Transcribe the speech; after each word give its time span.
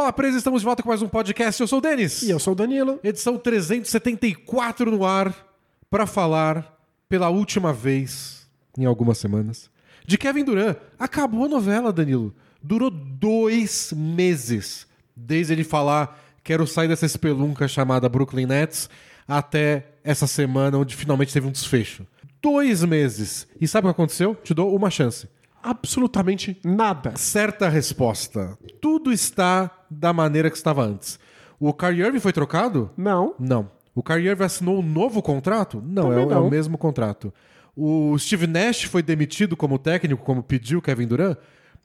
Bola 0.00 0.14
Presa, 0.14 0.38
estamos 0.38 0.62
de 0.62 0.64
volta 0.64 0.82
com 0.82 0.88
mais 0.88 1.02
um 1.02 1.08
podcast. 1.08 1.60
Eu 1.60 1.68
sou 1.68 1.78
o 1.78 1.82
Denis. 1.82 2.22
E 2.22 2.30
eu 2.30 2.38
sou 2.38 2.54
o 2.54 2.56
Danilo. 2.56 2.98
Edição 3.04 3.36
374 3.36 4.90
no 4.90 5.04
ar 5.04 5.46
para 5.90 6.06
falar 6.06 6.74
pela 7.06 7.28
última 7.28 7.70
vez 7.70 8.48
em 8.78 8.86
algumas 8.86 9.18
semanas 9.18 9.70
de 10.06 10.16
Kevin 10.16 10.42
Durant. 10.42 10.78
Acabou 10.98 11.44
a 11.44 11.48
novela, 11.50 11.92
Danilo. 11.92 12.34
Durou 12.62 12.90
dois 12.90 13.92
meses 13.94 14.86
desde 15.14 15.52
ele 15.52 15.64
falar 15.64 16.18
quero 16.42 16.66
sair 16.66 16.88
dessa 16.88 17.04
espelunca 17.04 17.68
chamada 17.68 18.08
Brooklyn 18.08 18.46
Nets 18.46 18.88
até 19.28 19.84
essa 20.02 20.26
semana 20.26 20.78
onde 20.78 20.96
finalmente 20.96 21.30
teve 21.30 21.46
um 21.46 21.52
desfecho. 21.52 22.06
Dois 22.40 22.82
meses. 22.84 23.46
E 23.60 23.68
sabe 23.68 23.86
o 23.86 23.90
que 23.90 24.00
aconteceu? 24.00 24.34
Te 24.34 24.54
dou 24.54 24.74
uma 24.74 24.88
chance. 24.88 25.28
Absolutamente 25.62 26.58
nada. 26.64 27.12
Certa 27.16 27.68
resposta. 27.68 28.56
Tudo 28.80 29.12
está 29.12 29.70
da 29.90 30.12
maneira 30.12 30.48
que 30.50 30.56
estava 30.56 30.84
antes. 30.84 31.18
O 31.58 31.72
Kyrie 31.74 32.02
Irving 32.02 32.20
foi 32.20 32.32
trocado? 32.32 32.90
Não. 32.96 33.34
Não. 33.38 33.70
O 33.94 34.02
Kyrie 34.02 34.28
Irving 34.28 34.44
assinou 34.44 34.78
um 34.78 34.82
novo 34.82 35.20
contrato? 35.20 35.82
Não, 35.84 36.04
é, 36.12 36.16
Também 36.16 36.26
o- 36.26 36.32
é 36.32 36.36
o 36.38 36.42
não. 36.44 36.50
mesmo 36.50 36.78
contrato. 36.78 37.32
O 37.76 38.16
Steve 38.18 38.46
Nash 38.46 38.84
foi 38.84 39.02
demitido 39.02 39.56
como 39.56 39.78
técnico, 39.78 40.22
como 40.24 40.42
pediu 40.42 40.80
Kevin 40.82 41.06
Durant? 41.06 41.36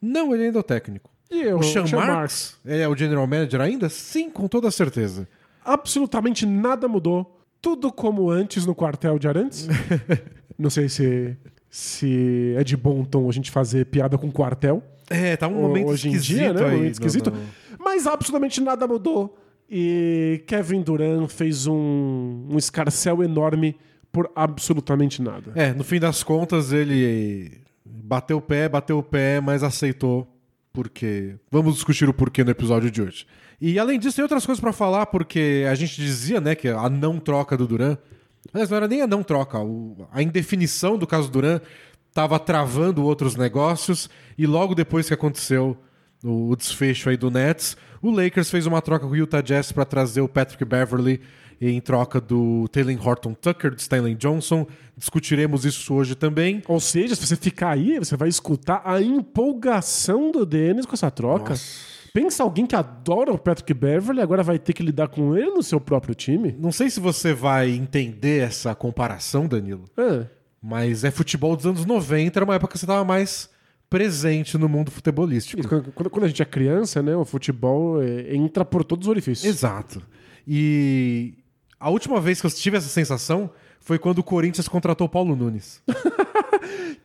Não, 0.01 0.33
ele 0.33 0.45
ainda 0.45 0.59
é 0.59 0.61
o 0.61 0.63
técnico. 0.63 1.09
E 1.31 1.41
eu, 1.41 1.57
O 1.59 1.63
Sean 1.63 1.87
Sean 1.87 2.05
Marks 2.05 2.57
é 2.65 2.87
o 2.87 2.95
general 2.95 3.25
manager 3.25 3.59
ainda? 3.61 3.89
Sim, 3.89 4.29
com 4.29 4.47
toda 4.47 4.69
certeza. 4.69 5.27
Absolutamente 5.63 6.45
nada 6.45 6.87
mudou. 6.87 7.39
Tudo 7.61 7.91
como 7.91 8.29
antes 8.29 8.65
no 8.65 8.75
quartel 8.75 9.17
de 9.17 9.27
Arantes. 9.27 9.67
Não 10.57 10.69
sei 10.69 10.87
se, 10.87 11.35
se 11.69 12.53
é 12.57 12.63
de 12.63 12.77
bom 12.77 13.03
tom 13.03 13.27
a 13.27 13.31
gente 13.31 13.49
fazer 13.51 13.85
piada 13.87 14.17
com 14.17 14.31
quartel. 14.31 14.83
É, 15.09 15.35
tá 15.37 15.47
um 15.47 15.61
momento 15.61 15.87
hoje 15.87 16.07
esquisito 16.09 16.37
dia, 16.37 16.53
né? 16.53 16.61
Um 16.61 16.65
aí. 16.65 16.71
momento 16.71 16.83
no- 16.85 16.91
esquisito. 16.91 17.31
no- 17.31 17.37
Mas 17.79 18.07
absolutamente 18.07 18.59
nada 18.61 18.87
mudou. 18.87 19.37
E 19.69 20.43
Kevin 20.47 20.81
Durant 20.81 21.27
fez 21.29 21.65
um, 21.67 22.47
um 22.49 22.57
escarcel 22.57 23.23
enorme 23.23 23.75
por 24.11 24.29
absolutamente 24.35 25.21
nada. 25.21 25.51
É, 25.55 25.73
no 25.73 25.83
fim 25.83 25.99
das 25.99 26.23
contas 26.23 26.71
ele 26.71 27.61
bateu 27.85 28.37
o 28.37 28.41
pé, 28.41 28.69
bateu 28.69 28.97
o 28.99 29.03
pé, 29.03 29.41
mas 29.41 29.63
aceitou 29.63 30.27
porque 30.71 31.35
vamos 31.51 31.75
discutir 31.75 32.07
o 32.09 32.13
porquê 32.13 32.43
no 32.43 32.51
episódio 32.51 32.91
de 32.91 33.01
hoje. 33.01 33.25
E 33.59 33.79
além 33.79 33.97
disso, 33.97 34.15
tem 34.17 34.23
outras 34.23 34.45
coisas 34.45 34.59
pra 34.61 34.73
falar, 34.73 35.05
porque 35.05 35.65
a 35.69 35.73
gente 35.75 35.95
dizia, 35.95 36.41
né, 36.41 36.53
que 36.55 36.67
a 36.67 36.89
não 36.89 37.17
troca 37.19 37.55
do 37.55 37.65
Duran. 37.65 37.97
Aliás, 38.53 38.69
não 38.69 38.77
era 38.77 38.87
nem 38.87 39.01
a 39.01 39.07
não 39.07 39.23
troca, 39.23 39.57
a 40.11 40.21
indefinição 40.21 40.97
do 40.97 41.07
caso 41.07 41.31
Duran 41.31 41.59
estava 42.15 42.39
travando 42.39 43.03
outros 43.03 43.35
negócios, 43.35 44.09
e 44.37 44.47
logo 44.47 44.73
depois 44.73 45.05
que 45.05 45.13
aconteceu 45.13 45.75
o, 46.23 46.49
o 46.49 46.55
desfecho 46.55 47.09
aí 47.09 47.17
do 47.17 47.29
Nets, 47.29 47.75
o 48.01 48.09
Lakers 48.09 48.49
fez 48.49 48.65
uma 48.65 48.81
troca 48.81 49.05
com 49.05 49.11
o 49.11 49.17
Utah 49.17 49.41
Jazz 49.41 49.73
para 49.73 49.83
trazer 49.83 50.21
o 50.21 50.29
Patrick 50.29 50.63
Beverly 50.63 51.19
em 51.59 51.81
troca 51.81 52.21
do 52.21 52.69
Taylor 52.69 52.95
Horton 53.05 53.33
Tucker, 53.33 53.75
de 53.75 53.81
Stanley 53.81 54.15
Johnson. 54.15 54.65
Discutiremos 54.95 55.65
isso 55.65 55.93
hoje 55.93 56.15
também. 56.15 56.63
Ou 56.69 56.79
seja, 56.79 57.15
se 57.15 57.27
você 57.27 57.35
ficar 57.35 57.71
aí, 57.71 57.99
você 57.99 58.15
vai 58.15 58.29
escutar 58.29 58.81
a 58.85 59.01
empolgação 59.01 60.31
do 60.31 60.45
Dennis 60.45 60.85
com 60.85 60.93
essa 60.93 61.11
troca. 61.11 61.53
Pensa 62.13 62.43
alguém 62.43 62.65
que 62.65 62.77
adora 62.77 63.33
o 63.33 63.37
Patrick 63.37 63.73
Beverly 63.73 64.21
agora 64.21 64.41
vai 64.41 64.57
ter 64.57 64.71
que 64.71 64.81
lidar 64.81 65.09
com 65.09 65.35
ele 65.35 65.49
no 65.49 65.61
seu 65.61 65.81
próprio 65.81 66.15
time? 66.15 66.55
Não 66.57 66.71
sei 66.71 66.89
se 66.89 66.99
você 67.01 67.33
vai 67.33 67.71
entender 67.71 68.41
essa 68.41 68.73
comparação, 68.73 69.47
Danilo, 69.47 69.83
É. 69.97 70.34
mas 70.65 71.03
é 71.03 71.11
futebol 71.11 71.55
dos 71.55 71.67
anos 71.67 71.85
90, 71.85 72.39
era 72.39 72.43
uma 72.43 72.55
época 72.55 72.73
que 72.73 72.79
você 72.79 72.85
estava 72.85 73.05
mais 73.05 73.47
presente 73.87 74.57
no 74.57 74.67
mundo 74.67 74.89
futebolístico. 74.89 75.59
Isso, 75.59 75.69
Quando, 75.93 76.09
quando 76.09 76.23
a 76.23 76.27
gente 76.27 76.41
é 76.41 76.45
criança, 76.45 77.03
né, 77.03 77.15
o 77.15 77.23
futebol 77.23 78.01
é, 78.01 78.35
entra 78.35 78.65
por 78.65 78.83
todos 78.83 79.05
os 79.05 79.11
orifícios. 79.11 79.45
Exato. 79.45 80.01
E 80.47 81.35
a 81.79 81.91
última 81.91 82.19
vez 82.19 82.41
que 82.41 82.47
eu 82.47 82.51
tive 82.51 82.77
essa 82.77 82.89
sensação 82.89 83.51
foi 83.79 83.99
quando 83.99 84.17
o 84.17 84.23
Corinthians 84.23 84.67
contratou 84.67 85.05
o 85.05 85.09
Paulo 85.09 85.35
Nunes. 85.35 85.83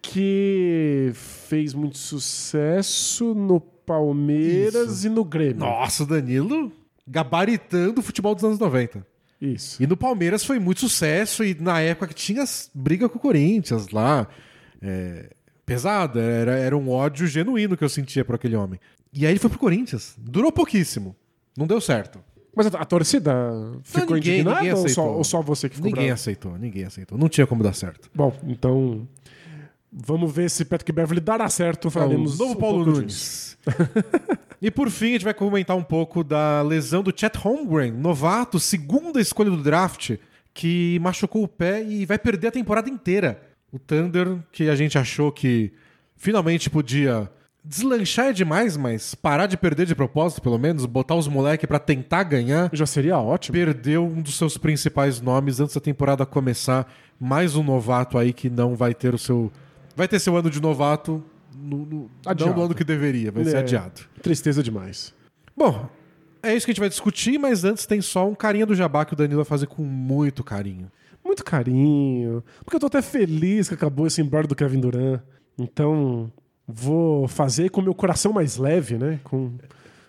Que 0.03 1.13
fez 1.13 1.75
muito 1.75 1.99
sucesso 1.99 3.35
no 3.35 3.61
Palmeiras 3.61 5.05
e 5.05 5.11
no 5.11 5.23
Grêmio. 5.23 5.59
Nossa, 5.59 6.07
Danilo 6.07 6.73
gabaritando 7.07 8.01
o 8.01 8.03
futebol 8.03 8.35
dos 8.35 8.43
anos 8.43 8.59
90. 8.59 9.07
Isso. 9.41 9.83
E 9.83 9.87
no 9.87 9.97
Palmeiras 9.97 10.45
foi 10.45 10.59
muito 10.59 10.81
sucesso 10.81 11.43
e 11.43 11.55
na 11.59 11.81
época 11.81 12.09
que 12.09 12.15
tinha 12.15 12.45
briga 12.75 13.09
com 13.09 13.17
o 13.19 13.21
Corinthians 13.21 13.89
lá. 13.89 14.29
É, 14.83 15.31
pesada, 15.65 16.21
era, 16.21 16.57
era 16.57 16.77
um 16.77 16.91
ódio 16.91 17.27
genuíno 17.27 17.77
que 17.77 17.85
eu 17.85 17.89
sentia 17.89 18.25
por 18.25 18.35
aquele 18.35 18.57
homem. 18.57 18.79
E 19.13 19.25
aí 19.25 19.33
ele 19.33 19.39
foi 19.39 19.49
pro 19.51 19.59
Corinthians. 19.59 20.15
Durou 20.19 20.53
pouquíssimo. 20.53 21.17
Não 21.57 21.67
deu 21.67 21.81
certo. 21.81 22.19
Mas 22.55 22.67
a, 22.67 22.81
a 22.81 22.85
torcida 22.85 23.33
ficou 23.85 24.17
ninguém- 24.17 24.41
indignada 24.41 24.57
ninguém 24.61 24.73
ou, 24.73 24.77
só, 24.81 24.85
aceitou. 24.87 25.17
ou 25.17 25.25
só 25.25 25.41
você 25.43 25.69
que 25.69 25.77
ficou 25.77 25.89
Ninguém 25.89 26.07
bravo? 26.07 26.15
aceitou, 26.21 26.59
ninguém 26.59 26.85
aceitou. 26.85 27.17
Não 27.17 27.29
tinha 27.29 27.47
como 27.47 27.63
dar 27.63 27.73
certo. 27.75 28.11
Bom, 28.15 28.37
então 28.47 29.09
vamos 29.93 30.33
ver 30.33 30.51
se 30.51 30.65
Patrick 30.65 30.93
Beverly 30.93 31.21
dará 31.21 31.49
certo. 31.49 31.91
Falaremos 31.91 32.35
o 32.35 32.39
novo 32.43 32.53
um 32.53 32.57
Paulo 32.57 32.85
pouco 32.85 32.99
Nunes. 33.01 33.57
e 34.63 34.71
por 34.71 34.91
fim, 34.91 35.11
a 35.11 35.13
gente 35.13 35.25
vai 35.25 35.35
comentar 35.35 35.77
um 35.77 35.83
pouco 35.83 36.23
da 36.23 36.61
lesão 36.63 37.03
do 37.03 37.13
Chet 37.15 37.37
Holmgren, 37.39 37.93
novato, 37.93 38.61
segunda 38.61 39.21
escolha 39.21 39.51
do 39.51 39.63
draft, 39.63 40.17
que 40.53 40.99
machucou 41.01 41.45
o 41.45 41.49
pé 41.49 41.83
e 41.83 42.05
vai 42.05 42.19
perder 42.19 42.49
a 42.49 42.53
temporada 42.53 42.91
inteira. 42.91 43.41
O 43.73 43.79
Thunder, 43.79 44.39
que 44.53 44.69
a 44.69 44.75
gente 44.75 44.99
achou 44.99 45.33
que 45.33 45.73
finalmente 46.17 46.69
podia 46.69 47.31
deslanchar 47.65 48.27
é 48.27 48.33
demais, 48.33 48.77
mas 48.77 49.15
parar 49.15 49.47
de 49.47 49.57
perder 49.57 49.87
de 49.87 49.95
propósito, 49.95 50.43
pelo 50.43 50.59
menos, 50.59 50.87
botar 50.87 51.15
os 51.15 51.29
moleques 51.29 51.67
pra 51.67 51.79
tentar 51.79 52.25
ganhar. 52.25 52.69
Já 52.73 52.85
seria 52.85 53.19
ótimo. 53.19 53.55
Perdeu 53.55 54.05
um 54.05 54.21
dos 54.21 54.37
seus 54.37 54.59
principais 54.59 55.21
nomes 55.21 55.61
antes 55.61 55.75
da 55.75 55.81
temporada 55.81 56.27
começar. 56.27 56.91
Mais 57.19 57.55
um 57.57 57.63
novato 57.63 58.19
aí 58.19 58.33
que 58.33 58.51
não 58.51 58.75
vai 58.75 58.95
ter 58.95 59.15
o 59.15 59.19
seu. 59.19 59.53
Vai 59.95 60.09
ter 60.09 60.19
seu 60.19 60.37
ano 60.37 60.51
de 60.51 60.61
novato 60.61 61.23
no, 61.57 61.79
no- 61.87 62.11
não 62.39 62.55
no 62.55 62.63
ano 62.65 62.75
que 62.75 62.85
deveria, 62.85 63.31
vai 63.33 63.45
ser 63.45 63.57
É. 63.57 63.59
adiado. 63.61 64.03
Tristeza 64.23 64.63
demais. 64.63 65.15
Bom, 65.57 65.89
é 66.43 66.55
isso 66.55 66.65
que 66.67 66.71
a 66.71 66.75
gente 66.75 66.81
vai 66.81 66.89
discutir, 66.89 67.39
mas 67.39 67.65
antes 67.65 67.87
tem 67.87 68.01
só 68.01 68.29
um 68.29 68.35
carinha 68.35 68.65
do 68.67 68.75
jabá 68.75 69.05
que 69.05 69.13
o 69.13 69.17
Danilo 69.17 69.39
vai 69.43 69.45
fazer 69.49 69.67
com 69.67 69.83
muito 69.83 70.43
carinho. 70.45 70.91
Muito 71.25 71.45
carinho. 71.45 72.43
Porque 72.65 72.77
eu 72.77 72.81
tô 72.81 72.87
até 72.87 73.03
feliz 73.03 73.69
que 73.69 73.75
acabou 73.75 74.07
esse 74.07 74.21
embora 74.23 74.47
do 74.47 74.55
Kevin 74.55 74.81
Durant. 74.81 75.21
Então, 75.59 76.33
vou 76.67 77.29
fazer 77.29 77.69
com 77.71 77.81
o 77.81 77.85
meu 77.85 77.95
coração 77.95 78.33
mais 78.33 78.57
leve, 78.57 78.97
né? 78.97 79.21
Com, 79.23 79.53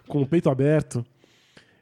com 0.07 0.21
o 0.21 0.25
peito 0.25 0.49
aberto. 0.49 1.05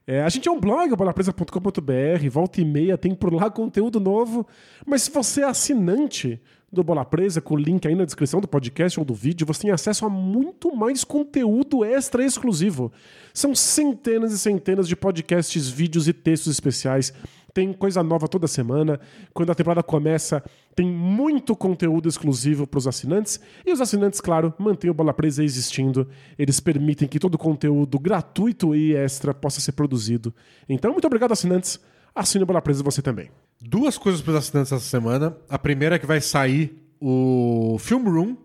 É, 0.07 0.23
a 0.23 0.29
gente 0.29 0.49
é 0.49 0.51
um 0.51 0.59
blog, 0.59 0.95
bolapresa.com.br, 0.95 2.29
volta 2.31 2.59
e 2.59 2.65
meia, 2.65 2.97
tem 2.97 3.13
por 3.13 3.31
lá 3.31 3.51
conteúdo 3.51 3.99
novo. 3.99 4.47
Mas 4.85 5.03
se 5.03 5.11
você 5.11 5.41
é 5.41 5.45
assinante 5.45 6.41
do 6.71 6.83
Bola 6.83 7.03
Presa, 7.03 7.41
com 7.41 7.55
o 7.55 7.57
link 7.57 7.87
aí 7.87 7.95
na 7.95 8.05
descrição 8.05 8.39
do 8.39 8.47
podcast 8.47 8.99
ou 8.99 9.05
do 9.05 9.13
vídeo, 9.13 9.45
você 9.45 9.63
tem 9.63 9.71
acesso 9.71 10.05
a 10.05 10.09
muito 10.09 10.75
mais 10.75 11.03
conteúdo 11.03 11.83
extra 11.83 12.23
exclusivo. 12.23 12.91
São 13.33 13.55
centenas 13.55 14.31
e 14.31 14.39
centenas 14.39 14.87
de 14.87 14.95
podcasts, 14.95 15.67
vídeos 15.69 16.07
e 16.07 16.13
textos 16.13 16.53
especiais. 16.53 17.13
Tem 17.53 17.73
coisa 17.73 18.03
nova 18.03 18.27
toda 18.27 18.47
semana. 18.47 18.99
Quando 19.33 19.51
a 19.51 19.55
temporada 19.55 19.81
começa, 19.81 20.43
tem 20.75 20.85
muito 20.85 21.55
conteúdo 21.55 22.07
exclusivo 22.07 22.67
para 22.67 22.77
os 22.77 22.87
assinantes. 22.87 23.39
E 23.65 23.71
os 23.71 23.81
assinantes, 23.81 24.21
claro, 24.21 24.53
mantêm 24.57 24.89
o 24.89 24.93
Bola 24.93 25.13
Presa 25.13 25.43
existindo. 25.43 26.07
Eles 26.37 26.59
permitem 26.59 27.07
que 27.07 27.19
todo 27.19 27.37
conteúdo 27.37 27.99
gratuito 27.99 28.75
e 28.75 28.93
extra 28.95 29.33
possa 29.33 29.59
ser 29.59 29.71
produzido. 29.71 30.33
Então, 30.67 30.91
muito 30.91 31.07
obrigado, 31.07 31.31
assinantes. 31.31 31.79
Assine 32.13 32.43
o 32.43 32.47
Bola 32.47 32.61
Presa 32.61 32.83
você 32.83 33.01
também. 33.01 33.29
Duas 33.61 33.97
coisas 33.97 34.21
para 34.21 34.31
os 34.31 34.37
assinantes 34.37 34.71
essa 34.71 34.85
semana. 34.85 35.35
A 35.49 35.59
primeira 35.59 35.95
é 35.95 35.99
que 35.99 36.05
vai 36.05 36.21
sair 36.21 36.81
o 36.99 37.77
Film 37.79 38.03
Room. 38.03 38.37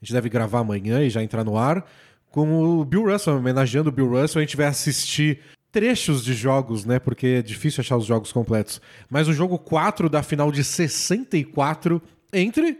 A 0.00 0.04
gente 0.04 0.12
deve 0.12 0.28
gravar 0.28 0.60
amanhã 0.60 1.02
e 1.02 1.10
já 1.10 1.22
entrar 1.22 1.44
no 1.44 1.56
ar. 1.56 1.86
Com 2.30 2.80
o 2.80 2.84
Bill 2.84 3.10
Russell, 3.10 3.36
homenageando 3.36 3.90
o 3.90 3.92
Bill 3.92 4.08
Russell. 4.08 4.40
A 4.40 4.44
gente 4.44 4.56
vai 4.56 4.66
assistir 4.66 5.38
trechos 5.70 6.24
de 6.24 6.34
jogos, 6.34 6.84
né? 6.84 6.98
Porque 6.98 7.26
é 7.26 7.42
difícil 7.42 7.80
achar 7.80 7.96
os 7.96 8.04
jogos 8.04 8.32
completos. 8.32 8.80
Mas 9.08 9.28
o 9.28 9.32
jogo 9.32 9.58
4 9.58 10.08
da 10.08 10.22
final 10.22 10.50
de 10.50 10.64
64 10.64 12.02
entre 12.32 12.78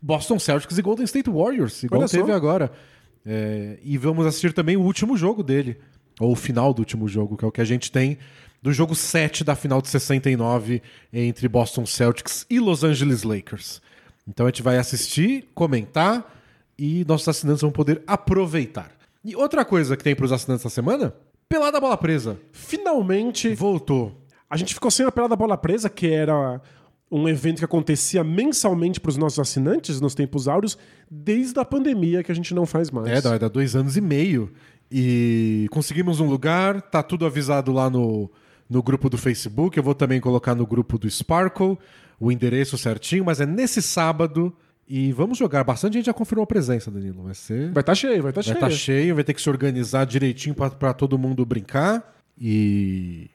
Boston 0.00 0.38
Celtics 0.38 0.76
e 0.76 0.82
Golden 0.82 1.04
State 1.04 1.30
Warriors, 1.30 1.82
igual 1.82 2.00
Olha 2.00 2.08
só. 2.08 2.18
teve 2.18 2.32
agora. 2.32 2.70
É, 3.24 3.78
e 3.82 3.96
vamos 3.96 4.26
assistir 4.26 4.52
também 4.52 4.76
o 4.76 4.82
último 4.82 5.16
jogo 5.16 5.42
dele, 5.42 5.78
ou 6.20 6.32
o 6.32 6.36
final 6.36 6.74
do 6.74 6.80
último 6.80 7.08
jogo, 7.08 7.36
que 7.36 7.44
é 7.44 7.48
o 7.48 7.52
que 7.52 7.60
a 7.60 7.64
gente 7.64 7.90
tem 7.90 8.18
do 8.64 8.72
jogo 8.72 8.94
7 8.94 9.44
da 9.44 9.54
final 9.54 9.82
de 9.82 9.88
69 9.90 10.80
entre 11.12 11.46
Boston 11.48 11.84
Celtics 11.84 12.46
e 12.48 12.58
Los 12.58 12.82
Angeles 12.82 13.22
Lakers. 13.22 13.82
Então 14.26 14.46
a 14.46 14.48
gente 14.48 14.62
vai 14.62 14.78
assistir, 14.78 15.50
comentar 15.54 16.34
e 16.78 17.04
nossos 17.06 17.28
assinantes 17.28 17.60
vão 17.60 17.70
poder 17.70 18.02
aproveitar. 18.06 18.90
E 19.22 19.36
outra 19.36 19.66
coisa 19.66 19.98
que 19.98 20.02
tem 20.02 20.16
para 20.16 20.24
os 20.24 20.32
assinantes 20.32 20.64
da 20.64 20.70
semana? 20.70 21.14
Pelada 21.46 21.78
Bola 21.78 21.98
Presa. 21.98 22.38
Finalmente, 22.52 23.54
Voltou. 23.54 24.18
a 24.48 24.56
gente 24.56 24.72
ficou 24.72 24.90
sem 24.90 25.04
a 25.04 25.12
pelada 25.12 25.36
bola 25.36 25.58
presa, 25.58 25.90
que 25.90 26.10
era 26.10 26.58
um 27.10 27.28
evento 27.28 27.58
que 27.58 27.66
acontecia 27.66 28.24
mensalmente 28.24 28.98
para 28.98 29.10
os 29.10 29.18
nossos 29.18 29.38
assinantes 29.38 30.00
nos 30.00 30.14
tempos 30.14 30.48
áureos, 30.48 30.78
desde 31.10 31.60
a 31.60 31.66
pandemia 31.66 32.22
que 32.22 32.32
a 32.32 32.34
gente 32.34 32.54
não 32.54 32.64
faz 32.64 32.90
mais. 32.90 33.08
É, 33.08 33.20
dá, 33.20 33.36
dá 33.36 33.48
dois 33.48 33.76
anos 33.76 33.94
e 33.98 34.00
meio. 34.00 34.50
E 34.90 35.68
conseguimos 35.70 36.18
um 36.18 36.26
lugar, 36.26 36.80
tá 36.80 37.02
tudo 37.02 37.26
avisado 37.26 37.70
lá 37.70 37.90
no, 37.90 38.30
no 38.68 38.82
grupo 38.82 39.08
do 39.08 39.18
Facebook. 39.18 39.76
Eu 39.76 39.82
vou 39.82 39.94
também 39.94 40.20
colocar 40.20 40.54
no 40.54 40.66
grupo 40.66 40.98
do 40.98 41.08
Sparkle 41.08 41.78
o 42.18 42.30
endereço 42.30 42.78
certinho, 42.78 43.24
mas 43.24 43.40
é 43.40 43.46
nesse 43.46 43.82
sábado. 43.82 44.54
E 44.86 45.12
vamos 45.12 45.38
jogar. 45.38 45.64
Bastante 45.64 45.94
gente 45.94 46.06
já 46.06 46.12
confirmou 46.12 46.44
a 46.44 46.46
presença, 46.46 46.90
Danilo. 46.90 47.22
Vai 47.22 47.34
ser. 47.34 47.70
Vai 47.72 47.80
estar 47.80 47.82
tá 47.82 47.94
cheio, 47.94 48.22
vai 48.22 48.30
estar 48.30 48.40
tá 48.40 48.42
cheio. 48.42 48.60
Vai 48.60 48.70
estar 48.70 48.78
cheio, 48.78 49.14
vai 49.14 49.24
ter 49.24 49.34
que 49.34 49.40
se 49.40 49.48
organizar 49.48 50.04
direitinho 50.04 50.54
para 50.54 50.92
todo 50.92 51.18
mundo 51.18 51.44
brincar. 51.44 52.14
E. 52.38 53.30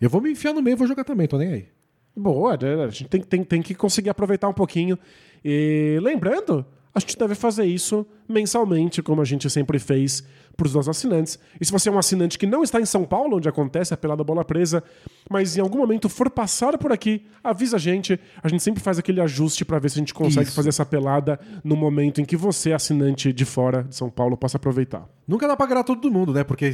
Eu 0.00 0.10
vou 0.10 0.20
me 0.20 0.30
enfiar 0.30 0.52
no 0.52 0.62
meio 0.62 0.74
e 0.74 0.76
vou 0.76 0.86
jogar 0.86 1.04
também, 1.04 1.26
tô 1.26 1.38
nem 1.38 1.52
aí. 1.52 1.66
Boa, 2.14 2.58
né? 2.60 2.84
a 2.84 2.88
gente 2.88 3.08
tem, 3.08 3.22
tem, 3.22 3.44
tem 3.44 3.62
que 3.62 3.74
conseguir 3.74 4.10
aproveitar 4.10 4.48
um 4.48 4.52
pouquinho. 4.52 4.98
E 5.44 5.98
lembrando, 6.02 6.64
a 6.94 7.00
gente 7.00 7.16
deve 7.16 7.34
fazer 7.34 7.64
isso 7.64 8.06
mensalmente, 8.28 9.02
como 9.02 9.22
a 9.22 9.24
gente 9.24 9.48
sempre 9.48 9.78
fez 9.78 10.22
para 10.56 10.66
os 10.66 10.74
nossos 10.74 10.88
assinantes. 10.88 11.38
E 11.60 11.64
se 11.64 11.72
você 11.72 11.88
é 11.88 11.92
um 11.92 11.98
assinante 11.98 12.38
que 12.38 12.46
não 12.46 12.62
está 12.62 12.80
em 12.80 12.86
São 12.86 13.04
Paulo, 13.04 13.36
onde 13.36 13.48
acontece 13.48 13.92
a 13.94 13.96
pelada 13.96 14.22
bola 14.22 14.44
presa, 14.44 14.82
mas 15.30 15.56
em 15.56 15.60
algum 15.60 15.78
momento 15.78 16.08
for 16.08 16.30
passar 16.30 16.76
por 16.78 16.92
aqui, 16.92 17.26
avisa 17.42 17.76
a 17.76 17.78
gente. 17.78 18.18
A 18.42 18.48
gente 18.48 18.62
sempre 18.62 18.82
faz 18.82 18.98
aquele 18.98 19.20
ajuste 19.20 19.64
para 19.64 19.78
ver 19.78 19.90
se 19.90 19.98
a 19.98 20.00
gente 20.00 20.14
consegue 20.14 20.46
isso. 20.46 20.56
fazer 20.56 20.68
essa 20.68 20.84
pelada 20.84 21.38
no 21.64 21.76
momento 21.76 22.20
em 22.20 22.24
que 22.24 22.36
você, 22.36 22.72
assinante 22.72 23.32
de 23.32 23.44
fora 23.44 23.84
de 23.84 23.96
São 23.96 24.10
Paulo, 24.10 24.36
possa 24.36 24.56
aproveitar. 24.56 25.08
Nunca 25.26 25.46
dá 25.48 25.56
para 25.56 25.66
agradar 25.66 25.84
todo 25.84 26.10
mundo, 26.10 26.32
né? 26.32 26.44
Porque 26.44 26.72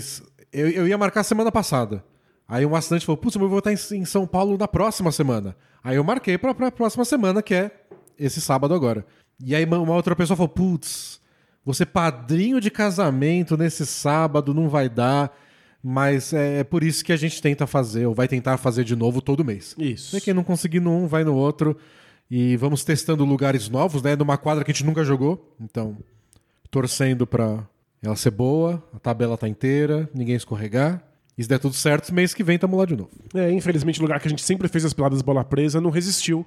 eu, 0.53 0.69
eu 0.71 0.89
ia 0.89 0.99
marcar 0.99 1.23
semana 1.23 1.53
passada. 1.53 2.05
Aí 2.47 2.65
um 2.65 2.75
assinante 2.75 3.05
falou: 3.05 3.19
Putz, 3.19 3.37
eu 3.37 3.49
vou 3.49 3.59
estar 3.59 3.73
em 3.73 4.05
São 4.05 4.27
Paulo 4.27 4.57
na 4.57 4.67
próxima 4.67 5.13
semana. 5.13 5.57
Aí 5.83 5.97
eu 5.97 6.05
marquei 6.05 6.37
para 6.39 6.51
a 6.51 6.73
próxima 6.73 7.05
semana, 7.05 7.43
que 7.43 7.55
é 7.55 7.71
esse 8.19 8.41
sábado 8.41 8.75
agora. 8.75 9.07
E 9.41 9.55
aí 9.55 9.65
uma 9.65 9.95
outra 9.95 10.17
pessoa 10.17 10.37
falou: 10.37 10.49
putz, 10.49 11.21
você 11.69 11.85
padrinho 11.85 12.63
de 12.63 12.71
casamento 12.71 13.55
nesse 13.55 13.85
sábado 13.85 14.55
não 14.55 14.71
vai 14.71 14.89
dar. 14.89 15.37
Mas 15.85 16.33
é, 16.33 16.61
é, 16.61 16.65
por 16.65 16.83
isso 16.83 17.05
que 17.05 17.13
a 17.13 17.17
gente 17.17 17.43
tenta 17.43 17.67
fazer, 17.67 18.07
ou 18.07 18.15
vai 18.15 18.27
tentar 18.27 18.57
fazer 18.57 18.85
de 18.85 18.97
novo 18.97 19.21
todo 19.21 19.45
mês. 19.45 19.77
Isso. 19.79 20.17
E 20.17 20.21
quem 20.21 20.33
não 20.33 20.43
conseguir 20.43 20.81
num, 20.81 21.07
vai 21.07 21.25
no 21.25 21.35
outro. 21.35 21.77
E 22.31 22.57
vamos 22.57 22.85
testando 22.85 23.23
lugares 23.23 23.69
novos, 23.69 24.03
né? 24.03 24.17
Numa 24.17 24.39
quadra 24.39 24.65
que 24.65 24.71
a 24.71 24.75
gente 24.75 24.85
nunca 24.85 25.05
jogou. 25.05 25.55
Então, 25.61 25.99
torcendo 26.71 27.27
pra 27.27 27.63
ela 28.03 28.17
ser 28.17 28.31
boa, 28.31 28.83
a 28.95 28.99
tabela 28.99 29.37
tá 29.37 29.47
inteira, 29.47 30.09
ninguém 30.15 30.37
escorregar. 30.37 31.03
E 31.37 31.43
se 31.43 31.49
der 31.51 31.59
tudo 31.59 31.75
certo, 31.75 32.13
mês 32.15 32.33
que 32.33 32.43
vem 32.43 32.59
tamo 32.59 32.79
lá 32.79 32.87
de 32.87 32.97
novo. 32.97 33.11
É, 33.35 33.53
infelizmente, 33.53 34.01
o 34.01 34.03
lugar 34.03 34.21
que 34.21 34.27
a 34.27 34.31
gente 34.31 34.43
sempre 34.43 34.69
fez 34.69 34.87
as 34.87 34.95
peladas 34.95 35.21
bola 35.21 35.45
presa 35.45 35.83
não 35.83 35.91
resistiu 35.91 36.47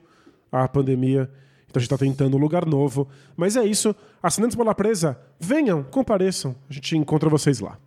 à 0.51 0.67
pandemia. 0.67 1.29
Então 1.71 1.79
a 1.79 1.81
gente 1.81 1.91
está 1.93 1.97
tentando 1.97 2.35
um 2.35 2.39
lugar 2.39 2.65
novo. 2.65 3.07
Mas 3.35 3.55
é 3.55 3.63
isso. 3.65 3.95
Assinantes 4.21 4.55
Bola 4.55 4.75
Presa, 4.75 5.17
venham, 5.39 5.81
compareçam. 5.83 6.53
A 6.69 6.73
gente 6.73 6.97
encontra 6.97 7.29
vocês 7.29 7.61
lá. 7.61 7.77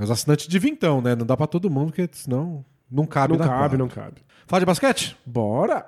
Os 0.00 0.10
assinantes 0.10 0.48
de 0.48 0.58
vintão, 0.58 1.00
né? 1.02 1.14
Não 1.14 1.26
dá 1.26 1.36
para 1.36 1.46
todo 1.46 1.70
mundo, 1.70 1.92
porque 1.92 2.08
senão 2.12 2.64
não 2.90 3.06
cabe 3.06 3.34
Não 3.34 3.38
cabe, 3.38 3.50
quadra. 3.58 3.78
não 3.78 3.88
cabe. 3.88 4.22
Fala 4.46 4.60
de 4.60 4.66
basquete? 4.66 5.16
Bora! 5.26 5.86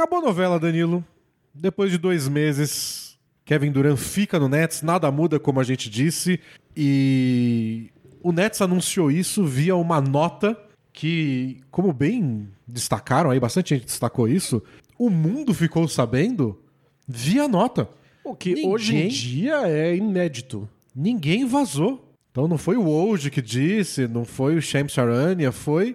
Acabou 0.00 0.20
a 0.20 0.22
novela, 0.22 0.58
Danilo. 0.58 1.04
Depois 1.52 1.90
de 1.90 1.98
dois 1.98 2.26
meses, 2.26 3.18
Kevin 3.44 3.70
Durant 3.70 3.98
fica 3.98 4.38
no 4.38 4.48
Nets, 4.48 4.80
nada 4.80 5.10
muda, 5.10 5.38
como 5.38 5.60
a 5.60 5.62
gente 5.62 5.90
disse. 5.90 6.40
E 6.74 7.90
o 8.22 8.32
Nets 8.32 8.62
anunciou 8.62 9.10
isso 9.10 9.44
via 9.44 9.76
uma 9.76 10.00
nota 10.00 10.58
que, 10.90 11.60
como 11.70 11.92
bem 11.92 12.48
destacaram 12.66 13.28
aí, 13.28 13.38
bastante 13.38 13.74
gente 13.74 13.84
destacou 13.84 14.26
isso, 14.26 14.62
o 14.98 15.10
mundo 15.10 15.52
ficou 15.52 15.86
sabendo 15.86 16.58
via 17.06 17.46
nota. 17.46 17.86
O 18.24 18.34
que 18.34 18.54
Ninguém... 18.54 18.70
hoje 18.70 18.96
em 18.96 19.08
dia 19.08 19.68
é 19.68 19.94
inédito. 19.94 20.66
Ninguém 20.96 21.44
vazou. 21.44 22.10
Então 22.30 22.48
não 22.48 22.56
foi 22.56 22.78
o 22.78 22.84
Woj 22.84 23.28
que 23.28 23.42
disse, 23.42 24.08
não 24.08 24.24
foi 24.24 24.56
o 24.56 24.62
Shams 24.62 24.94
Charania, 24.94 25.52
foi 25.52 25.94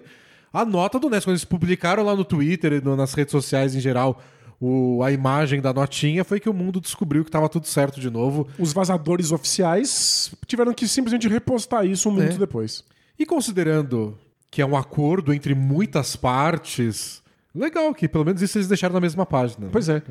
a 0.60 0.64
nota 0.64 0.98
do 0.98 1.10
Nets. 1.10 1.24
Quando 1.24 1.34
eles 1.34 1.44
publicaram 1.44 2.02
lá 2.02 2.14
no 2.14 2.24
Twitter 2.24 2.72
e 2.74 2.80
nas 2.80 3.14
redes 3.14 3.32
sociais 3.32 3.74
em 3.74 3.80
geral 3.80 4.22
o, 4.60 5.02
a 5.02 5.12
imagem 5.12 5.60
da 5.60 5.72
notinha, 5.72 6.24
foi 6.24 6.40
que 6.40 6.48
o 6.48 6.54
mundo 6.54 6.80
descobriu 6.80 7.22
que 7.22 7.28
estava 7.28 7.48
tudo 7.48 7.66
certo 7.66 8.00
de 8.00 8.08
novo. 8.08 8.48
Os 8.58 8.72
vazadores 8.72 9.32
oficiais 9.32 10.32
tiveram 10.46 10.72
que 10.72 10.88
simplesmente 10.88 11.28
repostar 11.28 11.84
isso 11.84 12.08
um 12.08 12.12
minuto 12.12 12.36
é. 12.36 12.38
depois. 12.38 12.82
E 13.18 13.26
considerando 13.26 14.16
que 14.50 14.62
é 14.62 14.66
um 14.66 14.76
acordo 14.76 15.34
entre 15.34 15.54
muitas 15.54 16.16
partes. 16.16 17.22
Legal 17.54 17.94
que 17.94 18.08
pelo 18.08 18.24
menos 18.24 18.40
isso 18.40 18.56
eles 18.58 18.68
deixaram 18.68 18.94
na 18.94 19.00
mesma 19.00 19.26
página. 19.26 19.68
Pois 19.70 19.88
é. 19.88 20.02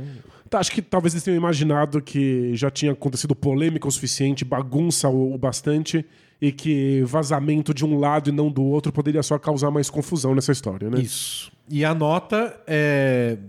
Tá, 0.50 0.60
acho 0.60 0.72
que 0.72 0.82
talvez 0.82 1.14
eles 1.14 1.24
tenham 1.24 1.38
imaginado 1.38 2.02
que 2.02 2.56
já 2.56 2.70
tinha 2.70 2.92
acontecido 2.92 3.36
polêmica 3.36 3.88
o 3.88 3.92
suficiente, 3.92 4.46
bagunça 4.46 5.10
o 5.10 5.38
bastante, 5.38 6.06
e 6.46 6.52
que 6.52 7.02
vazamento 7.02 7.74
de 7.74 7.84
um 7.84 7.98
lado 7.98 8.30
e 8.30 8.32
não 8.32 8.52
do 8.52 8.64
outro 8.64 8.92
poderia 8.92 9.24
só 9.24 9.40
causar 9.40 9.72
mais 9.72 9.90
confusão 9.90 10.36
nessa 10.36 10.52
história, 10.52 10.92
né? 10.92 11.00
Isso. 11.00 11.52
E 11.68 11.84
a 11.84 11.92
nota 11.92 12.56
é. 12.68 13.40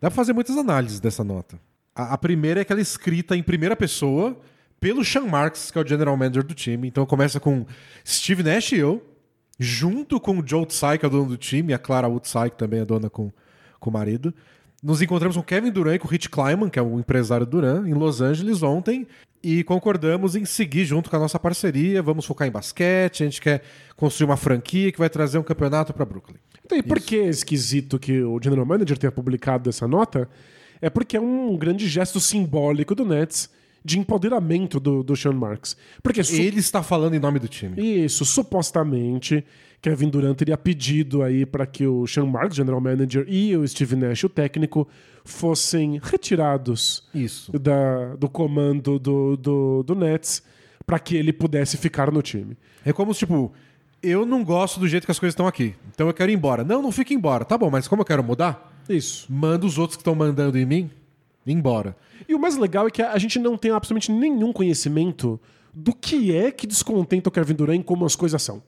Dá 0.00 0.08
pra 0.08 0.12
fazer 0.12 0.32
muitas 0.32 0.56
análises 0.56 1.00
dessa 1.00 1.24
nota. 1.24 1.58
A, 1.92 2.14
a 2.14 2.18
primeira 2.18 2.60
é 2.60 2.62
aquela 2.62 2.80
escrita 2.80 3.36
em 3.36 3.42
primeira 3.42 3.74
pessoa 3.74 4.38
pelo 4.78 5.04
Sean 5.04 5.26
Marks, 5.26 5.72
que 5.72 5.78
é 5.78 5.82
o 5.82 5.86
general 5.86 6.16
manager 6.16 6.44
do 6.44 6.54
time. 6.54 6.86
Então 6.86 7.04
começa 7.04 7.40
com 7.40 7.66
Steve 8.06 8.44
Nash 8.44 8.70
e 8.70 8.78
eu, 8.78 9.04
junto 9.58 10.20
com 10.20 10.38
o 10.38 10.46
Joe 10.46 10.64
Tsai, 10.64 10.96
que 10.96 11.04
é 11.04 11.08
o 11.08 11.10
dono 11.10 11.30
do 11.30 11.36
time, 11.36 11.72
e 11.72 11.74
a 11.74 11.78
Clara 11.78 12.06
Woodside, 12.06 12.50
que 12.50 12.58
também 12.58 12.80
é 12.80 12.84
dona 12.84 13.10
com, 13.10 13.32
com 13.80 13.90
o 13.90 13.92
marido. 13.92 14.32
Nos 14.84 15.00
encontramos 15.00 15.34
com 15.34 15.42
Kevin 15.42 15.70
Durant 15.70 15.96
e 15.96 15.98
com 15.98 16.06
o 16.06 16.10
Rich 16.10 16.28
Kleiman, 16.28 16.68
que 16.68 16.78
é 16.78 16.82
o 16.82 16.98
empresário 17.00 17.46
Durant, 17.46 17.86
em 17.86 17.94
Los 17.94 18.20
Angeles 18.20 18.62
ontem, 18.62 19.06
e 19.42 19.64
concordamos 19.64 20.36
em 20.36 20.44
seguir 20.44 20.84
junto 20.84 21.08
com 21.08 21.16
a 21.16 21.18
nossa 21.18 21.38
parceria. 21.38 22.02
Vamos 22.02 22.26
focar 22.26 22.46
em 22.46 22.50
basquete, 22.50 23.22
a 23.22 23.26
gente 23.26 23.40
quer 23.40 23.62
construir 23.96 24.26
uma 24.26 24.36
franquia 24.36 24.92
que 24.92 24.98
vai 24.98 25.08
trazer 25.08 25.38
um 25.38 25.42
campeonato 25.42 25.94
para 25.94 26.04
Brooklyn. 26.04 26.36
Então, 26.62 26.76
e 26.76 26.82
por 26.82 27.00
que 27.00 27.16
é 27.16 27.28
esquisito 27.30 27.98
que 27.98 28.20
o 28.20 28.38
General 28.42 28.66
Manager 28.66 28.98
tenha 28.98 29.10
publicado 29.10 29.70
essa 29.70 29.88
nota? 29.88 30.28
É 30.82 30.90
porque 30.90 31.16
é 31.16 31.20
um 31.20 31.56
grande 31.56 31.88
gesto 31.88 32.20
simbólico 32.20 32.94
do 32.94 33.06
Nets 33.06 33.48
de 33.84 33.98
empoderamento 33.98 34.80
do, 34.80 35.02
do 35.02 35.14
Sean 35.14 35.32
Marks. 35.32 35.76
Porque 36.02 36.20
ele 36.20 36.58
está 36.58 36.82
falando 36.82 37.14
em 37.14 37.18
nome 37.18 37.38
do 37.38 37.48
time. 37.48 38.04
Isso, 38.04 38.24
supostamente 38.24 39.44
Kevin 39.84 40.08
Durant 40.08 40.34
teria 40.34 40.56
pedido 40.56 41.22
aí 41.22 41.44
para 41.44 41.66
que 41.66 41.86
o 41.86 42.06
Sean 42.06 42.24
Marks, 42.24 42.56
general 42.56 42.80
manager, 42.80 43.26
e 43.28 43.54
o 43.54 43.68
Steve 43.68 43.94
Nash, 43.94 44.24
o 44.24 44.30
técnico, 44.30 44.88
fossem 45.26 46.00
retirados 46.02 47.06
Isso. 47.14 47.52
Da, 47.58 48.14
do 48.16 48.26
comando 48.26 48.98
do, 48.98 49.36
do, 49.36 49.82
do 49.82 49.94
Nets 49.94 50.42
para 50.86 50.98
que 50.98 51.14
ele 51.14 51.34
pudesse 51.34 51.76
ficar 51.76 52.10
no 52.10 52.22
time. 52.22 52.56
É 52.82 52.94
como 52.94 53.12
tipo, 53.12 53.52
eu 54.02 54.24
não 54.24 54.42
gosto 54.42 54.80
do 54.80 54.88
jeito 54.88 55.04
que 55.04 55.10
as 55.10 55.18
coisas 55.18 55.34
estão 55.34 55.46
aqui, 55.46 55.74
então 55.94 56.06
eu 56.06 56.14
quero 56.14 56.30
ir 56.32 56.34
embora. 56.34 56.64
Não, 56.64 56.80
não 56.80 56.90
fique 56.90 57.12
embora. 57.12 57.44
Tá 57.44 57.58
bom, 57.58 57.70
mas 57.70 57.86
como 57.86 58.00
eu 58.00 58.06
quero 58.06 58.24
mudar? 58.24 58.82
Isso. 58.88 59.30
Manda 59.30 59.66
os 59.66 59.76
outros 59.76 59.96
que 59.96 60.00
estão 60.00 60.14
mandando 60.14 60.58
em 60.58 60.64
mim 60.64 60.90
embora. 61.52 61.96
E 62.28 62.34
o 62.34 62.38
mais 62.38 62.56
legal 62.56 62.86
é 62.86 62.90
que 62.90 63.02
a 63.02 63.18
gente 63.18 63.38
não 63.38 63.56
tem 63.56 63.70
absolutamente 63.70 64.10
nenhum 64.10 64.52
conhecimento 64.52 65.40
do 65.72 65.92
que 65.92 66.34
é 66.34 66.50
que 66.50 66.66
descontenta 66.66 67.28
o 67.28 67.32
Kevin 67.32 67.54
Durant 67.54 67.80
e 67.80 67.84
como 67.84 68.04
as 68.04 68.14
coisas 68.14 68.42
são. 68.42 68.62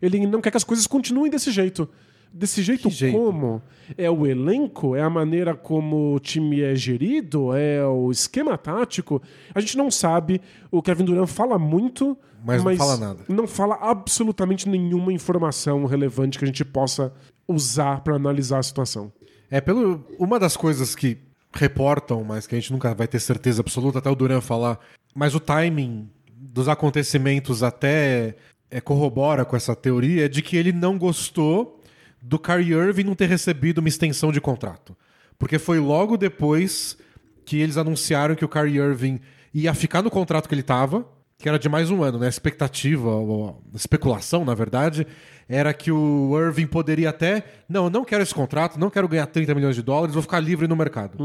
Ele 0.00 0.26
não 0.26 0.40
quer 0.40 0.50
que 0.50 0.56
as 0.56 0.64
coisas 0.64 0.86
continuem 0.86 1.30
desse 1.30 1.50
jeito. 1.50 1.88
Desse 2.32 2.62
jeito, 2.62 2.90
jeito, 2.90 3.16
como? 3.16 3.62
É 3.96 4.10
o 4.10 4.26
elenco? 4.26 4.94
É 4.94 5.00
a 5.00 5.08
maneira 5.08 5.54
como 5.54 6.14
o 6.14 6.18
time 6.18 6.60
é 6.60 6.74
gerido? 6.74 7.54
É 7.54 7.86
o 7.86 8.10
esquema 8.10 8.58
tático? 8.58 9.22
A 9.54 9.60
gente 9.60 9.76
não 9.76 9.90
sabe. 9.90 10.40
O 10.70 10.82
Kevin 10.82 11.04
Durant 11.04 11.28
fala 11.28 11.58
muito, 11.58 12.16
mas, 12.44 12.62
mas 12.62 12.78
não 12.78 12.86
fala 12.86 12.96
nada. 12.98 13.24
Não 13.28 13.46
fala 13.46 13.78
absolutamente 13.80 14.68
nenhuma 14.68 15.12
informação 15.12 15.86
relevante 15.86 16.38
que 16.38 16.44
a 16.44 16.48
gente 16.48 16.64
possa 16.64 17.12
usar 17.48 18.00
para 18.00 18.16
analisar 18.16 18.58
a 18.58 18.62
situação. 18.62 19.10
É 19.50 19.60
pelo 19.60 20.04
uma 20.18 20.38
das 20.38 20.56
coisas 20.56 20.94
que 20.94 21.16
reportam, 21.56 22.22
mas 22.24 22.46
que 22.46 22.54
a 22.54 22.60
gente 22.60 22.72
nunca 22.72 22.94
vai 22.94 23.08
ter 23.08 23.20
certeza 23.20 23.60
absoluta 23.60 23.98
até 23.98 24.10
o 24.10 24.14
Durant 24.14 24.42
falar, 24.42 24.78
mas 25.14 25.34
o 25.34 25.40
timing 25.40 26.08
dos 26.28 26.68
acontecimentos 26.68 27.62
até 27.62 28.36
é, 28.70 28.80
corrobora 28.80 29.44
com 29.44 29.56
essa 29.56 29.74
teoria 29.74 30.28
de 30.28 30.42
que 30.42 30.56
ele 30.56 30.72
não 30.72 30.98
gostou 30.98 31.82
do 32.20 32.38
Kyrie 32.38 32.72
Irving 32.72 33.04
não 33.04 33.14
ter 33.14 33.28
recebido 33.28 33.78
uma 33.78 33.88
extensão 33.88 34.32
de 34.32 34.40
contrato. 34.40 34.96
Porque 35.38 35.58
foi 35.58 35.78
logo 35.78 36.16
depois 36.16 36.96
que 37.44 37.60
eles 37.60 37.76
anunciaram 37.76 38.34
que 38.34 38.44
o 38.44 38.48
Kyrie 38.48 38.78
Irving 38.78 39.20
ia 39.54 39.72
ficar 39.74 40.02
no 40.02 40.10
contrato 40.10 40.48
que 40.48 40.54
ele 40.54 40.62
estava, 40.62 41.06
que 41.38 41.48
era 41.48 41.58
de 41.58 41.68
mais 41.68 41.90
um 41.90 42.02
ano, 42.02 42.18
né? 42.18 42.26
A 42.26 42.30
expectativa, 42.30 43.10
a 43.10 43.76
especulação, 43.76 44.44
na 44.44 44.54
verdade, 44.54 45.06
era 45.48 45.72
que 45.72 45.90
o 45.92 46.32
Irving 46.40 46.66
poderia 46.66 47.10
até. 47.10 47.44
Não, 47.68 47.84
eu 47.84 47.90
não 47.90 48.04
quero 48.04 48.22
esse 48.22 48.34
contrato, 48.34 48.78
não 48.78 48.90
quero 48.90 49.06
ganhar 49.08 49.26
30 49.26 49.54
milhões 49.54 49.76
de 49.76 49.82
dólares, 49.82 50.14
vou 50.14 50.22
ficar 50.22 50.40
livre 50.40 50.66
no 50.66 50.74
mercado. 50.76 51.16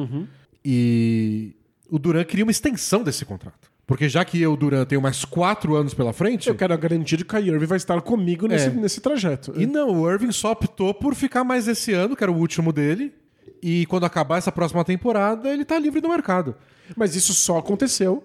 E 0.63 1.55
o 1.89 1.97
Duran 1.99 2.23
queria 2.23 2.45
uma 2.45 2.51
extensão 2.51 3.03
desse 3.03 3.25
contrato. 3.25 3.69
Porque 3.87 4.07
já 4.07 4.23
que 4.23 4.39
eu, 4.41 4.55
Duran, 4.55 4.85
tenho 4.85 5.01
mais 5.01 5.25
quatro 5.25 5.75
anos 5.75 5.93
pela 5.93 6.13
frente. 6.13 6.47
Eu 6.47 6.55
quero 6.55 6.73
a 6.73 6.77
garantia 6.77 7.17
de 7.17 7.25
que 7.25 7.35
o 7.35 7.37
Kyrie 7.37 7.51
Irving 7.53 7.65
vai 7.65 7.77
estar 7.77 7.99
comigo 8.01 8.47
nesse, 8.47 8.67
É. 8.67 8.69
nesse 8.69 9.01
trajeto. 9.01 9.53
E 9.59 9.65
não, 9.65 10.01
o 10.01 10.09
Irving 10.09 10.31
só 10.31 10.51
optou 10.51 10.93
por 10.93 11.13
ficar 11.13 11.43
mais 11.43 11.67
esse 11.67 11.91
ano, 11.91 12.15
que 12.15 12.23
era 12.23 12.31
o 12.31 12.37
último 12.37 12.71
dele. 12.71 13.13
E 13.61 13.85
quando 13.87 14.05
acabar 14.05 14.37
essa 14.37 14.51
próxima 14.51 14.85
temporada, 14.85 15.49
ele 15.51 15.65
tá 15.65 15.77
livre 15.77 15.99
no 15.99 16.07
mercado. 16.09 16.55
Mas 16.95 17.15
isso 17.15 17.33
só 17.33 17.57
aconteceu 17.57 18.23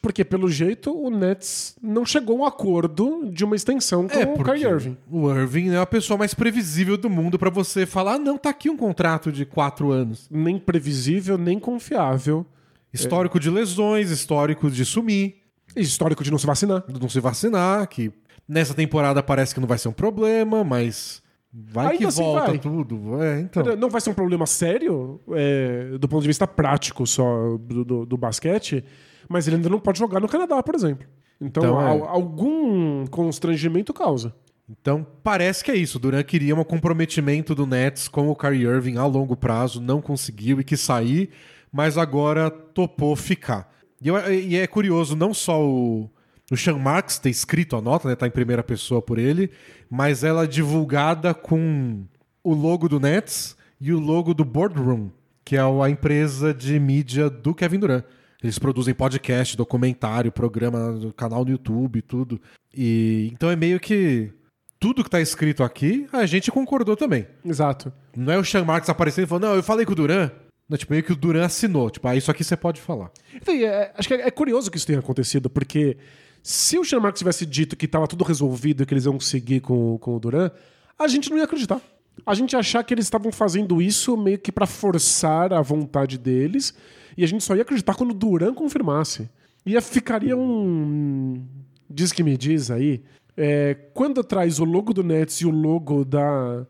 porque, 0.00 0.24
pelo 0.24 0.48
jeito, 0.48 0.96
o 0.96 1.10
Nets 1.10 1.76
não 1.82 2.06
chegou 2.06 2.36
a 2.38 2.40
um 2.40 2.44
acordo 2.46 3.28
de 3.32 3.44
uma 3.44 3.56
extensão 3.56 4.06
com 4.08 4.18
É, 4.18 4.24
o 4.24 4.42
Kyrie 4.44 4.64
Irving. 4.64 4.96
o 5.10 5.30
Irving 5.30 5.70
é 5.70 5.78
a 5.78 5.86
pessoa 5.86 6.16
mais 6.16 6.34
previsível 6.34 6.96
do 6.96 7.10
mundo 7.10 7.38
pra 7.38 7.50
você 7.50 7.84
falar: 7.84 8.14
ah, 8.14 8.18
não, 8.18 8.38
tá 8.38 8.50
aqui 8.50 8.70
um 8.70 8.76
contrato 8.76 9.32
de 9.32 9.44
quatro 9.44 9.90
anos. 9.90 10.28
Nem 10.30 10.58
previsível, 10.58 11.36
nem 11.36 11.58
confiável. 11.58 12.46
Histórico 12.92 13.38
de 13.38 13.50
lesões, 13.50 14.10
histórico 14.10 14.70
de 14.70 14.84
sumir, 14.84 15.36
E 15.76 15.80
histórico 15.82 16.24
de 16.24 16.30
não 16.30 16.38
se 16.38 16.46
vacinar. 16.46 16.84
de 16.88 17.00
não 17.00 17.08
se 17.08 17.20
vacinar, 17.20 17.86
que 17.88 18.10
nessa 18.48 18.72
temporada 18.74 19.22
parece 19.22 19.52
que 19.54 19.60
não 19.60 19.68
vai 19.68 19.76
ser 19.78 19.88
um 19.88 19.92
problema, 19.92 20.64
mas 20.64 21.22
vai 21.52 21.86
Ainda 21.86 21.98
que 21.98 22.04
assim 22.06 22.22
volta 22.22 22.46
vai. 22.46 22.58
tudo. 22.58 23.22
É, 23.22 23.40
então. 23.40 23.76
Não 23.76 23.90
vai 23.90 24.00
ser 24.00 24.08
um 24.10 24.14
problema 24.14 24.46
sério 24.46 25.20
é, 25.32 25.98
do 25.98 26.08
ponto 26.08 26.22
de 26.22 26.28
vista 26.28 26.46
prático 26.46 27.06
só 27.06 27.58
do, 27.58 27.84
do- 27.84 28.06
do 28.06 28.16
basquete, 28.16 28.82
mas 29.28 29.46
ele 29.46 29.56
ainda 29.56 29.68
não 29.68 29.78
pode 29.80 29.98
jogar 29.98 30.20
no 30.20 30.28
Canadá, 30.28 30.62
por 30.62 30.74
exemplo. 30.74 31.06
Então, 31.40 31.62
Então, 31.64 31.80
é. 31.80 31.84
al- 31.90 32.08
algum 32.08 33.06
constrangimento 33.06 33.92
causa. 33.92 34.34
Então, 34.68 35.06
parece 35.22 35.64
que 35.64 35.70
é 35.70 35.76
isso. 35.76 35.98
Duran 35.98 36.22
queria 36.22 36.54
um 36.54 36.64
comprometimento 36.64 37.54
do 37.54 37.66
Nets 37.66 38.06
com 38.08 38.28
o 38.28 38.36
Kyrie 38.36 38.64
Irving 38.66 38.96
a 38.98 39.06
longo 39.06 39.36
prazo, 39.36 39.80
não 39.80 40.00
conseguiu 40.02 40.60
e 40.60 40.64
quis 40.64 40.80
sair, 40.80 41.30
mas 41.72 41.96
agora 41.96 42.50
topou 42.50 43.14
ficar. 43.16 43.72
E, 44.00 44.08
eu- 44.08 44.32
e 44.34 44.56
é 44.56 44.66
curioso, 44.66 45.16
não 45.16 45.32
só 45.32 45.64
o, 45.64 46.10
o 46.50 46.56
Sean 46.56 46.76
Marks 46.78 47.18
ter 47.18 47.30
escrito 47.30 47.76
a 47.76 47.80
nota, 47.80 48.08
né, 48.08 48.14
tá 48.16 48.26
em 48.26 48.30
primeira 48.30 48.62
pessoa 48.62 49.00
por 49.00 49.18
ele, 49.18 49.50
mas 49.88 50.22
ela 50.22 50.44
é 50.44 50.46
divulgada 50.46 51.32
com 51.32 52.04
o 52.44 52.52
logo 52.52 52.88
do 52.88 53.00
Nets 53.00 53.56
e 53.80 53.92
o 53.92 53.98
logo 53.98 54.34
do 54.34 54.44
Boardroom, 54.44 55.08
que 55.44 55.56
é 55.56 55.60
a 55.60 55.88
empresa 55.90 56.52
de 56.52 56.78
mídia 56.78 57.30
do 57.30 57.54
Kevin 57.54 57.78
Durant. 57.78 58.04
Eles 58.42 58.58
produzem 58.58 58.94
podcast, 58.94 59.56
documentário, 59.56 60.30
programa, 60.30 61.12
canal 61.16 61.44
no 61.44 61.50
YouTube, 61.50 62.02
tudo. 62.02 62.40
E 62.72 63.30
então 63.32 63.50
é 63.50 63.56
meio 63.56 63.80
que 63.80 64.32
tudo 64.78 65.02
que 65.02 65.10
tá 65.10 65.20
escrito 65.20 65.64
aqui, 65.64 66.06
a 66.12 66.24
gente 66.24 66.50
concordou 66.50 66.96
também. 66.96 67.26
Exato. 67.44 67.92
Não 68.16 68.32
é 68.32 68.38
o 68.38 68.44
Sean 68.44 68.64
Marks 68.64 68.88
aparecendo 68.88 69.24
e 69.24 69.26
falando, 69.26 69.44
não, 69.44 69.54
eu 69.56 69.62
falei 69.62 69.84
com 69.84 69.92
o 69.92 69.94
Duran. 69.94 70.30
Não, 70.68 70.76
tipo, 70.76 70.92
meio 70.92 71.02
que 71.02 71.12
o 71.12 71.16
Duran 71.16 71.44
assinou. 71.44 71.90
Tipo, 71.90 72.06
ah, 72.08 72.14
isso 72.16 72.30
aqui 72.30 72.44
você 72.44 72.56
pode 72.56 72.80
falar. 72.80 73.10
Então, 73.34 73.54
é- 73.54 73.92
acho 73.96 74.06
que 74.06 74.14
é, 74.14 74.28
é 74.28 74.30
curioso 74.30 74.70
que 74.70 74.76
isso 74.76 74.86
tenha 74.86 74.98
acontecido, 74.98 75.48
porque 75.50 75.96
se 76.42 76.78
o 76.78 76.84
Sean 76.84 77.00
Marks 77.00 77.18
tivesse 77.18 77.44
dito 77.44 77.74
que 77.76 77.86
estava 77.86 78.06
tudo 78.06 78.22
resolvido 78.22 78.82
e 78.82 78.86
que 78.86 78.94
eles 78.94 79.06
iam 79.06 79.18
seguir 79.18 79.60
com, 79.60 79.98
com 79.98 80.14
o 80.14 80.20
Duran, 80.20 80.50
a 80.98 81.08
gente 81.08 81.30
não 81.30 81.38
ia 81.38 81.44
acreditar. 81.44 81.80
A 82.26 82.34
gente 82.34 82.52
ia 82.52 82.58
achar 82.58 82.84
que 82.84 82.92
eles 82.92 83.06
estavam 83.06 83.32
fazendo 83.32 83.80
isso 83.80 84.16
meio 84.16 84.38
que 84.38 84.52
para 84.52 84.66
forçar 84.66 85.52
a 85.52 85.62
vontade 85.62 86.18
deles, 86.18 86.74
e 87.18 87.24
a 87.24 87.26
gente 87.26 87.44
só 87.44 87.54
ia 87.54 87.62
acreditar 87.62 87.94
quando 87.94 88.12
o 88.12 88.14
Duran 88.14 88.54
confirmasse. 88.54 89.28
E 89.66 89.78
ficaria 89.82 90.34
um. 90.36 91.44
Diz 91.90 92.12
que 92.12 92.22
me 92.22 92.36
diz 92.36 92.70
aí. 92.70 93.02
é, 93.36 93.74
quando 93.92 94.22
traz 94.24 94.58
o 94.60 94.64
logo 94.64 94.94
do 94.94 95.02
Nets 95.02 95.40
e 95.40 95.46
o 95.46 95.50
logo 95.50 96.04
da 96.04 96.66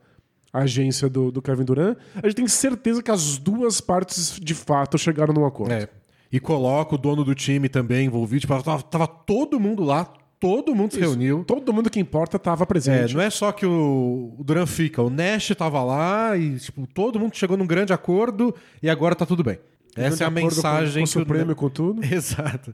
agência 0.53 1.09
do, 1.09 1.31
do 1.31 1.41
Kevin 1.43 1.65
Durant, 1.65 1.97
a 2.17 2.27
gente 2.27 2.37
tem 2.37 2.49
certeza 2.49 3.03
que 3.03 3.11
as 3.11 3.39
duas 3.39 3.81
partes 3.81 4.39
de 4.41 4.55
fato 4.55 4.97
chegaram 4.99 5.33
num 5.35 5.45
acordo. 5.47 5.73
É. 5.73 5.89
E 6.33 6.39
coloca 6.41 6.95
o 6.95 6.99
dono 6.99 7.25
do 7.25 7.35
time 7.35 7.69
também 7.69 8.07
envolvido. 8.07 8.41
Tipo, 8.41 8.63
tava, 8.63 8.83
tava 8.83 9.07
todo 9.07 9.59
mundo 9.61 9.83
lá, 9.83 10.05
todo 10.39 10.75
mundo 10.75 10.93
se 10.93 11.01
Isso. 11.01 11.09
reuniu. 11.11 11.45
Todo 11.47 11.73
mundo 11.73 11.89
que 11.91 11.99
importa 12.01 12.37
estava 12.37 12.65
É, 12.65 12.67
presente. 12.67 13.15
não 13.15 13.23
é 13.23 13.31
só 13.31 13.51
que 13.53 13.65
o, 13.67 14.35
o 14.39 14.45
Duran 14.45 14.67
fica, 14.67 15.03
o 15.03 15.09
Nash 15.11 15.53
tava 15.57 15.83
lá 15.83 16.37
e 16.37 16.59
tipo, 16.59 16.87
todo 16.95 17.19
mundo 17.19 17.35
chegou 17.35 17.57
num 17.57 17.67
grande 17.67 17.93
acordo 17.93 18.55
e 18.83 18.91
agora 18.91 19.15
tá 19.15 19.25
tudo 19.25 19.43
bem. 19.43 19.59
Essa 19.97 20.25
é 20.25 20.27
a 20.27 20.31
mensagem 20.31 21.05
com, 21.05 21.13
com 21.13 21.21
o 21.21 21.25
que 21.25 21.33
o 21.33 21.37
Supremo 21.37 21.55
com 21.55 21.71
tudo. 21.71 22.05
Exato. 22.07 22.73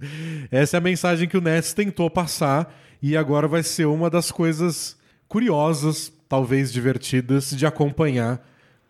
Essa 0.50 0.76
é 0.76 0.78
a 0.78 0.80
mensagem 0.80 1.28
que 1.28 1.37
o 1.37 1.40
Nets 1.40 1.73
tentou 1.73 2.11
passar 2.11 2.75
e 3.02 3.16
agora 3.16 3.49
vai 3.49 3.62
ser 3.62 3.87
uma 3.87 4.11
das 4.11 4.30
coisas 4.30 4.97
curiosas, 5.28 6.12
talvez 6.28 6.73
divertidas, 6.73 7.50
de 7.50 7.66
acompanhar 7.66 8.47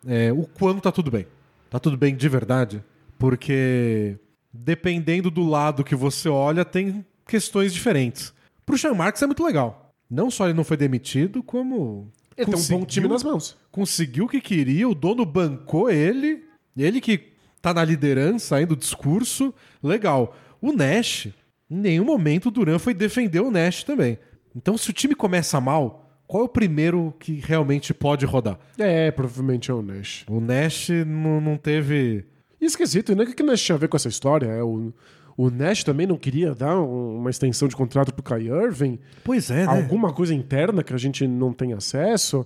é, 0.07 0.31
o 0.31 0.43
quanto 0.43 0.81
tá 0.81 0.91
tudo 0.91 1.09
bem. 1.09 1.25
Tá 1.69 1.79
tudo 1.79 1.97
bem 1.97 2.15
de 2.15 2.29
verdade? 2.29 2.83
Porque 3.17 4.17
dependendo 4.53 5.29
do 5.29 5.43
lado 5.43 5.83
que 5.83 5.95
você 5.95 6.29
olha, 6.29 6.63
tem 6.63 7.05
questões 7.27 7.73
diferentes. 7.73 8.33
Pro 8.65 8.77
Sean 8.77 8.93
Marks 8.93 9.21
é 9.21 9.25
muito 9.25 9.43
legal. 9.43 9.93
Não 10.09 10.29
só 10.29 10.45
ele 10.45 10.53
não 10.53 10.63
foi 10.63 10.77
demitido, 10.77 11.43
como 11.43 12.11
Ele 12.37 12.51
tem 12.51 12.59
um 12.59 12.67
bom 12.67 12.85
time 12.85 13.07
nas 13.07 13.23
mãos. 13.23 13.57
conseguiu 13.71 14.25
o 14.25 14.29
que 14.29 14.39
queria, 14.39 14.87
o 14.87 14.95
dono 14.95 15.25
bancou 15.25 15.89
ele, 15.89 16.45
ele 16.77 17.01
que 17.01 17.34
tá 17.65 17.73
na 17.73 17.83
liderança 17.83 18.55
ainda 18.57 18.69
do 18.69 18.75
discurso, 18.75 19.53
legal. 19.81 20.35
O 20.61 20.71
Nash, 20.71 21.27
em 21.69 21.75
nenhum 21.77 22.05
momento 22.05 22.47
o 22.47 22.51
Duran 22.51 22.77
foi 22.77 22.93
defender 22.93 23.39
o 23.39 23.49
Nash 23.49 23.83
também. 23.83 24.19
Então, 24.55 24.77
se 24.77 24.89
o 24.89 24.93
time 24.93 25.15
começa 25.15 25.59
mal, 25.59 26.07
qual 26.27 26.43
é 26.43 26.45
o 26.45 26.49
primeiro 26.49 27.13
que 27.19 27.41
realmente 27.43 27.93
pode 27.93 28.25
rodar? 28.25 28.59
É, 28.77 29.09
provavelmente 29.11 29.71
é 29.71 29.73
o 29.73 29.81
Nash. 29.81 30.23
O 30.29 30.39
Nash 30.39 30.89
não, 31.05 31.57
teve. 31.57 32.25
E 32.61 32.65
esquisito, 32.65 33.15
né? 33.15 33.23
O 33.23 33.27
que 33.33 33.41
o 33.43 33.45
Nash 33.45 33.61
tinha 33.61 33.75
a 33.75 33.79
ver 33.79 33.87
com 33.89 33.97
essa 33.97 34.07
história? 34.07 34.45
É, 34.47 34.63
o, 34.63 34.93
o 35.35 35.49
Nash 35.49 35.83
também 35.83 36.07
não 36.07 36.17
queria 36.17 36.53
dar 36.55 36.79
um- 36.79 37.17
uma 37.17 37.29
extensão 37.29 37.67
de 37.67 37.75
contrato 37.75 38.13
pro 38.13 38.23
Kai 38.23 38.43
Irving? 38.47 38.97
Pois 39.23 39.49
é, 39.51 39.65
né? 39.65 39.81
Alguma 39.81 40.13
coisa 40.13 40.33
interna 40.33 40.83
que 40.83 40.93
a 40.93 40.97
gente 40.97 41.27
não 41.27 41.51
tem 41.51 41.73
acesso? 41.73 42.45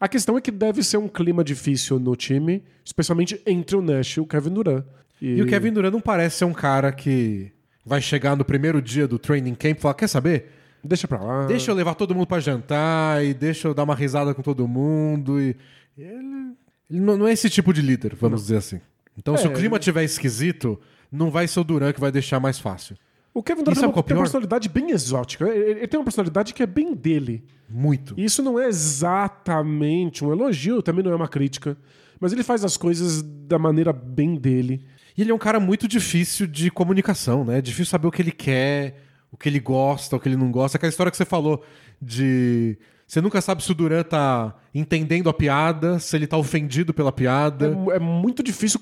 A 0.00 0.08
questão 0.08 0.38
é 0.38 0.40
que 0.40 0.50
deve 0.50 0.82
ser 0.82 0.96
um 0.96 1.06
clima 1.08 1.44
difícil 1.44 1.98
no 2.00 2.16
time, 2.16 2.62
especialmente 2.84 3.40
entre 3.46 3.76
o 3.76 3.82
Nash 3.82 4.16
e 4.16 4.20
o 4.20 4.26
Kevin 4.26 4.50
Durant. 4.50 4.84
E 5.20 5.42
o 5.42 5.46
Kevin 5.46 5.72
Durant 5.72 5.92
não 5.92 6.00
parece 6.00 6.38
ser 6.38 6.44
um 6.46 6.54
cara 6.54 6.90
que 6.90 7.52
vai 7.84 8.00
chegar 8.00 8.34
no 8.34 8.44
primeiro 8.44 8.80
dia 8.80 9.06
do 9.06 9.18
training 9.18 9.54
camp 9.54 9.76
e 9.76 9.80
falar: 9.80 9.94
quer 9.94 10.08
saber? 10.08 10.50
Deixa 10.82 11.06
pra 11.06 11.22
lá. 11.22 11.46
Deixa 11.46 11.70
eu 11.70 11.74
levar 11.74 11.94
todo 11.94 12.14
mundo 12.14 12.26
pra 12.26 12.40
jantar 12.40 13.22
e 13.22 13.34
deixa 13.34 13.68
eu 13.68 13.74
dar 13.74 13.82
uma 13.82 13.94
risada 13.94 14.32
com 14.32 14.40
todo 14.40 14.66
mundo. 14.66 15.38
E... 15.38 15.54
Ele, 15.98 16.54
ele 16.90 17.00
não, 17.00 17.18
não 17.18 17.28
é 17.28 17.32
esse 17.34 17.50
tipo 17.50 17.70
de 17.74 17.82
líder, 17.82 18.14
vamos 18.14 18.40
dizer 18.40 18.56
assim. 18.56 18.80
Então, 19.18 19.36
se 19.36 19.44
É, 19.46 19.50
o 19.50 19.52
clima 19.52 19.76
ele- 19.76 19.84
tiver 19.84 20.02
esquisito, 20.04 20.80
não 21.12 21.30
vai 21.30 21.46
ser 21.46 21.60
o 21.60 21.64
Duran 21.64 21.92
que 21.92 22.00
vai 22.00 22.10
deixar 22.10 22.40
mais 22.40 22.58
fácil. 22.58 22.96
O 23.32 23.42
Kevin 23.42 23.62
Durant 23.62 23.76
tem 23.78 23.84
é 23.84 23.86
uma, 23.86 23.92
o 23.92 23.94
tem 23.94 24.00
uma 24.00 24.04
pior? 24.04 24.18
personalidade 24.22 24.68
bem 24.68 24.90
exótica. 24.90 25.48
Ele, 25.48 25.80
ele 25.80 25.86
tem 25.86 25.98
uma 25.98 26.04
personalidade 26.04 26.52
que 26.52 26.62
é 26.62 26.66
bem 26.66 26.94
dele. 26.94 27.44
Muito. 27.68 28.14
E 28.16 28.24
isso 28.24 28.42
não 28.42 28.58
é 28.58 28.66
exatamente 28.66 30.24
um 30.24 30.32
elogio, 30.32 30.82
também 30.82 31.04
não 31.04 31.12
é 31.12 31.14
uma 31.14 31.28
crítica. 31.28 31.76
Mas 32.18 32.32
ele 32.32 32.42
faz 32.42 32.64
as 32.64 32.76
coisas 32.76 33.22
da 33.22 33.58
maneira 33.58 33.92
bem 33.92 34.34
dele. 34.34 34.84
E 35.16 35.22
ele 35.22 35.30
é 35.30 35.34
um 35.34 35.38
cara 35.38 35.60
muito 35.60 35.86
difícil 35.86 36.46
de 36.46 36.70
comunicação, 36.70 37.44
né? 37.44 37.58
É 37.58 37.62
difícil 37.62 37.86
saber 37.86 38.08
o 38.08 38.10
que 38.10 38.20
ele 38.20 38.32
quer, 38.32 39.02
o 39.30 39.36
que 39.36 39.48
ele 39.48 39.60
gosta, 39.60 40.16
o 40.16 40.20
que 40.20 40.28
ele 40.28 40.36
não 40.36 40.50
gosta. 40.50 40.76
Aquela 40.76 40.90
história 40.90 41.10
que 41.10 41.16
você 41.16 41.24
falou 41.24 41.64
de. 42.00 42.76
Você 43.06 43.20
nunca 43.20 43.40
sabe 43.40 43.62
se 43.62 43.70
o 43.70 43.74
Duran 43.74 44.02
tá 44.02 44.54
entendendo 44.74 45.28
a 45.28 45.34
piada, 45.34 45.98
se 45.98 46.16
ele 46.16 46.26
tá 46.26 46.36
ofendido 46.36 46.94
pela 46.94 47.10
piada. 47.12 47.76
É, 47.92 47.96
é 47.96 47.98
muito 47.98 48.42
difícil. 48.42 48.80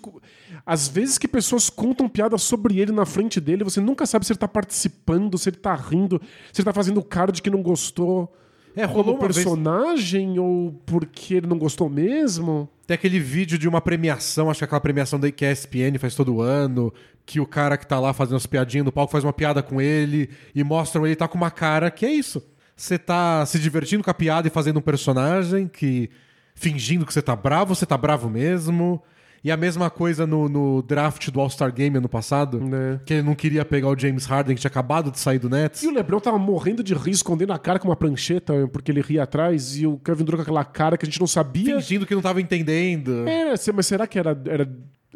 Às 0.67 0.87
vezes 0.89 1.17
que 1.17 1.27
pessoas 1.27 1.71
contam 1.71 2.09
piadas 2.09 2.43
sobre 2.43 2.79
ele 2.79 2.93
na 2.93 3.07
frente 3.07 3.41
dele, 3.41 3.65
você 3.65 3.81
nunca 3.81 4.05
sabe 4.07 4.27
se 4.27 4.33
ele 4.33 4.39
tá 4.39 4.49
participando, 4.49 5.39
se 5.39 5.49
ele 5.49 5.57
tá 5.57 5.75
rindo, 5.75 6.21
se 6.53 6.61
ele 6.61 6.67
tá 6.67 6.73
fazendo 6.73 7.03
cara 7.03 7.33
de 7.33 7.41
que 7.41 7.49
não 7.49 7.63
gostou 7.63 8.31
É, 8.77 8.85
rolou 8.85 9.05
como 9.05 9.17
uma 9.19 9.29
vez. 9.29 9.37
personagem 9.37 10.39
ou 10.39 10.73
porque 10.85 11.35
ele 11.35 11.47
não 11.47 11.59
gostou 11.59 11.89
mesmo. 11.89 12.69
Tem 12.87 12.95
aquele 12.95 13.19
vídeo 13.19 13.59
de 13.59 13.69
uma 13.69 13.81
premiação, 13.81 14.51
acho 14.51 14.59
que 14.59 14.65
é 14.65 14.67
aquela 14.67 14.81
premiação 14.81 15.19
da 15.19 15.31
que 15.31 15.45
a 15.45 15.53
ESPN 15.53 15.99
faz 15.99 16.15
todo 16.15 16.41
ano, 16.41 16.93
que 17.25 17.39
o 17.41 17.47
cara 17.47 17.77
que 17.77 17.87
tá 17.87 17.99
lá 18.01 18.13
fazendo 18.13 18.37
as 18.37 18.47
piadinhas 18.47 18.85
no 18.85 18.93
palco 18.93 19.13
faz 19.13 19.25
uma 19.25 19.33
piada 19.33 19.63
com 19.63 19.81
ele 19.81 20.31
e 20.55 20.63
mostram 20.65 21.07
ele 21.07 21.17
tá 21.17 21.29
com 21.29 21.37
uma 21.37 21.51
cara 21.51 21.91
que 21.91 22.05
é 22.07 22.11
isso. 22.13 22.43
Você 22.79 22.97
tá 22.97 23.45
se 23.45 23.59
divertindo 23.59 24.05
com 24.05 24.11
a 24.11 24.15
piada 24.15 24.47
e 24.47 24.51
fazendo 24.51 24.79
um 24.79 24.83
personagem 24.83 25.67
que 25.67 26.09
fingindo 26.55 27.05
que 27.05 27.13
você 27.13 27.21
tá 27.21 27.35
bravo, 27.35 27.75
você 27.75 27.85
tá 27.85 27.99
bravo 27.99 28.31
mesmo. 28.31 29.03
E 29.43 29.51
a 29.53 29.57
mesma 29.57 29.89
coisa 29.89 30.27
no, 30.27 30.49
no 30.49 30.83
draft 30.83 31.31
do 31.31 31.41
All-Star 31.41 31.73
Game 31.73 31.97
ano 31.97 32.09
passado, 32.09 32.61
Né. 32.61 33.01
que 33.05 33.15
ele 33.15 33.23
não 33.23 33.35
queria 33.35 33.65
pegar 33.65 33.89
o 33.89 33.99
James 33.99 34.27
Harden, 34.27 34.55
que 34.55 34.61
tinha 34.61 34.69
acabado 34.69 35.11
de 35.11 35.19
sair 35.19 35.39
do 35.39 35.49
Nets. 35.49 35.83
E 35.83 35.89
o 35.89 35.93
Lebron 35.93 36.21
tava 36.21 36.39
morrendo 36.39 36.83
de 36.83 36.93
rir, 36.95 37.13
escondendo 37.13 37.53
a 37.53 37.59
cara 37.59 37.79
com 37.79 37.89
uma 37.89 37.97
prancheta 37.97 38.69
porque 38.73 38.91
ele 38.91 39.01
ria 39.01 39.23
atrás, 39.23 39.77
e 39.77 39.87
o 39.87 39.97
Kevin 39.99 40.25
Durant 40.25 40.39
com 40.39 40.43
aquela 40.43 40.65
cara 40.65 40.97
que 40.97 41.05
a 41.05 41.09
gente 41.09 41.21
não 41.21 41.27
sabia. 41.27 41.77
Fingindo 41.77 42.05
que 42.07 42.15
não 42.15 42.23
tava 42.23 42.41
entendendo. 42.41 43.29
É, 43.29 43.55
mas 43.73 43.87
será 43.87 44.07
que 44.07 44.19
era, 44.19 44.37
era, 44.47 44.69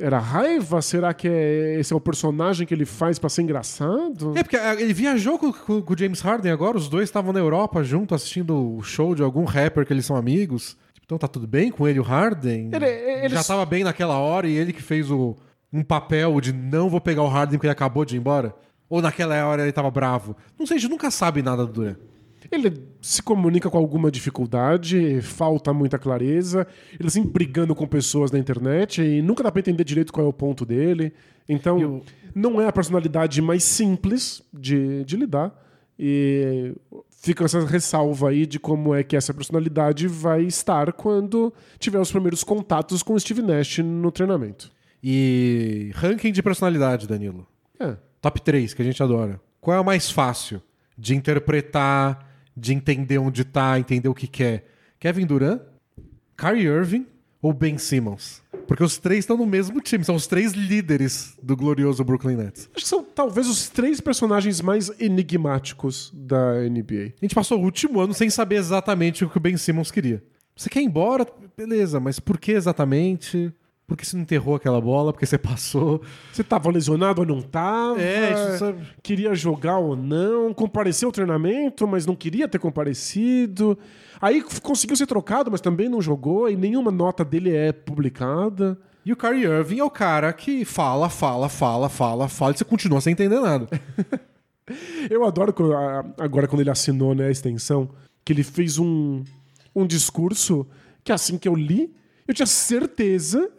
era 0.03 0.19
raiva? 0.19 0.83
Será 0.83 1.15
que 1.15 1.29
é, 1.29 1.79
esse 1.79 1.93
é 1.93 1.97
o 1.97 2.01
personagem 2.01 2.67
que 2.67 2.75
ele 2.75 2.85
faz 2.85 3.19
pra 3.19 3.29
ser 3.31 3.43
engraçado? 3.43 4.33
É, 4.37 4.43
porque 4.43 4.57
ah, 4.57 4.75
ele 4.75 4.93
viajou 4.93 5.39
com, 5.39 5.53
com- 5.53 5.81
com 5.83 5.95
o 5.95 5.99
James 5.99 6.21
Harden 6.21 6.51
agora, 6.53 6.77
os 6.77 6.89
dois 6.89 7.05
estavam 7.05 7.33
na 7.33 7.39
Europa 7.41 7.83
junto 7.83 8.15
assistindo 8.15 8.77
o 8.77 8.83
show 8.83 9.15
de 9.15 9.23
algum 9.23 9.45
rapper 9.45 9.87
que 9.87 9.93
eles 9.93 10.05
são 10.07 10.17
amigos. 10.17 10.77
Então 11.05 11.19
tá 11.19 11.29
tudo 11.29 11.47
bem 11.47 11.71
com 11.71 11.87
ele, 11.87 11.99
o 12.01 12.03
Harden? 12.03 12.71
Ele- 12.73 12.87
ele- 12.87 13.35
Já 13.35 13.43
tava 13.45 13.65
bem 13.67 13.85
naquela 13.85 14.19
hora 14.19 14.47
e 14.49 14.57
ele 14.57 14.73
que 14.73 14.83
fez 14.83 15.11
o, 15.11 15.37
um 15.73 15.83
papel 15.83 16.41
de 16.41 16.53
não 16.53 16.89
vou 16.89 17.01
pegar 17.01 17.23
o 17.23 17.29
Harden 17.29 17.59
porque 17.59 17.67
ele 17.67 17.73
acabou 17.73 18.05
de 18.05 18.17
ir 18.17 18.19
embora? 18.19 18.55
Ou 18.89 19.01
naquela 19.01 19.47
hora 19.47 19.63
ele 19.63 19.73
tava 19.73 19.91
bravo? 19.91 20.37
Não 20.59 20.67
sei, 20.67 20.77
a 20.77 20.81
gente 20.81 20.91
nunca 20.91 21.11
sabe 21.11 21.43
nada 21.43 21.65
do 21.67 21.73
Durant. 21.73 21.97
Ele 22.51 22.73
se 23.01 23.23
comunica 23.23 23.71
com 23.71 23.79
alguma 23.79 24.11
dificuldade, 24.11 25.21
falta 25.23 25.73
muita 25.73 25.99
clareza, 25.99 26.67
ele 26.99 27.07
assim 27.09 27.23
brigando 27.23 27.75
com 27.75 27.87
pessoas 27.87 28.31
na 28.31 28.39
internet 28.39 29.01
e 29.03 29.23
nunca 29.23 29.43
dá 29.43 29.51
pra 29.53 29.61
entender 29.61 29.85
direito 29.85 30.13
qual 30.13 30.27
é 30.27 30.29
o 30.29 30.33
ponto 30.33 30.65
dele. 30.67 31.13
Então, 31.49 31.79
E 31.79 31.85
o- 31.85 32.03
não 32.35 32.61
é 32.61 32.67
a 32.67 32.73
personalidade 32.73 33.41
mais 33.43 33.63
simples 33.65 34.43
de, 34.53 35.05
de 35.05 35.17
lidar. 35.17 35.59
E 35.99 36.75
fica 37.23 37.45
essa 37.45 37.65
ressalva 37.65 38.31
aí 38.31 38.45
de 38.47 38.59
como 38.59 38.95
é 38.95 39.03
que 39.05 39.15
essa 39.17 39.33
personalidade 39.33 40.09
vai 40.09 40.43
estar 40.43 40.93
quando 40.93 41.53
tiver 41.79 42.01
os 42.01 42.11
primeiros 42.11 42.43
contatos 42.43 43.03
com 43.03 43.15
o 43.15 43.21
Steve 43.21 43.43
Nash 43.43 43.79
no 43.79 44.11
treinamento. 44.11 44.71
E 45.03 45.91
ranking 45.95 46.33
de 46.33 46.43
personalidade, 46.43 47.07
Danilo. 47.07 47.47
É. 47.79 47.97
Top 48.21 48.41
3, 48.41 48.73
que 48.75 48.83
a 48.83 48.85
gente 48.85 49.03
adora. 49.03 49.41
Qual 49.61 49.77
é 49.77 49.81
o 49.81 49.85
mais 49.85 50.11
fácil 50.11 50.61
de 50.97 51.15
interpretar, 51.15 52.32
de 52.57 52.75
entender 52.75 53.19
onde 53.19 53.45
tá, 53.45 53.79
entender 53.79 54.09
o 54.09 54.15
que 54.15 54.27
quer? 54.27 54.67
Kevin 54.99 55.27
Durant, 55.27 55.61
Kyrie 56.37 56.67
Irving 56.67 57.07
ou 57.41 57.53
Ben 57.53 57.79
Simmons? 57.79 58.43
Porque 58.67 58.83
os 58.83 58.97
três 58.97 59.21
estão 59.21 59.37
no 59.37 59.45
mesmo 59.45 59.81
time, 59.81 60.05
são 60.05 60.15
os 60.15 60.27
três 60.27 60.53
líderes 60.53 61.37
do 61.43 61.57
glorioso 61.57 62.05
Brooklyn 62.05 62.37
Nets. 62.37 62.71
Acho 62.75 62.85
que 62.85 62.89
são 62.89 63.03
talvez 63.03 63.49
os 63.49 63.69
três 63.69 64.01
personagens 64.01 64.61
mais 64.61 64.91
enigmáticos 65.01 66.13
da 66.15 66.61
NBA. 66.63 67.15
A 67.21 67.25
gente 67.25 67.35
passou 67.35 67.61
o 67.61 67.65
último 67.65 68.01
ano 68.01 68.15
sem 68.15 68.31
saber 68.31 68.57
exatamente 68.57 69.25
o 69.25 69.29
que 69.29 69.37
o 69.37 69.41
Ben 69.41 69.57
Simmons 69.57 69.91
queria. 69.91 70.23
Você 70.57 70.71
quer 70.71 70.81
ir 70.81 70.85
embora? 70.85 71.27
Beleza, 71.57 71.99
mas 71.99 72.21
por 72.21 72.39
que 72.39 72.53
exatamente? 72.53 73.53
Por 73.87 73.97
que 73.97 74.07
você 74.07 74.17
não 74.17 74.23
enterrou 74.23 74.55
aquela 74.55 74.81
bola? 74.81 75.13
Porque 75.13 75.27
você 75.27 75.37
passou? 75.37 76.01
Você 76.33 76.43
tava 76.43 76.71
lesionado 76.71 77.21
ou 77.21 77.27
não 77.27 77.43
tava? 77.43 78.01
É, 78.01 78.33
isso 78.33 78.59
sabe- 78.59 78.83
Queria 79.03 79.35
jogar 79.35 79.79
ou 79.79 79.95
não? 79.97 80.55
Compareceu 80.55 81.09
ao 81.09 81.13
treinamento, 81.13 81.87
mas 81.87 82.07
não 82.07 82.15
queria 82.17 82.49
ter 82.49 82.59
comparecido. 82.59 83.77
Aí 84.21 84.43
conseguiu 84.63 84.97
ser 84.97 85.07
trocado, 85.07 85.51
mas 85.51 85.61
também 85.61 85.89
não 85.89 86.01
jogou 86.01 86.49
e 86.49 86.57
nenhuma 86.57 86.91
nota 86.91 87.25
dele 87.25 87.55
é 87.55 87.73
publicada. 87.73 88.79
E 89.05 89.13
o 89.13 89.17
Kyrie 89.17 89.45
Irving 89.45 89.81
é 89.81 89.85
o 89.85 89.91
cara 89.91 90.33
que 90.33 90.65
fala, 90.65 91.11
fala, 91.11 91.49
fala, 91.49 91.89
fala, 91.89 92.29
fala 92.29 92.53
e 92.55 92.59
você 92.59 92.65
continua 92.65 93.01
sem 93.01 93.13
entender 93.13 93.41
nada. 93.41 93.67
Eu 95.11 95.25
adoro 95.25 95.53
agora 96.19 96.47
quando 96.47 96.61
ele 96.61 96.71
assinou 96.71 97.15
né, 97.15 97.27
a 97.27 97.31
extensão, 97.31 97.91
que 98.25 98.33
ele 98.33 98.45
fez 98.45 98.79
um, 98.79 99.25
um 99.75 99.85
discurso 99.85 100.67
que 101.03 101.11
assim 101.13 101.37
que 101.37 101.49
eu 101.49 101.55
li, 101.57 101.93
eu 102.29 102.33
tinha 102.33 102.47
certeza 102.47 103.51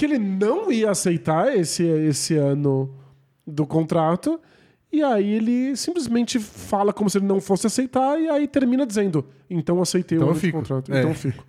que 0.00 0.06
ele 0.06 0.18
não 0.18 0.72
ia 0.72 0.90
aceitar 0.90 1.54
esse, 1.54 1.82
esse 1.84 2.34
ano 2.34 2.90
do 3.46 3.66
contrato. 3.66 4.40
E 4.90 5.02
aí 5.02 5.34
ele 5.34 5.76
simplesmente 5.76 6.38
fala 6.38 6.90
como 6.90 7.10
se 7.10 7.18
ele 7.18 7.26
não 7.26 7.38
fosse 7.38 7.66
aceitar 7.66 8.18
e 8.18 8.26
aí 8.26 8.48
termina 8.48 8.86
dizendo: 8.86 9.26
então 9.50 9.82
aceitei 9.82 10.16
Então 10.16 10.28
o 10.28 10.30
ano 10.32 10.52
contrato. 10.52 10.90
É. 10.90 11.00
Então 11.00 11.14
fico. 11.14 11.44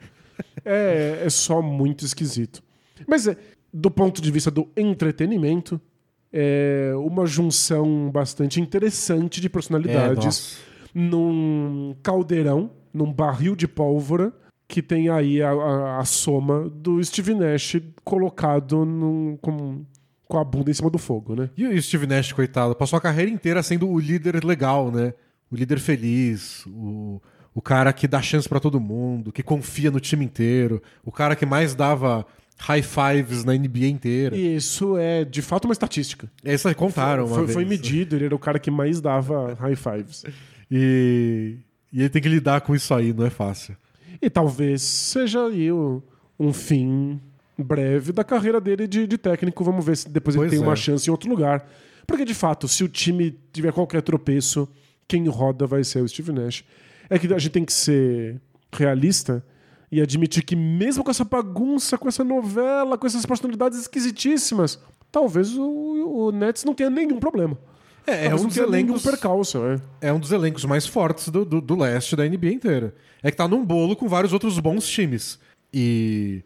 É, 0.66 1.22
é 1.26 1.30
só 1.30 1.62
muito 1.62 2.04
esquisito. 2.04 2.62
Mas 3.08 3.26
é, 3.26 3.38
do 3.74 3.90
ponto 3.90 4.22
de 4.22 4.30
vista 4.30 4.52
do 4.52 4.68
entretenimento, 4.76 5.80
é 6.34 6.92
uma 6.96 7.26
junção 7.26 8.10
bastante 8.12 8.60
interessante 8.60 9.40
de 9.40 9.48
personalidades 9.48 10.26
nossa. 10.26 10.58
num 10.94 11.96
caldeirão, 12.04 12.72
num 12.94 13.14
barril 13.14 13.56
de 13.56 13.68
pólvora, 13.68 14.34
que 14.72 14.82
tem 14.82 15.10
aí 15.10 15.42
a, 15.42 15.52
a- 15.52 16.00
a 16.00 16.06
soma 16.06 16.70
do 16.70 17.04
Steve 17.04 17.34
Nash 17.36 17.76
colocado 18.04 18.86
num- 18.86 19.38
com, 19.42 19.84
com 20.28 20.38
a 20.38 20.44
bunda 20.44 20.72
em 20.72 20.74
cima 20.74 20.90
do 20.90 20.98
fogo, 20.98 21.36
né? 21.36 21.50
E 21.58 21.68
o 21.68 21.82
Steve 21.82 22.08
Nash, 22.08 22.32
coitado, 22.32 22.74
passou 22.76 22.96
a 22.98 23.02
carreira 23.02 23.30
inteira 23.30 23.62
sendo 23.62 23.90
o 23.90 24.00
líder 24.00 24.44
legal, 24.46 24.90
né? 24.90 25.14
O 25.52 25.56
líder 25.58 25.80
feliz, 25.80 26.66
o, 26.68 27.22
o 27.54 27.62
cara 27.62 27.92
que 27.92 28.08
dá 28.08 28.22
chance 28.22 28.48
pra 28.48 28.60
todo 28.62 28.80
mundo, 28.80 29.32
que 29.34 29.44
confia 29.44 29.92
no 29.92 30.00
time 30.00 30.24
inteiro, 30.24 30.82
o 31.04 31.12
cara 31.12 31.36
que 31.36 31.46
mais 31.46 31.76
dava 31.76 32.26
high 32.58 32.82
fives 32.84 33.44
na 33.44 33.54
NBA 33.54 33.88
inteira. 33.88 34.38
E 34.38 34.56
isso 34.56 34.96
é 34.98 35.26
de 35.26 35.42
fato 35.42 35.66
uma 35.66 35.74
estatística. 35.74 36.32
Essa 36.46 36.74
contaram 36.74 37.28
foi, 37.28 37.40
vez. 37.42 37.54
foi 37.54 37.66
medido, 37.66 38.16
ele 38.16 38.26
era 38.26 38.36
o 38.36 38.40
cara 38.40 38.58
que 38.60 38.72
mais 38.72 39.02
dava 39.02 39.54
high 39.56 39.76
fives. 39.76 40.24
E, 40.72 41.58
e 41.92 42.00
ele 42.00 42.10
tem 42.10 42.22
que 42.22 42.30
lidar 42.30 42.62
com 42.62 42.74
isso 42.74 42.94
aí, 42.94 43.12
não 43.14 43.26
é 43.26 43.30
fácil. 43.30 43.76
E 44.22 44.30
talvez 44.30 44.82
seja 44.82 45.46
aí 45.46 45.72
o- 45.72 46.02
um 46.40 46.52
fim 46.52 47.20
breve 47.58 48.12
da 48.12 48.24
carreira 48.24 48.60
dele 48.60 48.88
de, 48.88 49.06
de 49.06 49.18
técnico. 49.18 49.64
Vamos 49.64 49.86
ver 49.86 49.96
se 49.98 50.10
depois 50.10 50.36
Pois 50.36 50.48
ele 50.52 50.58
tem 50.58 50.66
é. 50.66 50.68
uma 50.68 50.76
chance 50.76 51.08
em 51.08 51.12
outro 51.12 51.30
lugar. 51.30 51.68
Porque, 52.08 52.26
de 52.26 52.34
fato, 52.34 52.68
se 52.68 52.84
o 52.84 52.90
time 52.90 53.38
tiver 53.54 53.72
qualquer 53.72 54.02
tropeço, 54.02 54.68
quem 55.08 55.28
roda 55.28 55.68
vai 55.68 55.84
ser 55.84 56.02
o 56.02 56.08
Steve 56.08 56.32
Nash. 56.32 56.64
É 57.10 57.20
que 57.20 57.32
a 57.32 57.38
gente 57.38 57.52
tem 57.52 57.64
que 57.66 57.74
ser 57.74 58.42
realista 58.74 59.46
e 59.92 60.02
admitir 60.02 60.44
que, 60.44 60.56
mesmo 60.56 61.04
com 61.04 61.12
essa 61.12 61.24
bagunça, 61.26 61.98
com 61.98 62.08
essa 62.08 62.24
novela, 62.24 62.98
com 62.98 63.06
essas 63.06 63.26
personalidades 63.26 63.78
esquisitíssimas, 63.80 64.80
talvez 65.12 65.56
o, 65.58 65.64
o 65.64 66.32
Nets 66.32 66.64
não 66.64 66.74
tenha 66.74 66.90
nenhum 66.90 67.20
problema. 67.20 67.58
É, 68.06 68.28
é 68.28 68.36
um 68.36 68.48
dos 68.48 68.58
elencos 68.58 69.04
percalço. 69.04 69.60
É. 70.02 70.10
é 70.10 70.14
um 70.14 70.20
dos 70.20 70.32
elencos 70.32 70.66
mais 70.66 70.88
fortes 70.88 71.30
do, 71.30 71.46
do, 71.46 71.62
do 71.62 71.76
leste 71.76 72.16
da 72.16 72.28
NBA 72.28 72.52
inteira. 72.52 72.94
É 73.22 73.30
que 73.30 73.38
tá 73.38 73.48
num 73.48 73.66
bolo 73.66 73.96
com 73.96 74.08
vários 74.08 74.34
outros 74.34 74.60
bons 74.60 74.88
times. 74.88 75.40
E 75.74 76.44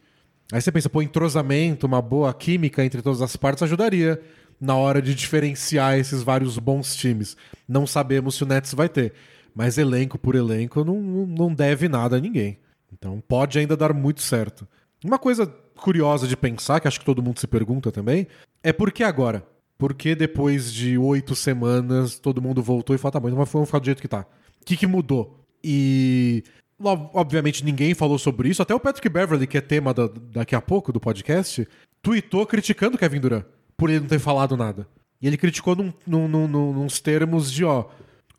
aí 0.51 0.61
você 0.61 0.71
pensa, 0.71 0.89
pô, 0.89 1.01
entrosamento, 1.01 1.87
uma 1.87 2.01
boa 2.01 2.33
química 2.33 2.83
entre 2.83 3.01
todas 3.01 3.21
as 3.21 3.35
partes 3.35 3.63
ajudaria 3.63 4.21
na 4.59 4.75
hora 4.75 5.01
de 5.01 5.13
diferenciar 5.15 5.97
esses 5.97 6.21
vários 6.21 6.57
bons 6.57 6.95
times. 6.95 7.35
Não 7.67 7.87
sabemos 7.87 8.35
se 8.35 8.43
o 8.43 8.47
Nets 8.47 8.73
vai 8.73 8.89
ter. 8.89 9.13
Mas 9.53 9.77
elenco 9.77 10.17
por 10.17 10.35
elenco 10.35 10.83
não 10.83 10.99
não 11.25 11.53
deve 11.53 11.87
nada 11.87 12.17
a 12.17 12.19
ninguém. 12.19 12.59
Então 12.91 13.23
pode 13.25 13.57
ainda 13.57 13.77
dar 13.77 13.93
muito 13.93 14.21
certo. 14.21 14.67
Uma 15.03 15.17
coisa 15.17 15.45
curiosa 15.77 16.27
de 16.27 16.35
pensar, 16.35 16.79
que 16.79 16.87
acho 16.87 16.99
que 16.99 17.05
todo 17.05 17.21
mundo 17.21 17.39
se 17.39 17.47
pergunta 17.47 17.91
também, 17.91 18.27
é 18.63 18.73
por 18.73 18.91
que 18.91 19.03
agora? 19.03 19.45
Por 19.77 19.93
que 19.93 20.15
depois 20.15 20.71
de 20.73 20.97
oito 20.97 21.35
semanas 21.35 22.17
todo 22.17 22.41
mundo 22.41 22.61
voltou 22.63 22.95
e 22.95 22.99
falou, 22.99 23.11
tá 23.11 23.19
bom, 23.19 23.27
então 23.29 23.43
vamos 23.45 23.67
ficar 23.67 23.79
do 23.79 23.85
jeito 23.85 24.01
que 24.01 24.07
tá. 24.07 24.25
O 24.61 24.65
que, 24.65 24.77
que 24.77 24.88
mudou? 24.88 25.43
E 25.63 26.43
ob- 26.79 27.09
obviamente 27.13 27.63
ninguém 27.63 27.93
falou 27.93 28.17
sobre 28.17 28.49
isso, 28.49 28.61
até 28.61 28.73
o 28.73 28.79
Patrick 28.79 29.09
Beverly, 29.09 29.47
que 29.47 29.57
é 29.57 29.61
tema 29.61 29.93
da- 29.93 30.09
daqui 30.31 30.55
a 30.55 30.61
pouco 30.61 30.93
do 30.93 30.99
podcast, 30.99 31.67
tweetou 32.01 32.45
criticando 32.45 32.95
o 32.95 32.99
Kevin 32.99 33.19
Durant 33.19 33.45
por 33.75 33.89
ele 33.89 33.99
não 33.99 34.07
ter 34.07 34.19
falado 34.19 34.55
nada. 34.55 34.88
E 35.21 35.27
ele 35.27 35.38
criticou 35.38 35.75
num, 35.75 35.91
num, 36.07 36.27
num- 36.47 36.73
nos 36.73 36.99
termos 37.01 37.51
de, 37.51 37.65
ó, 37.65 37.85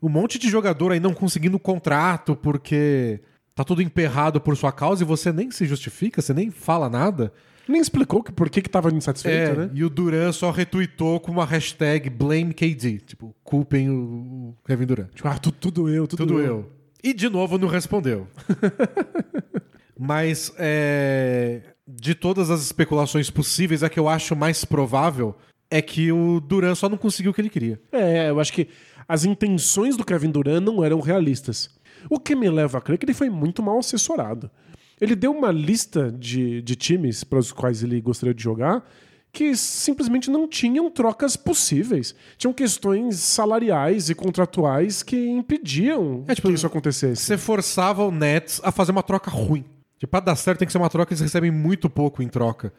um 0.01 0.09
monte 0.09 0.39
de 0.39 0.49
jogador 0.49 0.91
aí 0.91 0.99
não 0.99 1.13
conseguindo 1.13 1.59
contrato 1.59 2.35
porque 2.35 3.19
tá 3.53 3.63
tudo 3.63 3.81
emperrado 3.81 4.39
por 4.41 4.55
sua 4.57 4.71
causa 4.71 5.03
e 5.03 5.05
você 5.05 5.31
nem 5.31 5.51
se 5.51 5.65
justifica, 5.65 6.21
você 6.21 6.33
nem 6.33 6.49
fala 6.49 6.89
nada. 6.89 7.31
Nem 7.67 7.81
explicou 7.81 8.23
que 8.23 8.31
por 8.31 8.49
que 8.49 8.61
que 8.61 8.69
tava 8.69 8.89
insatisfeito, 8.91 9.51
É, 9.51 9.55
né? 9.65 9.69
E 9.73 9.83
o 9.83 9.89
Duran 9.89 10.31
só 10.31 10.51
retweetou 10.51 11.19
com 11.19 11.31
uma 11.31 11.45
hashtag 11.45 12.09
BlameKD. 12.09 12.99
Tipo, 12.99 13.35
culpem 13.43 13.89
o 13.89 14.55
Kevin 14.65 14.85
Durant. 14.85 15.09
Tipo, 15.13 15.27
ah, 15.27 15.37
tu- 15.37 15.51
tudo 15.51 15.89
eu, 15.89 16.07
tudo, 16.07 16.25
Tudo 16.27 16.39
eu. 16.39 16.71
E 17.03 17.13
de 17.13 17.29
novo 17.29 17.57
não 17.57 17.67
respondeu. 17.67 18.27
Mas 19.99 20.51
é, 20.57 21.61
de 21.87 22.13
todas 22.13 22.49
as 22.51 22.61
especulações 22.61 23.29
possíveis, 23.29 23.83
a 23.83 23.89
que 23.89 23.99
eu 23.99 24.07
acho 24.07 24.35
mais 24.35 24.63
provável 24.63 25.35
é 25.69 25.81
que 25.81 26.11
o 26.11 26.39
Duran 26.39 26.75
só 26.75 26.87
não 26.87 26.97
conseguiu 26.97 27.31
o 27.31 27.33
que 27.33 27.41
ele 27.41 27.49
queria. 27.49 27.79
É, 27.91 28.29
eu 28.29 28.39
acho 28.39 28.53
que 28.53 28.67
as 29.07 29.25
intenções 29.25 29.97
do 29.97 30.05
Kevin 30.05 30.29
Durant 30.31 30.63
não 30.63 30.83
eram 30.83 30.99
realistas. 30.99 31.69
O 32.09 32.19
que 32.19 32.35
me 32.35 32.49
leva 32.49 32.77
a 32.77 32.81
crer 32.81 32.97
que 32.97 33.05
ele 33.05 33.13
foi 33.13 33.29
muito 33.29 33.63
mal 33.63 33.79
assessorado. 33.79 34.49
Ele 34.99 35.15
deu 35.15 35.31
uma 35.31 35.51
lista 35.51 36.11
de, 36.11 36.61
de 36.61 36.75
times 36.75 37.23
para 37.23 37.39
os 37.39 37.51
quais 37.51 37.83
ele 37.83 37.99
gostaria 38.01 38.33
de 38.33 38.41
jogar 38.43 38.83
que 39.31 39.55
simplesmente 39.55 40.31
não 40.31 40.47
tinham 40.47 40.89
trocas 40.89 41.35
possíveis. 41.35 42.15
Tinham 42.37 42.51
questões 42.51 43.19
salariais 43.19 44.09
e 44.09 44.15
contratuais 44.15 45.03
que 45.03 45.15
impediam 45.29 46.23
É, 46.27 46.33
tipo, 46.33 46.47
que 46.47 46.53
isso 46.55 46.65
acontecesse. 46.65 47.21
Você 47.23 47.37
forçava 47.37 48.03
o 48.03 48.09
Nets 48.09 48.59
a 48.63 48.71
fazer 48.71 48.91
uma 48.91 49.03
troca 49.03 49.29
ruim. 49.29 49.63
Tipo, 49.99 50.09
pra 50.11 50.19
dar 50.21 50.35
certo 50.35 50.59
tem 50.59 50.65
que 50.65 50.71
ser 50.71 50.79
uma 50.79 50.89
troca 50.89 51.07
que 51.07 51.13
eles 51.13 51.21
recebem 51.21 51.51
muito 51.51 51.87
pouco 51.87 52.23
em 52.23 52.27
troca. 52.27 52.73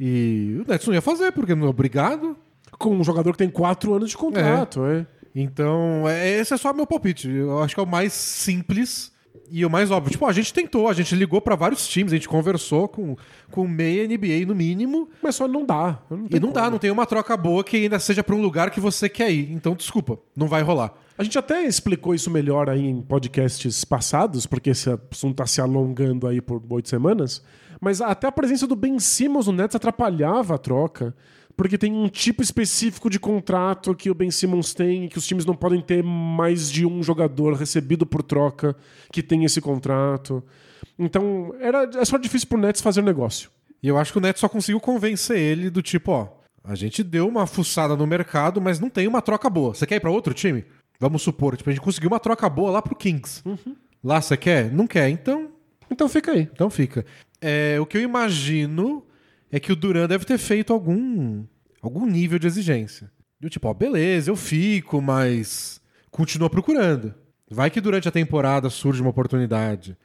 E 0.00 0.56
o 0.64 0.70
Nets 0.70 0.86
não 0.86 0.94
ia 0.94 1.02
fazer, 1.02 1.30
porque 1.32 1.54
não 1.54 1.66
é 1.66 1.70
obrigado. 1.70 2.36
Com 2.78 2.96
um 2.96 3.04
jogador 3.04 3.32
que 3.32 3.38
tem 3.38 3.50
quatro 3.50 3.92
anos 3.92 4.08
de 4.10 4.16
contrato, 4.16 4.84
é. 4.86 5.06
Então, 5.34 6.08
é- 6.08 6.38
esse 6.38 6.54
é 6.54 6.56
só 6.56 6.72
meu 6.72 6.86
palpite. 6.86 7.28
Eu 7.28 7.62
acho 7.62 7.74
que 7.74 7.80
é 7.80 7.82
o 7.82 7.86
mais 7.86 8.12
simples 8.14 9.12
E 9.50 9.64
o 9.64 9.70
mais 9.70 9.90
óbvio, 9.90 10.10
tipo, 10.10 10.26
a 10.26 10.32
gente 10.32 10.52
tentou, 10.52 10.88
a 10.88 10.92
gente 10.92 11.14
ligou 11.14 11.40
pra 11.40 11.56
vários 11.56 11.86
times, 11.86 12.12
a 12.12 12.16
gente 12.16 12.28
conversou 12.28 12.88
com, 12.88 13.16
com 13.50 13.66
meia 13.66 14.06
NBA 14.06 14.46
no 14.46 14.54
mínimo. 14.54 15.08
Mas 15.22 15.36
só 15.36 15.48
não 15.48 15.64
dá. 15.64 16.00
e 16.30 16.38
não 16.38 16.52
dá, 16.52 16.70
não 16.70 16.78
tem 16.78 16.90
uma 16.90 17.06
troca 17.06 17.36
boa 17.36 17.64
que 17.64 17.76
ainda 17.76 17.98
seja 17.98 18.22
pra 18.22 18.34
um 18.34 18.40
lugar 18.40 18.70
que 18.70 18.80
você 18.80 19.08
quer 19.08 19.30
ir. 19.30 19.52
Então, 19.52 19.74
desculpa, 19.74 20.18
não 20.36 20.46
vai 20.46 20.62
rolar. 20.62 20.92
A 21.16 21.24
gente 21.24 21.38
até 21.38 21.64
explicou 21.64 22.14
isso 22.14 22.30
melhor 22.30 22.70
aí 22.70 22.86
em 22.86 23.02
podcasts 23.02 23.84
passados, 23.84 24.46
porque 24.46 24.70
esse 24.70 24.88
assunto 25.10 25.36
tá 25.36 25.46
se 25.46 25.60
alongando 25.60 26.26
aí 26.26 26.40
por 26.40 26.62
oito 26.70 26.88
semanas. 26.88 27.42
Mas 27.80 28.00
até 28.00 28.26
a 28.26 28.32
presença 28.32 28.66
do 28.66 28.76
Ben 28.76 28.98
Simmons 28.98 29.46
no 29.46 29.52
Nets 29.52 29.76
atrapalhava 29.76 30.54
a 30.54 30.58
troca 30.58 31.14
porque 31.58 31.76
tem 31.76 31.92
um 31.92 32.08
tipo 32.08 32.40
específico 32.40 33.10
de 33.10 33.18
contrato 33.18 33.92
que 33.92 34.08
o 34.08 34.14
Ben 34.14 34.30
Simmons 34.30 34.72
tem 34.72 35.04
e 35.04 35.08
que 35.08 35.18
os 35.18 35.26
times 35.26 35.44
não 35.44 35.56
podem 35.56 35.80
ter 35.80 36.04
mais 36.04 36.70
de 36.70 36.86
um 36.86 37.02
jogador 37.02 37.54
recebido 37.54 38.06
por 38.06 38.22
troca 38.22 38.76
que 39.12 39.24
tem 39.24 39.44
esse 39.44 39.60
contrato. 39.60 40.40
Então, 40.96 41.52
era 41.58 41.90
é 41.96 42.04
só 42.04 42.16
difícil 42.16 42.46
pro 42.46 42.58
Nets 42.58 42.80
fazer 42.80 43.02
negócio. 43.02 43.50
E 43.82 43.88
eu 43.88 43.98
acho 43.98 44.12
que 44.12 44.18
o 44.18 44.20
Nets 44.20 44.38
só 44.38 44.48
conseguiu 44.48 44.78
convencer 44.78 45.36
ele 45.36 45.68
do 45.68 45.82
tipo, 45.82 46.12
ó, 46.12 46.28
a 46.62 46.76
gente 46.76 47.02
deu 47.02 47.26
uma 47.26 47.44
fuçada 47.44 47.96
no 47.96 48.06
mercado, 48.06 48.60
mas 48.60 48.78
não 48.78 48.88
tem 48.88 49.08
uma 49.08 49.20
troca 49.20 49.50
boa. 49.50 49.74
Você 49.74 49.84
quer 49.84 49.96
ir 49.96 50.00
para 50.00 50.12
outro 50.12 50.32
time? 50.32 50.64
Vamos 51.00 51.22
supor, 51.22 51.56
tipo, 51.56 51.68
a 51.68 51.72
gente 51.72 51.82
conseguiu 51.82 52.08
uma 52.08 52.20
troca 52.20 52.48
boa 52.48 52.70
lá 52.70 52.80
pro 52.80 52.94
Kings. 52.94 53.42
Uhum. 53.44 53.74
Lá 54.04 54.20
você 54.20 54.36
quer? 54.36 54.72
Não 54.72 54.86
quer, 54.86 55.08
então. 55.08 55.48
Então 55.90 56.08
fica 56.08 56.30
aí. 56.30 56.48
Então 56.52 56.70
fica. 56.70 57.04
É, 57.40 57.80
o 57.80 57.86
que 57.86 57.98
eu 57.98 58.02
imagino 58.02 59.04
é 59.50 59.58
que 59.60 59.72
o 59.72 59.76
Duran 59.76 60.06
deve 60.06 60.24
ter 60.24 60.38
feito 60.38 60.72
algum 60.72 61.44
algum 61.80 62.06
nível 62.06 62.38
de 62.38 62.46
exigência. 62.46 63.10
Do 63.40 63.48
tipo, 63.48 63.68
ó, 63.68 63.74
beleza, 63.74 64.30
eu 64.30 64.36
fico, 64.36 65.00
mas 65.00 65.80
continua 66.10 66.50
procurando. 66.50 67.14
Vai 67.50 67.70
que 67.70 67.80
durante 67.80 68.08
a 68.08 68.12
temporada 68.12 68.68
surge 68.68 69.00
uma 69.00 69.10
oportunidade. 69.10 69.96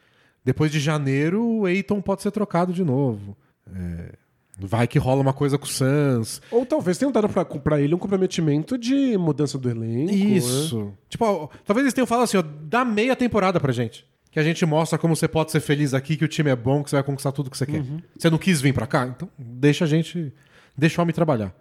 Depois 0.45 0.71
de 0.71 0.79
janeiro, 0.79 1.43
o 1.43 1.67
Eiton 1.67 2.01
pode 2.01 2.21
ser 2.21 2.31
trocado 2.31 2.71
de 2.71 2.83
novo. 2.83 3.35
É... 3.73 4.13
Vai 4.59 4.87
que 4.87 4.99
rola 4.99 5.21
uma 5.21 5.33
coisa 5.33 5.57
com 5.57 5.65
o 5.65 5.67
Suns. 5.67 6.39
Ou 6.51 6.63
talvez 6.63 6.99
tenham 6.99 7.11
dado 7.11 7.27
pra, 7.27 7.43
pra 7.43 7.81
ele 7.81 7.95
um 7.95 7.97
comprometimento 7.97 8.77
de 8.77 9.17
mudança 9.17 9.57
do 9.57 9.67
elenco. 9.67 10.13
Isso. 10.13 10.85
Né? 10.85 10.91
Tipo, 11.09 11.25
ó, 11.25 11.49
talvez 11.65 11.85
eles 11.85 11.93
tenham 11.93 12.05
falado 12.05 12.25
assim, 12.25 12.37
ó, 12.37 12.43
dá 12.43 12.85
meia 12.85 13.15
temporada 13.15 13.59
pra 13.59 13.73
gente 13.73 14.05
que 14.33 14.39
a 14.39 14.43
gente 14.43 14.65
mostra 14.65 14.97
como 14.97 15.15
você 15.15 15.27
pode 15.27 15.51
ser 15.51 15.59
feliz 15.59 15.93
aqui, 15.93 16.17
que 16.17 16.25
o 16.25 16.27
time 16.27 16.49
é 16.49 16.55
bom, 16.55 16.83
que 16.83 16.89
você 16.89 16.95
vai 16.95 17.03
conquistar 17.03 17.31
tudo 17.31 17.51
que 17.51 17.57
você 17.57 17.67
quer. 17.67 17.81
Uhum. 17.81 18.01
Você 18.17 18.31
não 18.31 18.39
quis 18.39 18.59
vir 18.59 18.73
para 18.73 18.87
cá? 18.87 19.05
Então 19.05 19.29
deixa 19.37 19.85
a 19.85 19.87
gente. 19.87 20.33
Deixa 20.75 20.99
o 20.99 21.03
homem 21.03 21.13
trabalhar. 21.13 21.53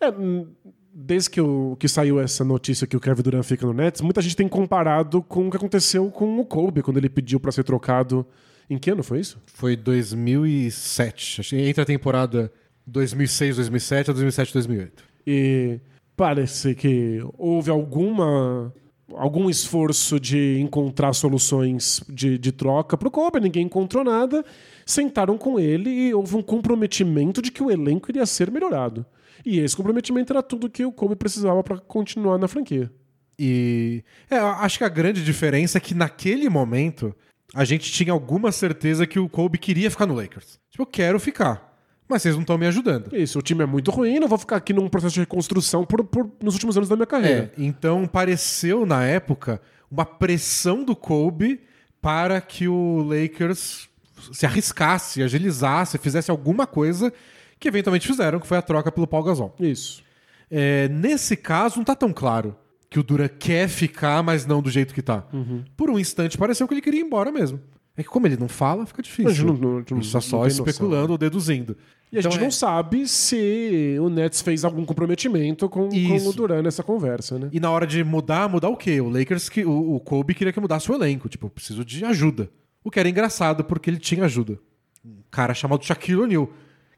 É, 0.00 0.08
hum, 0.08 0.46
desde 0.94 1.28
que, 1.28 1.40
o, 1.40 1.76
que 1.80 1.88
saiu 1.88 2.20
essa 2.20 2.44
notícia 2.44 2.86
que 2.86 2.96
o 2.96 3.00
Kevin 3.00 3.22
Durant 3.22 3.44
fica 3.44 3.66
no 3.66 3.72
Nets, 3.72 4.00
muita 4.02 4.22
gente 4.22 4.36
tem 4.36 4.46
comparado 4.46 5.20
com 5.20 5.48
o 5.48 5.50
que 5.50 5.56
aconteceu 5.56 6.08
com 6.12 6.38
o 6.38 6.44
Kobe, 6.44 6.80
quando 6.80 6.98
ele 6.98 7.08
pediu 7.08 7.40
para 7.40 7.50
ser 7.50 7.64
trocado. 7.64 8.24
Em 8.70 8.78
que 8.78 8.90
ano 8.90 9.02
foi 9.02 9.18
isso? 9.18 9.42
Foi 9.44 9.74
2007. 9.74 11.40
Acho 11.40 11.50
que 11.50 11.60
entre 11.60 11.82
a 11.82 11.84
temporada 11.84 12.52
2006, 12.86 13.56
2007 13.56 14.10
a 14.10 14.12
2007, 14.12 14.52
2008. 14.52 15.04
E 15.26 15.80
parece 16.16 16.72
que 16.76 17.20
houve 17.36 17.68
alguma 17.68 18.72
algum 19.14 19.48
esforço 19.48 20.18
de 20.18 20.58
encontrar 20.60 21.12
soluções 21.12 22.02
de, 22.08 22.38
de 22.38 22.52
troca 22.52 22.96
para 22.96 23.08
o 23.08 23.10
Kobe, 23.10 23.40
ninguém 23.40 23.66
encontrou 23.66 24.04
nada. 24.04 24.44
Sentaram 24.84 25.38
com 25.38 25.58
ele 25.58 25.90
e 25.90 26.14
houve 26.14 26.36
um 26.36 26.42
comprometimento 26.42 27.40
de 27.40 27.50
que 27.50 27.62
o 27.62 27.70
elenco 27.70 28.10
iria 28.10 28.26
ser 28.26 28.50
melhorado. 28.50 29.04
E 29.44 29.60
esse 29.60 29.76
comprometimento 29.76 30.32
era 30.32 30.42
tudo 30.42 30.70
que 30.70 30.84
o 30.84 30.92
Kobe 30.92 31.14
precisava 31.14 31.62
para 31.62 31.78
continuar 31.78 32.38
na 32.38 32.48
franquia. 32.48 32.90
E 33.38 34.02
é, 34.30 34.36
acho 34.36 34.78
que 34.78 34.84
a 34.84 34.88
grande 34.88 35.22
diferença 35.22 35.78
é 35.78 35.80
que 35.80 35.94
naquele 35.94 36.48
momento 36.48 37.14
a 37.54 37.64
gente 37.64 37.92
tinha 37.92 38.12
alguma 38.12 38.50
certeza 38.50 39.06
que 39.06 39.18
o 39.18 39.28
Kobe 39.28 39.58
queria 39.58 39.90
ficar 39.90 40.06
no 40.06 40.14
Lakers. 40.14 40.58
Tipo, 40.70 40.82
eu 40.82 40.86
quero 40.86 41.20
ficar. 41.20 41.65
Mas 42.08 42.22
vocês 42.22 42.34
não 42.34 42.42
estão 42.42 42.56
me 42.56 42.66
ajudando. 42.66 43.14
Isso, 43.14 43.38
o 43.38 43.42
time 43.42 43.62
é 43.62 43.66
muito 43.66 43.90
ruim, 43.90 44.20
não 44.20 44.28
vou 44.28 44.38
ficar 44.38 44.56
aqui 44.56 44.72
num 44.72 44.88
processo 44.88 45.14
de 45.14 45.20
reconstrução 45.20 45.84
por, 45.84 46.04
por, 46.04 46.30
nos 46.40 46.54
últimos 46.54 46.76
anos 46.76 46.88
da 46.88 46.94
minha 46.94 47.06
carreira. 47.06 47.52
É, 47.56 47.62
então 47.62 48.06
pareceu, 48.06 48.86
na 48.86 49.04
época, 49.04 49.60
uma 49.90 50.04
pressão 50.04 50.84
do 50.84 50.94
Kobe 50.94 51.60
para 52.00 52.40
que 52.40 52.68
o 52.68 53.02
Lakers 53.02 53.88
se 54.32 54.46
arriscasse, 54.46 55.22
agilizasse, 55.22 55.98
fizesse 55.98 56.30
alguma 56.30 56.66
coisa 56.66 57.12
que 57.58 57.68
eventualmente 57.68 58.06
fizeram, 58.06 58.38
que 58.38 58.46
foi 58.46 58.58
a 58.58 58.62
troca 58.62 58.92
pelo 58.92 59.06
Paul 59.06 59.24
Gasol. 59.24 59.54
Isso. 59.58 60.04
É, 60.50 60.88
nesse 60.88 61.36
caso, 61.36 61.76
não 61.76 61.82
está 61.82 61.96
tão 61.96 62.12
claro 62.12 62.56
que 62.88 62.98
o 62.98 63.02
Dura 63.02 63.28
quer 63.28 63.68
ficar, 63.68 64.22
mas 64.22 64.46
não 64.46 64.62
do 64.62 64.70
jeito 64.70 64.94
que 64.94 65.00
está. 65.00 65.24
Uhum. 65.32 65.64
Por 65.76 65.90
um 65.90 65.98
instante, 65.98 66.38
pareceu 66.38 66.68
que 66.68 66.74
ele 66.74 66.80
queria 66.80 67.00
ir 67.00 67.04
embora 67.04 67.32
mesmo. 67.32 67.60
É 67.96 68.02
que 68.02 68.08
como 68.08 68.26
ele 68.26 68.36
não 68.36 68.48
fala, 68.48 68.84
fica 68.84 69.02
difícil. 69.02 69.46
Não, 69.46 69.54
não, 69.54 69.70
não, 69.78 69.84
não 69.90 69.98
está 69.98 70.20
só 70.20 70.46
especulando 70.46 70.96
noção. 70.96 71.12
ou 71.12 71.18
deduzindo. 71.18 71.76
E 72.12 72.16
a 72.16 72.20
então 72.20 72.30
gente 72.30 72.40
é... 72.40 72.44
não 72.44 72.50
sabe 72.50 73.08
se 73.08 73.96
o 74.00 74.08
Nets 74.08 74.42
fez 74.42 74.64
algum 74.64 74.84
comprometimento 74.84 75.68
com, 75.68 75.88
com, 75.88 76.28
o 76.28 76.32
Duran 76.32 76.62
nessa 76.62 76.82
conversa, 76.82 77.38
né? 77.38 77.48
E 77.52 77.58
na 77.58 77.70
hora 77.70 77.86
de 77.86 78.04
mudar, 78.04 78.48
mudar 78.48 78.68
o 78.68 78.76
quê? 78.76 79.00
O 79.00 79.08
Lakers, 79.08 79.48
que, 79.48 79.64
o, 79.64 79.94
o 79.94 80.00
Kobe 80.00 80.34
queria 80.34 80.52
que 80.52 80.60
mudasse 80.60 80.90
o 80.90 80.94
elenco. 80.94 81.28
Tipo, 81.28 81.48
preciso 81.48 81.84
de 81.84 82.04
ajuda. 82.04 82.50
O 82.84 82.90
que 82.90 83.00
era 83.00 83.08
engraçado, 83.08 83.64
porque 83.64 83.90
ele 83.90 83.98
tinha 83.98 84.24
ajuda. 84.24 84.58
Um 85.04 85.22
cara 85.30 85.54
chamado 85.54 85.84
Shaquille 85.84 86.20
O'Neal, 86.20 86.50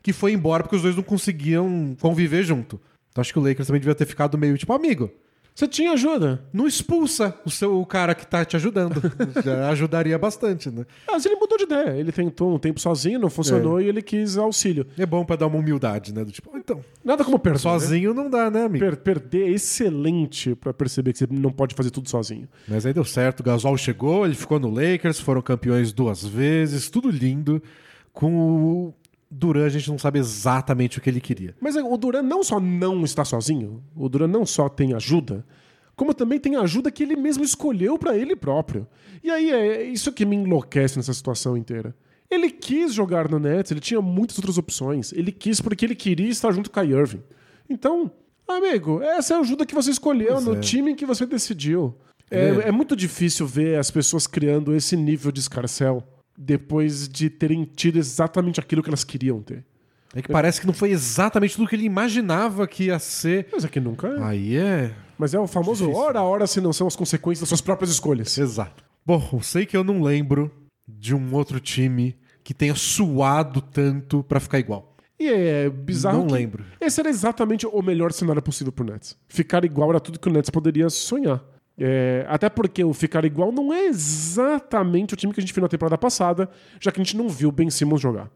que 0.03 0.13
foi 0.13 0.33
embora 0.33 0.63
porque 0.63 0.77
os 0.77 0.83
dois 0.83 0.97
não 0.97 1.03
conseguiam 1.03 1.97
conviver 2.01 2.43
junto. 2.43 2.81
Então 3.11 3.23
acho 3.23 3.33
que 3.33 3.39
o 3.39 3.43
Lakers 3.43 3.67
também 3.67 3.81
devia 3.81 3.95
ter 3.95 4.05
ficado 4.05 4.37
meio 4.37 4.59
tipo, 4.59 4.73
amigo, 4.73 5.11
você 5.59 5.66
tinha 5.66 5.90
ajuda. 5.90 6.40
Não 6.53 6.68
expulsa 6.68 7.37
o 7.44 7.51
seu 7.51 7.81
o 7.81 7.85
cara 7.85 8.14
que 8.14 8.25
tá 8.25 8.44
te 8.44 8.55
ajudando. 8.55 9.03
Já 9.44 9.68
ajudaria 9.71 10.16
bastante, 10.16 10.71
né? 10.71 10.87
Mas 11.05 11.27
ele 11.27 11.35
mudou 11.35 11.59
de 11.59 11.64
ideia. 11.64 11.97
Ele 11.99 12.12
tentou 12.12 12.55
um 12.55 12.61
tempo 12.61 12.79
sozinho, 12.79 13.18
não 13.18 13.29
funcionou 13.29 13.81
é. 13.81 13.83
e 13.83 13.88
ele 13.88 14.01
quis 14.01 14.38
auxílio. 14.38 14.87
É 14.97 15.05
bom 15.05 15.25
para 15.25 15.35
dar 15.35 15.49
uma 15.49 15.59
humildade, 15.59 16.14
né? 16.14 16.25
Do 16.25 16.31
tipo, 16.31 16.57
então. 16.57 16.81
Nada 17.05 17.25
como 17.25 17.40
perder. 17.40 17.59
Sozinho 17.59 18.14
né? 18.14 18.23
não 18.23 18.31
dá, 18.31 18.49
né, 18.49 18.66
amigo? 18.66 18.85
Per 18.85 18.99
perder 18.99 19.49
é 19.49 19.51
excelente 19.51 20.55
para 20.55 20.73
perceber 20.73 21.12
que 21.12 21.18
você 21.18 21.27
não 21.29 21.51
pode 21.51 21.75
fazer 21.75 21.90
tudo 21.90 22.09
sozinho. 22.09 22.49
Mas 22.68 22.87
aí 22.87 22.92
deu 22.92 23.05
certo. 23.05 23.40
O 23.40 23.42
Gasol 23.42 23.77
chegou, 23.77 24.25
ele 24.25 24.37
ficou 24.37 24.61
no 24.61 24.71
Lakers, 24.71 25.18
foram 25.18 25.42
campeões 25.42 25.92
duas 25.92 26.25
vezes, 26.25 26.88
tudo 26.88 27.11
lindo. 27.11 27.61
Com 28.12 28.33
o 28.33 28.94
Duran 29.31 29.67
a 29.67 29.69
gente 29.69 29.91
não 29.91 29.99
sabe 29.99 30.19
exatamente 30.19 30.99
o 30.99 31.01
que 31.01 31.11
ele 31.11 31.21
queria. 31.21 31.55
Mas 31.61 31.77
o 31.77 31.97
Duran 31.97 32.23
não 32.23 32.43
só 32.43 32.59
não 32.59 33.05
está 33.05 33.25
sozinho, 33.25 33.83
o 33.95 34.09
Duran 34.09 34.29
não 34.29 34.47
só 34.47 34.69
tem 34.69 34.95
ajuda, 34.95 35.45
como 35.95 36.14
também 36.14 36.38
tem 36.38 36.57
ajuda 36.57 36.91
que 36.91 37.03
ele 37.03 37.17
mesmo 37.17 37.45
escolheu 37.45 37.99
para 37.99 38.17
ele 38.17 38.37
próprio. 38.37 38.87
E 39.23 39.31
aí 39.31 39.51
é 39.51 39.83
isso 39.83 40.12
que 40.12 40.25
me 40.25 40.37
enlouquece 40.37 40.97
nessa 40.97 41.12
situação 41.12 41.57
inteira. 41.57 41.95
Ele 42.31 42.51
quis 42.51 42.93
jogar 42.93 43.29
no 43.29 43.38
Nets, 43.38 43.71
ele 43.71 43.81
tinha 43.81 44.01
muitas 44.01 44.38
outras 44.38 44.59
opções. 44.59 45.12
Ele 45.12 45.33
quis 45.33 45.61
porque 45.61 45.85
ele 45.85 45.95
queria 45.95 46.29
estar 46.29 46.53
junto 46.53 46.71
com 46.71 46.79
a 46.79 46.85
Irving. 46.85 47.23
Então, 47.69 48.11
amigo, 48.47 49.03
essa 49.03 49.35
é 49.35 49.37
a 49.37 49.41
ajuda 49.41 49.67
que 49.67 49.75
você 49.75 49.91
escolheu 49.91 50.35
pois 50.35 50.45
no 50.45 50.57
é. 50.57 50.61
time 50.61 50.93
em 50.93 50.95
que 50.95 51.07
você 51.07 51.27
decidiu. 51.27 51.95
É, 52.31 52.49
é. 52.49 52.69
é 52.69 52.73
muito 52.73 52.95
difícil 52.95 53.47
ver 53.47 53.79
as 53.79 53.91
pessoas 53.91 54.27
criando 54.27 54.75
esse 54.75 54.97
nível 54.97 55.33
de 55.33 55.41
escarcel 55.41 56.03
depois 56.38 57.09
de 57.09 57.29
terem 57.29 57.64
tido 57.64 57.98
exatamente 57.98 58.61
aquilo 58.61 58.81
que 58.81 58.88
elas 58.88 59.03
queriam 59.03 59.42
ter. 59.42 59.64
É 60.14 60.22
que 60.22 60.29
parece 60.29 60.61
que 60.61 60.66
não 60.66 60.72
foi 60.72 60.90
exatamente 60.90 61.57
tudo 61.57 61.68
que 61.68 61.74
ele 61.77 61.85
imaginava 61.85 62.66
que 62.66 62.85
ia 62.85 62.98
ser. 62.98 63.48
Mas 63.53 63.64
é 63.64 63.68
que 63.68 63.81
nunca 63.81 64.09
é. 64.09 64.22
Aí 64.22 64.57
é. 64.57 64.94
Mas 65.18 65.35
é 65.35 65.38
o 65.38 65.46
famoso 65.46 65.85
Difícil. 65.85 66.01
hora 66.03 66.20
a 66.20 66.22
hora 66.22 66.46
se 66.46 66.61
não 66.61 66.72
são 66.72 66.87
as 66.87 66.96
consequências 66.96 67.40
das 67.40 67.48
suas 67.48 67.61
próprias 67.61 67.90
escolhas. 67.90 68.38
Exato. 68.38 68.85
Bom, 69.05 69.29
eu 69.33 69.42
sei 69.42 69.66
que 69.66 69.77
eu 69.77 69.83
não 69.83 70.01
lembro 70.01 70.51
de 70.87 71.14
um 71.14 71.35
outro 71.35 71.61
time 71.61 72.16
que 72.42 72.55
tenha 72.55 72.74
suado 72.74 73.61
tanto 73.61 74.22
para 74.22 74.40
ficar 74.40 74.59
igual. 74.59 74.96
E 75.18 75.29
é 75.29 75.68
bizarro. 75.68 76.18
Não 76.18 76.27
lembro. 76.29 76.64
Esse 76.81 77.01
era 77.01 77.11
exatamente 77.11 77.66
o 77.66 77.83
melhor 77.83 78.12
cenário 78.12 78.40
possível 78.40 78.72
pro 78.72 78.85
Nets. 78.85 79.16
Ficar 79.29 79.64
igual 79.64 79.90
era 79.90 80.01
tudo 80.01 80.18
que 80.18 80.29
o 80.29 80.33
Nets 80.33 80.48
poderia 80.48 80.88
sonhar. 80.88 81.42
É, 81.79 82.27
até 82.29 82.49
porque 82.49 82.83
o 82.83 82.93
ficar 82.93 83.25
igual 83.25 83.53
não 83.53 83.73
é 83.73 83.87
exatamente 83.87 85.14
o 85.14 85.17
time 85.17 85.33
que 85.33 85.38
a 85.38 85.43
gente 85.43 85.55
viu 85.55 85.62
na 85.62 85.69
temporada 85.69 85.97
passada, 85.97 86.51
já 86.81 86.91
que 86.91 87.01
a 87.01 87.05
gente 87.05 87.17
não 87.17 87.29
viu 87.29 87.53
Ben 87.53 87.71
Simmons 87.71 88.01
jogar. 88.01 88.29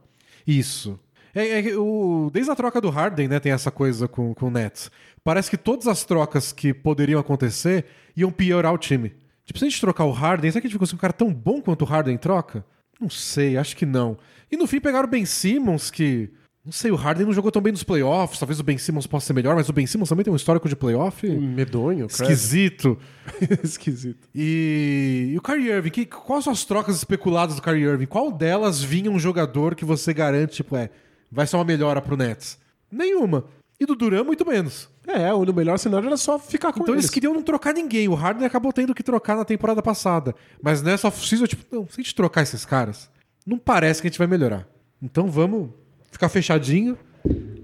Isso. 0.47 0.99
É, 1.35 1.61
é, 1.61 1.77
o, 1.77 2.31
desde 2.33 2.53
a 2.53 2.55
troca 2.55 2.81
do 2.81 2.91
Harden, 2.91 3.27
né, 3.27 3.41
tem 3.41 3.53
essa 3.53 3.71
coisa 3.71 4.07
com, 4.07 4.33
com 4.35 4.47
o 4.47 4.51
Nets. 4.51 4.91
Parece 5.25 5.51
que 5.51 5.57
todas 5.57 5.89
as 5.89 6.05
trocas 6.05 6.53
que 6.53 6.73
poderiam 6.73 7.19
acontecer 7.19 7.87
iam 8.17 8.31
piorar 8.31 8.73
o 8.73 8.79
time. 8.79 9.13
Tipo, 9.45 9.59
se 9.59 9.65
a 9.65 9.69
gente 9.69 9.81
trocar 9.81 10.05
o 10.05 10.13
Harden, 10.13 10.51
será 10.51 10.61
que 10.61 10.67
a 10.67 10.71
gente 10.71 10.79
conseguir 10.79 10.99
um 10.99 11.01
cara 11.01 11.13
tão 11.13 11.33
bom 11.33 11.61
quanto 11.61 11.83
o 11.83 11.85
Harden 11.85 12.17
troca? 12.17 12.65
Não 13.01 13.11
sei, 13.11 13.57
acho 13.57 13.77
que 13.77 13.87
não. 13.87 14.17
E 14.51 14.57
no 14.57 14.67
fim 14.67 14.79
pegaram 14.79 15.09
o 15.09 15.11
Ben 15.11 15.25
Simmons, 15.25 15.91
que 15.91 16.31
não 16.65 16.71
sei, 16.71 16.93
o 16.93 16.95
Harden 16.97 17.27
não 17.27 17.33
jogou 17.33 17.51
tão 17.51 17.61
bem 17.61 17.73
nos 17.73 17.83
playoffs. 17.83 18.39
Talvez 18.39 18.61
o 18.61 18.63
Ben 18.63 18.79
Simmons 18.79 19.07
possa 19.07 19.27
ser 19.27 19.33
melhor, 19.33 19.57
mas 19.57 19.69
o 19.69 19.73
Ben 19.73 19.85
Simmons 19.85 20.09
também 20.09 20.23
tem 20.23 20.33
um 20.33 20.37
histórico 20.37 20.69
de 20.69 20.77
playoff. 20.77 21.29
Medonho, 21.29 22.07
Esquisito. 22.07 22.97
Esquisito. 23.65 24.29
E... 24.33 25.31
e, 25.33 25.39
o 25.39 25.43
Kyrie 25.43 25.71
Irving, 25.73 25.91
que... 25.91 26.07
quais 26.07 26.45
são 26.45 26.53
as 26.53 26.65
trocas 26.65 26.95
especuladas 26.95 27.57
do 27.57 27.63
Kyrie 27.63 27.83
Irving? 27.83 28.07
Qual 28.07 28.31
delas 28.31 28.81
vinha 28.81 29.11
um 29.11 29.19
jogador 29.19 29.75
que 29.75 29.85
você 29.85 30.15
garante, 30.15 30.55
tipo, 30.55 30.77
é, 30.77 30.89
vai 31.31 31.49
ser 31.49 31.57
uma 31.57 31.65
melhora 31.65 32.01
pro 32.01 32.17
Nets? 32.17 32.57
Nenhuma. 32.91 33.45
E 33.81 33.85
do 33.85 33.97
Duran, 33.97 34.23
muito 34.23 34.47
menos. 34.47 34.89
É, 35.05 35.35
o 35.35 35.45
melhor 35.53 35.77
cenário 35.81 36.07
era 36.07 36.17
só 36.17 36.39
ficar 36.39 36.73
com 36.73 36.83
Então 36.83 36.95
eles 36.95 37.07
eles. 37.07 37.11
queriam 37.11 37.35
não 37.35 37.43
trocar 37.43 37.75
ninguém. 37.75 38.07
O 38.07 38.15
Harden 38.15 38.47
acabou 38.47 38.73
tendo 38.73 38.95
que 38.95 39.03
trocar 39.03 39.37
na 39.37 39.45
temporada 39.45 39.83
passada. 39.83 40.33
Mas 40.63 40.81
nessa 40.81 41.09
off-season, 41.09 41.47
tipo, 41.47 41.65
não, 41.75 41.89
se 41.89 42.01
a 42.01 42.03
gente 42.05 42.15
trocar 42.15 42.43
esses 42.43 42.65
caras, 42.65 43.11
não 43.45 43.59
parece 43.59 44.01
que 44.01 44.07
a 44.07 44.11
gente 44.11 44.19
vai 44.19 44.29
melhorar. 44.29 44.69
Então 45.03 45.29
vamos 45.29 45.71
ficar 46.13 46.29
fechadinho 46.29 46.97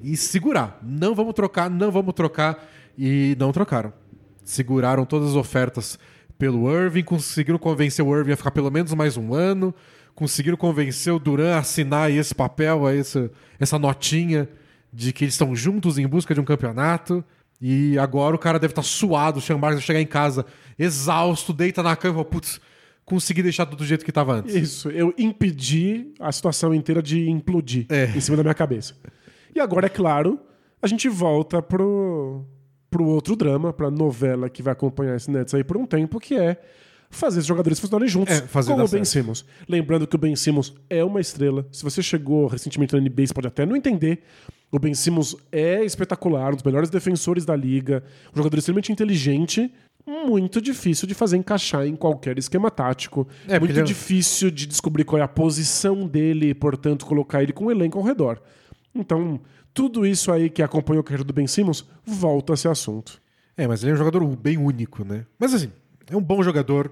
e 0.02 0.16
segurar. 0.16 0.80
Não 0.82 1.14
vamos 1.14 1.34
trocar, 1.34 1.70
não 1.70 1.92
vamos 1.92 2.14
trocar. 2.14 2.66
E 2.98 3.36
não 3.38 3.52
trocaram. 3.52 3.92
Seguraram 4.42 5.04
todas 5.04 5.28
as 5.28 5.36
ofertas 5.36 5.98
pelo 6.36 6.72
Irving, 6.72 7.04
conseguiram 7.04 7.58
convencer 7.58 8.04
o 8.04 8.16
Irving 8.16 8.32
a 8.32 8.36
ficar 8.36 8.50
pelo 8.50 8.70
menos 8.70 8.92
mais 8.94 9.16
um 9.16 9.34
ano, 9.34 9.74
conseguiram 10.14 10.56
convencer 10.56 11.12
o 11.12 11.18
Duran 11.18 11.54
a 11.54 11.58
assinar 11.58 12.10
esse 12.10 12.34
papel, 12.34 12.88
essa, 12.88 13.30
essa 13.58 13.78
notinha 13.78 14.48
de 14.92 15.12
que 15.12 15.24
eles 15.24 15.34
estão 15.34 15.54
juntos 15.54 15.98
em 15.98 16.06
busca 16.06 16.34
de 16.34 16.40
um 16.40 16.44
campeonato. 16.44 17.24
E 17.60 17.98
agora 17.98 18.36
o 18.36 18.38
cara 18.38 18.58
deve 18.58 18.72
estar 18.72 18.82
suado, 18.82 19.38
o 19.38 19.42
Sean 19.42 19.58
Marks 19.58 19.80
vai 19.80 19.86
chegar 19.86 20.00
em 20.00 20.06
casa 20.06 20.46
exausto, 20.78 21.52
deita 21.52 21.82
na 21.82 21.96
cama 21.96 22.24
putz, 22.24 22.60
consegui 23.08 23.42
deixar 23.42 23.66
tudo 23.66 23.78
do 23.78 23.84
jeito 23.86 24.04
que 24.04 24.10
estava 24.10 24.34
antes. 24.34 24.54
Isso, 24.54 24.90
eu 24.90 25.12
impedi 25.18 26.12
a 26.20 26.30
situação 26.30 26.74
inteira 26.74 27.02
de 27.02 27.28
implodir 27.28 27.86
É. 27.88 28.06
em 28.16 28.20
cima 28.20 28.36
da 28.36 28.42
minha 28.42 28.54
cabeça. 28.54 28.94
E 29.54 29.60
agora, 29.60 29.86
é 29.86 29.88
claro, 29.88 30.38
a 30.82 30.86
gente 30.86 31.08
volta 31.08 31.60
pro, 31.62 32.44
pro 32.90 33.04
outro 33.06 33.34
drama, 33.34 33.72
pra 33.72 33.90
novela 33.90 34.48
que 34.48 34.62
vai 34.62 34.72
acompanhar 34.72 35.16
esse 35.16 35.30
Nets 35.30 35.54
aí 35.54 35.64
por 35.64 35.76
um 35.76 35.86
tempo, 35.86 36.20
que 36.20 36.36
é 36.36 36.60
fazer 37.10 37.38
os 37.40 37.46
jogadores 37.46 37.80
funcionarem 37.80 38.06
juntos 38.08 38.34
É, 38.34 38.42
fazer 38.42 38.70
como 38.72 38.84
o 38.84 38.88
Ben. 38.88 39.02
Simmons. 39.04 39.44
Lembrando 39.66 40.06
que 40.06 40.14
o 40.14 40.18
Ben 40.18 40.36
Simmons 40.36 40.74
é 40.90 41.02
uma 41.02 41.20
estrela. 41.20 41.66
Se 41.72 41.82
você 41.82 42.02
chegou 42.02 42.46
recentemente 42.46 42.94
na 42.94 43.00
NBA, 43.00 43.26
você 43.28 43.32
pode 43.34 43.46
até 43.48 43.64
não 43.64 43.74
entender. 43.74 44.22
O 44.70 44.78
Ben 44.78 44.92
Simmons 44.92 45.34
é 45.50 45.82
espetacular, 45.82 46.52
um 46.52 46.56
dos 46.56 46.62
melhores 46.62 46.90
defensores 46.90 47.46
da 47.46 47.56
liga, 47.56 48.04
um 48.34 48.36
jogador 48.36 48.58
extremamente 48.58 48.92
inteligente, 48.92 49.72
muito 50.08 50.60
difícil 50.60 51.06
de 51.06 51.14
fazer 51.14 51.36
encaixar 51.36 51.86
em 51.86 51.94
qualquer 51.94 52.38
esquema 52.38 52.70
tático. 52.70 53.28
É, 53.46 53.58
muito 53.58 53.72
ele 53.72 53.82
difícil 53.82 54.50
de 54.50 54.66
descobrir 54.66 55.04
qual 55.04 55.20
é 55.20 55.22
a 55.22 55.28
posição 55.28 56.06
dele 56.06 56.50
e, 56.50 56.54
portanto, 56.54 57.04
colocar 57.04 57.42
ele 57.42 57.52
com 57.52 57.66
o 57.66 57.70
elenco 57.70 57.98
ao 57.98 58.04
redor. 58.04 58.40
Então, 58.94 59.38
tudo 59.74 60.06
isso 60.06 60.32
aí 60.32 60.48
que 60.48 60.62
acompanhou 60.62 61.02
a 61.02 61.04
carreira 61.04 61.24
do 61.24 61.32
Ben 61.32 61.46
Simmons 61.46 61.84
volta 62.04 62.52
a 62.52 62.54
esse 62.54 62.66
assunto. 62.66 63.20
É, 63.56 63.66
mas 63.66 63.82
ele 63.82 63.92
é 63.92 63.94
um 63.94 63.98
jogador 63.98 64.24
bem 64.36 64.56
único, 64.56 65.04
né? 65.04 65.26
Mas 65.38 65.52
assim, 65.52 65.70
é 66.10 66.16
um 66.16 66.22
bom 66.22 66.42
jogador. 66.42 66.90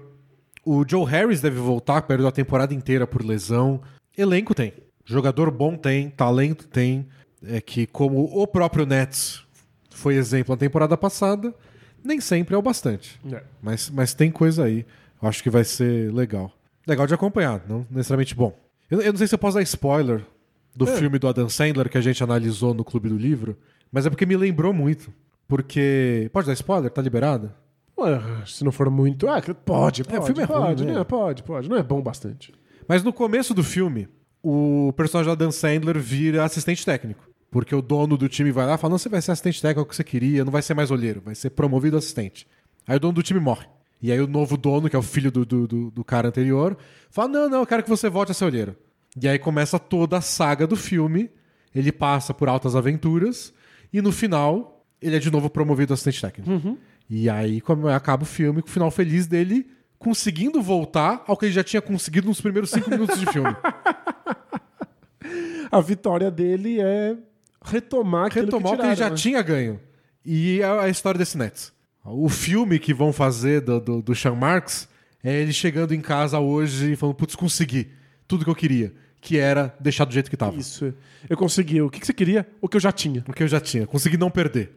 O 0.63 0.85
Joe 0.87 1.05
Harris 1.05 1.41
deve 1.41 1.57
voltar, 1.57 2.01
perdeu 2.03 2.27
a 2.27 2.31
temporada 2.31 2.73
inteira 2.73 3.07
por 3.07 3.25
lesão. 3.25 3.81
Elenco 4.17 4.53
tem. 4.53 4.73
Jogador 5.05 5.49
bom 5.49 5.75
tem, 5.75 6.09
talento 6.09 6.67
tem. 6.67 7.07
É 7.43 7.61
que, 7.61 7.87
como 7.87 8.23
o 8.23 8.45
próprio 8.45 8.85
Nets 8.85 9.43
foi 9.89 10.15
exemplo 10.15 10.53
na 10.53 10.57
temporada 10.57 10.97
passada, 10.97 11.53
nem 12.03 12.19
sempre 12.21 12.55
é 12.55 12.57
o 12.57 12.61
bastante. 12.61 13.19
Mas, 13.61 13.89
mas 13.89 14.13
tem 14.13 14.31
coisa 14.31 14.63
aí. 14.65 14.85
Eu 15.21 15.27
acho 15.27 15.41
que 15.43 15.49
vai 15.49 15.63
ser 15.63 16.13
legal. 16.13 16.51
Legal 16.87 17.05
de 17.07 17.13
acompanhar, 17.13 17.61
não 17.67 17.85
necessariamente 17.89 18.33
bom. 18.35 18.57
Eu, 18.89 19.01
eu 19.01 19.11
não 19.11 19.17
sei 19.17 19.27
se 19.27 19.35
eu 19.35 19.39
posso 19.39 19.55
dar 19.57 19.63
spoiler 19.63 20.23
do 20.75 20.87
É. 20.87 20.95
filme 20.95 21.19
do 21.19 21.27
Adam 21.27 21.49
Sandler 21.49 21.89
que 21.89 21.97
a 21.97 22.01
gente 22.01 22.23
analisou 22.23 22.73
no 22.73 22.83
Clube 22.85 23.09
do 23.09 23.17
Livro, 23.17 23.57
mas 23.91 24.05
é 24.05 24.09
porque 24.09 24.25
me 24.25 24.37
lembrou 24.37 24.71
muito. 24.73 25.11
Porque. 25.47 26.29
Pode 26.31 26.47
dar 26.47 26.53
spoiler? 26.53 26.89
Tá 26.91 27.01
liberado? 27.01 27.51
Ué, 27.97 28.21
se 28.45 28.63
não 28.63 28.71
for 28.71 28.89
muito. 28.91 29.27
Ah, 29.27 29.41
pode, 29.41 30.03
pode. 30.03 30.19
o 30.19 30.21
filme 30.23 30.41
é 30.43 30.45
ruim, 30.45 30.61
pode, 30.67 30.85
né? 30.85 30.93
né? 30.93 31.03
Pode, 31.03 31.43
pode. 31.43 31.69
Não 31.69 31.77
é 31.77 31.83
bom 31.83 32.01
bastante. 32.01 32.53
Mas 32.87 33.03
no 33.03 33.11
começo 33.11 33.53
do 33.53 33.63
filme, 33.63 34.07
o 34.43 34.93
personagem 34.95 35.29
do 35.29 35.33
Adam 35.33 35.51
Sandler 35.51 35.97
vira 35.99 36.43
assistente 36.43 36.85
técnico. 36.85 37.27
Porque 37.49 37.73
o 37.73 37.81
dono 37.81 38.17
do 38.17 38.27
time 38.27 38.51
vai 38.51 38.65
lá 38.65 38.75
e 38.75 38.77
fala: 38.77 38.91
Não, 38.91 38.97
você 38.97 39.09
vai 39.09 39.21
ser 39.21 39.31
assistente 39.31 39.61
técnico 39.61 39.79
é 39.79 39.83
o 39.83 39.85
que 39.85 39.95
você 39.95 40.03
queria, 40.03 40.43
não 40.45 40.51
vai 40.51 40.61
ser 40.61 40.73
mais 40.73 40.91
olheiro, 40.91 41.21
vai 41.23 41.33
ser 41.35 41.49
promovido 41.51 41.95
assistente. 41.97 42.45
Aí 42.85 42.97
o 42.97 42.99
dono 42.99 43.13
do 43.13 43.23
time 43.23 43.39
morre. 43.39 43.65
E 44.01 44.11
aí 44.11 44.19
o 44.19 44.27
novo 44.27 44.57
dono, 44.57 44.89
que 44.89 44.95
é 44.95 44.99
o 44.99 45.03
filho 45.03 45.31
do, 45.31 45.45
do, 45.45 45.67
do- 45.67 45.91
do 45.91 46.03
cara 46.03 46.27
anterior, 46.27 46.77
fala: 47.09 47.27
Não, 47.29 47.49
não, 47.49 47.59
eu 47.61 47.65
quero 47.65 47.83
que 47.83 47.89
você 47.89 48.09
volte 48.09 48.31
a 48.31 48.35
ser 48.35 48.45
olheiro. 48.45 48.75
E 49.21 49.27
aí 49.27 49.39
começa 49.39 49.79
toda 49.79 50.17
a 50.17 50.21
saga 50.21 50.67
do 50.67 50.75
filme. 50.75 51.29
Ele 51.73 51.91
passa 51.91 52.33
por 52.33 52.47
altas 52.49 52.75
aventuras. 52.75 53.53
E 53.93 54.01
no 54.01 54.11
final, 54.11 54.85
ele 55.01 55.15
é 55.15 55.19
de 55.19 55.31
novo 55.31 55.49
promovido 55.49 55.93
assistente 55.93 56.21
técnico. 56.21 56.49
E 57.09 57.29
aí 57.29 57.61
acaba 57.95 58.23
o 58.23 58.25
filme 58.25 58.61
com 58.61 58.67
o 58.67 58.71
final 58.71 58.91
feliz 58.91 59.25
dele 59.25 59.67
conseguindo 59.97 60.61
voltar 60.61 61.23
ao 61.25 61.35
que 61.37 61.45
ele 61.45 61.53
já 61.53 61.63
tinha 61.63 61.81
conseguido 61.81 62.27
nos 62.27 62.39
primeiros 62.41 62.69
cinco 62.69 62.89
minutos 62.89 63.19
de 63.19 63.25
filme. 63.27 63.55
A 65.71 65.81
vitória 65.81 66.29
dele 66.31 66.79
é 66.79 67.15
retomar 67.69 68.27
aquilo 68.27 68.45
Retomar 68.45 68.73
o 68.73 68.75
que, 68.75 68.81
que 68.81 68.87
ele 68.87 68.95
já 68.95 69.09
né? 69.09 69.15
tinha 69.15 69.41
ganho. 69.41 69.79
E 70.25 70.61
é 70.61 70.65
a 70.65 70.89
história 70.89 71.17
desse 71.17 71.37
Nets. 71.37 71.71
O 72.03 72.29
filme 72.29 72.79
que 72.79 72.93
vão 72.93 73.11
fazer 73.11 73.61
do, 73.61 73.79
do, 73.79 74.01
do 74.01 74.15
Sean 74.15 74.35
Marks 74.35 74.87
é 75.23 75.41
ele 75.41 75.51
chegando 75.51 75.93
em 75.93 76.01
casa 76.01 76.39
hoje 76.39 76.93
e 76.93 76.95
falando, 76.95 77.15
putz, 77.15 77.35
consegui 77.35 77.89
tudo 78.27 78.43
que 78.43 78.49
eu 78.49 78.55
queria. 78.55 78.93
Que 79.19 79.37
era 79.37 79.75
deixar 79.79 80.05
do 80.05 80.13
jeito 80.13 80.29
que 80.29 80.37
tava. 80.37 80.55
Isso. 80.55 80.93
Eu 81.29 81.35
consegui. 81.35 81.81
O 81.81 81.89
que 81.89 81.99
que 81.99 82.05
você 82.05 82.13
queria? 82.13 82.47
O 82.61 82.69
que 82.69 82.77
eu 82.77 82.81
já 82.81 82.91
tinha. 82.91 83.25
O 83.27 83.33
que 83.33 83.43
eu 83.43 83.47
já 83.47 83.59
tinha. 83.59 83.85
Consegui 83.87 84.15
não 84.15 84.29
perder. 84.29 84.73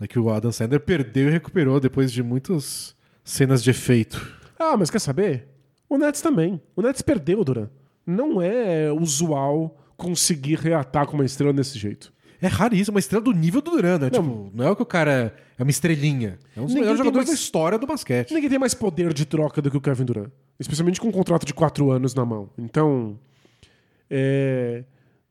É 0.00 0.06
que 0.06 0.18
o 0.18 0.28
Adam 0.30 0.52
Sandler 0.52 0.80
perdeu 0.80 1.28
e 1.28 1.30
recuperou 1.30 1.80
depois 1.80 2.12
de 2.12 2.22
muitas 2.22 2.94
cenas 3.24 3.62
de 3.62 3.70
efeito. 3.70 4.34
Ah, 4.58 4.76
mas 4.76 4.90
quer 4.90 4.98
saber? 4.98 5.46
O 5.88 5.96
Nets 5.96 6.20
também. 6.20 6.60
O 6.74 6.82
Nets 6.82 7.00
perdeu, 7.02 7.42
Duran. 7.44 7.68
Não 8.06 8.42
é 8.42 8.92
usual 8.92 9.78
conseguir 9.96 10.56
reatar 10.58 11.06
com 11.06 11.14
uma 11.14 11.24
estrela 11.24 11.52
desse 11.52 11.78
jeito. 11.78 12.12
É 12.40 12.48
raríssimo, 12.48 12.94
uma 12.94 13.00
estrela 13.00 13.24
do 13.24 13.32
nível 13.32 13.62
do 13.62 13.70
Duran, 13.70 13.98
né? 13.98 14.10
Tipo, 14.10 14.50
não 14.52 14.70
é 14.70 14.74
que 14.76 14.82
o 14.82 14.86
cara 14.86 15.34
é 15.58 15.62
uma 15.62 15.70
estrelinha. 15.70 16.38
É 16.54 16.60
um 16.60 16.64
dos 16.64 16.74
Ninguém 16.74 16.82
melhores 16.82 16.98
tem 16.98 17.04
jogadores 17.06 17.28
mais- 17.28 17.38
da 17.40 17.42
história 17.42 17.78
do 17.78 17.86
basquete. 17.86 18.34
Ninguém 18.34 18.50
tem 18.50 18.58
mais 18.58 18.74
poder 18.74 19.14
de 19.14 19.24
troca 19.24 19.62
do 19.62 19.70
que 19.70 19.76
o 19.76 19.80
Kevin 19.80 20.04
Durant. 20.04 20.30
Especialmente 20.60 21.00
com 21.00 21.08
um 21.08 21.12
contrato 21.12 21.46
de 21.46 21.54
quatro 21.54 21.90
anos 21.90 22.14
na 22.14 22.26
mão. 22.26 22.50
Então, 22.58 23.18
é, 24.10 24.84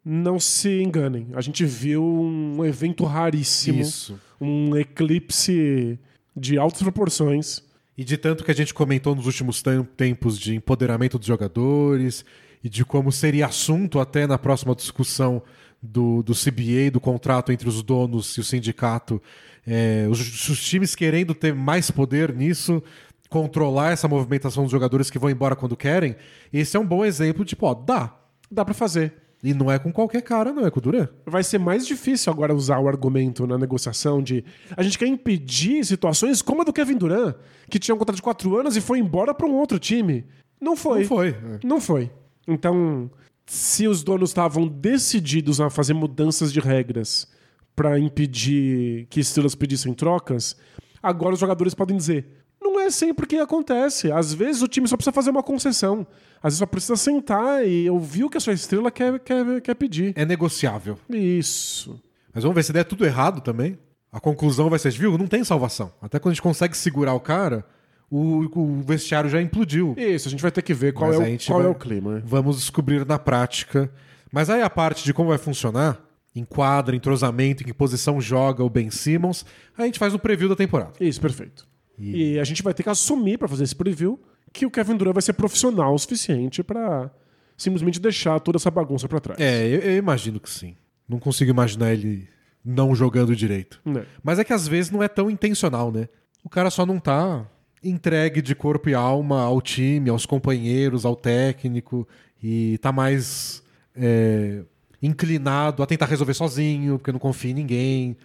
não 0.04 0.40
se 0.40 0.82
enganem. 0.82 1.28
A 1.34 1.42
gente 1.42 1.64
viu 1.66 2.04
um 2.04 2.66
evento 2.66 3.04
raríssimo. 3.06 3.82
Isso. 3.82 4.20
Um 4.42 4.76
eclipse 4.76 6.00
de 6.36 6.58
altas 6.58 6.82
proporções. 6.82 7.64
E 7.98 8.04
de 8.04 8.18
tanto 8.18 8.44
que 8.44 8.52
a 8.52 8.56
gente 8.56 8.74
comentou 8.74 9.16
nos 9.16 9.26
últimos 9.26 9.62
tam- 9.62 9.84
tempos 9.96 10.38
de 10.38 10.54
empoderamento 10.56 11.18
dos 11.18 11.28
jogadores 11.28 12.26
e 12.66 12.70
de 12.70 12.84
como 12.84 13.12
seria 13.12 13.46
assunto 13.46 14.00
até 14.00 14.26
na 14.26 14.40
próxima 14.40 14.74
discussão 14.74 15.40
do, 15.80 16.24
do 16.24 16.34
CBA, 16.34 16.90
do 16.92 17.00
contrato 17.00 17.52
entre 17.52 17.70
os 17.70 17.84
donos 17.84 18.36
e 18.38 18.40
o 18.40 18.44
sindicato, 18.44 19.22
é, 19.68 20.08
os, 20.10 20.50
os 20.50 20.64
times 20.64 20.96
querendo 20.96 21.36
ter 21.36 21.54
mais 21.54 21.92
poder 21.92 22.34
nisso, 22.34 22.82
controlar 23.30 23.92
essa 23.92 24.08
movimentação 24.08 24.64
dos 24.64 24.72
jogadores 24.72 25.12
que 25.12 25.20
vão 25.20 25.30
embora 25.30 25.56
quando 25.56 25.78
querem, 25.78 26.16
esse 26.52 26.76
é 26.76 26.80
um 26.80 26.86
bom 26.88 27.06
exemplo 27.06 27.46
de, 27.46 27.56
pô, 27.56 27.72
dá. 27.76 28.16
Dá 28.50 28.66
pra 28.66 28.74
fazer. 28.74 29.14
E 29.44 29.54
não 29.54 29.72
é 29.72 29.78
com 29.78 29.92
qualquer 29.92 30.24
cara, 30.24 30.52
não 30.52 30.66
é 30.66 30.72
com 30.72 30.80
o 30.80 30.82
Duran. 30.82 31.08
Vai 31.24 31.44
ser 31.44 31.60
mais 31.60 31.86
difícil 31.86 32.34
agora 32.34 32.56
usar 32.56 32.80
o 32.80 32.88
argumento 32.88 33.46
na 33.46 33.60
negociação 33.60 34.24
de 34.24 34.44
a 34.76 34.82
gente 34.82 34.98
quer 34.98 35.06
impedir 35.06 35.86
situações 35.86 36.42
como 36.42 36.64
a 36.64 36.66
do 36.66 36.74
Kevin 36.74 36.98
Durant, 36.98 37.36
que 37.70 37.78
tinha 37.78 37.94
um 37.94 37.98
contrato 38.00 38.16
de 38.16 38.24
quatro 38.24 38.58
anos 38.58 38.76
e 38.76 38.82
foi 38.82 38.98
embora 38.98 39.36
para 39.36 39.46
um 39.46 39.54
outro 39.54 39.78
time. 39.78 40.26
Não 40.60 40.76
foi. 40.76 41.02
Não 41.02 41.08
foi. 41.08 41.30
é. 41.30 41.60
Não 41.64 41.80
foi. 41.80 42.12
Então, 42.48 43.10
se 43.46 43.88
os 43.88 44.04
donos 44.04 44.30
estavam 44.30 44.68
decididos 44.68 45.62
a 45.62 45.70
fazer 45.70 45.94
mudanças 45.94 46.52
de 46.52 46.60
regras 46.60 47.28
para 47.76 48.00
impedir 48.00 49.08
que 49.10 49.20
estrelas 49.20 49.56
pedissem 49.56 49.94
trocas, 49.94 50.56
agora 51.02 51.34
os 51.34 51.40
jogadores 51.40 51.74
podem 51.74 51.98
dizer: 51.98 52.28
não 52.62 52.80
é 52.80 52.90
sempre 52.90 53.28
que 53.28 53.38
acontece. 53.38 54.12
Às 54.12 54.34
vezes 54.34 54.62
o 54.62 54.68
time 54.68 54.88
só 54.88 54.96
precisa 54.96 55.14
fazer 55.14 55.30
uma 55.30 55.44
concessão. 55.44 56.08
Às 56.38 56.54
vezes 56.54 56.60
só 56.60 56.66
precisa 56.66 56.96
sentar 56.96 57.68
e 57.68 57.90
ouvir 57.90 58.24
o 58.24 58.30
que 58.30 58.38
a 58.38 58.42
sua 58.42 58.54
estrela 58.54 58.90
quer, 58.90 59.20
quer, 59.20 59.62
quer 59.62 59.76
pedir. 59.76 60.14
É 60.16 60.26
negociável. 60.26 60.98
Isso. 61.10 62.02
Mas 62.34 62.44
vamos 62.44 62.56
ver 62.56 62.64
se 62.64 62.74
der 62.74 62.84
tudo 62.84 63.06
errado 63.06 63.42
também. 63.42 63.78
A 64.12 64.20
conclusão 64.20 64.70
vai 64.70 64.80
ser, 64.80 64.92
viu? 64.92 65.18
Não 65.18 65.28
tem 65.28 65.44
salvação. 65.44 65.92
Até 66.02 66.20
quando 66.20 66.32
a 66.32 66.36
gente 66.36 66.42
consegue 66.42 66.76
segurar 66.76 67.14
o 67.14 67.20
cara, 67.20 67.66
o, 68.10 68.48
o 68.60 68.82
vestiário 68.82 69.30
já 69.30 69.42
implodiu. 69.42 69.94
Isso, 69.98 70.28
a 70.28 70.32
gente 70.32 70.42
vai 70.42 70.52
ter 70.52 70.62
que 70.62 70.74
ver 70.74 70.94
qual, 70.94 71.10
Mas 71.12 71.20
é 71.20 71.34
o, 71.34 71.46
qual 71.48 71.60
vai- 71.60 71.68
é 71.68 71.72
o 71.72 71.76
clima. 71.76 72.16
né? 72.16 72.22
Vamos 72.26 72.58
descobrir 72.58 73.06
na 73.06 73.18
prática. 73.20 73.92
Mas 74.32 74.50
aí 74.50 74.62
a 74.62 74.70
parte 74.70 75.04
de 75.04 75.14
como 75.14 75.30
vai 75.30 75.38
funcionar, 75.38 76.00
em 76.36 76.44
quadra, 76.44 76.96
entrosamento, 76.96 77.64
em 77.64 77.66
que 77.66 77.74
posição 77.74 78.20
joga 78.20 78.64
o 78.64 78.70
Ben 78.70 78.90
Simmons, 78.92 79.46
a 79.78 79.84
gente 79.86 79.98
faz 79.98 80.14
o 80.14 80.20
preview 80.20 80.50
da 80.50 80.56
temporada. 80.56 80.92
Isso, 81.00 81.22
perfeito. 81.22 81.68
E... 81.98 82.38
a 82.40 82.44
gente 82.44 82.62
vai 82.62 82.74
ter 82.74 82.84
que 82.84 82.90
assumir 82.90 83.38
para 83.38 83.48
fazer 83.48 83.64
esse 83.64 83.76
preview 83.76 84.20
que 84.52 84.66
o 84.66 84.72
Kevin 84.72 84.98
Durant 84.98 85.14
vai 85.14 85.22
ser 85.22 85.34
profissional 85.34 85.94
o 85.94 85.98
suficiente 85.98 86.62
para 86.62 87.10
simplesmente 87.58 88.02
deixar 88.02 88.40
toda 88.42 88.58
essa 88.58 88.70
bagunça 88.70 89.08
para 89.08 89.20
trás. 89.22 89.40
É, 89.40 89.66
eu, 89.68 89.80
eu 89.80 89.98
imagino 89.98 90.40
que 90.40 90.50
sim. 90.50 90.76
Não 91.08 91.20
consigo 91.20 91.50
imaginar 91.52 91.94
ele 91.94 92.28
não 92.64 92.94
jogando 92.96 93.36
direito. 93.36 93.80
Né? 93.86 94.06
Mas 94.24 94.40
é 94.40 94.44
que 94.44 94.52
às 94.52 94.68
vezes 94.68 94.92
não 94.92 95.02
é 95.04 95.08
tão 95.08 95.30
intencional, 95.30 95.92
né? 95.92 96.10
O 96.44 96.50
cara 96.50 96.70
só 96.70 96.86
não 96.86 97.00
tá 97.00 97.46
entregue 97.86 98.42
de 98.42 98.56
corpo 98.56 98.90
e 98.90 98.94
alma 98.94 99.42
ao 99.44 99.62
time, 99.62 100.10
aos 100.10 100.26
companheiros, 100.26 101.06
ao 101.06 101.16
técnico, 101.16 102.08
e 102.44 102.78
tá 102.80 102.92
mais 102.92 103.64
é, 103.96 104.62
inclinado 105.02 105.84
a 105.84 105.86
tentar 105.86 106.06
resolver 106.08 106.34
sozinho, 106.34 106.98
porque 106.98 107.12
não 107.12 107.20
confia 107.20 107.52
em 107.52 107.54
ninguém. 107.54 108.18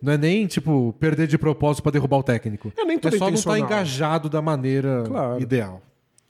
Não 0.00 0.12
é 0.12 0.18
nem, 0.18 0.46
tipo, 0.46 0.94
perder 1.00 1.26
de 1.26 1.36
propósito 1.36 1.82
pra 1.82 1.92
derrubar 1.92 2.18
o 2.18 2.22
técnico. 2.22 2.72
É 2.76 2.84
nem 2.84 2.98
tudo 2.98 3.14
é 3.16 3.18
só 3.18 3.26
não 3.26 3.34
estar 3.34 3.50
intencional. 3.58 3.66
engajado 3.80 4.28
da 4.28 4.40
maneira 4.40 5.04
Claro. 5.06 5.40
ideal. 5.42 5.82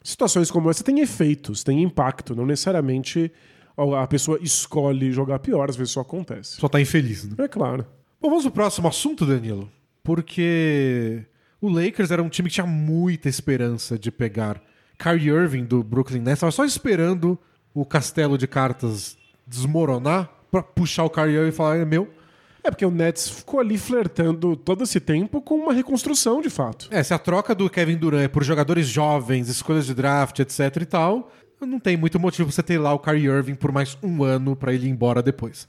Situações 0.03 0.51
como 0.51 0.71
essa 0.71 0.83
têm 0.83 1.01
efeitos, 1.01 1.63
têm 1.63 1.83
impacto. 1.83 2.35
Não 2.35 2.45
necessariamente 2.47 3.31
a 3.77 4.07
pessoa 4.07 4.39
escolhe 4.43 5.13
jogar 5.13 5.39
pior, 5.39 5.69
às 5.71 5.77
vezes 5.77 5.93
só 5.93 6.01
acontece. 6.01 6.57
Só 6.57 6.69
tá 6.69 6.81
infeliz, 6.81 7.25
né? 7.25 7.35
É 7.39 7.49
claro. 7.49 7.87
Bom, 8.21 8.29
vamos 8.29 8.45
pro 8.45 8.53
próximo 8.53 8.89
assunto, 8.89 9.25
Danilo. 9.25 9.71
Porque 10.03 11.25
o 11.63 11.69
Lakers 11.69 12.11
era 12.11 12.21
um 12.21 12.29
time 12.29 12.49
que 12.49 12.57
tinha 12.57 12.67
muita 12.67 13.29
esperança 13.29 13.97
de 13.97 14.11
pegar 14.11 14.61
Kyrie 14.99 15.31
Irving 15.31 15.65
do 15.65 15.83
Brooklyn 15.83 16.21
Nets. 16.21 16.41
Tava 16.41 16.51
só 16.51 16.65
esperando 16.65 17.39
o 17.73 17.87
castelo 17.87 18.37
de 18.37 18.49
cartas 18.49 19.17
desmoronar 19.47 20.29
pra 20.51 20.61
puxar 20.61 21.05
o 21.05 21.11
Kyrie 21.11 21.37
Irving 21.37 21.49
e 21.49 21.53
falar, 21.53 21.77
é 21.77 21.85
meu. 21.85 22.11
É 22.65 22.71
porque 22.71 22.85
o 22.85 22.91
Nets 22.91 23.29
ficou 23.29 23.61
ali 23.61 23.79
flertando 23.79 24.57
todo 24.57 24.83
esse 24.83 24.99
tempo 24.99 25.41
com 25.41 25.55
uma 25.55 25.73
reconstrução 25.73 26.41
de 26.41 26.51
fato. 26.51 26.89
É, 26.91 27.01
se 27.03 27.15
a 27.15 27.19
troca 27.19 27.55
do 27.55 27.71
Kevin 27.71 27.97
Durant 27.97 28.25
é 28.25 28.29
por 28.29 28.43
jogadores 28.43 28.89
jovens, 28.89 29.49
escolhas 29.49 29.87
de 29.87 29.95
draft, 29.95 30.41
etc 30.41 30.77
e 30.81 30.87
tal, 30.87 31.33
não 31.61 31.79
tem 31.79 31.97
muito 31.97 32.19
motivo 32.19 32.49
pra 32.49 32.55
você 32.55 32.63
ter 32.63 32.79
lá 32.79 32.93
o 32.93 32.99
Kyrie 32.99 33.27
Irving 33.27 33.55
por 33.55 33.71
mais 33.71 33.97
um 34.03 34.25
ano 34.25 34.57
pra 34.57 34.75
ele 34.75 34.89
ir 34.89 34.91
embora 34.91 35.23
depois. 35.23 35.69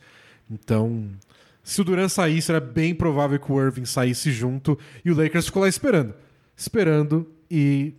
Então, 0.50 1.10
se 1.64 1.80
o 1.80 1.84
Durant 1.84 2.10
saísse, 2.10 2.52
era 2.52 2.60
bem 2.60 2.94
provável 2.94 3.40
que 3.40 3.52
o 3.52 3.60
Irving 3.60 3.86
saísse 3.86 4.32
junto 4.32 4.78
e 5.04 5.10
o 5.10 5.16
Lakers 5.16 5.46
ficou 5.46 5.62
lá 5.62 5.70
esperando. 5.70 6.14
Esperando 6.56 7.26
e 7.50 7.94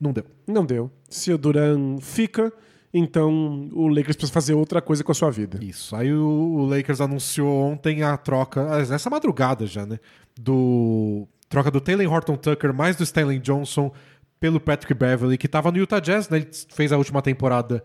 não 0.00 0.12
deu. 0.12 0.24
Não 0.46 0.66
deu. 0.66 0.90
Se 1.08 1.32
o 1.32 1.38
Duran 1.38 1.98
fica, 2.00 2.52
então 2.92 3.68
o 3.72 3.86
Lakers 3.88 4.16
precisa 4.16 4.32
fazer 4.32 4.54
outra 4.54 4.82
coisa 4.82 5.04
com 5.04 5.12
a 5.12 5.14
sua 5.14 5.30
vida. 5.30 5.58
Isso. 5.62 5.94
Aí 5.94 6.12
o, 6.12 6.26
o 6.26 6.66
Lakers 6.66 7.00
anunciou 7.00 7.48
ontem 7.48 8.02
a 8.02 8.16
troca, 8.16 8.74
ah, 8.74 8.80
essa 8.80 9.08
madrugada 9.08 9.66
já, 9.66 9.86
né? 9.86 9.98
Do 10.38 11.28
troca 11.48 11.70
do 11.70 11.80
Taylor 11.80 12.12
Horton 12.12 12.36
Tucker 12.36 12.74
mais 12.74 12.96
do 12.96 13.04
Stanley 13.04 13.38
Johnson 13.38 13.92
pelo 14.40 14.60
Patrick 14.60 14.92
Beverly, 14.92 15.38
que 15.38 15.46
estava 15.46 15.70
no 15.70 15.78
Utah 15.78 16.00
Jazz, 16.00 16.28
né? 16.28 16.38
Ele 16.38 16.48
fez 16.70 16.92
a 16.92 16.98
última 16.98 17.22
temporada 17.22 17.82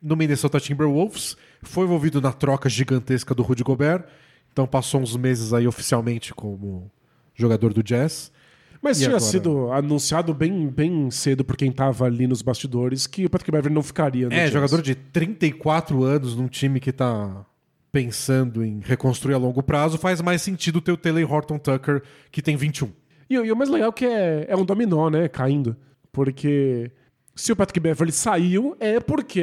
no 0.00 0.16
Minnesota 0.16 0.58
Timberwolves, 0.58 1.36
foi 1.62 1.84
envolvido 1.84 2.20
na 2.20 2.32
troca 2.32 2.68
gigantesca 2.68 3.34
do 3.34 3.42
Rudy 3.42 3.62
Gobert, 3.62 4.04
então 4.52 4.66
passou 4.66 5.00
uns 5.00 5.16
meses 5.16 5.52
aí 5.52 5.66
oficialmente 5.66 6.34
como 6.34 6.90
jogador 7.34 7.72
do 7.72 7.82
Jazz. 7.82 8.30
Mas 8.80 8.98
E 8.98 9.04
tinha 9.04 9.16
agora? 9.16 9.30
sido 9.30 9.70
anunciado 9.72 10.34
bem, 10.34 10.66
bem 10.68 11.08
cedo 11.10 11.44
por 11.44 11.56
quem 11.56 11.70
tava 11.70 12.04
ali 12.04 12.26
nos 12.26 12.42
bastidores 12.42 13.06
que 13.06 13.24
o 13.26 13.30
Patrick 13.30 13.50
Beverly 13.52 13.74
não 13.74 13.82
ficaria 13.82 14.28
no 14.28 14.34
É, 14.34 14.40
Jazz. 14.44 14.52
jogador 14.52 14.82
de 14.82 14.94
34 14.94 16.02
anos 16.02 16.34
num 16.36 16.48
time 16.48 16.80
que 16.80 16.90
tá 16.92 17.46
pensando 17.92 18.64
em 18.64 18.80
reconstruir 18.82 19.34
a 19.34 19.38
longo 19.38 19.62
prazo, 19.62 19.98
faz 19.98 20.20
mais 20.20 20.42
sentido 20.42 20.80
ter 20.80 20.92
o 20.92 20.96
Taylor 20.96 21.30
Horton 21.32 21.58
Tucker, 21.58 22.02
que 22.30 22.40
tem 22.42 22.56
21. 22.56 22.90
E, 23.30 23.34
e 23.34 23.52
o 23.52 23.56
mais 23.56 23.70
legal 23.70 23.90
é 23.90 23.92
que 23.92 24.04
é, 24.04 24.46
é 24.48 24.56
um 24.56 24.64
dominó, 24.64 25.08
né? 25.10 25.28
Caindo. 25.28 25.76
Porque 26.10 26.90
se 27.34 27.50
o 27.52 27.56
Patrick 27.56 27.80
Beverly 27.80 28.12
saiu, 28.12 28.76
é 28.78 29.00
porque 29.00 29.42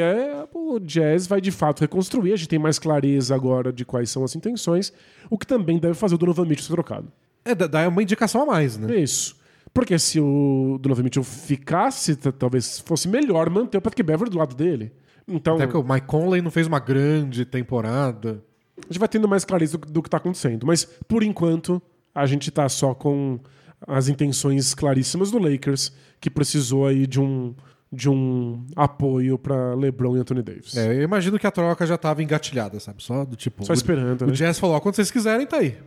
o 0.54 0.80
Jazz 0.80 1.26
vai 1.28 1.42
de 1.42 1.52
fato 1.52 1.82
reconstruir. 1.82 2.34
A 2.34 2.36
gente 2.36 2.48
tem 2.50 2.60
mais 2.60 2.78
clareza 2.78 3.34
agora 3.36 3.74
de 3.74 3.84
quais 3.86 4.10
são 4.10 4.24
as 4.24 4.36
intenções, 4.36 4.94
o 5.30 5.38
que 5.38 5.48
também 5.48 5.80
deve 5.80 5.94
fazer 5.96 6.16
o 6.16 6.18
Donovan 6.18 6.46
Mitchell 6.46 6.66
ser 6.68 6.74
trocado. 6.74 7.12
É, 7.44 7.56
dá- 7.56 7.88
uma 7.88 8.04
indicação 8.04 8.44
a 8.44 8.46
mais, 8.46 8.78
né? 8.78 8.96
Isso. 9.00 9.36
Porque 9.74 9.98
se 10.00 10.20
o 10.20 10.78
Donovan 10.82 11.04
Mitchell 11.04 11.24
ficasse, 11.24 12.16
talvez 12.16 12.80
fosse 12.80 13.08
melhor 13.08 13.50
manter 13.50 13.78
o 13.78 13.82
Patrick 13.82 14.04
Beverly 14.04 14.32
do 14.32 14.38
lado 14.38 14.56
dele. 14.56 14.92
Então, 15.28 15.56
Até 15.56 15.68
porque 15.68 15.78
o 15.78 15.94
Mike 15.94 16.08
Conley 16.08 16.42
não 16.42 16.50
fez 16.52 16.66
uma 16.68 16.80
grande 16.80 17.46
temporada. 17.46 18.44
a 18.78 18.88
gente 18.88 19.00
vai 19.00 19.08
tendo 19.08 19.28
mais 19.28 19.46
clareza 19.46 19.78
do, 19.78 19.88
do 19.92 20.02
que 20.02 20.08
está 20.08 20.18
acontecendo. 20.18 20.66
Mas, 20.66 20.86
por 21.08 21.22
enquanto, 21.24 21.82
a 22.16 22.26
gente 22.26 22.50
tá 22.50 22.68
só 22.68 22.94
com 22.96 23.40
as 23.88 24.08
intenções 24.10 24.74
claríssimas 24.74 25.30
do 25.32 25.38
Lakers, 25.38 25.92
que 26.20 26.30
precisou 26.32 26.86
aí 26.88 27.06
de 27.06 27.20
um, 27.22 27.54
de 27.92 28.10
um 28.10 28.66
apoio 28.76 29.38
para 29.38 29.74
LeBron 29.74 30.16
e 30.16 30.20
Anthony 30.20 30.42
Davis. 30.44 30.76
É, 30.78 30.96
eu 30.96 31.02
imagino 31.04 31.40
que 31.40 31.48
a 31.48 31.52
troca 31.52 31.86
já 31.86 31.98
tava 31.98 32.22
engatilhada, 32.22 32.80
sabe? 32.80 33.02
Só 33.04 33.26
do 33.26 33.36
tipo. 33.36 33.66
Só 33.66 33.74
o- 33.74 33.76
esperando, 33.76 34.22
O 34.24 34.28
né? 34.28 34.34
Jazz 34.34 34.60
falou: 34.60 34.76
ó, 34.76 34.80
quando 34.80 34.96
vocês 34.96 35.10
quiserem, 35.12 35.48
tá 35.48 35.58
aí. 35.58 35.78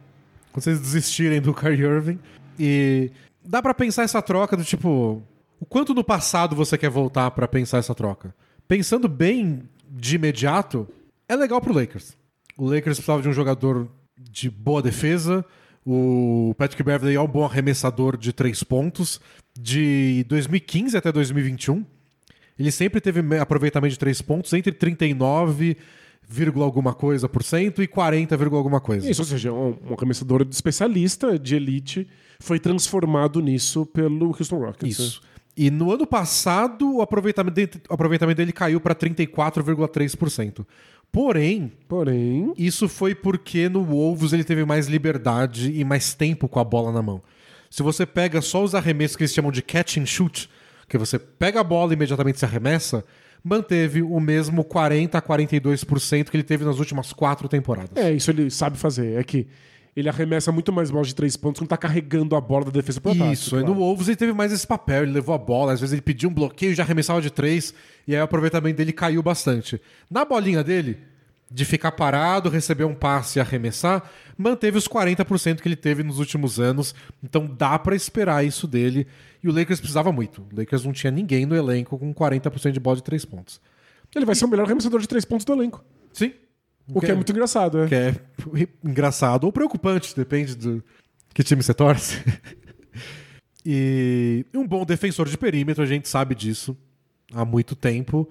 Quando 0.53 0.65
vocês 0.65 0.81
desistirem 0.81 1.41
do 1.41 1.55
Kyrie 1.55 1.83
Irving. 1.85 2.19
E 2.59 3.11
dá 3.45 3.62
pra 3.62 3.73
pensar 3.73 4.03
essa 4.03 4.21
troca 4.21 4.57
do 4.57 4.65
tipo. 4.65 5.23
O 5.61 5.65
quanto 5.65 5.95
no 5.95 6.03
passado 6.03 6.57
você 6.57 6.77
quer 6.77 6.91
voltar 6.91 7.31
pra 7.31 7.47
pensar 7.47 7.79
essa 7.79 7.95
troca? 7.95 8.35
Pensando 8.67 9.09
bem 9.09 9.62
de 9.88 10.17
imediato, 10.17 10.88
é 11.29 11.37
legal 11.37 11.61
pro 11.61 11.73
Lakers. 11.73 12.17
O 12.59 12.65
Lakers 12.65 12.97
precisava 12.99 13.23
de 13.23 13.29
um 13.29 13.33
jogador 13.33 13.88
de 14.19 14.51
boa 14.51 14.83
defesa. 14.83 15.45
O 15.85 16.55
Patrick 16.57 16.83
Beverly 16.83 17.16
é 17.16 17.21
um 17.21 17.27
bom 17.27 17.45
arremessador 17.45 18.16
de 18.16 18.33
três 18.33 18.62
pontos. 18.62 19.21
De 19.59 20.25
2015 20.29 20.97
até 20.97 21.11
2021, 21.12 21.85
ele 22.59 22.71
sempre 22.71 23.01
teve 23.01 23.21
me- 23.21 23.38
aproveitamento 23.38 23.92
de 23.92 23.99
três 23.99 24.23
pontos 24.23 24.53
entre 24.53 24.73
39, 24.73 25.77
vírgula 26.29 26.64
alguma 26.64 26.95
coisa 26.95 27.29
por 27.29 27.42
cento 27.42 27.83
e 27.83 27.87
40, 27.88 28.37
vírgula 28.37 28.61
alguma 28.61 28.81
coisa. 28.81 29.11
Isso, 29.11 29.23
ou 29.23 29.27
seja, 29.27 29.53
um, 29.53 29.77
um 29.90 29.95
arremessador 29.95 30.45
de 30.45 30.55
especialista, 30.55 31.38
de 31.38 31.57
elite, 31.57 32.09
foi 32.40 32.59
transformado 32.61 33.40
nisso 33.42 33.85
pelo 33.85 34.29
Houston 34.29 34.59
Rockets. 34.59 34.99
né? 34.99 35.05
Isso. 35.05 35.21
E 35.55 35.71
no 35.71 35.92
ano 35.92 36.07
passado, 36.07 36.97
o 36.97 37.03
aproveitamento 37.03 37.55
dele, 37.55 37.71
o 37.90 37.92
aproveitamento 37.92 38.37
dele 38.38 38.53
caiu 38.53 38.81
para 38.81 38.95
34,3%. 38.95 40.64
Porém, 41.12 41.70
Porém, 41.87 42.55
isso 42.57 42.88
foi 42.88 43.14
porque 43.14 43.68
no 43.68 43.85
Wolves 43.85 44.33
ele 44.33 44.44
teve 44.44 44.64
mais 44.64 44.87
liberdade 44.87 45.70
e 45.70 45.85
mais 45.85 46.14
tempo 46.14 46.48
com 46.48 46.59
a 46.59 46.64
bola 46.64 46.90
na 46.90 47.03
mão. 47.03 47.20
Se 47.70 47.83
você 47.83 48.07
pega 48.07 48.40
só 48.40 48.64
os 48.64 48.75
arremessos 48.75 49.16
que 49.16 49.22
eles 49.22 49.35
chamam 49.35 49.53
de 49.53 49.61
catch 49.61 49.98
and 49.98 50.07
shoot, 50.07 50.48
que 50.88 50.96
você 50.96 51.18
pega 51.18 51.61
a 51.61 51.64
bola 51.64 51.92
e 51.92 51.96
imediatamente 51.96 52.38
se 52.38 52.44
arremessa, 52.46 53.05
manteve 53.44 54.03
o 54.03 54.18
mesmo 54.20 54.64
40 54.64 55.18
a 55.18 55.22
42% 55.22 56.31
que 56.31 56.37
ele 56.37 56.44
teve 56.44 56.64
nas 56.64 56.79
últimas 56.79 57.12
quatro 57.12 57.46
temporadas. 57.48 57.90
é, 57.94 58.11
isso 58.12 58.31
ele 58.31 58.51
sabe 58.51 58.79
fazer. 58.79 59.18
É 59.18 59.25
que 59.25 59.46
ele 59.94 60.09
arremessa 60.09 60.50
muito 60.50 60.72
mais 60.72 60.90
bolas 60.90 61.09
de 61.09 61.14
três 61.14 61.37
pontos 61.37 61.61
quando 61.61 61.68
tá 61.68 61.76
carregando 61.76 62.35
a 62.35 62.40
bola 62.40 62.64
da 62.64 62.70
defesa 62.70 63.00
pro 63.00 63.12
ataque. 63.12 63.33
Isso, 63.33 63.50
claro. 63.50 63.66
no 63.66 63.74
Wolves 63.74 64.09
ele 64.09 64.16
teve 64.16 64.33
mais 64.33 64.52
esse 64.52 64.66
papel, 64.66 65.02
ele 65.02 65.12
levou 65.12 65.35
a 65.35 65.38
bola, 65.38 65.72
às 65.72 65.81
vezes 65.81 65.92
ele 65.92 66.02
pediu 66.02 66.31
um 66.31 66.35
bloqueio 66.35 66.72
e 66.72 66.74
já 66.74 66.83
arremessava 66.83 67.20
de 67.20 67.31
três, 67.31 67.74
e 68.07 68.14
aí 68.14 68.20
o 68.20 68.24
aproveitamento 68.24 68.76
dele 68.76 68.92
caiu 68.92 69.22
bastante. 69.22 69.81
Na 70.11 70.24
bolinha 70.24 70.64
dele, 70.64 70.98
de 71.50 71.64
ficar 71.66 71.92
parado, 71.92 72.48
receber 72.48 72.85
um 72.85 72.94
passe 72.94 73.38
e 73.38 73.40
arremessar, 73.40 74.02
manteve 74.38 74.78
os 74.78 74.88
40% 74.88 75.61
que 75.61 75.68
ele 75.68 75.76
teve 75.76 76.02
nos 76.02 76.18
últimos 76.18 76.59
anos, 76.59 76.94
então 77.22 77.46
dá 77.46 77.78
pra 77.78 77.94
esperar 77.94 78.44
isso 78.44 78.66
dele, 78.66 79.07
e 79.44 79.48
o 79.48 79.52
Lakers 79.52 79.78
precisava 79.78 80.11
muito. 80.11 80.40
O 80.50 80.57
Lakers 80.57 80.85
não 80.85 80.92
tinha 80.92 81.11
ninguém 81.11 81.44
no 81.44 81.55
elenco 81.55 81.98
com 81.98 82.14
40% 82.14 82.70
de 82.72 82.81
bola 82.81 82.96
de 82.96 83.02
três 83.02 83.24
pontos. 83.24 83.61
Ele 84.14 84.24
vai 84.24 84.35
ser 84.35 84.44
o 84.44 84.48
melhor 84.48 84.64
arremessador 84.64 85.00
de 85.00 85.09
três 85.09 85.24
pontos 85.24 85.44
do 85.44 85.52
elenco. 85.52 85.85
Sim. 86.12 86.33
O 86.88 87.01
que 87.01 87.11
é 87.11 87.14
muito 87.14 87.31
engraçado, 87.33 87.79
né? 87.79 87.88
que 87.88 87.95
é 87.95 88.14
engraçado 88.85 89.45
ou 89.45 89.53
preocupante, 89.53 90.14
depende 90.16 90.55
do 90.55 90.83
que 91.35 91.42
time 91.42 91.62
você 91.62 91.73
torce. 91.73 92.18
e 93.64 94.45
um 94.55 94.66
bom 94.66 94.85
defensor 94.85 95.29
de 95.29 95.38
perímetro, 95.38 95.83
a 95.83 95.87
gente 95.87 96.09
sabe 96.09 96.35
disso 96.35 96.77
há 97.33 97.45
muito 97.45 97.75
tempo. 97.77 98.29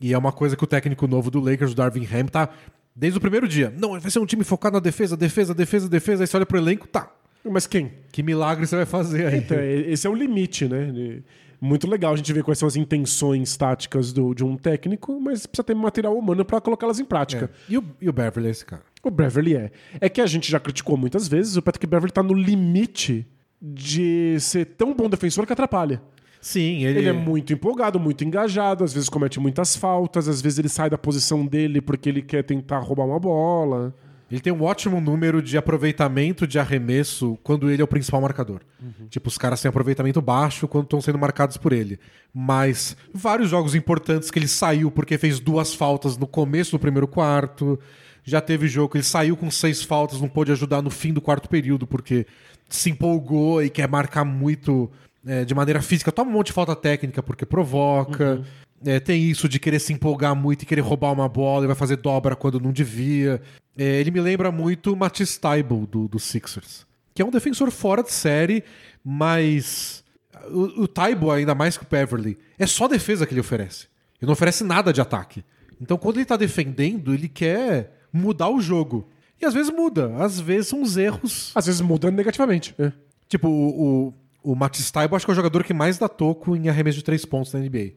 E 0.00 0.14
é 0.14 0.18
uma 0.18 0.32
coisa 0.32 0.56
que 0.56 0.64
o 0.64 0.66
técnico 0.66 1.06
novo 1.06 1.30
do 1.30 1.40
Lakers, 1.40 1.72
o 1.72 1.74
Darvin 1.74 2.06
Ham, 2.10 2.26
tá 2.26 2.48
desde 2.96 3.18
o 3.18 3.20
primeiro 3.20 3.46
dia. 3.46 3.72
Não, 3.76 4.00
vai 4.00 4.10
ser 4.10 4.18
um 4.18 4.26
time 4.26 4.42
focado 4.44 4.74
na 4.74 4.80
defesa, 4.80 5.16
defesa, 5.16 5.54
defesa, 5.54 5.88
defesa. 5.88 6.22
Aí 6.22 6.26
você 6.26 6.36
olha 6.36 6.46
pro 6.46 6.58
elenco, 6.58 6.86
tá. 6.86 7.12
Mas 7.44 7.66
quem? 7.66 7.92
Que 8.10 8.22
milagre 8.22 8.66
você 8.66 8.76
vai 8.76 8.86
fazer 8.86 9.26
aí? 9.26 9.38
Então, 9.38 9.56
é- 9.58 9.90
esse 9.90 10.06
é 10.06 10.10
o 10.10 10.14
limite, 10.14 10.66
né? 10.66 11.20
Muito 11.60 11.86
legal 11.88 12.14
a 12.14 12.16
gente 12.16 12.32
ver 12.32 12.42
quais 12.42 12.58
são 12.58 12.66
as 12.66 12.74
intenções 12.76 13.56
táticas 13.56 14.12
do- 14.12 14.34
de 14.34 14.42
um 14.44 14.56
técnico, 14.56 15.20
mas 15.20 15.44
precisa 15.46 15.62
ter 15.64 15.74
material 15.74 16.16
humano 16.16 16.44
para 16.44 16.60
colocá-las 16.60 16.98
em 16.98 17.04
prática. 17.04 17.50
É. 17.68 17.72
E, 17.72 17.76
o, 17.78 17.84
e 18.00 18.08
o 18.08 18.12
Beverly 18.12 18.48
é 18.48 18.50
esse 18.50 18.64
cara. 18.64 18.82
O 19.02 19.10
Beverly 19.10 19.56
é. 19.56 19.70
É 20.00 20.08
que 20.08 20.20
a 20.20 20.26
gente 20.26 20.50
já 20.50 20.58
criticou 20.58 20.96
muitas 20.96 21.28
vezes, 21.28 21.56
o 21.56 21.62
Patrick 21.62 21.86
Beverly 21.86 22.12
tá 22.12 22.22
no 22.22 22.32
limite 22.34 23.26
de 23.60 24.38
ser 24.40 24.64
tão 24.64 24.94
bom 24.94 25.08
defensor 25.08 25.46
que 25.46 25.52
atrapalha. 25.52 26.00
Sim, 26.40 26.84
ele, 26.84 27.00
Ele 27.00 27.08
é 27.10 27.12
muito 27.12 27.52
empolgado, 27.52 28.00
muito 28.00 28.24
engajado, 28.24 28.82
às 28.82 28.94
vezes 28.94 29.10
comete 29.10 29.38
muitas 29.38 29.76
faltas, 29.76 30.26
às 30.26 30.40
vezes 30.40 30.58
ele 30.58 30.70
sai 30.70 30.88
da 30.88 30.96
posição 30.96 31.44
dele 31.44 31.82
porque 31.82 32.08
ele 32.08 32.22
quer 32.22 32.42
tentar 32.42 32.78
roubar 32.78 33.04
uma 33.04 33.18
bola. 33.18 33.94
Ele 34.30 34.40
tem 34.40 34.52
um 34.52 34.62
ótimo 34.62 35.00
número 35.00 35.42
de 35.42 35.58
aproveitamento 35.58 36.46
de 36.46 36.58
arremesso 36.58 37.36
quando 37.42 37.68
ele 37.68 37.82
é 37.82 37.84
o 37.84 37.88
principal 37.88 38.20
marcador. 38.20 38.60
Tipo, 39.08 39.28
os 39.28 39.36
caras 39.36 39.60
têm 39.60 39.68
aproveitamento 39.68 40.22
baixo 40.22 40.68
quando 40.68 40.84
estão 40.84 41.00
sendo 41.00 41.18
marcados 41.18 41.56
por 41.56 41.72
ele. 41.72 41.98
Mas 42.32 42.96
vários 43.12 43.50
jogos 43.50 43.74
importantes 43.74 44.30
que 44.30 44.38
ele 44.38 44.46
saiu 44.46 44.90
porque 44.90 45.18
fez 45.18 45.40
duas 45.40 45.74
faltas 45.74 46.16
no 46.16 46.28
começo 46.28 46.72
do 46.72 46.78
primeiro 46.78 47.08
quarto. 47.08 47.78
Já 48.22 48.40
teve 48.40 48.68
jogo 48.68 48.90
que 48.92 48.98
ele 48.98 49.04
saiu 49.04 49.36
com 49.36 49.50
seis 49.50 49.82
faltas, 49.82 50.20
não 50.20 50.28
pôde 50.28 50.52
ajudar 50.52 50.80
no 50.80 50.90
fim 50.90 51.12
do 51.12 51.20
quarto 51.20 51.48
período 51.48 51.86
porque 51.86 52.26
se 52.68 52.90
empolgou 52.90 53.62
e 53.62 53.68
quer 53.68 53.88
marcar 53.88 54.24
muito 54.24 54.88
é, 55.26 55.44
de 55.44 55.54
maneira 55.54 55.82
física. 55.82 56.12
Toma 56.12 56.30
um 56.30 56.34
monte 56.34 56.46
de 56.46 56.52
falta 56.52 56.76
técnica 56.76 57.22
porque 57.22 57.44
provoca. 57.44 58.42
É, 58.84 58.98
tem 58.98 59.22
isso 59.22 59.48
de 59.48 59.58
querer 59.58 59.78
se 59.78 59.92
empolgar 59.92 60.34
muito 60.34 60.62
e 60.62 60.66
querer 60.66 60.80
roubar 60.80 61.12
uma 61.12 61.28
bola 61.28 61.64
e 61.64 61.66
vai 61.66 61.76
fazer 61.76 61.96
dobra 61.96 62.34
quando 62.34 62.58
não 62.58 62.72
devia. 62.72 63.42
É, 63.76 64.00
ele 64.00 64.10
me 64.10 64.20
lembra 64.20 64.50
muito 64.50 64.92
o 64.92 64.96
Matisse 64.96 65.40
Tybalt 65.40 65.88
do, 65.88 66.08
do 66.08 66.18
Sixers, 66.18 66.86
que 67.14 67.22
é 67.22 67.24
um 67.24 67.30
defensor 67.30 67.70
fora 67.70 68.02
de 68.02 68.12
série, 68.12 68.64
mas 69.04 70.04
o, 70.50 70.82
o 70.82 70.88
Tybalt, 70.88 71.38
ainda 71.38 71.54
mais 71.54 71.76
que 71.76 71.84
o 71.84 71.88
Beverly, 71.88 72.38
é 72.58 72.66
só 72.66 72.88
defesa 72.88 73.26
que 73.26 73.32
ele 73.32 73.40
oferece. 73.40 73.86
Ele 74.20 74.26
não 74.26 74.32
oferece 74.32 74.64
nada 74.64 74.92
de 74.92 75.00
ataque. 75.00 75.44
Então, 75.80 75.96
quando 75.96 76.16
ele 76.16 76.26
tá 76.26 76.36
defendendo, 76.36 77.14
ele 77.14 77.28
quer 77.28 78.06
mudar 78.12 78.50
o 78.50 78.60
jogo. 78.60 79.08
E 79.40 79.46
às 79.46 79.54
vezes 79.54 79.72
muda, 79.72 80.14
às 80.18 80.38
vezes 80.38 80.68
são 80.68 80.82
os 80.82 80.96
erros. 80.96 81.50
Às 81.54 81.66
vezes 81.66 81.80
muda 81.80 82.10
negativamente. 82.10 82.74
É. 82.78 82.92
Tipo, 83.26 83.48
o, 83.48 84.08
o, 84.42 84.52
o 84.52 84.54
Matisse 84.54 84.92
Taibo 84.92 85.16
acho 85.16 85.24
que 85.24 85.30
é 85.30 85.32
o 85.32 85.36
jogador 85.36 85.64
que 85.64 85.72
mais 85.72 85.96
dá 85.96 86.08
toco 86.08 86.54
em 86.54 86.68
arremesso 86.68 86.98
de 86.98 87.04
três 87.04 87.24
pontos 87.24 87.52
na 87.52 87.60
NBA. 87.60 87.92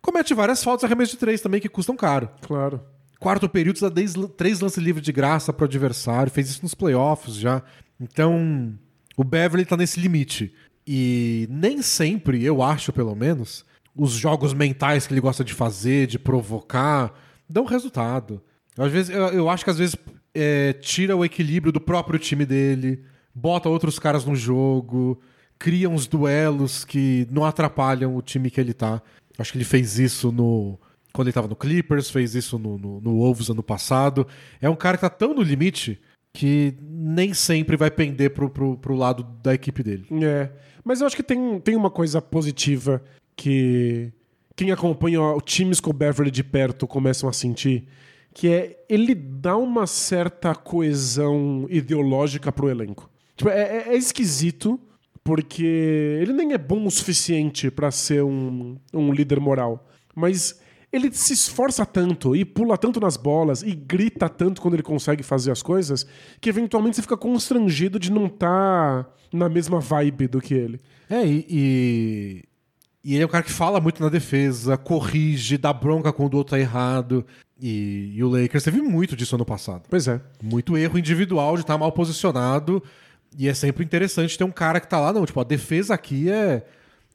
Comete 0.00 0.32
várias 0.32 0.64
faltas 0.64 0.84
em 0.84 0.86
arremesso 0.86 1.12
de 1.12 1.18
três 1.18 1.40
também 1.40 1.60
que 1.60 1.68
custam 1.68 1.96
caro. 1.96 2.30
Claro. 2.40 2.80
Quarto 3.26 3.48
período, 3.48 3.80
dá 3.80 3.88
dez- 3.88 4.14
três 4.36 4.60
lances 4.60 4.78
livres 4.78 5.04
de 5.04 5.10
graça 5.10 5.52
pro 5.52 5.64
adversário, 5.64 6.30
fez 6.30 6.48
isso 6.48 6.60
nos 6.62 6.74
playoffs 6.74 7.34
já. 7.34 7.60
Então, 8.00 8.78
o 9.16 9.24
Beverly 9.24 9.64
tá 9.64 9.76
nesse 9.76 9.98
limite. 9.98 10.54
E 10.86 11.48
nem 11.50 11.82
sempre, 11.82 12.44
eu 12.44 12.62
acho 12.62 12.92
pelo 12.92 13.16
menos, 13.16 13.64
os 13.96 14.12
jogos 14.12 14.54
mentais 14.54 15.08
que 15.08 15.12
ele 15.12 15.20
gosta 15.20 15.42
de 15.42 15.54
fazer, 15.54 16.06
de 16.06 16.20
provocar, 16.20 17.12
dão 17.50 17.64
resultado. 17.64 18.40
Às 18.78 18.92
vezes, 18.92 19.10
eu, 19.10 19.24
eu 19.30 19.50
acho 19.50 19.64
que 19.64 19.70
às 19.70 19.78
vezes 19.78 19.96
é, 20.32 20.72
tira 20.74 21.16
o 21.16 21.24
equilíbrio 21.24 21.72
do 21.72 21.80
próprio 21.80 22.20
time 22.20 22.46
dele, 22.46 23.02
bota 23.34 23.68
outros 23.68 23.98
caras 23.98 24.24
no 24.24 24.36
jogo, 24.36 25.20
cria 25.58 25.90
uns 25.90 26.06
duelos 26.06 26.84
que 26.84 27.26
não 27.28 27.44
atrapalham 27.44 28.14
o 28.14 28.22
time 28.22 28.52
que 28.52 28.60
ele 28.60 28.72
tá. 28.72 29.02
Acho 29.36 29.50
que 29.50 29.58
ele 29.58 29.64
fez 29.64 29.98
isso 29.98 30.30
no. 30.30 30.78
Quando 31.16 31.28
ele 31.28 31.32
tava 31.32 31.48
no 31.48 31.56
Clippers, 31.56 32.10
fez 32.10 32.34
isso 32.34 32.58
no, 32.58 32.76
no, 32.76 33.00
no 33.00 33.16
Wolves 33.16 33.48
ano 33.48 33.62
passado. 33.62 34.26
É 34.60 34.68
um 34.68 34.76
cara 34.76 34.98
que 34.98 35.00
tá 35.00 35.08
tão 35.08 35.32
no 35.32 35.40
limite 35.40 35.98
que 36.30 36.74
nem 36.82 37.32
sempre 37.32 37.74
vai 37.74 37.90
pender 37.90 38.34
pro, 38.34 38.50
pro, 38.50 38.76
pro 38.76 38.94
lado 38.94 39.22
da 39.42 39.54
equipe 39.54 39.82
dele. 39.82 40.06
É. 40.22 40.50
Mas 40.84 41.00
eu 41.00 41.06
acho 41.06 41.16
que 41.16 41.22
tem, 41.22 41.58
tem 41.60 41.74
uma 41.74 41.90
coisa 41.90 42.20
positiva 42.20 43.02
que 43.34 44.12
quem 44.54 44.70
acompanha 44.70 45.22
ó, 45.22 45.40
times 45.40 45.80
com 45.80 45.88
o 45.88 45.94
Beverly 45.94 46.30
de 46.30 46.44
perto 46.44 46.86
começam 46.86 47.30
a 47.30 47.32
sentir, 47.32 47.88
que 48.34 48.48
é 48.48 48.84
ele 48.86 49.14
dá 49.14 49.56
uma 49.56 49.86
certa 49.86 50.54
coesão 50.54 51.66
ideológica 51.70 52.52
pro 52.52 52.68
elenco. 52.68 53.08
Tipo, 53.34 53.48
é, 53.48 53.60
é- 53.60 53.88
é 53.94 53.96
esquisito, 53.96 54.78
porque 55.24 55.64
ele 56.20 56.34
nem 56.34 56.52
é 56.52 56.58
bom 56.58 56.84
o 56.84 56.90
suficiente 56.90 57.70
pra 57.70 57.90
ser 57.90 58.22
um, 58.22 58.76
um 58.92 59.10
líder 59.12 59.40
moral. 59.40 59.88
Mas 60.14 60.60
ele 60.92 61.12
se 61.12 61.32
esforça 61.32 61.84
tanto 61.84 62.34
e 62.34 62.44
pula 62.44 62.78
tanto 62.78 63.00
nas 63.00 63.16
bolas 63.16 63.62
e 63.62 63.74
grita 63.74 64.28
tanto 64.28 64.60
quando 64.60 64.74
ele 64.74 64.82
consegue 64.82 65.22
fazer 65.22 65.50
as 65.50 65.62
coisas 65.62 66.06
que 66.40 66.48
eventualmente 66.48 66.96
você 66.96 67.02
fica 67.02 67.16
constrangido 67.16 67.98
de 67.98 68.10
não 68.10 68.26
estar 68.26 69.08
na 69.32 69.48
mesma 69.48 69.80
vibe 69.80 70.28
do 70.28 70.40
que 70.40 70.54
ele. 70.54 70.80
É, 71.10 71.26
e, 71.26 71.46
e, 71.48 72.44
e 73.04 73.14
ele 73.14 73.22
é 73.22 73.26
um 73.26 73.30
cara 73.30 73.44
que 73.44 73.52
fala 73.52 73.80
muito 73.80 74.02
na 74.02 74.08
defesa, 74.08 74.76
corrige, 74.76 75.58
dá 75.58 75.72
bronca 75.72 76.12
quando 76.12 76.34
o 76.34 76.38
outro 76.38 76.52
tá 76.52 76.60
errado. 76.60 77.26
E, 77.60 78.12
e 78.14 78.22
o 78.22 78.28
Lakers 78.28 78.64
teve 78.64 78.80
muito 78.80 79.16
disso 79.16 79.34
ano 79.34 79.44
passado. 79.44 79.84
Pois 79.88 80.06
é. 80.08 80.20
Muito 80.42 80.76
erro 80.76 80.98
individual 80.98 81.54
de 81.54 81.62
estar 81.62 81.78
mal 81.78 81.90
posicionado. 81.92 82.82
E 83.36 83.48
é 83.48 83.54
sempre 83.54 83.84
interessante 83.84 84.36
ter 84.36 84.44
um 84.44 84.50
cara 84.50 84.80
que 84.80 84.88
tá 84.88 84.98
lá, 84.98 85.12
não, 85.12 85.26
tipo, 85.26 85.40
a 85.40 85.44
defesa 85.44 85.94
aqui 85.94 86.30
é. 86.30 86.66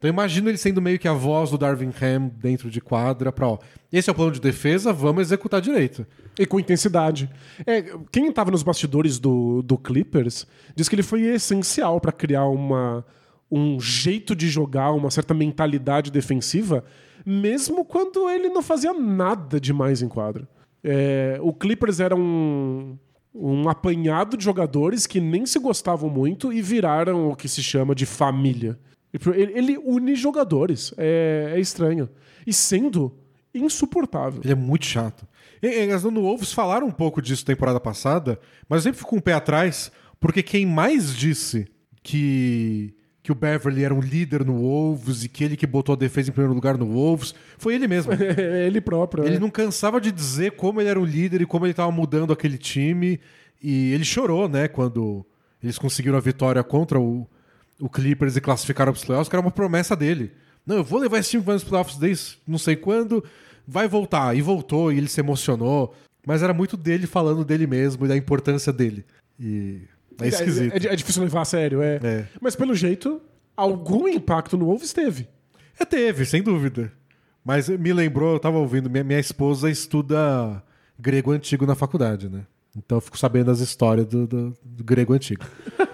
Então 0.02 0.10
imagino 0.10 0.50
ele 0.50 0.58
sendo 0.58 0.82
meio 0.82 0.98
que 0.98 1.06
a 1.06 1.12
voz 1.12 1.50
do 1.50 1.56
Darvin 1.56 1.92
Ham 2.02 2.28
dentro 2.34 2.68
de 2.68 2.80
quadra 2.80 3.30
pra, 3.30 3.46
ó, 3.46 3.58
esse 3.92 4.10
é 4.10 4.12
o 4.12 4.16
plano 4.16 4.32
de 4.32 4.40
defesa, 4.40 4.92
vamos 4.92 5.22
executar 5.22 5.60
direito. 5.60 6.04
E 6.36 6.44
com 6.44 6.58
intensidade. 6.58 7.30
É, 7.64 7.84
quem 8.10 8.26
estava 8.26 8.50
nos 8.50 8.64
bastidores 8.64 9.20
do, 9.20 9.62
do 9.62 9.78
Clippers 9.78 10.44
diz 10.74 10.88
que 10.88 10.96
ele 10.96 11.04
foi 11.04 11.22
essencial 11.26 12.00
para 12.00 12.10
criar 12.10 12.46
uma, 12.46 13.06
um 13.48 13.78
jeito 13.78 14.34
de 14.34 14.48
jogar, 14.48 14.90
uma 14.90 15.08
certa 15.08 15.32
mentalidade 15.34 16.10
defensiva, 16.10 16.84
mesmo 17.24 17.84
quando 17.84 18.28
ele 18.28 18.48
não 18.48 18.60
fazia 18.60 18.92
nada 18.92 19.60
demais 19.60 20.02
em 20.02 20.08
quadra. 20.08 20.48
É, 20.82 21.38
o 21.40 21.52
Clippers 21.52 22.00
era 22.00 22.16
um, 22.16 22.98
um 23.32 23.68
apanhado 23.68 24.36
de 24.36 24.42
jogadores 24.42 25.06
que 25.06 25.20
nem 25.20 25.46
se 25.46 25.60
gostavam 25.60 26.10
muito 26.10 26.52
e 26.52 26.60
viraram 26.60 27.30
o 27.30 27.36
que 27.36 27.48
se 27.48 27.62
chama 27.62 27.94
de 27.94 28.04
família. 28.04 28.76
Ele, 29.12 29.52
ele 29.52 29.78
une 29.78 30.14
jogadores. 30.14 30.94
É, 30.96 31.52
é 31.54 31.60
estranho. 31.60 32.08
E 32.46 32.52
sendo 32.52 33.14
insuportável. 33.54 34.40
Ele 34.42 34.52
é 34.52 34.56
muito 34.56 34.86
chato. 34.86 35.26
E, 35.62 35.66
e, 35.66 35.92
as 35.92 36.02
no 36.02 36.22
Wolves 36.22 36.52
falaram 36.52 36.86
um 36.86 36.92
pouco 36.92 37.20
disso 37.20 37.44
temporada 37.44 37.78
passada, 37.78 38.38
mas 38.68 38.78
eu 38.78 38.82
sempre 38.84 38.98
fico 38.98 39.10
com 39.10 39.18
o 39.18 39.22
pé 39.22 39.34
atrás, 39.34 39.92
porque 40.18 40.42
quem 40.42 40.64
mais 40.64 41.14
disse 41.14 41.68
que, 42.02 42.94
que 43.22 43.30
o 43.30 43.34
Beverly 43.34 43.84
era 43.84 43.94
um 43.94 44.00
líder 44.00 44.44
no 44.44 44.58
Wolves 44.58 45.22
e 45.24 45.28
que 45.28 45.44
ele 45.44 45.56
que 45.56 45.66
botou 45.66 45.92
a 45.92 45.96
defesa 45.96 46.30
em 46.30 46.32
primeiro 46.32 46.54
lugar 46.54 46.76
no 46.78 46.86
Wolves 46.86 47.34
foi 47.58 47.74
ele 47.74 47.86
mesmo. 47.86 48.12
É 48.36 48.66
ele 48.66 48.80
próprio. 48.80 49.24
Ele 49.24 49.36
é. 49.36 49.40
não 49.40 49.50
cansava 49.50 50.00
de 50.00 50.10
dizer 50.10 50.52
como 50.52 50.80
ele 50.80 50.88
era 50.88 50.98
um 50.98 51.04
líder 51.04 51.42
e 51.42 51.46
como 51.46 51.66
ele 51.66 51.72
estava 51.72 51.92
mudando 51.92 52.32
aquele 52.32 52.58
time. 52.58 53.20
E 53.62 53.92
ele 53.92 54.04
chorou, 54.04 54.48
né, 54.48 54.66
quando 54.66 55.24
eles 55.62 55.78
conseguiram 55.78 56.16
a 56.16 56.20
vitória 56.20 56.62
contra 56.64 56.98
o, 56.98 57.28
o 57.80 57.88
Clippers 57.88 58.36
e 58.36 58.40
classificaram 58.40 58.92
para 58.92 58.98
os 58.98 59.04
playoffs, 59.04 59.28
que 59.28 59.36
era 59.36 59.44
uma 59.44 59.50
promessa 59.50 59.94
dele. 59.96 60.32
Não, 60.66 60.76
eu 60.76 60.84
vou 60.84 61.00
levar 61.00 61.18
esse 61.18 61.30
time 61.30 61.42
para 61.42 61.54
os 61.56 61.64
playoffs 61.64 61.96
desde 61.98 62.38
não 62.46 62.58
sei 62.58 62.76
quando, 62.76 63.24
vai 63.66 63.88
voltar. 63.88 64.36
E 64.36 64.40
voltou, 64.42 64.92
e 64.92 64.98
ele 64.98 65.08
se 65.08 65.20
emocionou. 65.20 65.94
Mas 66.26 66.42
era 66.42 66.54
muito 66.54 66.76
dele 66.76 67.06
falando 67.06 67.44
dele 67.44 67.66
mesmo 67.66 68.04
e 68.04 68.08
da 68.08 68.16
importância 68.16 68.72
dele. 68.72 69.04
E 69.40 69.80
é 70.20 70.28
esquisito. 70.28 70.72
É, 70.74 70.86
é- 70.88 70.92
é 70.92 70.96
difícil 70.96 71.22
levar 71.22 71.40
a 71.40 71.44
sério, 71.44 71.82
é. 71.82 71.98
É. 72.02 72.26
Mas 72.40 72.54
pelo 72.54 72.74
jeito, 72.76 73.20
algum 73.56 74.06
impacto 74.06 74.56
no 74.56 74.66
Wolves 74.66 74.92
teve. 74.92 75.26
É, 75.78 75.84
teve, 75.84 76.24
sem 76.24 76.40
dúvida. 76.42 76.92
Mas 77.44 77.68
me 77.68 77.92
lembrou, 77.92 78.34
eu 78.34 78.38
tava 78.38 78.58
ouvindo, 78.58 78.88
minha, 78.88 79.02
minha 79.02 79.18
esposa 79.18 79.68
estuda 79.68 80.62
grego 80.96 81.32
antigo 81.32 81.66
na 81.66 81.74
faculdade, 81.74 82.28
né? 82.28 82.42
Então 82.76 82.98
eu 82.98 83.02
fico 83.02 83.18
sabendo 83.18 83.50
as 83.50 83.58
histórias 83.58 84.06
do, 84.06 84.26
do- 84.28 84.54
do 84.62 84.84
grego 84.84 85.12
antigo. 85.12 85.44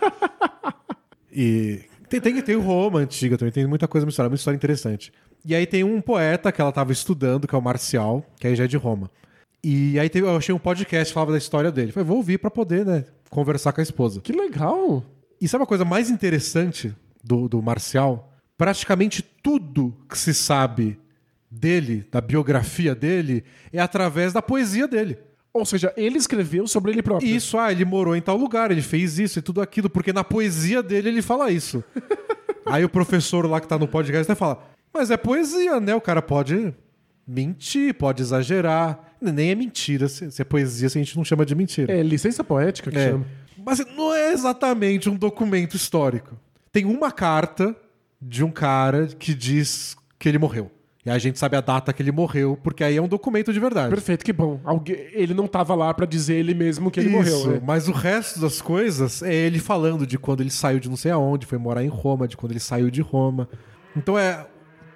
e 1.41 1.85
tem, 2.09 2.21
tem, 2.21 2.43
tem 2.43 2.57
o 2.57 2.61
Roma 2.61 2.99
antiga 2.99 3.39
também, 3.39 3.53
tem 3.53 3.65
muita 3.65 3.87
coisa 3.87 4.05
misturada, 4.05 4.29
muita 4.29 4.41
história 4.41 4.57
interessante. 4.57 5.13
E 5.45 5.55
aí 5.55 5.69
tem 5.69 5.85
um 5.85 6.01
poeta 6.01 6.51
que 6.51 6.61
ela 6.61 6.73
tava 6.73 6.91
estudando, 6.91 7.47
que 7.47 7.55
é 7.55 7.59
o 7.59 7.63
Marcial, 7.63 8.27
que 8.41 8.49
aí 8.49 8.57
já 8.57 8.65
é 8.65 8.67
de 8.67 8.77
Roma. 8.77 9.09
E 9.63 9.97
aí 10.01 10.09
teve, 10.09 10.27
eu 10.27 10.37
achei 10.37 10.53
um 10.53 10.59
podcast 10.59 11.11
que 11.11 11.15
falava 11.15 11.31
da 11.31 11.39
história 11.39 11.71
dele. 11.71 11.93
Falei, 11.93 12.09
vou 12.09 12.17
ouvir 12.17 12.39
pra 12.39 12.51
poder, 12.51 12.85
né, 12.85 13.05
conversar 13.31 13.73
com 13.73 13.81
a 13.81 13.85
esposa. 13.85 14.21
Que 14.21 14.33
legal. 14.33 15.05
E 15.41 15.47
sabe 15.47 15.63
a 15.63 15.67
coisa 15.67 15.85
mais 15.85 16.11
interessante 16.11 16.93
do, 17.23 17.49
do 17.49 17.63
Marcial? 17.63 18.33
Praticamente 18.57 19.23
tudo 19.23 19.97
que 20.09 20.19
se 20.19 20.35
sabe 20.35 20.99
dele, 21.49 22.05
da 22.11 22.21
biografia 22.21 22.97
dele, 22.97 23.45
é 23.73 23.79
através 23.79 24.33
da 24.33 24.43
poesia 24.43 24.89
dele. 24.89 25.17
Ou 25.53 25.65
seja, 25.65 25.93
ele 25.97 26.19
escreveu 26.19 26.67
sobre 26.67 26.93
ele 26.93 27.03
próprio. 27.03 27.29
Isso, 27.29 27.59
ah, 27.59 27.73
ele 27.73 27.85
morou 27.85 28.15
em 28.15 28.21
tal 28.21 28.37
lugar, 28.37 28.71
ele 28.71 28.83
fez 28.83 29.19
isso 29.19 29.39
e 29.39 29.43
tudo 29.43 29.61
aquilo, 29.61 29.89
porque 29.91 30.13
na 30.13 30.23
poesia 30.23 30.83
dele 30.83 31.09
ele 31.09 31.23
fala 31.23 31.51
isso. 31.51 31.83
Aí 32.67 32.85
o 32.85 32.89
professor 32.89 33.47
lá 33.49 33.61
que 33.61 33.67
tá 33.67 33.79
no 33.79 33.89
podcast 33.89 34.31
até 34.31 34.39
fala: 34.39 34.63
Mas 34.93 35.11
é 35.11 35.17
poesia, 35.17 35.81
né? 35.81 35.95
O 35.95 36.01
cara 36.01 36.21
pode 36.21 36.75
mentir, 37.27 37.95
pode 37.95 38.23
exagerar. 38.23 39.15
Nem 39.21 39.51
é 39.51 39.55
mentira. 39.55 40.07
Se, 40.09 40.29
é 40.41 40.45
poesia, 40.45 40.89
se 40.89 40.99
a 40.99 41.03
gente 41.03 41.17
não 41.17 41.25
chama 41.25 41.45
de 41.45 41.55
mentira. 41.55 41.93
É 41.93 42.03
licença 42.03 42.45
poética 42.45 42.91
que 42.91 42.99
É. 42.99 43.11
chama. 43.11 43.27
Mas 43.65 43.85
não 43.97 44.15
é 44.15 44.33
exatamente 44.33 45.11
um 45.11 45.17
documento 45.17 45.75
histórico. 45.77 46.39
Tem 46.71 46.85
uma 46.85 47.11
carta 47.11 47.75
de 48.21 48.45
um 48.45 48.51
cara 48.51 49.07
que 49.19 49.35
diz 49.35 49.97
que 50.19 50.29
ele 50.29 50.39
morreu. 50.39 50.71
E 51.09 51.11
a 51.11 51.17
gente 51.19 51.39
sabe 51.39 51.57
a 51.57 51.63
data 51.63 51.91
que 51.91 52.03
ele 52.03 52.13
morreu, 52.13 52.59
porque 52.63 52.85
aí 52.85 52.97
é 52.97 53.01
um 53.01 53.09
documento 53.09 53.51
de 53.51 53.59
verdade. 53.59 53.89
Perfeito, 53.89 54.23
que 54.25 54.33
bom. 54.33 54.61
Alguém- 54.63 55.07
ele 55.13 55.33
não 55.33 55.47
tava 55.47 55.75
lá 55.75 55.93
pra 55.95 56.05
dizer 56.05 56.35
ele 56.35 56.53
mesmo 56.53 56.91
que 56.91 57.01
ele 57.01 57.09
Isso, 57.09 57.17
morreu. 57.47 57.53
né? 57.55 57.63
mas 57.67 57.89
o 57.89 57.93
resto 57.93 58.39
das 58.41 58.61
coisas 58.61 59.23
é 59.23 59.33
ele 59.35 59.59
falando 59.59 60.07
de 60.07 60.19
quando 60.19 60.43
ele 60.43 60.51
saiu 60.51 60.79
de 60.79 60.87
não 60.89 60.97
sei 60.97 61.11
aonde, 61.11 61.47
foi 61.47 61.57
morar 61.57 61.83
em 61.83 61.89
Roma, 61.89 62.29
de 62.29 62.37
quando 62.37 62.53
ele 62.53 62.61
saiu 62.61 62.91
de 62.91 63.01
Roma. 63.01 63.49
Então 63.97 64.19
é. 64.19 64.47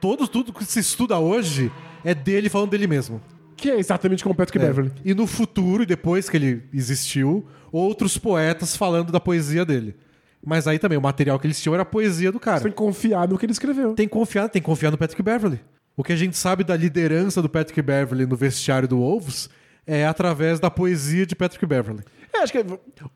Todo, 0.02 0.28
tudo 0.28 0.52
que 0.52 0.64
se 0.66 0.80
estuda 0.80 1.18
hoje 1.18 1.72
é 2.04 2.14
dele 2.14 2.48
falando 2.50 2.70
dele 2.70 2.86
mesmo. 2.86 3.20
Que 3.56 3.70
é 3.70 3.78
exatamente 3.78 4.22
como 4.22 4.34
o 4.34 4.36
Patrick 4.36 4.58
É. 4.62 4.66
Beverly. 4.66 4.92
E 5.04 5.14
no 5.14 5.26
futuro, 5.26 5.84
e 5.84 5.86
depois 5.86 6.28
que 6.28 6.36
ele 6.36 6.62
existiu, 6.74 7.46
outros 7.70 8.18
poetas 8.18 8.76
falando 8.76 9.10
da 9.12 9.20
poesia 9.20 9.64
dele. 9.64 9.94
Mas 10.44 10.66
aí 10.66 10.78
também, 10.78 10.98
o 10.98 11.00
material 11.00 11.38
que 11.38 11.46
eles 11.46 11.58
tinham 11.62 11.72
era 11.72 11.84
a 11.84 11.86
poesia 11.86 12.32
do 12.32 12.38
Você 12.38 12.44
cara. 12.44 12.60
tem 12.60 12.70
que 12.72 12.76
confiar 12.76 13.28
no 13.28 13.38
que 13.38 13.46
ele 13.46 13.52
escreveu. 13.52 13.94
Tem 13.94 14.08
que 14.08 14.12
confiar, 14.12 14.48
tem 14.48 14.60
que 14.60 14.66
confiar 14.66 14.90
no 14.90 14.98
Patrick 14.98 15.22
Beverly. 15.22 15.60
O 15.96 16.02
que 16.02 16.12
a 16.12 16.16
gente 16.16 16.36
sabe 16.36 16.64
da 16.64 16.76
liderança 16.76 17.42
do 17.42 17.48
Patrick 17.48 17.80
Beverly 17.82 18.26
no 18.26 18.36
vestiário 18.36 18.88
do 18.88 18.98
Wolves 18.98 19.48
é 19.86 20.06
através 20.06 20.58
da 20.60 20.70
poesia 20.70 21.26
de 21.26 21.34
Patrick 21.34 21.66
Beverly. 21.66 22.02
É, 22.32 22.38
acho 22.38 22.52
que 22.52 22.58
é- 22.58 22.64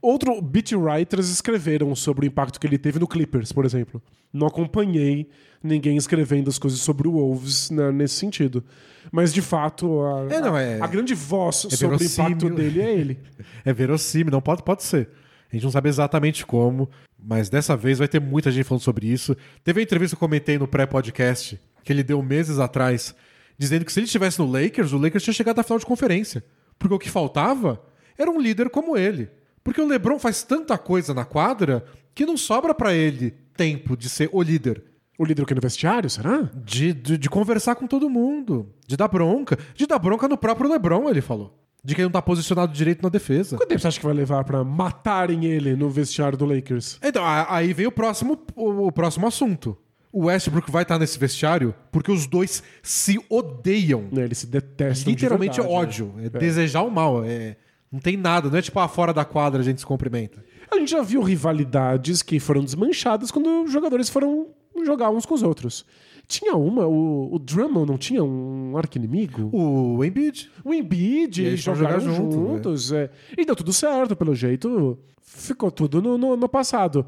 outro 0.02 0.40
beat 0.42 0.72
writers 0.72 1.28
escreveram 1.30 1.94
sobre 1.94 2.26
o 2.26 2.28
impacto 2.28 2.60
que 2.60 2.66
ele 2.66 2.76
teve 2.76 2.98
no 2.98 3.06
Clippers, 3.06 3.50
por 3.52 3.64
exemplo. 3.64 4.02
Não 4.32 4.46
acompanhei 4.46 5.30
ninguém 5.62 5.96
escrevendo 5.96 6.50
as 6.50 6.58
coisas 6.58 6.80
sobre 6.80 7.08
o 7.08 7.12
Wolves 7.12 7.70
né, 7.70 7.90
nesse 7.90 8.14
sentido. 8.16 8.62
Mas 9.10 9.32
de 9.32 9.40
fato, 9.40 10.02
a, 10.02 10.34
É, 10.34 10.40
não, 10.40 10.56
é- 10.58 10.80
a 10.80 10.86
grande 10.86 11.14
voz 11.14 11.56
sobre 11.70 11.96
o 11.96 12.02
impacto 12.04 12.50
dele 12.50 12.80
é 12.82 12.92
ele. 12.92 13.18
É 13.64 13.72
verossímil, 13.72 14.30
não 14.30 14.40
pode, 14.42 14.62
pode 14.62 14.82
ser. 14.82 15.08
A 15.50 15.54
gente 15.56 15.64
não 15.64 15.70
sabe 15.70 15.88
exatamente 15.88 16.44
como, 16.44 16.90
mas 17.18 17.48
dessa 17.48 17.76
vez 17.76 17.98
vai 17.98 18.08
ter 18.08 18.20
muita 18.20 18.50
gente 18.50 18.64
falando 18.64 18.82
sobre 18.82 19.06
isso. 19.06 19.36
Teve 19.64 19.80
a 19.80 19.82
entrevista 19.82 20.14
que 20.16 20.22
eu 20.22 20.28
comentei 20.28 20.58
no 20.58 20.66
pré-podcast, 20.68 21.58
que 21.86 21.92
ele 21.92 22.02
deu 22.02 22.20
meses 22.20 22.58
atrás, 22.58 23.14
dizendo 23.56 23.84
que 23.84 23.92
se 23.92 24.00
ele 24.00 24.06
estivesse 24.06 24.40
no 24.40 24.50
Lakers, 24.50 24.92
o 24.92 24.98
Lakers 24.98 25.22
tinha 25.22 25.32
chegado 25.32 25.60
à 25.60 25.62
final 25.62 25.78
de 25.78 25.86
conferência. 25.86 26.44
Porque 26.76 26.94
o 26.94 26.98
que 26.98 27.08
faltava 27.08 27.80
era 28.18 28.28
um 28.28 28.40
líder 28.40 28.68
como 28.68 28.96
ele. 28.96 29.30
Porque 29.62 29.80
o 29.80 29.86
LeBron 29.86 30.18
faz 30.18 30.42
tanta 30.42 30.76
coisa 30.76 31.14
na 31.14 31.24
quadra 31.24 31.84
que 32.12 32.26
não 32.26 32.36
sobra 32.36 32.74
pra 32.74 32.92
ele 32.92 33.30
tempo 33.56 33.96
de 33.96 34.08
ser 34.08 34.28
o 34.32 34.42
líder. 34.42 34.82
O 35.16 35.24
líder 35.24 35.44
aqui 35.44 35.54
no 35.54 35.60
vestiário, 35.60 36.10
será? 36.10 36.50
De, 36.52 36.92
de, 36.92 37.16
de 37.16 37.30
conversar 37.30 37.76
com 37.76 37.86
todo 37.86 38.10
mundo. 38.10 38.68
De 38.84 38.96
dar 38.96 39.06
bronca. 39.06 39.56
De 39.76 39.86
dar 39.86 40.00
bronca 40.00 40.26
no 40.26 40.36
próprio 40.36 40.68
LeBron, 40.68 41.08
ele 41.08 41.20
falou. 41.20 41.56
De 41.84 41.94
que 41.94 42.00
ele 42.00 42.06
não 42.06 42.12
tá 42.12 42.20
posicionado 42.20 42.72
direito 42.72 43.00
na 43.00 43.08
defesa. 43.08 43.56
Quanto 43.56 43.68
tempo 43.68 43.80
você 43.80 43.86
acha 43.86 44.00
que 44.00 44.04
vai 44.04 44.14
levar 44.14 44.42
pra 44.42 44.64
matarem 44.64 45.44
ele 45.44 45.76
no 45.76 45.88
vestiário 45.88 46.36
do 46.36 46.44
Lakers? 46.44 46.98
Então, 47.00 47.22
aí 47.24 47.72
vem 47.72 47.86
o 47.86 47.92
próximo, 47.92 48.36
o, 48.56 48.88
o 48.88 48.92
próximo 48.92 49.26
assunto. 49.28 49.78
O 50.12 50.26
Westbrook 50.26 50.70
vai 50.70 50.82
estar 50.82 50.98
nesse 50.98 51.18
vestiário 51.18 51.74
porque 51.92 52.10
os 52.10 52.26
dois 52.26 52.62
se 52.82 53.18
odeiam. 53.28 54.04
Né, 54.10 54.24
Eles 54.24 54.38
se 54.38 54.46
detestam 54.46 55.10
Literalmente 55.10 55.56
de 55.56 55.60
verdade, 55.60 56.02
né? 56.02 56.08
ódio. 56.08 56.14
É, 56.22 56.28
desejar 56.38 56.82
o 56.82 56.90
mal. 56.90 57.22
É, 57.24 57.56
não 57.90 58.00
tem 58.00 58.16
nada. 58.16 58.48
Não 58.48 58.58
é 58.58 58.62
tipo, 58.62 58.78
ah, 58.80 58.88
fora 58.88 59.12
da 59.12 59.24
quadra 59.24 59.60
a 59.60 59.64
gente 59.64 59.80
se 59.80 59.86
cumprimenta. 59.86 60.42
A 60.70 60.78
gente 60.78 60.90
já 60.90 61.02
viu 61.02 61.22
rivalidades 61.22 62.22
que 62.22 62.40
foram 62.40 62.64
desmanchadas 62.64 63.30
quando 63.30 63.64
os 63.64 63.72
jogadores 63.72 64.08
foram 64.08 64.48
jogar 64.84 65.10
uns 65.10 65.24
com 65.26 65.34
os 65.34 65.42
outros. 65.42 65.84
Tinha 66.28 66.56
uma, 66.56 66.86
o, 66.86 67.34
o 67.34 67.38
Drummond 67.38 67.88
não 67.88 67.96
tinha 67.96 68.22
um 68.24 68.76
arqui-inimigo? 68.76 69.48
O 69.52 70.04
Embiid. 70.04 70.50
O 70.64 70.74
Embiid, 70.74 71.40
eles 71.44 71.60
jogaram 71.60 72.00
jogar 72.00 72.14
junto, 72.16 72.32
juntos. 72.34 72.92
é. 72.92 73.10
E 73.38 73.44
deu 73.44 73.54
tudo 73.54 73.72
certo, 73.72 74.16
pelo 74.16 74.34
jeito. 74.34 74.98
Ficou 75.22 75.70
tudo 75.70 76.02
no, 76.02 76.18
no, 76.18 76.36
no 76.36 76.48
passado. 76.48 77.06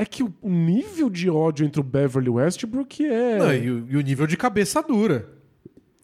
É 0.00 0.04
que 0.06 0.22
o 0.22 0.32
nível 0.44 1.10
de 1.10 1.28
ódio 1.28 1.66
entre 1.66 1.80
o 1.80 1.84
Beverly 1.84 2.28
e 2.28 2.30
o 2.30 2.34
Westbrook 2.34 3.04
é. 3.04 3.36
Não, 3.38 3.52
e, 3.52 3.68
o, 3.70 3.86
e 3.90 3.96
o 3.96 4.00
nível 4.00 4.26
de 4.28 4.36
cabeça 4.36 4.80
dura. 4.80 5.28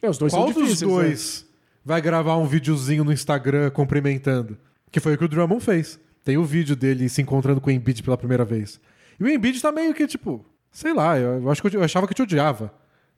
é 0.03 0.11
os 0.11 0.19
dois 0.19 0.33
Qual 0.33 0.47
são 0.53 0.53
dos 0.53 0.63
difíceis. 0.65 0.91
né? 0.91 0.97
dois 0.97 1.47
vai 1.85 2.01
gravar 2.03 2.37
um 2.39 2.47
videozinho 2.47 3.05
no 3.05 3.13
Instagram 3.13 3.71
cumprimentando? 3.71 4.59
Que 4.91 4.99
foi 5.01 5.15
o 5.15 5.19
que 5.19 5.25
o 5.25 5.29
Drummond 5.29 5.63
fez. 5.65 5.99
Tem 6.25 6.37
o 6.37 6.45
vídeo 6.45 6.75
dele 6.75 7.09
se 7.09 7.23
encontrando 7.23 7.61
com 7.61 7.69
o 7.69 7.73
Embiid 7.73 8.03
pela 8.03 8.17
primeira 8.17 8.45
vez. 8.45 8.81
E 9.21 9.23
o 9.25 9.29
Embiid 9.29 9.61
tá 9.63 9.71
meio 9.71 9.95
que 9.95 10.07
tipo, 10.07 10.45
sei 10.73 10.93
lá, 10.93 11.17
eu, 11.19 11.43
eu 11.43 11.51
acho 11.51 11.63
que 11.63 11.69
eu, 11.69 11.81
eu 11.81 11.85
achava 11.85 12.09
que 12.09 12.15
te 12.15 12.23
odiava. 12.23 12.73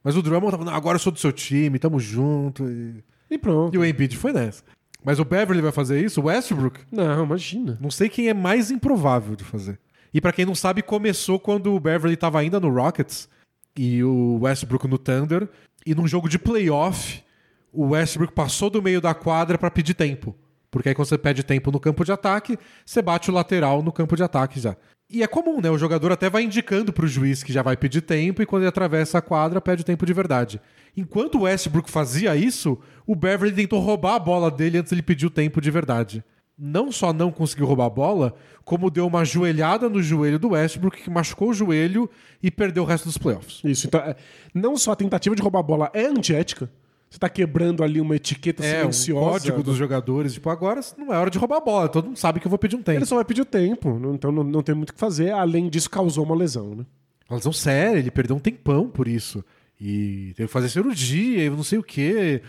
Mas 0.04 0.14
o 0.16 0.20
Drummond 0.22 0.50
tava, 0.50 0.64
não, 0.64 0.74
agora 0.74 0.96
eu 0.96 1.00
sou 1.00 1.10
do 1.12 1.18
seu 1.18 1.32
time, 1.32 1.78
tamo 1.78 1.98
junto. 1.98 2.68
E, 2.68 3.02
E 3.30 3.38
pronto. 3.38 3.74
e 3.74 3.78
o 3.78 3.84
Embiid 3.84 4.16
foi 4.16 4.32
nessa. 4.32 4.62
Mas 5.02 5.18
o 5.18 5.24
Beverly 5.24 5.62
vai 5.62 5.72
fazer 5.72 6.04
isso, 6.04 6.20
o 6.20 6.24
Westbrook, 6.24 6.80
Não, 6.92 7.24
imagina. 7.24 7.78
não 7.80 7.90
sei 7.90 8.08
quem 8.08 8.28
é 8.28 8.34
mais 8.34 8.70
improvável 8.72 9.36
de 9.36 9.44
fazer. 9.44 9.78
E 10.16 10.20
pra 10.22 10.32
quem 10.32 10.46
não 10.46 10.54
sabe, 10.54 10.80
começou 10.80 11.38
quando 11.38 11.74
o 11.74 11.78
Beverly 11.78 12.16
tava 12.16 12.40
ainda 12.40 12.58
no 12.58 12.70
Rockets 12.70 13.28
e 13.76 14.02
o 14.02 14.38
Westbrook 14.40 14.88
no 14.88 14.96
Thunder. 14.96 15.46
E 15.84 15.94
num 15.94 16.08
jogo 16.08 16.26
de 16.26 16.38
playoff, 16.38 17.22
o 17.70 17.88
Westbrook 17.88 18.32
passou 18.32 18.70
do 18.70 18.80
meio 18.80 18.98
da 18.98 19.12
quadra 19.12 19.58
pra 19.58 19.70
pedir 19.70 19.92
tempo. 19.92 20.34
Porque 20.70 20.88
aí 20.88 20.94
quando 20.94 21.06
você 21.06 21.18
pede 21.18 21.42
tempo 21.42 21.70
no 21.70 21.78
campo 21.78 22.02
de 22.02 22.12
ataque, 22.12 22.58
você 22.82 23.02
bate 23.02 23.30
o 23.30 23.34
lateral 23.34 23.82
no 23.82 23.92
campo 23.92 24.16
de 24.16 24.22
ataque 24.22 24.58
já. 24.58 24.74
E 25.10 25.22
é 25.22 25.26
comum, 25.26 25.60
né? 25.60 25.68
O 25.68 25.76
jogador 25.76 26.10
até 26.10 26.30
vai 26.30 26.44
indicando 26.44 26.94
pro 26.94 27.06
juiz 27.06 27.42
que 27.42 27.52
já 27.52 27.60
vai 27.60 27.76
pedir 27.76 28.00
tempo 28.00 28.40
e 28.40 28.46
quando 28.46 28.62
ele 28.62 28.70
atravessa 28.70 29.18
a 29.18 29.22
quadra, 29.22 29.60
pede 29.60 29.84
tempo 29.84 30.06
de 30.06 30.14
verdade. 30.14 30.58
Enquanto 30.96 31.34
o 31.34 31.42
Westbrook 31.42 31.90
fazia 31.90 32.34
isso, 32.34 32.78
o 33.06 33.14
Beverly 33.14 33.54
tentou 33.54 33.80
roubar 33.80 34.14
a 34.14 34.18
bola 34.18 34.50
dele 34.50 34.78
antes 34.78 34.92
ele 34.92 35.02
pedir 35.02 35.26
o 35.26 35.30
tempo 35.30 35.60
de 35.60 35.70
verdade. 35.70 36.24
Não 36.58 36.90
só 36.90 37.12
não 37.12 37.30
conseguiu 37.30 37.66
roubar 37.66 37.86
a 37.86 37.90
bola, 37.90 38.34
como 38.64 38.90
deu 38.90 39.06
uma 39.06 39.24
joelhada 39.24 39.88
no 39.90 40.02
joelho 40.02 40.38
do 40.38 40.50
Westbrook, 40.50 41.02
que 41.02 41.10
machucou 41.10 41.50
o 41.50 41.54
joelho 41.54 42.08
e 42.42 42.50
perdeu 42.50 42.82
o 42.82 42.86
resto 42.86 43.04
dos 43.04 43.18
playoffs. 43.18 43.60
Isso. 43.62 43.86
Então, 43.86 44.00
é, 44.00 44.16
não 44.54 44.76
só 44.76 44.92
a 44.92 44.96
tentativa 44.96 45.36
de 45.36 45.42
roubar 45.42 45.60
a 45.60 45.62
bola 45.62 45.90
é 45.92 46.06
antiética. 46.06 46.70
Você 47.10 47.18
tá 47.18 47.28
quebrando 47.28 47.84
ali 47.84 48.00
uma 48.00 48.16
etiqueta 48.16 48.64
É, 48.64 48.78
um 48.84 48.90
silenciosa. 48.92 49.30
código 49.30 49.62
dos 49.62 49.76
jogadores, 49.76 50.32
tipo, 50.32 50.48
agora 50.50 50.80
não 50.98 51.12
é 51.12 51.18
hora 51.18 51.30
de 51.30 51.38
roubar 51.38 51.58
a 51.58 51.60
bola, 51.60 51.88
todo 51.88 52.06
mundo 52.06 52.16
sabe 52.18 52.40
que 52.40 52.46
eu 52.46 52.50
vou 52.50 52.58
pedir 52.58 52.74
um 52.74 52.82
tempo. 52.82 52.98
Ele 52.98 53.06
só 53.06 53.14
vai 53.14 53.24
pedir 53.24 53.42
o 53.42 53.44
tempo, 53.46 54.00
então 54.14 54.32
não, 54.32 54.42
não 54.42 54.62
tem 54.62 54.74
muito 54.74 54.90
o 54.90 54.94
que 54.94 54.98
fazer. 54.98 55.30
Além 55.32 55.68
disso, 55.68 55.88
causou 55.88 56.24
uma 56.24 56.34
lesão, 56.34 56.74
né? 56.74 56.84
Uma 57.28 57.36
lesão 57.36 57.52
séria, 57.52 57.98
ele 57.98 58.10
perdeu 58.10 58.34
um 58.34 58.40
tempão 58.40 58.88
por 58.88 59.06
isso. 59.06 59.44
E 59.80 60.32
teve 60.36 60.46
que 60.48 60.52
fazer 60.52 60.68
cirurgia, 60.70 61.44
e 61.44 61.50
não 61.50 61.62
sei 61.62 61.78
o 61.78 61.82
quê. 61.82 62.42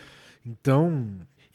Então. 0.46 1.08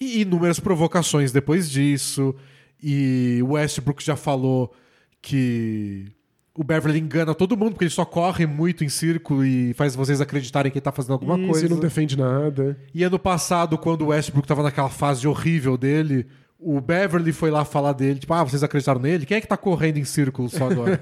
E 0.02 0.22
inúmeras 0.22 0.58
provocações 0.58 1.30
depois 1.30 1.70
disso. 1.70 2.34
E 2.82 3.38
o 3.42 3.52
Westbrook 3.52 4.02
já 4.02 4.16
falou 4.16 4.74
que 5.20 6.06
o 6.52 6.64
Beverly 6.64 6.98
engana 6.98 7.34
todo 7.34 7.56
mundo, 7.56 7.70
porque 7.72 7.84
ele 7.84 7.90
só 7.90 8.04
corre 8.04 8.44
muito 8.44 8.82
em 8.82 8.88
círculo 8.88 9.44
e 9.44 9.72
faz 9.74 9.94
vocês 9.94 10.20
acreditarem 10.20 10.72
que 10.72 10.78
ele 10.78 10.82
tá 10.82 10.90
fazendo 10.90 11.12
alguma 11.12 11.38
Isso, 11.38 11.50
coisa. 11.50 11.66
e 11.66 11.68
não 11.68 11.78
defende 11.78 12.18
nada. 12.18 12.76
E 12.92 13.04
ano 13.04 13.18
passado, 13.18 13.78
quando 13.78 14.02
o 14.02 14.06
Westbrook 14.08 14.48
tava 14.48 14.64
naquela 14.64 14.90
fase 14.90 15.28
horrível 15.28 15.78
dele, 15.78 16.26
o 16.58 16.80
Beverly 16.80 17.32
foi 17.32 17.52
lá 17.52 17.64
falar 17.64 17.92
dele, 17.92 18.18
tipo, 18.18 18.34
ah, 18.34 18.42
vocês 18.42 18.64
acreditaram 18.64 19.00
nele? 19.00 19.24
Quem 19.24 19.36
é 19.36 19.40
que 19.40 19.46
tá 19.46 19.56
correndo 19.56 19.98
em 19.98 20.04
círculo 20.04 20.48
só 20.48 20.68
agora? 20.68 21.00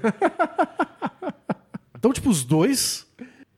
então, 1.97 2.13
tipo, 2.13 2.29
os 2.29 2.43
dois, 2.43 3.07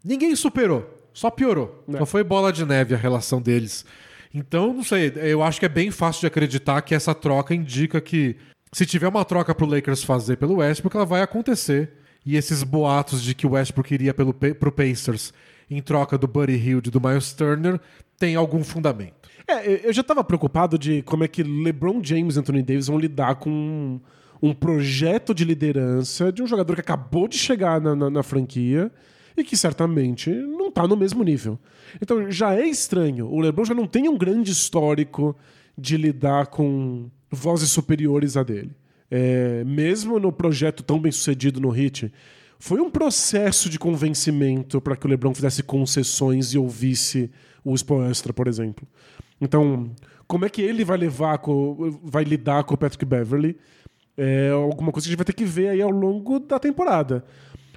ninguém 0.03 0.33
superou, 0.37 0.89
só 1.13 1.29
piorou. 1.29 1.83
É. 1.93 1.97
Só 1.97 2.05
foi 2.05 2.23
bola 2.23 2.51
de 2.53 2.65
neve 2.65 2.95
a 2.95 2.97
relação 2.97 3.41
deles. 3.41 3.85
Então, 4.33 4.73
não 4.73 4.83
sei, 4.83 5.11
eu 5.17 5.43
acho 5.43 5.59
que 5.59 5.65
é 5.65 5.69
bem 5.69 5.91
fácil 5.91 6.21
de 6.21 6.27
acreditar 6.27 6.81
que 6.81 6.95
essa 6.95 7.13
troca 7.13 7.53
indica 7.53 8.01
que 8.01 8.35
se 8.71 8.85
tiver 8.85 9.07
uma 9.07 9.23
troca 9.23 9.53
pro 9.53 9.67
Lakers 9.67 10.03
fazer 10.03 10.37
pelo 10.37 10.55
Westbrook, 10.55 10.95
ela 10.95 11.05
vai 11.05 11.21
acontecer. 11.21 11.91
E 12.25 12.35
esses 12.35 12.63
boatos 12.63 13.21
de 13.21 13.35
que 13.35 13.45
o 13.45 13.51
Westbrook 13.51 13.93
iria 13.93 14.13
pelo, 14.13 14.33
pro 14.33 14.71
Pacers 14.71 15.33
em 15.69 15.81
troca 15.81 16.17
do 16.17 16.27
Buddy 16.27 16.53
Hield 16.53 16.87
e 16.87 16.91
do 16.91 16.99
Miles 17.01 17.33
Turner 17.33 17.79
tem 18.17 18.35
algum 18.35 18.63
fundamento. 18.63 19.29
É, 19.47 19.87
eu 19.87 19.93
já 19.93 20.01
tava 20.01 20.23
preocupado 20.23 20.77
de 20.77 21.01
como 21.03 21.23
é 21.23 21.27
que 21.27 21.43
LeBron 21.43 22.01
James 22.01 22.35
e 22.35 22.39
Anthony 22.39 22.63
Davis 22.63 22.87
vão 22.87 22.97
lidar 22.97 23.35
com 23.35 23.49
um, 23.51 23.99
um 24.41 24.53
projeto 24.53 25.33
de 25.35 25.43
liderança 25.43 26.31
de 26.31 26.41
um 26.41 26.47
jogador 26.47 26.75
que 26.75 26.81
acabou 26.81 27.27
de 27.27 27.37
chegar 27.37 27.79
na, 27.81 27.93
na- 27.95 28.09
na 28.09 28.23
franquia 28.23 28.89
e 29.35 29.43
que 29.43 29.57
certamente 29.57 30.29
não 30.29 30.71
tá 30.71 30.87
no 30.87 30.95
mesmo 30.95 31.23
nível. 31.23 31.59
Então 32.01 32.29
já 32.31 32.55
é 32.55 32.67
estranho. 32.67 33.27
O 33.27 33.39
LeBron 33.39 33.65
já 33.65 33.73
não 33.73 33.87
tem 33.87 34.07
um 34.07 34.17
grande 34.17 34.51
histórico 34.51 35.35
de 35.77 35.97
lidar 35.97 36.47
com 36.47 37.09
vozes 37.29 37.71
superiores 37.71 38.37
a 38.37 38.43
dele. 38.43 38.71
É, 39.09 39.63
mesmo 39.63 40.19
no 40.19 40.31
projeto 40.31 40.83
tão 40.83 40.99
bem 40.99 41.11
sucedido 41.11 41.59
no 41.59 41.69
Hit, 41.69 42.11
foi 42.59 42.79
um 42.79 42.89
processo 42.89 43.69
de 43.69 43.77
convencimento 43.77 44.79
para 44.79 44.95
que 44.95 45.05
o 45.05 45.09
LeBron 45.09 45.33
fizesse 45.33 45.61
concessões 45.61 46.53
e 46.53 46.57
ouvisse 46.57 47.29
o 47.63 47.75
Spoelstra, 47.75 48.31
por 48.31 48.47
exemplo. 48.47 48.87
Então, 49.39 49.91
como 50.27 50.45
é 50.45 50.49
que 50.49 50.61
ele 50.61 50.85
vai 50.85 50.97
levar, 50.97 51.37
com, 51.39 51.99
vai 52.03 52.23
lidar 52.23 52.63
com 52.63 52.73
o 52.73 52.77
Patrick 52.77 53.05
Beverly? 53.05 53.57
É 54.15 54.49
alguma 54.51 54.91
coisa 54.91 55.05
que 55.05 55.09
a 55.09 55.11
gente 55.11 55.17
vai 55.17 55.25
ter 55.25 55.33
que 55.33 55.45
ver 55.45 55.69
aí 55.69 55.81
ao 55.81 55.89
longo 55.89 56.39
da 56.39 56.57
temporada. 56.57 57.25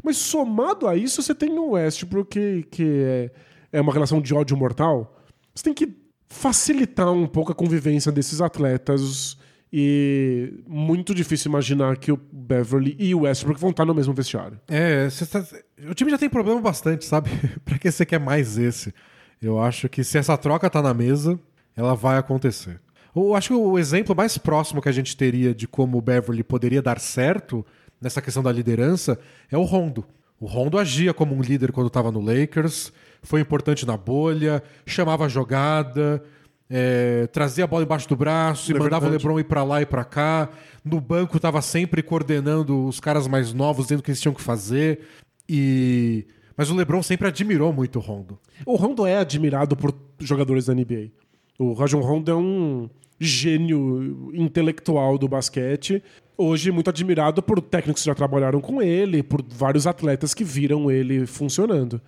Mas 0.02 0.16
somado 0.16 0.86
a 0.86 0.96
isso, 0.96 1.22
você 1.22 1.34
tem 1.34 1.58
o 1.58 1.70
Westbrook, 1.70 2.30
que, 2.30 2.62
que 2.70 2.84
é, 2.84 3.30
é 3.72 3.80
uma 3.80 3.92
relação 3.92 4.20
de 4.20 4.34
ódio 4.34 4.56
mortal. 4.56 5.16
Você 5.54 5.64
tem 5.64 5.74
que 5.74 5.96
facilitar 6.28 7.10
um 7.12 7.26
pouco 7.26 7.52
a 7.52 7.54
convivência 7.54 8.10
desses 8.12 8.40
atletas. 8.40 9.36
E 9.72 10.62
muito 10.66 11.14
difícil 11.14 11.50
imaginar 11.50 11.96
que 11.96 12.12
o 12.12 12.16
Beverly 12.32 12.96
e 12.98 13.14
o 13.14 13.20
Westbrook 13.22 13.60
vão 13.60 13.70
estar 13.70 13.84
no 13.84 13.94
mesmo 13.94 14.14
vestiário. 14.14 14.60
É, 14.68 15.08
tá- 15.30 15.44
o 15.90 15.94
time 15.94 16.10
já 16.10 16.18
tem 16.18 16.30
problema 16.30 16.60
bastante, 16.60 17.04
sabe? 17.04 17.30
pra 17.64 17.78
que 17.78 17.90
você 17.90 18.06
quer 18.06 18.20
mais 18.20 18.56
esse? 18.56 18.94
Eu 19.42 19.60
acho 19.60 19.88
que 19.88 20.02
se 20.04 20.16
essa 20.16 20.36
troca 20.38 20.70
tá 20.70 20.80
na 20.80 20.94
mesa, 20.94 21.38
ela 21.76 21.94
vai 21.94 22.16
acontecer. 22.16 22.80
Eu 23.14 23.34
acho 23.34 23.48
que 23.48 23.54
o 23.54 23.78
exemplo 23.78 24.14
mais 24.14 24.38
próximo 24.38 24.80
que 24.80 24.88
a 24.88 24.92
gente 24.92 25.16
teria 25.16 25.54
de 25.54 25.66
como 25.66 25.98
o 25.98 26.02
Beverly 26.02 26.42
poderia 26.44 26.80
dar 26.80 27.00
certo 27.00 27.64
nessa 28.00 28.20
questão 28.22 28.42
da 28.42 28.52
liderança 28.52 29.18
é 29.50 29.56
o 29.56 29.62
Rondo. 29.62 30.04
O 30.40 30.46
Rondo 30.46 30.78
agia 30.78 31.14
como 31.14 31.34
um 31.34 31.40
líder 31.40 31.72
quando 31.72 31.86
estava 31.86 32.10
no 32.12 32.20
Lakers, 32.20 32.92
foi 33.22 33.40
importante 33.40 33.86
na 33.86 33.96
bolha, 33.96 34.62
chamava 34.84 35.24
a 35.24 35.28
jogada, 35.28 36.22
é, 36.68 37.26
trazia 37.28 37.64
a 37.64 37.66
bola 37.66 37.84
embaixo 37.84 38.08
do 38.08 38.16
braço 38.16 38.70
e 38.70 38.74
É 38.74 38.78
mandava 38.78 39.08
verdade. 39.08 39.24
o 39.24 39.28
LeBron 39.28 39.40
ir 39.40 39.44
pra 39.44 39.64
lá 39.64 39.80
e 39.80 39.86
pra 39.86 40.04
cá. 40.04 40.48
No 40.84 41.00
banco 41.00 41.40
tava 41.40 41.62
sempre 41.62 42.02
coordenando 42.02 42.86
os 42.86 43.00
caras 43.00 43.26
mais 43.26 43.52
novos, 43.52 43.86
dizendo 43.86 44.00
o 44.00 44.02
que 44.02 44.10
eles 44.10 44.20
tinham 44.20 44.34
que 44.34 44.42
fazer. 44.42 45.00
E 45.48 46.26
mas 46.56 46.70
o 46.70 46.74
LeBron 46.74 47.02
sempre 47.02 47.28
admirou 47.28 47.72
muito 47.72 47.98
o 47.98 48.02
Rondo. 48.02 48.38
O 48.64 48.76
Rondo 48.76 49.04
é 49.06 49.18
admirado 49.18 49.76
por 49.76 49.94
jogadores 50.18 50.66
da 50.66 50.74
NBA. 50.74 51.10
O 51.58 51.74
Rajon 51.74 52.00
Rondo 52.00 52.30
é 52.30 52.34
um, 52.34 52.88
gênio 53.18 54.30
intelectual 54.34 55.18
do 55.18 55.28
basquete. 55.28 56.02
Hoje 56.38 56.70
muito 56.70 56.90
admirado 56.90 57.42
por 57.42 57.60
técnicos 57.60 58.02
que 58.02 58.06
já 58.06 58.14
trabalharam 58.14 58.60
com 58.60 58.82
ele, 58.82 59.22
por 59.22 59.42
vários 59.48 59.86
atletas 59.86 60.34
que 60.34 60.44
viram 60.44 60.90
ele 60.90 61.26
funcionando. 61.26 62.00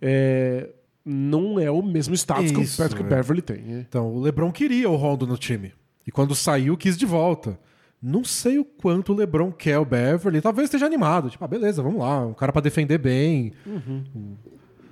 É, 0.00 0.68
não 1.04 1.58
é 1.58 1.70
o 1.70 1.82
mesmo 1.82 2.14
status 2.14 2.50
que 2.50 2.58
o 2.58 2.62
Isso, 2.62 2.80
Patrick 2.80 3.02
é. 3.02 3.06
Beverly 3.06 3.42
tem. 3.42 3.56
é. 3.68 3.80
Então, 3.80 4.14
o 4.14 4.20
LeBron 4.20 4.52
queria 4.52 4.88
o 4.88 4.96
Rondo 4.96 5.26
no 5.26 5.36
time. 5.36 5.72
E 6.06 6.10
quando 6.12 6.34
saiu, 6.34 6.76
quis 6.76 6.96
de 6.96 7.06
volta. 7.06 7.58
Não 8.00 8.22
sei 8.22 8.58
o 8.58 8.64
quanto 8.64 9.12
o 9.12 9.16
LeBron 9.16 9.50
quer 9.50 9.78
o 9.78 9.84
Beverly. 9.84 10.40
Talvez 10.40 10.66
esteja 10.66 10.86
animado. 10.86 11.30
Tipo, 11.30 11.44
ah, 11.44 11.48
beleza, 11.48 11.82
vamos 11.82 12.00
lá. 12.00 12.24
Um 12.24 12.34
cara 12.34 12.52
pra 12.52 12.60
defender 12.62 12.98
bem. 12.98 13.52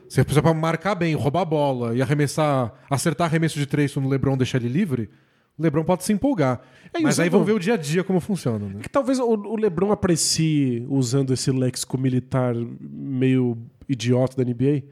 Se 0.09 0.23
precisa 0.25 0.43
pra 0.43 0.55
marcar 0.55 0.95
bem, 0.95 1.15
roubar 1.15 1.43
a 1.43 1.45
bola 1.45 1.95
e 1.95 2.03
arremessar, 2.03 2.73
acertar 2.91 3.27
arremesso 3.29 3.59
de 3.59 3.67
três 3.67 3.93
quando 3.93 4.07
o 4.07 4.09
LeBron 4.09 4.37
deixar 4.37 4.59
ele 4.59 4.69
livre, 4.69 5.11
LeBron 5.59 5.85
pode 5.85 6.05
se 6.05 6.13
empolgar. 6.13 6.61
É, 6.93 7.01
e 7.01 7.03
Mas 7.03 7.19
aí 7.21 7.29
vamos 7.29 7.47
ver 7.47 7.53
o 7.53 7.59
dia 7.59 7.75
a 7.75 7.77
dia 7.77 8.03
como 8.05 8.21
funciona. 8.21 8.67
Né? 8.69 8.81
Que 8.83 8.89
talvez 8.89 9.19
o, 9.19 9.25
o 9.27 9.57
LeBron 9.57 9.93
aprecie, 9.93 10.85
usando 10.89 11.33
esse 11.33 11.51
léxico 11.51 11.97
militar 11.99 12.55
meio 12.81 13.57
idiota 13.89 14.37
da 14.37 14.45
NBA, 14.51 14.83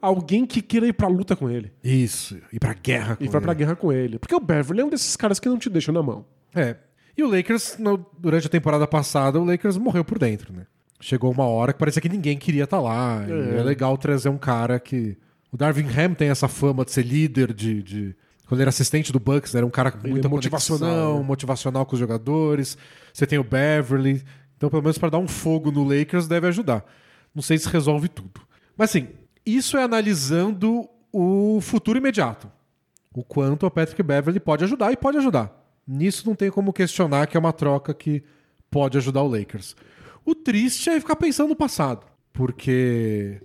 alguém 0.00 0.46
que 0.46 0.62
queira 0.62 0.86
ir 0.86 0.92
pra 0.92 1.08
luta 1.08 1.36
com 1.36 1.48
ele. 1.50 1.72
Isso. 1.82 2.38
E 2.52 2.58
pra 2.58 2.72
guerra 2.74 3.16
com 3.16 3.24
E 3.24 3.28
vai 3.28 3.36
ele. 3.36 3.44
pra 3.44 3.54
guerra 3.54 3.76
com 3.76 3.92
ele. 3.92 4.18
Porque 4.18 4.34
o 4.34 4.40
Beverly 4.40 4.80
é 4.80 4.84
um 4.84 4.90
desses 4.90 5.16
caras 5.16 5.38
que 5.40 5.48
não 5.48 5.58
te 5.58 5.68
deixa 5.70 5.92
na 5.92 6.02
mão. 6.02 6.24
É. 6.54 6.76
E 7.16 7.22
o 7.22 7.28
Lakers, 7.30 7.76
no- 7.78 8.04
durante 8.18 8.46
a 8.46 8.50
temporada 8.50 8.86
passada, 8.86 9.40
o 9.40 9.44
Lakers 9.44 9.76
morreu 9.76 10.04
por 10.04 10.18
dentro, 10.18 10.52
né? 10.52 10.66
Chegou 11.00 11.30
uma 11.32 11.44
hora 11.44 11.72
que 11.72 11.78
parecia 11.78 12.02
que 12.02 12.08
ninguém 12.08 12.36
queria 12.38 12.64
estar 12.64 12.80
lá. 12.80 13.24
E 13.28 13.32
É. 13.56 13.58
é 13.60 13.62
legal 13.62 13.96
trazer 13.98 14.28
um 14.28 14.38
cara 14.38 14.78
que. 14.80 15.16
O 15.50 15.56
Darvin 15.56 15.86
Ham 15.88 16.14
tem 16.14 16.28
essa 16.28 16.46
fama 16.48 16.84
de 16.84 16.92
ser 16.92 17.04
líder, 17.04 17.52
de. 17.52 17.82
de- 17.82 18.16
Quando 18.48 18.60
ele 18.60 18.62
era 18.62 18.70
assistente 18.70 19.12
do 19.12 19.20
Bucks, 19.20 19.54
era 19.54 19.64
um 19.64 19.70
cara 19.70 19.92
com 19.92 20.08
muita 20.08 20.26
é 20.26 20.30
motivacional, 20.30 20.88
motivacional, 20.88 21.18
né? 21.18 21.26
motivacional 21.26 21.86
com 21.86 21.92
os 21.92 22.00
jogadores. 22.00 22.78
Você 23.12 23.26
tem 23.26 23.38
o 23.38 23.44
Beverly. 23.44 24.24
Então, 24.56 24.70
pelo 24.70 24.82
menos 24.82 24.98
para 24.98 25.10
dar 25.10 25.18
um 25.18 25.28
fogo 25.28 25.70
no 25.70 25.84
Lakers, 25.84 26.26
deve 26.26 26.48
ajudar. 26.48 26.84
Não 27.34 27.42
sei 27.42 27.58
se 27.58 27.68
resolve 27.68 28.08
tudo. 28.08 28.40
Mas 28.76 28.90
assim, 28.90 29.08
isso 29.44 29.76
é 29.76 29.84
analisando 29.84 30.88
o 31.12 31.60
futuro 31.60 31.98
imediato 31.98 32.50
o 33.18 33.24
quanto 33.24 33.66
o 33.66 33.70
Patrick 33.70 34.00
Beverly 34.02 34.38
pode 34.38 34.64
ajudar 34.64 34.92
e 34.92 34.96
pode 34.96 35.18
ajudar. 35.18 35.52
Nisso 35.86 36.26
não 36.26 36.36
tem 36.36 36.50
como 36.50 36.72
questionar 36.72 37.26
que 37.26 37.36
é 37.36 37.40
uma 37.40 37.52
troca 37.52 37.92
que 37.92 38.22
pode 38.70 38.96
ajudar 38.96 39.22
o 39.22 39.28
Lakers. 39.28 39.74
O 40.24 40.34
triste 40.34 40.90
é 40.90 41.00
ficar 41.00 41.16
pensando 41.16 41.48
no 41.48 41.56
passado, 41.56 42.06
porque 42.32 43.40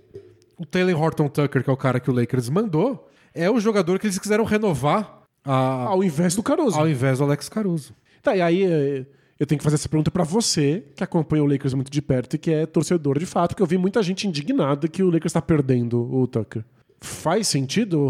o 0.56 0.64
Taylor 0.64 1.00
Horton 1.00 1.28
Tucker, 1.28 1.64
que 1.64 1.70
é 1.70 1.72
o 1.72 1.76
cara 1.76 1.98
que 1.98 2.10
o 2.10 2.14
Lakers 2.14 2.48
mandou, 2.48 3.10
é 3.34 3.50
o 3.50 3.58
jogador 3.60 3.98
que 3.98 4.06
eles 4.06 4.18
quiseram 4.18 4.44
renovar 4.44 5.22
a- 5.44 5.86
Ao 5.88 6.02
invés 6.04 6.34
do 6.36 6.42
Caruso. 6.42 6.78
ao 6.78 6.88
invés 6.88 7.18
do 7.18 7.24
Alex 7.24 7.48
Caruso. 7.48 7.94
Tá, 8.22 8.34
e 8.36 8.40
aí 8.40 8.62
eh, 8.64 9.04
eu 9.38 9.46
tenho 9.46 9.58
que 9.58 9.64
fazer 9.64 9.74
essa 9.76 9.88
pergunta 9.88 10.10
pra 10.10 10.24
você, 10.24 10.84
que 10.96 11.04
acompanha 11.04 11.42
o 11.42 11.46
Lakers 11.46 11.74
muito 11.74 11.90
de 11.90 12.00
perto 12.00 12.34
e 12.34 12.38
que 12.38 12.50
é 12.50 12.64
torcedor 12.66 13.18
de 13.18 13.26
fato, 13.26 13.50
porque 13.50 13.62
eu 13.62 13.66
vi 13.66 13.76
muita 13.76 14.02
gente 14.02 14.26
indignada 14.26 14.88
que 14.88 15.02
o 15.02 15.10
Lakers 15.10 15.32
tá 15.34 15.42
perdendo 15.42 16.00
o 16.14 16.26
Tucker. 16.26 16.64
Faz 17.00 17.48
sentido 17.48 18.00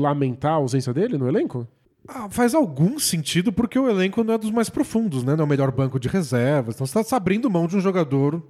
lamentar 0.00 0.52
a 0.52 0.56
ausência 0.56 0.94
dele 0.94 1.18
no 1.18 1.26
elenco? 1.26 1.66
Ah, 2.06 2.28
faz 2.30 2.54
algum 2.54 2.96
sentido 3.00 3.52
porque 3.52 3.76
o 3.76 3.88
elenco 3.90 4.22
não 4.22 4.34
é 4.34 4.38
dos 4.38 4.52
mais 4.52 4.70
profundos, 4.70 5.24
né? 5.24 5.34
Não 5.34 5.42
é 5.42 5.44
o 5.44 5.48
melhor 5.48 5.72
banco 5.72 5.98
de 5.98 6.06
reservas. 6.06 6.76
Então 6.76 6.86
você 6.86 7.00
está 7.00 7.16
abrindo 7.16 7.50
mão 7.50 7.66
de 7.66 7.76
um 7.76 7.80
jogador 7.80 8.40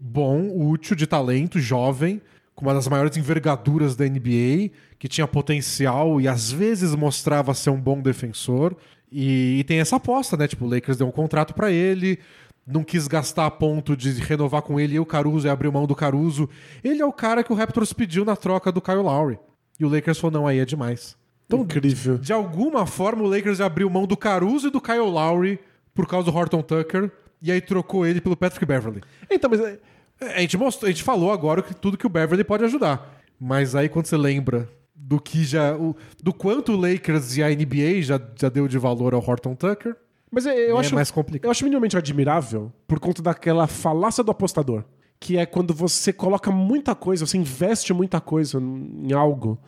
bom, 0.00 0.50
útil, 0.56 0.96
de 0.96 1.06
talento, 1.06 1.60
jovem, 1.60 2.20
com 2.60 2.66
uma 2.66 2.74
das 2.74 2.86
maiores 2.86 3.16
envergaduras 3.16 3.96
da 3.96 4.04
NBA, 4.04 4.70
que 4.98 5.08
tinha 5.08 5.26
potencial 5.26 6.20
e 6.20 6.28
às 6.28 6.52
vezes 6.52 6.94
mostrava 6.94 7.54
ser 7.54 7.70
um 7.70 7.80
bom 7.80 8.00
defensor. 8.00 8.76
E, 9.10 9.58
e 9.58 9.64
tem 9.64 9.80
essa 9.80 9.96
aposta, 9.96 10.36
né? 10.36 10.46
Tipo, 10.46 10.66
o 10.66 10.68
Lakers 10.68 10.98
deu 10.98 11.08
um 11.08 11.10
contrato 11.10 11.54
pra 11.54 11.72
ele, 11.72 12.18
não 12.66 12.84
quis 12.84 13.08
gastar 13.08 13.46
a 13.46 13.50
ponto 13.50 13.96
de 13.96 14.12
renovar 14.20 14.60
com 14.60 14.78
ele 14.78 14.94
e 14.94 15.00
o 15.00 15.06
Caruso 15.06 15.46
e 15.46 15.50
abriu 15.50 15.72
mão 15.72 15.86
do 15.86 15.96
Caruso. 15.96 16.48
Ele 16.84 17.00
é 17.00 17.06
o 17.06 17.12
cara 17.12 17.42
que 17.42 17.52
o 17.52 17.56
Raptors 17.56 17.94
pediu 17.94 18.24
na 18.24 18.36
troca 18.36 18.70
do 18.70 18.80
Kyle 18.80 18.98
Lowry. 18.98 19.38
E 19.80 19.84
o 19.84 19.88
Lakers 19.88 20.18
falou: 20.18 20.40
não, 20.40 20.46
aí 20.46 20.58
é 20.58 20.64
demais. 20.66 21.16
Então, 21.46 21.62
Incrível. 21.62 22.18
de 22.18 22.32
alguma 22.32 22.86
forma, 22.86 23.22
o 23.22 23.26
Lakers 23.26 23.60
abriu 23.60 23.90
mão 23.90 24.06
do 24.06 24.16
Caruso 24.16 24.68
e 24.68 24.70
do 24.70 24.80
Kyle 24.80 24.98
Lowry 24.98 25.58
por 25.94 26.06
causa 26.06 26.30
do 26.30 26.36
Horton 26.36 26.62
Tucker 26.62 27.10
e 27.42 27.50
aí 27.50 27.60
trocou 27.60 28.06
ele 28.06 28.20
pelo 28.20 28.36
Patrick 28.36 28.64
Beverly. 28.64 29.00
Então, 29.30 29.50
mas 29.50 29.60
É, 29.60 29.78
A 30.20 30.40
gente, 30.40 30.56
mostrou, 30.56 30.88
a 30.88 30.92
gente 30.92 31.02
falou 31.02 31.32
agora 31.32 31.62
que 31.62 31.74
tudo 31.74 31.96
que 31.96 32.06
o 32.06 32.10
Beverly 32.10 32.44
pode 32.44 32.64
ajudar. 32.64 33.18
Mas 33.38 33.74
aí 33.74 33.88
quando 33.88 34.06
você 34.06 34.16
lembra 34.16 34.68
do 34.94 35.18
que 35.20 35.42
já. 35.44 35.74
o- 35.76 35.96
do 36.22 36.32
quanto 36.32 36.72
o 36.72 36.76
Lakers 36.76 37.36
e 37.36 37.42
a 37.42 37.48
NBA 37.50 38.02
já, 38.02 38.20
já 38.38 38.48
deu 38.48 38.68
de 38.68 38.78
valor 38.78 39.14
ao 39.14 39.20
Horton 39.26 39.54
Tucker, 39.54 39.96
Mas 40.30 40.44
é, 40.46 40.70
eu 40.70 40.76
é 40.76 40.80
acho, 40.80 40.94
mais 40.94 41.10
complicado. 41.10 41.46
eu 41.46 41.50
acho 41.50 41.64
minimamente 41.64 41.96
admirável 41.96 42.70
por 42.86 43.00
conta 43.00 43.22
daquela 43.22 43.66
falácia 43.66 44.22
do 44.22 44.30
apostador. 44.30 44.84
Que 45.18 45.36
é 45.38 45.44
quando 45.46 45.72
você 45.74 46.12
coloca 46.12 46.50
muita 46.50 46.94
coisa, 46.94 47.26
você 47.26 47.36
investe 47.38 47.92
muita 47.92 48.20
coisa 48.20 48.58
em 48.60 49.12
algo 49.12 49.58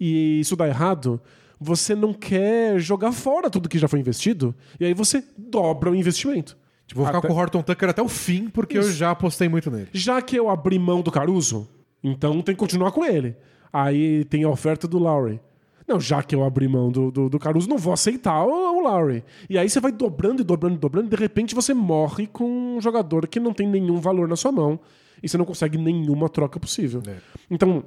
e 0.00 0.40
isso 0.40 0.56
dá 0.56 0.66
errado, 0.68 1.20
você 1.60 1.94
não 1.94 2.12
quer 2.12 2.78
jogar 2.78 3.12
fora 3.12 3.48
tudo 3.50 3.68
que 3.68 3.78
já 3.78 3.88
foi 3.88 3.98
investido 4.00 4.54
e 4.80 4.84
aí 4.84 4.94
você 4.94 5.24
dobra 5.36 5.90
o 5.90 5.94
investimento. 5.94 6.56
Tipo, 6.86 7.00
vou 7.00 7.06
ficar 7.06 7.18
Até- 7.18 7.28
com 7.28 7.34
o 7.34 7.36
Horton 7.36 7.62
Tucker 7.62 7.88
até 7.90 8.02
o 8.02 8.08
fim, 8.08 8.48
porque 8.48 8.76
eu 8.78 8.82
Isso. 8.82 8.92
já 8.92 9.10
apostei 9.10 9.48
muito 9.48 9.70
nele. 9.70 9.88
Já 9.92 10.22
que 10.22 10.36
eu 10.36 10.48
abri 10.48 10.78
mão 10.78 11.02
do 11.02 11.10
Caruso, 11.10 11.68
então 12.02 12.40
tem 12.42 12.54
que 12.54 12.58
continuar 12.58 12.92
com 12.92 13.04
ele. 13.04 13.36
Aí 13.72 14.24
tem 14.26 14.44
a 14.44 14.48
oferta 14.48 14.86
do 14.86 14.98
Lowry. 14.98 15.40
Não, 15.86 16.00
já 16.00 16.22
que 16.22 16.34
eu 16.34 16.42
abri 16.44 16.66
mão 16.66 16.90
do, 16.90 17.10
do, 17.10 17.28
do 17.28 17.38
Caruso, 17.38 17.68
não 17.68 17.78
vou 17.78 17.92
aceitar 17.92 18.44
o, 18.44 18.50
o 18.78 18.80
Lowry. 18.80 19.22
E 19.48 19.56
aí 19.58 19.68
você 19.68 19.78
vai 19.80 19.92
dobrando 19.92 20.42
e 20.42 20.44
dobrando 20.44 20.74
e 20.76 20.78
dobrando, 20.78 21.06
e 21.06 21.10
de 21.10 21.16
repente 21.16 21.54
você 21.54 21.72
morre 21.74 22.26
com 22.26 22.76
um 22.76 22.80
jogador 22.80 23.26
que 23.28 23.38
não 23.38 23.52
tem 23.52 23.68
nenhum 23.68 24.00
valor 24.00 24.26
na 24.28 24.34
sua 24.36 24.50
mão. 24.50 24.78
E 25.22 25.28
você 25.28 25.36
não 25.38 25.44
consegue 25.44 25.78
nenhuma 25.78 26.28
troca 26.28 26.58
possível. 26.58 27.02
É. 27.06 27.16
Então, 27.50 27.84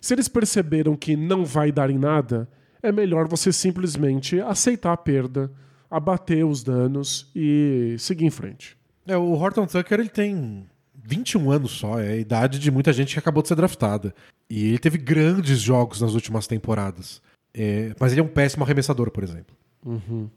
se 0.00 0.14
eles 0.14 0.28
perceberam 0.28 0.96
que 0.96 1.14
não 1.16 1.44
vai 1.44 1.70
dar 1.70 1.90
em 1.90 1.98
nada, 1.98 2.48
é 2.82 2.90
melhor 2.90 3.28
você 3.28 3.52
simplesmente 3.52 4.40
aceitar 4.40 4.92
a 4.92 4.96
perda, 4.96 5.50
abater 5.92 6.44
os 6.46 6.62
danos 6.62 7.30
e 7.36 7.94
seguir 7.98 8.24
em 8.24 8.30
frente. 8.30 8.76
É, 9.06 9.16
o 9.16 9.32
Horton 9.32 9.66
Tucker 9.66 10.00
ele 10.00 10.08
tem 10.08 10.66
21 11.04 11.50
anos 11.50 11.72
só, 11.72 11.98
é 12.00 12.12
a 12.12 12.16
idade 12.16 12.58
de 12.58 12.70
muita 12.70 12.92
gente 12.92 13.12
que 13.12 13.18
acabou 13.18 13.42
de 13.42 13.48
ser 13.48 13.54
draftada. 13.56 14.14
E 14.48 14.68
ele 14.68 14.78
teve 14.78 14.98
grandes 14.98 15.60
jogos 15.60 16.00
nas 16.00 16.14
últimas 16.14 16.46
temporadas. 16.46 17.20
É, 17.54 17.92
mas 18.00 18.12
ele 18.12 18.20
é 18.20 18.24
um 18.24 18.28
péssimo 18.28 18.64
arremessador, 18.64 19.10
por 19.10 19.22
exemplo. 19.22 19.54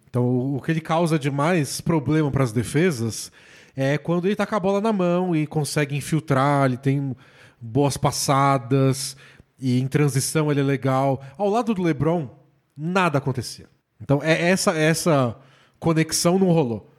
Então 0.09 0.25
o- 0.25 0.57
o 0.57 0.61
que 0.61 0.71
ele 0.71 0.81
causa 0.81 1.19
de 1.19 1.29
mais 1.29 1.79
problema 1.79 2.31
para 2.31 2.43
as 2.43 2.51
defesas 2.51 3.31
é 3.75 3.97
quando 3.97 4.25
ele 4.25 4.35
tá 4.35 4.45
com 4.45 4.55
a 4.55 4.59
bola 4.59 4.81
na 4.81 4.91
mão 4.91 5.35
e 5.35 5.45
consegue 5.45 5.95
infiltrar, 5.95 6.65
ele 6.65 6.77
tem 6.77 7.15
boas 7.61 7.95
passadas 7.97 9.15
e 9.59 9.79
em 9.79 9.87
transição 9.87 10.49
ele 10.51 10.61
é 10.61 10.63
legal. 10.63 11.23
Ao 11.37 11.47
lado 11.49 11.73
do 11.75 11.83
LeBron, 11.83 12.27
nada 12.75 13.19
acontecia. 13.19 13.67
Então 14.01 14.19
é 14.23 14.49
essa 14.49 14.71
essa 14.71 15.37
conexão 15.85 16.37
não 16.39 16.47
rolou. 16.51 16.89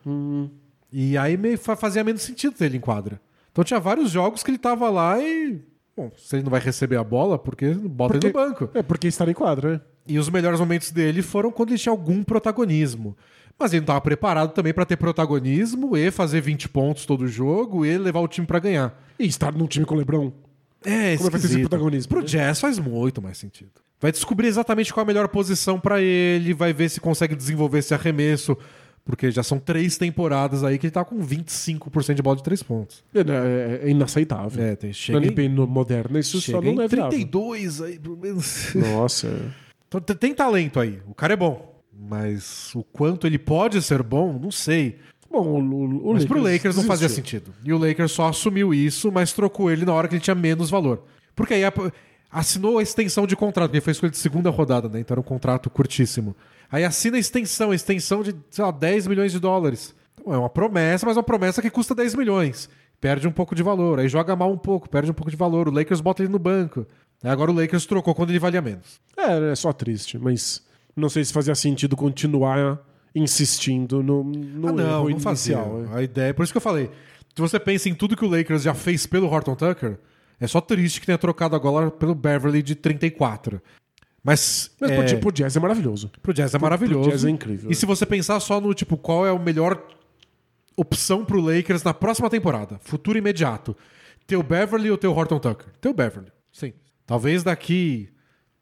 E 0.93 1.17
aí 1.19 1.37
meio 1.37 1.59
fa- 1.59 1.77
fazia 1.77 2.03
menos 2.05 2.23
sentido 2.23 2.55
ter 2.55 2.67
ele 2.67 2.77
em 2.77 2.81
quadra. 2.81 3.21
Então 3.53 3.65
tinha 3.65 3.81
vários 3.81 4.11
jogos 4.11 4.43
que 4.43 4.51
ele 4.51 4.59
tava 4.59 4.89
lá 4.89 5.21
e. 5.21 5.61
Bom, 5.97 6.11
se 6.17 6.37
ele 6.37 6.43
não 6.43 6.51
vai 6.51 6.61
receber 6.61 6.97
a 6.97 7.05
bola, 7.05 7.39
porque 7.39 7.71
bota 7.73 8.15
Porque- 8.15 8.27
ele 8.27 8.35
no 8.37 8.45
banco. 8.49 8.69
É 8.75 8.83
porque 8.83 9.09
estar 9.09 9.29
em 9.29 9.35
quadra, 9.35 9.73
né? 9.73 9.81
E 10.07 10.19
os 10.19 10.29
melhores 10.29 10.61
momentos 10.61 10.91
dele 10.91 11.23
foram 11.23 11.51
quando 11.51 11.71
ele 11.71 11.79
tinha 11.79 11.91
algum 11.93 12.23
protagonismo. 12.23 13.17
Mas 13.59 13.73
ele 13.73 13.81
não 13.81 13.85
estava 13.85 14.01
preparado 14.03 14.53
também 14.53 14.75
para 14.75 14.85
ter 14.85 14.97
protagonismo 14.97 15.97
e 15.97 16.11
fazer 16.11 16.43
20 16.43 16.69
pontos 16.69 17.07
todo 17.07 17.27
jogo 17.27 17.85
e 17.87 17.97
levar 17.97 18.21
o 18.21 18.29
time 18.29 18.47
para 18.47 18.59
ganhar. 18.59 19.03
E 19.19 19.25
estar 19.27 19.53
num 19.53 19.67
time 19.67 19.87
com 19.87 19.95
o 19.95 19.99
LeBron. 19.99 20.31
É, 20.85 20.91
Como 20.91 20.93
é 20.93 21.17
que 21.17 21.23
vai 21.23 21.31
ter 21.31 21.37
esse 21.39 21.47
esquisito. 21.47 21.69
protagonismo, 21.71 22.09
Pro 22.11 22.21
né? 22.21 22.27
Jazz 22.27 22.61
faz 22.61 22.79
muito 22.79 23.23
mais 23.23 23.39
sentido. 23.39 23.71
Vai 24.01 24.13
descobrir 24.13 24.47
exatamente 24.49 24.93
qual 24.93 25.05
a 25.05 25.07
melhor 25.07 25.29
posição 25.29 25.81
para 25.81 26.01
ele, 26.03 26.53
vai 26.53 26.73
ver 26.73 26.89
se 26.91 27.01
consegue 27.01 27.35
desenvolver 27.35 27.79
esse 27.79 27.95
arremesso, 27.95 28.57
porque 29.05 29.31
já 29.31 29.43
são 29.43 29.59
três 29.59 29.97
temporadas 29.97 30.63
aí 30.65 30.79
que 30.79 30.87
ele 30.87 30.91
tá 30.91 31.05
com 31.05 31.19
25% 31.19 32.15
de 32.15 32.23
bola 32.23 32.37
de 32.37 32.43
três 32.43 32.63
pontos. 32.63 33.03
É, 33.15 33.25
né, 33.25 33.81
é 33.83 33.89
inaceitável. 33.91 34.63
É, 34.63 34.77
tem, 34.77 34.91
Na 34.91 34.95
chega 34.95 35.19
em, 35.43 35.49
NBA 35.49 35.67
moderna, 35.67 36.19
isso 36.19 36.41
só 36.41 36.61
não 36.61 36.83
é 36.83 36.89
viável. 36.89 37.09
32 37.11 37.81
aí, 37.83 37.99
pelo 37.99 38.17
menos. 38.17 38.75
Nossa. 38.75 39.29
Então 39.89 40.01
tem- 40.01 40.35
talento 40.35 40.81
aí. 40.81 40.99
O 41.07 41.15
cara 41.15 41.35
é 41.35 41.37
bom. 41.37 41.81
Mas 41.97 42.75
o 42.75 42.83
quanto 42.83 43.25
ele 43.25 43.39
pode 43.39 43.81
ser 43.81 44.03
bom, 44.03 44.37
não 44.37 44.51
sei. 44.51 44.99
Bom, 45.31 45.43
o, 45.47 45.59
o, 45.63 46.11
o 46.11 46.13
mas 46.13 46.25
pro 46.25 46.43
Lakers 46.43 46.77
não 46.77 46.83
fazia 46.83 47.07
desistiu. 47.07 47.41
sentido. 47.41 47.55
E 47.65 47.73
o 47.73 47.79
Lakers 47.79 48.11
só 48.11 48.29
assumiu 48.29 48.75
isso, 48.75 49.13
mas 49.13 49.33
trocou 49.33 49.71
ele 49.71 49.85
na 49.85 49.93
hora 49.95 50.09
que 50.09 50.15
ele 50.17 50.21
tinha 50.21 50.35
menos 50.35 50.69
valor. 50.71 51.05
Porque 51.37 51.55
aí 51.55 51.65
a- 51.65 51.73
assinou 52.37 52.79
a 52.79 52.83
extensão 52.83 53.27
de 53.27 53.35
contrato, 53.35 53.71
porque 53.71 53.81
foi 53.81 53.93
escolha 53.93 54.11
de 54.11 54.19
segunda 54.19 54.51
rodada, 54.51 54.91
né? 54.91 55.01
Então 55.01 55.15
era 55.15 55.21
um 55.21 55.25
contrato 55.25 55.71
curtíssimo. 55.71 56.37
Aí 56.71 56.85
assina 56.85 57.17
a 57.17 57.21
extensão, 57.21 57.71
a 57.71 57.75
extensão 57.75 58.23
de, 58.23 58.37
sei 58.51 58.63
lá, 58.63 58.71
10 58.71 59.07
milhões 59.07 59.33
de 59.33 59.41
dólares. 59.41 59.95
Então 60.21 60.35
é 60.35 60.39
uma 60.39 60.51
promessa, 60.51 61.07
mas 61.07 61.17
uma 61.17 61.23
promessa 61.23 61.63
que 61.63 61.71
custa 61.71 61.95
10 61.95 62.15
milhões. 62.15 62.69
Perde 63.01 63.27
um 63.27 63.33
pouco 63.33 63.55
de 63.55 63.63
valor. 63.63 63.99
Aí 63.99 64.09
joga 64.09 64.37
mal 64.37 64.53
um 64.53 64.59
pouco, 64.59 64.87
perde 64.87 65.11
um 65.11 65.15
pouco 65.15 65.31
de 65.31 65.37
valor. 65.37 65.67
O 65.67 65.71
Lakers 65.71 66.03
bota 66.03 66.23
ele 66.23 66.31
no 66.31 66.39
banco. 66.39 66.87
Aí 67.25 67.31
agora 67.31 67.51
o 67.51 67.55
Lakers 67.55 67.87
trocou 67.87 68.15
quando 68.15 68.31
ele 68.31 68.39
valia 68.39 68.61
menos. 68.61 69.01
É, 69.17 69.53
é 69.53 69.55
só 69.55 69.73
triste, 69.73 70.19
mas 70.19 70.63
não 70.95 71.09
sei 71.09 71.25
se 71.25 71.33
fazia 71.33 71.55
sentido 71.55 71.97
continuar 71.97 72.79
insistindo 73.15 74.03
no, 74.03 74.23
no 74.23 74.69
ah, 74.69 74.73
não, 74.73 74.85
erro 74.85 75.11
não 75.11 75.21
fazia. 75.21 75.57
inicial. 75.57 75.85
é. 75.91 75.99
A 75.99 76.03
ideia, 76.03 76.35
por 76.35 76.43
isso 76.43 76.53
que 76.53 76.59
eu 76.59 76.63
falei. 76.63 76.91
Se 77.35 77.41
você 77.41 77.59
pensa 77.59 77.89
em 77.89 77.95
tudo 77.95 78.15
que 78.15 78.27
o 78.27 78.29
Lakers 78.29 78.63
já 78.63 78.75
fez 78.75 79.07
pelo 79.07 79.27
Horton 79.27 79.55
Tucker, 79.55 79.99
é 80.41 80.47
só 80.47 80.61
triste 80.61 81.01
que 81.01 81.07
tenha 81.07 81.19
trocado 81.19 81.55
agora 81.57 81.91
pelo 81.91 82.15
Beverly 82.15 82.63
de 82.63 82.75
34. 82.75 83.61
Mas, 84.23 84.71
Mas 84.81 84.91
é, 84.91 84.97
pro, 84.97 85.07
tipo, 85.07 85.21
pro 85.23 85.33
Jazz 85.33 85.57
é 85.57 85.61
maravilhoso. 85.61 86.11
pro 86.21 86.35
Jazz 86.35 86.53
é 86.55 86.59
pro 86.59 86.65
maravilhoso. 86.67 87.11
Jazz 87.11 87.25
é 87.25 87.31
incrível. 87.31 87.71
E 87.71 87.75
se 87.75 87.87
você 87.87 88.05
pensar 88.05 88.41
só 88.41 88.61
no 88.61 88.75
tipo 88.75 88.97
qual 88.97 89.25
é 89.27 89.31
a 89.31 89.39
melhor 89.39 89.81
opção 90.77 91.25
pro 91.25 91.41
Lakers 91.41 91.83
na 91.83 91.95
próxima 91.95 92.29
temporada, 92.29 92.79
futuro 92.83 93.17
imediato, 93.17 93.77
teu 94.27 94.43
Beverly 94.43 94.91
ou 94.91 94.99
teu 94.99 95.13
Horton 95.13 95.39
Tucker? 95.39 95.69
Teu 95.81 95.95
Beverly. 95.95 96.31
Sim. 96.53 96.73
Talvez 97.07 97.45
daqui 97.45 98.09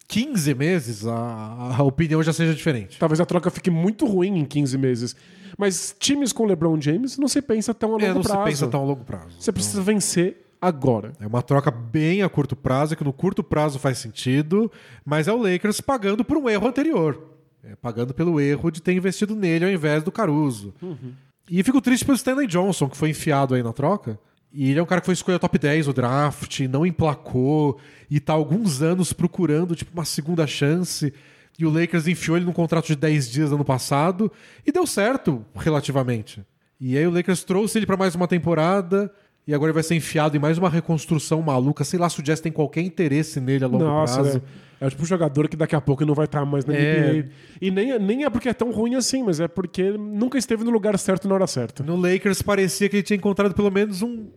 15 0.07 0.55
meses 0.55 1.07
a, 1.07 1.77
a 1.79 1.83
opinião 1.83 2.23
já 2.23 2.33
seja 2.33 2.55
diferente. 2.55 2.99
Talvez 2.99 3.19
a 3.21 3.25
troca 3.27 3.51
fique 3.51 3.71
muito 3.71 4.07
ruim 4.07 4.39
em 4.39 4.45
15 4.45 4.77
meses. 4.77 5.17
Mas 5.57 5.95
times 5.99 6.33
com 6.33 6.45
LeBron 6.45 6.79
James 6.81 7.17
não 7.17 7.29
se 7.29 7.41
pensa 7.41 7.73
tão 7.73 7.91
a 7.91 7.93
longo 7.93 8.05
É, 8.05 8.13
não 8.13 8.23
prazo. 8.23 8.39
se 8.41 8.45
pensa 8.51 8.67
tão 8.69 8.83
a 8.83 8.85
longo 8.85 9.05
prazo. 9.05 9.37
Você 9.41 9.51
precisa 9.51 9.81
vencer 9.81 10.44
agora. 10.67 11.13
É 11.21 11.27
uma 11.27 11.43
troca 11.43 11.71
bem 11.71 12.23
a 12.23 12.29
curto 12.29 12.57
prazo, 12.57 12.97
que 12.97 13.05
no 13.05 13.13
curto 13.13 13.43
prazo 13.43 13.79
faz 13.79 13.99
sentido, 13.99 14.71
mas 15.05 15.29
é 15.29 15.33
o 15.33 15.43
Lakers 15.43 15.81
pagando 15.81 16.25
por 16.25 16.37
um 16.37 16.49
erro 16.49 16.67
anterior. 16.69 17.31
É, 17.63 17.75
pagando 17.77 18.13
pelo 18.13 18.41
erro 18.41 18.71
de 18.71 18.83
ter 18.83 18.93
investido 18.93 19.35
nele 19.35 19.65
ao 19.65 19.71
invés 19.71 20.03
do 20.03 20.13
Caruso. 20.13 20.75
E 21.51 21.63
fico 21.63 21.81
triste 21.81 22.05
pelo 22.05 22.17
Stanley 22.17 22.47
Johnson, 22.47 22.89
que 22.89 22.97
foi 22.97 23.11
enfiado 23.11 23.55
aí 23.55 23.63
na 23.63 23.73
troca. 23.73 24.19
E 24.53 24.71
ele 24.71 24.79
é 24.79 24.83
um 24.83 24.87
cara 24.87 25.01
que 25.01 25.07
foi 25.07 25.15
escolher 25.15 25.39
top 25.39 25.59
10 25.59 25.89
o 25.89 25.93
draft, 25.93 26.61
não 26.61 26.87
emplacou, 26.87 27.79
e 28.09 28.21
tá 28.21 28.33
alguns 28.33 28.83
anos 28.83 29.13
procurando 29.13 29.75
tipo, 29.75 29.93
uma 29.93 30.05
segunda 30.05 30.47
chance. 30.47 31.13
E 31.59 31.67
o 31.67 31.71
Lakers 31.71 32.07
enfiou 32.07 32.37
ele 32.37 32.47
num 32.47 32.53
contrato 32.53 32.87
de 32.87 32.97
10 32.97 33.31
dias 33.31 33.53
ano 33.53 33.65
passado, 33.65 34.31
e 34.67 34.71
deu 34.71 34.87
certo, 34.87 35.45
relativamente. 35.55 36.45
E 36.81 36.97
aí 36.97 37.07
o 37.07 37.11
Lakers 37.11 37.45
trouxe 37.45 37.79
ele 37.79 37.87
pra 37.87 37.97
mais 37.97 38.15
uma 38.15 38.29
temporada, 38.29 39.13
e 39.47 39.55
agora 39.55 39.69
ele 39.71 39.75
vai 39.75 39.83
ser 39.83 39.95
enfiado 39.95 40.37
em 40.37 40.41
mais 40.41 40.57
uma 40.59 40.71
reconstrução 40.71 41.43
maluca. 41.43 41.85
Sei 41.85 41.99
lá 41.99 42.09
se 42.09 42.21
o 42.21 42.23
Jazz 42.23 42.41
tem 42.41 42.51
qualquer 42.53 42.81
interesse 42.83 43.41
nele 43.41 43.65
a 43.65 43.67
longo 43.67 43.85
Nossa, 43.85 44.23
prazo. 44.23 44.43
é, 44.81 44.87
é 44.87 44.91
tipo 44.91 45.03
um 45.03 45.07
jogador 45.07 45.49
que 45.49 45.57
daqui 45.57 45.77
a 45.77 45.81
pouco 45.81 46.05
não 46.07 46.15
vai 46.15 46.25
estar 46.25 46.45
mais 46.47 46.65
na 46.65 46.75
É. 46.75 47.13
NBA. 47.13 47.29
E 47.61 47.71
nem, 47.71 47.99
nem 47.99 48.25
é 48.25 48.31
porque 48.31 48.49
é 48.49 48.55
tão 48.55 48.71
ruim 48.73 48.95
assim, 48.95 49.23
mas 49.23 49.41
é 49.41 49.47
porque 49.49 49.91
nunca 49.93 50.39
esteve 50.39 50.65
no 50.65 50.71
lugar 50.71 50.99
certo 50.99 51.29
na 51.29 51.35
hora 51.35 51.47
certa. 51.47 51.83
No 51.83 51.97
Lakers 51.97 52.41
parecia 52.43 52.89
que 52.89 52.97
ele 52.97 53.03
tinha 53.03 53.17
encontrado 53.17 53.55
pelo 53.55 53.71
menos 53.71 54.01
um, 54.03 54.29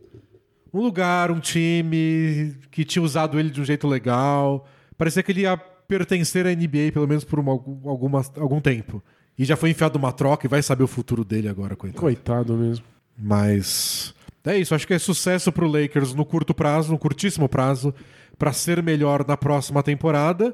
um 0.74 0.82
lugar, 0.82 1.32
um 1.32 1.40
time 1.40 2.54
que 2.70 2.84
tinha 2.84 3.02
usado 3.02 3.40
ele 3.40 3.50
de 3.50 3.62
um 3.62 3.66
jeito 3.66 3.88
legal. 3.88 4.68
Parecia 4.98 5.24
que 5.24 5.32
ele 5.32 5.42
ia 5.42 5.56
pertencer 5.58 6.46
à 6.46 6.50
NBA 6.54 6.92
pelo 6.94 7.08
menos 7.08 7.24
por 7.24 7.40
uma, 7.40 7.52
alguma, 7.54 8.22
algum 8.38 8.60
tempo. 8.60 9.02
E 9.40 9.46
já 9.46 9.56
foi 9.56 9.70
enfiado 9.70 9.98
numa 9.98 10.12
troca 10.12 10.46
e 10.48 10.50
vai 10.50 10.62
saber 10.62 10.84
o 10.84 10.88
futuro 10.88 11.24
dele 11.24 11.48
agora, 11.48 11.76
coitado. 11.78 12.02
Coitado 12.02 12.54
mesmo. 12.58 12.84
Mas 13.18 14.14
é 14.48 14.58
isso, 14.58 14.74
acho 14.76 14.86
que 14.88 14.94
é 14.94 15.00
sucesso 15.00 15.52
pro 15.52 15.68
Lakers 15.68 16.14
no 16.14 16.26
curto 16.26 16.54
prazo, 16.54 16.92
no 16.92 16.98
curtíssimo 17.00 17.48
prazo, 17.50 17.94
pra 18.38 18.54
ser 18.54 18.82
melhor 18.84 19.26
na 19.28 19.36
próxima 19.38 19.82
temporada. 19.84 20.54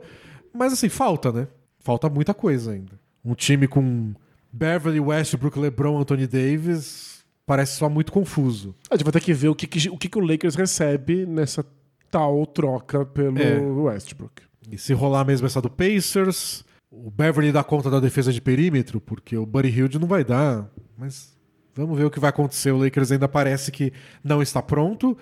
Mas 0.53 0.73
assim, 0.73 0.89
falta, 0.89 1.31
né? 1.31 1.47
Falta 1.79 2.09
muita 2.09 2.33
coisa 2.33 2.71
ainda. 2.71 2.93
Um 3.25 3.33
time 3.35 3.67
com 3.67 4.13
Beverly, 4.51 4.99
Westbrook, 4.99 5.57
LeBron, 5.59 5.99
Anthony 5.99 6.27
Davis 6.27 7.23
parece 7.45 7.75
só 7.77 7.89
muito 7.89 8.11
confuso. 8.11 8.73
A 8.89 8.95
gente 8.95 9.03
vai 9.03 9.11
ter 9.13 9.19
que 9.19 9.33
ver 9.33 9.49
o 9.49 9.55
que, 9.55 9.67
que- 9.67 9.89
o, 9.89 9.97
que, 9.97 10.07
que 10.07 10.17
o 10.17 10.25
Lakers 10.25 10.55
recebe 10.55 11.25
nessa 11.25 11.65
tal 12.09 12.45
troca 12.45 13.05
pelo 13.05 13.37
É. 13.39 13.59
Westbrook. 13.59 14.43
E 14.71 14.77
se 14.77 14.93
rolar 14.93 15.25
mesmo 15.25 15.45
essa 15.47 15.59
do 15.61 15.69
Pacers, 15.69 16.63
o 16.89 17.11
Beverly 17.11 17.51
dá 17.51 17.63
conta 17.63 17.89
da 17.89 17.99
defesa 17.99 18.31
de 18.31 18.39
perímetro, 18.39 19.01
porque 19.01 19.35
o 19.35 19.45
Buddy 19.45 19.69
Hield 19.69 19.99
não 19.99 20.07
vai 20.07 20.23
dar. 20.23 20.69
Mas 20.97 21.32
vamos 21.75 21.97
ver 21.97 22.05
o 22.05 22.11
que 22.11 22.19
vai 22.19 22.29
acontecer. 22.29 22.71
O 22.71 22.77
Lakers 22.77 23.11
ainda 23.11 23.27
parece 23.27 23.71
que 23.71 23.91
não 24.23 24.41
está 24.41 24.61
pronto. 24.61 25.17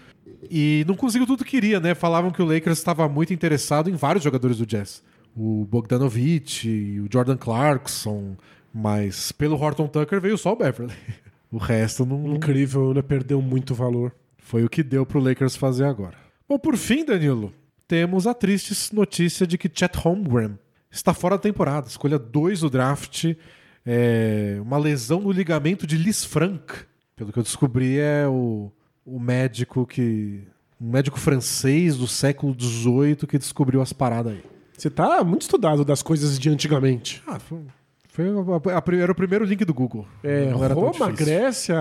E 0.49 0.83
não 0.87 0.95
conseguiu 0.95 1.27
tudo 1.27 1.43
que 1.43 1.51
queria, 1.51 1.79
né? 1.79 1.93
Falavam 1.93 2.31
que 2.31 2.41
o 2.41 2.45
Lakers 2.45 2.77
estava 2.77 3.07
muito 3.07 3.33
interessado 3.33 3.89
em 3.89 3.93
vários 3.95 4.23
jogadores 4.23 4.57
do 4.57 4.65
Jazz. 4.65 5.03
O 5.35 5.65
Bogdanovich, 5.65 6.99
o 6.99 7.07
Jordan 7.11 7.37
Clarkson. 7.37 8.35
Mas 8.73 9.31
pelo 9.31 9.55
Horton 9.61 9.87
Tucker 9.87 10.19
veio 10.21 10.37
só 10.37 10.53
o 10.53 10.55
Beverly. 10.55 10.93
O 11.51 11.57
resto 11.57 12.05
não, 12.05 12.35
Incrível, 12.35 12.93
né? 12.93 13.01
Perdeu 13.01 13.41
muito 13.41 13.75
valor. 13.75 14.13
foi 14.37 14.63
o 14.63 14.69
que 14.69 14.81
deu 14.81 15.05
pro 15.05 15.19
Lakers 15.19 15.57
fazer 15.57 15.83
agora. 15.83 16.15
Bom, 16.47 16.57
por 16.57 16.77
fim, 16.77 17.03
Danilo, 17.03 17.51
temos 17.85 18.25
a 18.25 18.33
triste 18.33 18.95
notícia 18.95 19.45
de 19.45 19.57
que 19.57 19.69
Chet 19.69 19.97
Holmgren 19.97 20.57
está 20.89 21.13
fora 21.13 21.35
da 21.35 21.41
temporada. 21.41 21.89
Escolha 21.89 22.17
2 22.17 22.61
do 22.61 22.69
draft. 22.69 23.35
É 23.85 24.57
uma 24.61 24.77
lesão 24.77 25.21
no 25.21 25.31
ligamento 25.31 25.87
de 25.87 25.97
Lis 25.97 26.23
Frank. 26.23 26.73
Pelo 27.15 27.31
que 27.31 27.39
eu 27.39 27.43
descobri, 27.43 27.97
é 27.99 28.27
o, 28.27 28.71
o 29.05 29.19
médico 29.19 29.85
que. 29.85 30.41
Um 30.79 30.89
médico 30.89 31.19
francês 31.19 31.95
do 31.95 32.07
século 32.07 32.55
XVIII 32.59 33.15
que 33.27 33.37
descobriu 33.37 33.81
as 33.81 33.93
paradas 33.93 34.33
aí. 34.33 34.43
Você 34.75 34.89
tá 34.89 35.23
muito 35.23 35.43
estudado 35.43 35.85
das 35.85 36.01
coisas 36.01 36.39
de 36.39 36.49
antigamente. 36.49 37.21
Ah, 37.27 37.37
foi, 37.37 37.59
foi 38.07 38.25
a, 38.25 38.79
a, 38.79 38.95
era 38.95 39.11
o 39.11 39.15
primeiro 39.15 39.45
link 39.45 39.63
do 39.63 39.75
Google. 39.75 40.07
É, 40.23 40.49
Roma. 40.49 41.11
Grécia, 41.11 41.77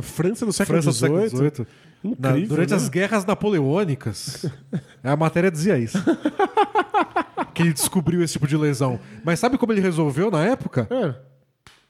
França 0.00 0.44
do 0.44 0.52
século 0.52 0.82
XVIII. 0.82 1.66
Na- 2.18 2.32
durante 2.32 2.70
né? 2.70 2.76
as 2.76 2.88
guerras 2.88 3.24
napoleônicas, 3.24 4.44
a 5.04 5.14
matéria 5.14 5.52
dizia 5.52 5.78
isso. 5.78 5.98
que 7.54 7.62
ele 7.62 7.72
descobriu 7.72 8.24
esse 8.24 8.32
tipo 8.32 8.48
de 8.48 8.56
lesão. 8.56 8.98
Mas 9.24 9.38
sabe 9.38 9.56
como 9.56 9.72
ele 9.72 9.80
resolveu 9.80 10.28
na 10.28 10.44
época? 10.44 10.88
É. 10.90 11.14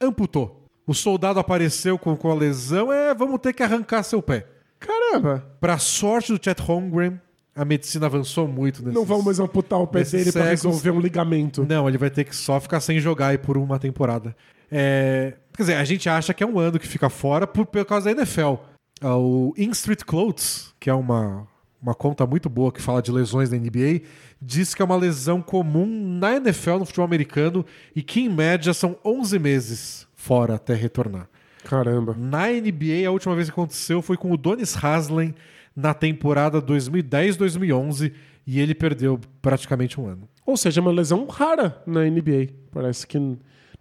Amputou. 0.02 0.66
O 0.86 0.92
soldado 0.94 1.38
apareceu 1.38 1.96
com, 1.98 2.16
com 2.16 2.30
a 2.30 2.34
lesão, 2.34 2.92
é, 2.92 3.14
vamos 3.14 3.40
ter 3.40 3.52
que 3.52 3.62
arrancar 3.62 4.02
seu 4.02 4.20
pé. 4.20 4.46
Caramba, 4.80 5.46
Pra 5.60 5.78
sorte 5.78 6.32
do 6.36 6.44
Chet 6.44 6.60
Holmgren, 6.60 7.20
a 7.54 7.64
medicina 7.64 8.06
avançou 8.06 8.48
muito 8.48 8.82
nesse 8.82 8.94
não 8.94 9.04
vamos 9.04 9.24
mais 9.24 9.38
amputar 9.38 9.78
o 9.78 9.86
pé 9.86 10.02
dele 10.02 10.32
pra 10.32 10.42
séculos. 10.42 10.48
resolver 10.50 10.90
um 10.90 11.00
ligamento. 11.00 11.64
Não, 11.68 11.88
ele 11.88 11.98
vai 11.98 12.10
ter 12.10 12.24
que 12.24 12.34
só 12.34 12.58
ficar 12.60 12.80
sem 12.80 12.98
jogar 12.98 13.28
aí 13.28 13.38
por 13.38 13.56
uma 13.56 13.78
temporada. 13.78 14.34
É, 14.70 15.34
Quer 15.54 15.62
dizer, 15.62 15.74
a 15.76 15.84
gente 15.84 16.08
acha 16.08 16.32
que 16.34 16.42
é 16.42 16.46
um 16.46 16.58
ano 16.58 16.78
que 16.78 16.88
fica 16.88 17.08
fora 17.10 17.46
por, 17.46 17.64
por 17.66 17.84
causa 17.84 18.06
da 18.12 18.20
NFL. 18.22 18.54
Ah, 19.00 19.16
O 19.16 19.52
In 19.56 19.70
Street 19.70 20.02
Clothes, 20.02 20.72
que 20.80 20.88
é 20.90 20.94
uma, 20.94 21.46
uma 21.82 21.94
conta 21.94 22.24
muito 22.24 22.48
boa 22.48 22.70
que 22.70 22.80
fala 22.80 23.02
de 23.02 23.10
lesões 23.10 23.50
na 23.50 23.58
NBA, 23.58 24.02
diz 24.40 24.72
que 24.72 24.80
é 24.80 24.84
uma 24.84 24.96
lesão 24.96 25.42
comum 25.42 25.86
na 26.18 26.36
NFL, 26.36 26.78
no 26.78 26.84
futebol 26.84 27.04
americano, 27.04 27.66
e 27.94 28.02
que 28.02 28.20
em 28.20 28.28
média 28.28 28.72
são 28.72 28.96
11 29.04 29.38
meses 29.40 30.06
fora 30.14 30.54
até 30.54 30.74
retornar. 30.74 31.28
Caramba. 31.64 32.14
Na 32.18 32.46
NBA, 32.48 33.06
a 33.06 33.10
última 33.10 33.34
vez 33.34 33.48
que 33.48 33.52
aconteceu 33.52 34.00
foi 34.00 34.16
com 34.16 34.30
o 34.30 34.36
Donis 34.36 34.76
Haslem 34.82 35.34
na 35.74 35.92
temporada 35.92 36.62
2010-2011 36.62 38.12
e 38.46 38.60
ele 38.60 38.74
perdeu 38.74 39.18
praticamente 39.40 40.00
um 40.00 40.06
ano. 40.06 40.28
Ou 40.46 40.56
seja, 40.56 40.80
é 40.80 40.82
uma 40.82 40.90
lesão 40.92 41.26
rara 41.26 41.82
na 41.86 42.04
NBA. 42.04 42.48
Parece 42.70 43.06
que 43.06 43.18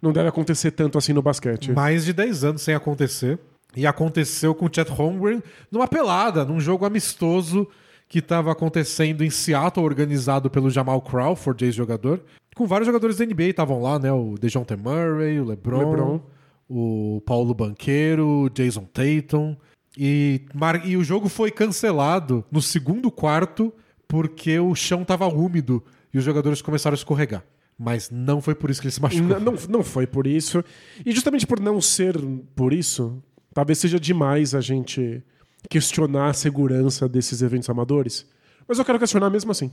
não 0.00 0.12
deve 0.12 0.28
acontecer 0.28 0.70
tanto 0.72 0.98
assim 0.98 1.12
no 1.12 1.22
basquete. 1.22 1.72
Mais 1.72 2.04
de 2.04 2.12
10 2.12 2.44
anos 2.44 2.62
sem 2.62 2.74
acontecer. 2.74 3.38
E 3.74 3.86
aconteceu 3.86 4.54
com 4.54 4.66
o 4.66 4.70
Chet 4.72 4.90
Holmgren 4.90 5.42
numa 5.70 5.88
pelada, 5.88 6.44
num 6.44 6.60
jogo 6.60 6.84
amistoso 6.84 7.66
que 8.12 8.18
estava 8.18 8.52
acontecendo 8.52 9.24
em 9.24 9.30
Seattle, 9.30 9.86
organizado 9.86 10.50
pelo 10.50 10.68
Jamal 10.68 11.00
Crawford, 11.00 11.64
ex-jogador. 11.64 12.20
Com 12.54 12.66
vários 12.66 12.86
jogadores 12.86 13.16
da 13.16 13.24
NBA 13.24 13.44
estavam 13.44 13.80
lá, 13.80 13.98
né? 13.98 14.12
O 14.12 14.34
DeJounte 14.38 14.76
Murray, 14.76 15.40
o 15.40 15.44
LeBron, 15.46 15.78
LeBron. 15.90 16.20
o 16.68 17.22
Paulo 17.24 17.54
Banqueiro, 17.54 18.26
o 18.44 18.50
Jason 18.50 18.84
Tatum. 18.84 19.56
E, 19.96 20.42
e 20.84 20.96
o 20.96 21.02
jogo 21.02 21.30
foi 21.30 21.50
cancelado 21.50 22.44
no 22.52 22.60
segundo 22.60 23.10
quarto 23.10 23.72
porque 24.06 24.58
o 24.58 24.74
chão 24.74 25.00
estava 25.02 25.26
úmido 25.26 25.82
e 26.12 26.18
os 26.18 26.24
jogadores 26.24 26.60
começaram 26.60 26.92
a 26.94 26.96
escorregar. 26.98 27.42
Mas 27.78 28.10
não 28.10 28.42
foi 28.42 28.54
por 28.54 28.68
isso 28.68 28.80
que 28.80 28.86
ele 28.88 28.92
se 28.92 29.00
machucou. 29.00 29.36
N- 29.38 29.40
Não, 29.44 29.54
não 29.70 29.82
foi 29.82 30.06
por 30.06 30.26
isso. 30.26 30.62
E 31.04 31.12
justamente 31.12 31.46
por 31.46 31.58
não 31.58 31.80
ser 31.80 32.14
por 32.54 32.74
isso, 32.74 33.22
talvez 33.54 33.78
seja 33.78 33.98
demais 33.98 34.54
a 34.54 34.60
gente 34.60 35.22
questionar 35.68 36.28
a 36.28 36.32
segurança 36.32 37.08
desses 37.08 37.42
eventos 37.42 37.68
amadores. 37.68 38.26
Mas 38.66 38.78
eu 38.78 38.84
quero 38.84 38.98
questionar 38.98 39.30
mesmo 39.30 39.50
assim. 39.50 39.70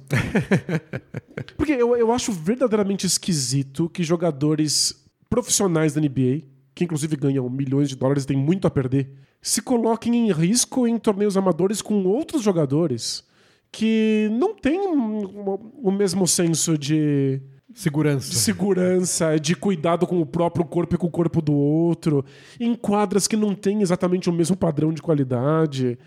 Porque 1.56 1.74
eu, 1.74 1.96
eu 1.96 2.12
acho 2.12 2.32
verdadeiramente 2.32 3.06
esquisito 3.06 3.90
que 3.90 4.04
jogadores 4.04 5.06
profissionais 5.30 5.94
da 5.94 6.02
NBA, 6.02 6.44
que 6.74 6.84
inclusive 6.84 7.16
ganham 7.16 7.50
milhões 7.50 7.90
de 7.90 7.96
dólares 7.96 8.24
e 8.24 8.28
têm 8.28 8.38
muito 8.38 8.68
a 8.68 8.72
perder, 8.72 9.12
se 9.42 9.62
coloquem 9.62 10.16
em 10.16 10.32
risco 10.32 10.88
em 10.88 10.98
torneios 10.98 11.38
amadores 11.38 11.82
com 11.82 12.04
outros 12.06 12.42
jogadores 12.42 13.24
que 13.72 14.30
não 14.32 14.56
têm 14.56 14.80
o 14.80 15.92
mesmo 15.92 16.28
senso 16.28 16.78
de 16.78 17.42
Segurança. 17.74 18.30
de 18.30 18.36
segurança, 18.36 19.40
de 19.40 19.56
cuidado 19.56 20.06
com 20.08 20.20
o 20.20 20.26
próprio 20.26 20.66
corpo 20.66 20.96
e 20.96 20.98
com 20.98 21.08
o 21.08 21.12
corpo 21.12 21.42
do 21.42 21.54
outro, 21.54 22.26
em 22.60 22.74
quadras 22.76 23.28
que 23.28 23.38
não 23.38 23.54
têm 23.56 23.82
exatamente 23.82 24.30
o 24.30 24.34
mesmo 24.34 24.56
padrão 24.58 24.92
de 24.92 25.02
qualidade. 25.02 25.98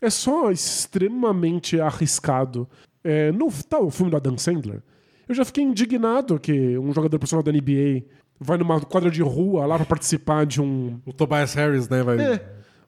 É 0.00 0.08
só 0.10 0.50
extremamente 0.50 1.80
arriscado. 1.80 2.68
É, 3.02 3.30
no 3.32 3.48
tal 3.68 3.90
filme 3.90 4.10
do 4.10 4.16
Adam 4.16 4.36
Sandler, 4.36 4.82
eu 5.28 5.34
já 5.34 5.44
fiquei 5.44 5.64
indignado 5.64 6.38
que 6.38 6.76
um 6.78 6.92
jogador 6.92 7.18
profissional 7.18 7.42
da 7.42 7.52
NBA 7.52 8.04
vai 8.38 8.58
numa 8.58 8.80
quadra 8.80 9.10
de 9.10 9.22
rua 9.22 9.64
lá 9.66 9.76
pra 9.76 9.86
participar 9.86 10.44
de 10.46 10.60
um. 10.60 10.98
O 11.06 11.12
Tobias 11.12 11.54
Harris, 11.54 11.88
né? 11.88 12.02
Vai... 12.02 12.18
É, 12.20 12.44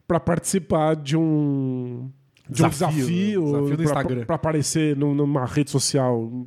pra 0.07 0.19
participar 0.21 0.97
de 0.97 1.17
um. 1.17 2.11
De 2.49 2.63
um 2.65 2.69
Desafio, 2.69 2.97
desafio, 3.07 3.45
desafio 3.45 3.83
Instagram. 3.85 4.25
pra 4.27 4.35
aparecer 4.37 4.97
num- 4.97 5.15
numa 5.15 5.47
rede 5.47 5.71
social 5.71 6.47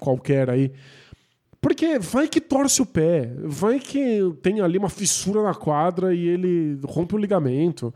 qualquer 0.00 0.48
aí. 0.50 0.72
Porque 1.60 1.98
vai 1.98 2.28
que 2.28 2.40
torce 2.40 2.80
o 2.82 2.86
pé, 2.86 3.32
vai 3.44 3.78
que 3.80 4.20
tem 4.42 4.60
ali 4.60 4.78
uma 4.78 4.88
fissura 4.88 5.42
na 5.42 5.54
quadra 5.54 6.14
e 6.14 6.26
ele 6.28 6.78
rompe 6.84 7.14
o 7.14 7.18
ligamento. 7.18 7.92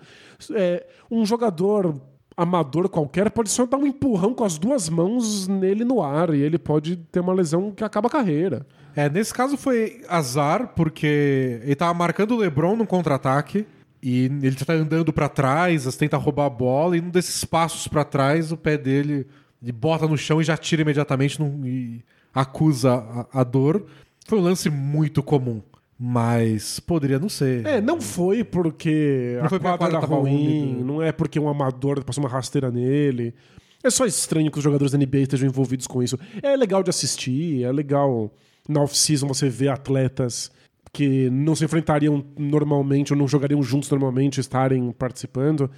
É, 0.53 0.87
um 1.11 1.25
jogador 1.25 2.01
amador 2.37 2.89
qualquer 2.89 3.31
pode 3.31 3.51
só 3.51 3.67
dar 3.67 3.77
um 3.77 3.87
empurrão 3.87 4.33
com 4.35 4.45
as 4.45 4.57
duas 4.59 4.89
mãos 4.89 5.47
nele 5.47 5.85
no 5.85 6.03
ar 6.03 6.33
e 6.35 6.41
ele 6.41 6.59
pode 6.59 6.97
ter 6.97 7.21
uma 7.21 7.35
lesão 7.35 7.71
que 7.71 7.85
acaba 7.85 8.09
a 8.09 8.11
carreira. 8.11 8.67
É, 8.97 9.09
nesse 9.09 9.33
caso 9.33 9.57
foi 9.57 10.03
azar, 10.09 10.73
porque 10.75 11.61
ele 11.63 11.77
tava 11.77 11.93
marcando 11.95 12.33
o 12.33 12.39
LeBron 12.39 12.75
num 12.77 12.87
contra-ataque 12.87 13.67
e 14.03 14.25
ele 14.43 14.57
tá 14.57 14.73
andando 14.73 15.13
pra 15.13 15.29
trás, 15.29 15.85
tenta 15.97 16.17
roubar 16.17 16.47
a 16.47 16.51
bola 16.51 16.97
e 16.97 17.01
num 17.01 17.11
desses 17.11 17.45
passos 17.45 17.87
pra 17.87 18.03
trás 18.05 18.51
o 18.51 18.57
pé 18.57 18.79
dele 18.79 19.27
ele 19.63 19.73
bota 19.73 20.09
no 20.09 20.17
chão 20.17 20.41
e 20.41 20.45
já 20.45 20.57
tira 20.57 20.81
imediatamente 20.83 21.39
num- 21.39 21.65
e 21.67 22.03
acusa 22.35 22.95
a, 23.33 23.41
a 23.41 23.45
dor. 23.45 23.85
Foi 24.27 24.39
um 24.39 24.43
lance 24.43 24.71
muito 24.71 25.23
comum, 25.23 25.61
mas 25.99 26.79
poderia 26.81 27.19
não 27.19 27.29
ser. 27.29 27.67
É, 27.67 27.81
não 27.81 28.01
foi 28.01 28.45
porque 28.45 29.37
Não 29.39 29.47
a 29.47 29.49
foi 29.49 29.59
quadra 29.59 29.87
era 29.87 29.93
quadra 29.97 30.01
tava 30.01 30.21
ruim, 30.21 30.73
úmida. 30.73 30.85
não 30.85 31.03
é 31.03 31.13
porque 31.13 31.39
um 31.41 31.49
amador 31.49 32.03
passou 32.05 32.23
uma 32.25 32.31
rasteira 32.31 32.71
nele. 32.71 33.35
É 33.83 33.89
só 33.91 34.05
estranho 34.05 34.51
que 34.51 34.59
os 34.59 34.65
jogadores 34.65 34.93
da 34.93 34.99
NBA 34.99 35.19
estejam 35.21 35.49
envolvidos 35.49 35.87
com 35.87 36.03
isso. 36.03 36.19
É 36.43 36.55
legal 36.57 36.83
de 36.83 36.91
assistir, 36.91 37.65
é 37.65 37.73
legal 37.73 38.31
na 38.69 38.83
off-season 38.83 39.27
você 39.27 39.49
ver 39.49 39.69
atletas 39.69 40.51
que 40.93 41.31
não 41.31 41.55
se 41.55 41.65
enfrentariam 41.65 42.25
normalmente 42.39 43.13
ou 43.13 43.19
não 43.19 43.27
jogariam 43.27 43.63
juntos 43.63 43.89
normalmente 43.91 44.39
estarem 44.41 44.93
participando. 44.93 45.71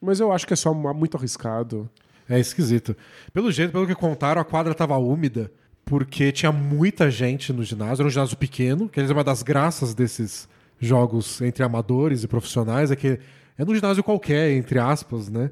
Mas 0.00 0.20
eu 0.20 0.30
acho 0.32 0.46
que 0.46 0.52
é 0.52 0.56
só 0.56 0.74
muito 0.74 1.16
arriscado. 1.16 1.88
É 2.28 2.38
esquisito. 2.38 2.94
Pelo 3.32 3.50
jeito, 3.50 3.72
pelo 3.72 3.86
que 3.86 3.94
contaram, 3.94 4.40
a 4.42 4.44
quadra 4.44 4.74
tava 4.74 4.96
úmida 4.98 5.50
porque 5.86 6.32
tinha 6.32 6.50
muita 6.50 7.08
gente 7.10 7.52
no 7.52 7.62
ginásio. 7.62 8.02
Era 8.02 8.08
um 8.08 8.10
ginásio 8.10 8.36
pequeno, 8.36 8.88
que 8.88 9.00
é 9.00 9.04
uma 9.04 9.22
das 9.22 9.42
graças 9.42 9.94
desses 9.94 10.48
jogos 10.80 11.40
entre 11.40 11.62
amadores 11.62 12.24
e 12.24 12.28
profissionais, 12.28 12.90
é 12.90 12.96
que 12.96 13.18
é 13.56 13.64
num 13.64 13.74
ginásio 13.74 14.02
qualquer, 14.02 14.50
entre 14.50 14.78
aspas, 14.80 15.30
né? 15.30 15.50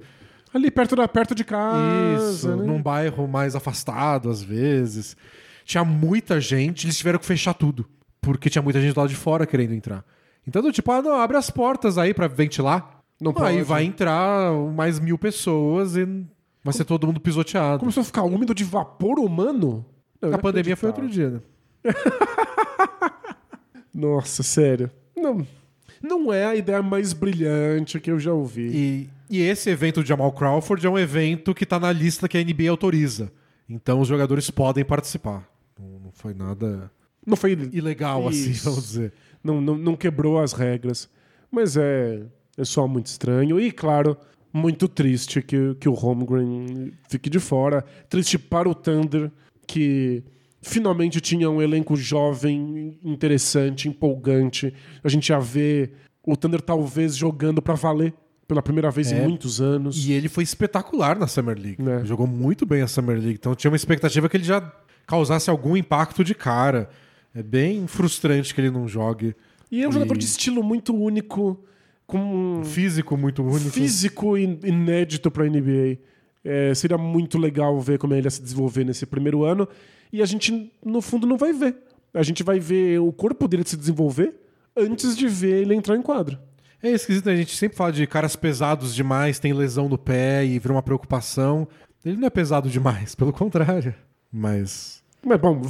Ali 0.53 0.70
perto, 0.70 0.95
da, 0.95 1.09
perto 1.09 1.35
de 1.35 1.45
casa. 1.45 2.32
Isso, 2.32 2.49
né? 2.49 2.66
num 2.66 2.82
bairro 2.82 3.26
mais 3.26 3.55
afastado, 3.55 4.28
às 4.28 4.43
vezes. 4.43 5.16
Tinha 5.64 5.85
muita 5.85 6.41
gente, 6.41 6.85
eles 6.85 6.99
tiveram 6.99 7.18
que 7.18 7.26
fechar 7.26 7.55
tudo, 7.55 7.87
porque 8.20 8.51
tinha 8.51 8.61
muita 8.61 8.80
gente 8.80 8.93
do 8.93 9.01
lado 9.01 9.09
de 9.09 9.16
fora 9.16 9.47
querendo 9.47 9.72
entrar. 9.72 10.05
Então, 10.47 10.61
do 10.61 10.70
tipo, 10.70 10.91
ah, 10.93 11.01
não, 11.01 11.16
abre 11.16 11.37
as 11.37 11.49
portas 11.49 11.97
aí 11.97 12.12
pra 12.12 12.26
ventilar. 12.26 13.03
Não 13.20 13.32
aí 13.39 13.62
vai 13.62 13.85
entrar 13.85 14.53
mais 14.74 14.99
mil 14.99 15.16
pessoas 15.16 15.97
e 15.97 16.05
vai 16.62 16.74
ser 16.74 16.85
todo 16.85 17.07
mundo 17.07 17.20
pisoteado. 17.20 17.78
Começou 17.78 18.01
a 18.03 18.05
ficar 18.05 18.24
úmido 18.24 18.53
de 18.53 18.64
vapor 18.64 19.18
humano. 19.18 19.87
Não, 20.29 20.35
A 20.35 20.39
pandemia 20.39 20.77
foi 20.77 20.89
inacreditável. 20.91 21.35
outro 21.35 21.43
dia, 21.93 21.95
né? 21.95 21.95
Nossa, 23.93 24.43
sério. 24.43 24.91
Não, 25.16 25.47
não 26.03 26.33
é 26.33 26.45
a 26.45 26.55
ideia 26.57 26.83
mais 26.83 27.12
brilhante 27.12 28.01
que 28.01 28.11
eu 28.11 28.18
já 28.18 28.33
ouvi. 28.33 28.68
E, 28.72 29.11
e 29.31 29.41
esse 29.41 29.70
evento 29.70 30.03
de 30.03 30.09
Jamal 30.09 30.33
Crawford 30.33 30.85
é 30.87 30.91
um 30.91 30.99
evento 30.99 31.55
que 31.55 31.64
tá 31.64 31.79
na 31.79 31.93
lista 31.93 32.29
que 32.29 32.37
a 32.37 32.43
NBA 32.45 32.70
autoriza. 32.70 33.31
Então 33.68 34.01
os 34.01 34.09
jogadores 34.09 34.51
podem 34.51 34.85
participar. 34.85 35.49
Não, 35.79 35.99
não 36.01 36.12
foi 36.12 36.35
nada 36.35 36.91
Não 37.27 37.37
foi. 37.37 37.53
ilegal, 37.72 38.29
assim, 38.29 38.51
Isso. 38.51 38.64
vamos 38.68 38.85
dizer. 38.85 39.12
Não, 39.43 39.61
não, 39.61 39.77
não 39.77 39.97
quebrou 39.97 40.41
as 40.41 40.53
regras. 40.53 41.09
Mas 41.51 41.77
é, 41.77 42.22
é 42.59 42.64
só 42.64 42.89
muito 42.89 43.07
estranho. 43.07 43.61
E, 43.61 43.70
claro, 43.70 44.16
muito 44.53 44.89
triste 44.89 45.41
que, 45.41 45.75
que 45.77 45.89
o 45.89 45.93
Holmgren 45.93 46.93
fique 47.09 47.31
de 47.31 47.39
fora. 47.39 47.85
Triste 48.09 48.39
para 48.39 48.68
o 48.68 48.75
Thunder, 48.75 49.31
que 49.66 50.22
finalmente 50.62 51.20
tinha 51.20 51.50
um 51.50 51.60
elenco 51.60 51.96
jovem, 51.96 52.98
interessante, 53.04 53.88
empolgante. 53.88 54.72
A 55.02 55.08
gente 55.08 55.28
ia 55.28 55.38
ver 55.38 55.92
o 56.26 56.36
Thunder 56.36 56.60
talvez 56.60 57.16
jogando 57.16 57.60
pra 57.60 57.74
valer 57.74 58.14
pela 58.48 58.62
primeira 58.62 58.90
vez 58.90 59.10
em 59.12 59.16
É. 59.16 59.22
muitos 59.26 59.60
anos. 59.60 60.06
E 60.06 60.12
ele 60.12 60.28
foi 60.28 60.42
espetacular 60.44 61.18
na 61.18 61.26
Summer 61.26 61.58
League. 61.58 61.78
É. 61.88 62.04
Jogou 62.04 62.26
muito 62.26 62.64
bem 62.66 62.82
a 62.82 62.86
Summer 62.86 63.16
League. 63.16 63.34
Então 63.34 63.54
tinha 63.54 63.70
uma 63.70 63.76
expectativa 63.76 64.28
que 64.28 64.36
ele 64.36 64.44
já 64.44 64.60
causasse 65.06 65.50
algum 65.50 65.76
impacto 65.76 66.22
de 66.24 66.34
cara. 66.34 66.88
É 67.34 67.42
bem 67.42 67.86
frustrante 67.86 68.54
que 68.54 68.60
ele 68.60 68.70
não 68.70 68.86
jogue. 68.88 69.34
E 69.70 69.82
é 69.82 69.88
um 69.88 69.92
jogador 69.92 70.14
E- 70.14 70.18
de 70.18 70.24
estilo 70.24 70.62
muito 70.62 70.94
único, 70.94 71.58
com 72.06 72.18
um 72.60 72.64
Físico 72.64 73.16
muito 73.16 73.42
único. 73.42 73.70
físico 73.70 74.36
in- 74.36 74.60
inédito 74.62 75.30
para 75.30 75.46
NBA. 75.46 75.98
É, 76.45 76.74
seria 76.74 76.99
muito 76.99 77.38
legal 77.38 77.78
ver 77.80 77.99
como 77.99 78.14
ele 78.14 78.26
ia 78.26 78.30
se 78.30 78.42
desenvolver 78.42 78.84
nesse 78.84 79.07
primeiro 79.07 79.45
ano. 79.45 79.66
E 80.12 80.22
a 80.22 80.26
gente, 80.26 80.72
no 80.84 81.01
fundo, 81.01 81.26
não 81.26 81.36
vai 81.36 81.53
ver. 81.53 81.76
A 82.12 82.22
gente 82.22 82.42
vai 82.42 82.61
ver 82.61 83.01
o 83.01 83.12
corpo 83.12 83.49
dele 83.49 83.64
se 83.66 83.76
desenvolver 83.76 84.34
antes 84.76 85.16
de 85.16 85.26
ver 85.26 85.62
ele 85.62 85.74
entrar 85.74 85.97
em 85.97 86.03
quadro. 86.03 86.38
É 86.82 86.90
esquisito, 86.90 87.26
né? 87.26 87.32
a 87.32 87.36
gente 87.36 87.57
sempre 87.57 87.76
fala 87.76 87.90
de 87.90 88.07
caras 88.07 88.36
pesados 88.36 88.95
demais, 88.95 89.38
tem 89.38 89.55
lesão 89.55 89.88
no 89.88 89.97
pé 89.97 90.45
e 90.45 90.59
vira 90.59 90.74
uma 90.74 90.82
preocupação. 90.82 91.66
Ele 92.05 92.18
não 92.18 92.26
é 92.26 92.30
pesado 92.30 92.68
demais, 92.68 93.14
pelo 93.16 93.32
contrário. 93.32 93.95
Mas. 94.30 95.03
Mas, 95.24 95.40
bom, 95.40 95.62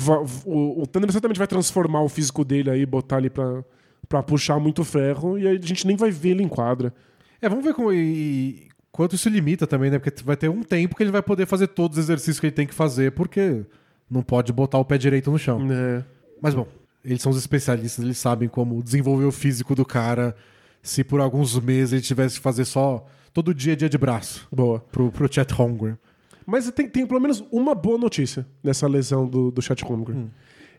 o, 0.44 0.82
o 0.82 0.86
Thunder 0.88 1.12
certamente 1.12 1.38
vai 1.38 1.46
transformar 1.46 2.02
o 2.02 2.08
físico 2.08 2.44
dele 2.44 2.70
aí, 2.70 2.84
botar 2.84 3.18
ali 3.18 3.30
pra, 3.30 3.64
pra 4.08 4.22
puxar 4.22 4.58
muito 4.58 4.82
ferro, 4.82 5.38
e 5.38 5.46
aí 5.46 5.56
a 5.56 5.66
gente 5.66 5.86
nem 5.86 5.94
vai 5.94 6.10
ver 6.10 6.30
ele 6.30 6.42
em 6.42 6.48
quadra. 6.48 6.92
É, 7.40 7.48
vamos 7.48 7.64
ver 7.64 7.72
como, 7.74 7.92
e, 7.92 8.68
quanto 8.94 9.16
isso 9.16 9.28
limita 9.28 9.66
também, 9.66 9.90
né? 9.90 9.98
Porque 9.98 10.22
vai 10.22 10.36
ter 10.36 10.48
um 10.48 10.62
tempo 10.62 10.94
que 10.94 11.02
ele 11.02 11.10
vai 11.10 11.20
poder 11.20 11.46
fazer 11.46 11.66
todos 11.66 11.98
os 11.98 12.04
exercícios 12.04 12.38
que 12.38 12.46
ele 12.46 12.54
tem 12.54 12.64
que 12.64 12.72
fazer, 12.72 13.10
porque 13.10 13.64
não 14.08 14.22
pode 14.22 14.52
botar 14.52 14.78
o 14.78 14.84
pé 14.84 14.96
direito 14.96 15.32
no 15.32 15.38
chão. 15.38 15.60
É. 15.68 16.04
Mas 16.40 16.54
bom, 16.54 16.64
eles 17.04 17.20
são 17.20 17.32
os 17.32 17.36
especialistas, 17.36 18.04
eles 18.04 18.18
sabem 18.18 18.48
como 18.48 18.80
desenvolver 18.80 19.24
o 19.24 19.32
físico 19.32 19.74
do 19.74 19.84
cara 19.84 20.36
se 20.80 21.02
por 21.02 21.20
alguns 21.20 21.58
meses 21.58 21.92
ele 21.92 22.02
tivesse 22.02 22.36
que 22.36 22.40
fazer 22.40 22.64
só 22.64 23.04
todo 23.32 23.52
dia 23.52 23.74
dia 23.74 23.88
de 23.88 23.98
braço 23.98 24.46
Boa. 24.52 24.78
pro, 24.78 25.10
pro 25.10 25.32
Chet 25.32 25.52
Holmgren. 25.52 25.98
Mas 26.46 26.70
tem, 26.70 26.88
tem 26.88 27.04
pelo 27.04 27.20
menos 27.20 27.42
uma 27.50 27.74
boa 27.74 27.98
notícia 27.98 28.46
nessa 28.62 28.86
lesão 28.86 29.26
do, 29.26 29.50
do 29.50 29.60
Chet 29.60 29.82
Holmgren. 29.82 30.30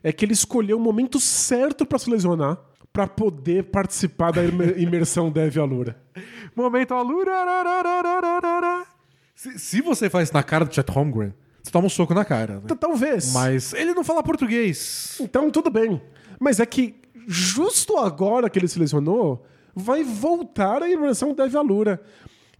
É 0.02 0.10
que 0.10 0.24
ele 0.24 0.32
escolheu 0.32 0.78
o 0.78 0.80
momento 0.80 1.20
certo 1.20 1.84
pra 1.84 1.98
se 1.98 2.08
lesionar 2.08 2.58
pra 2.96 3.06
poder 3.06 3.64
participar 3.64 4.30
da 4.32 4.42
imer- 4.42 4.74
imersão 4.80 5.30
Dev 5.30 5.54
Alura. 5.58 5.94
Momento 6.56 6.94
alura. 6.94 7.30
Se, 9.34 9.58
se 9.58 9.82
você 9.82 10.08
faz 10.08 10.32
na 10.32 10.42
cara 10.42 10.64
do 10.64 10.74
Chet 10.74 10.90
Holmgren, 10.90 11.34
você 11.62 11.70
toma 11.70 11.86
um 11.86 11.90
soco 11.90 12.14
na 12.14 12.24
cara. 12.24 12.54
né? 12.54 12.62
T- 12.68 12.74
Talvez. 12.74 13.34
Mas 13.34 13.74
ele 13.74 13.92
não 13.92 14.02
fala 14.02 14.22
português. 14.22 15.18
Então, 15.20 15.50
tudo 15.50 15.68
bem. 15.68 16.00
Mas 16.40 16.58
é 16.58 16.64
que 16.64 16.94
justo 17.26 17.98
agora 17.98 18.48
que 18.48 18.58
ele 18.58 18.66
se 18.68 18.78
lesionou, 18.78 19.44
vai 19.74 20.02
voltar 20.02 20.82
a 20.82 20.88
imersão 20.88 21.34
Dev 21.34 21.54
Alura, 21.54 22.00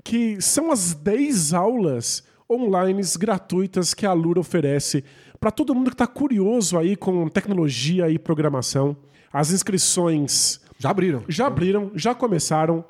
que 0.04 0.38
são 0.42 0.70
as 0.70 0.92
10 0.92 1.54
aulas 1.54 2.22
online 2.50 3.00
gratuitas 3.18 3.94
que 3.94 4.04
a 4.04 4.10
Alura 4.10 4.40
oferece 4.40 5.02
para 5.40 5.50
todo 5.50 5.74
mundo 5.74 5.88
que 5.88 5.94
está 5.94 6.06
curioso 6.06 6.76
aí 6.76 6.94
com 6.94 7.26
tecnologia 7.28 8.10
e 8.10 8.18
programação. 8.18 8.94
As 9.32 9.50
inscrições 9.50 10.60
Já 10.78 10.90
abriram. 10.90 11.22
já 11.28 11.46
abriram, 11.46 11.90
já 11.94 12.14
começaram. 12.14 12.84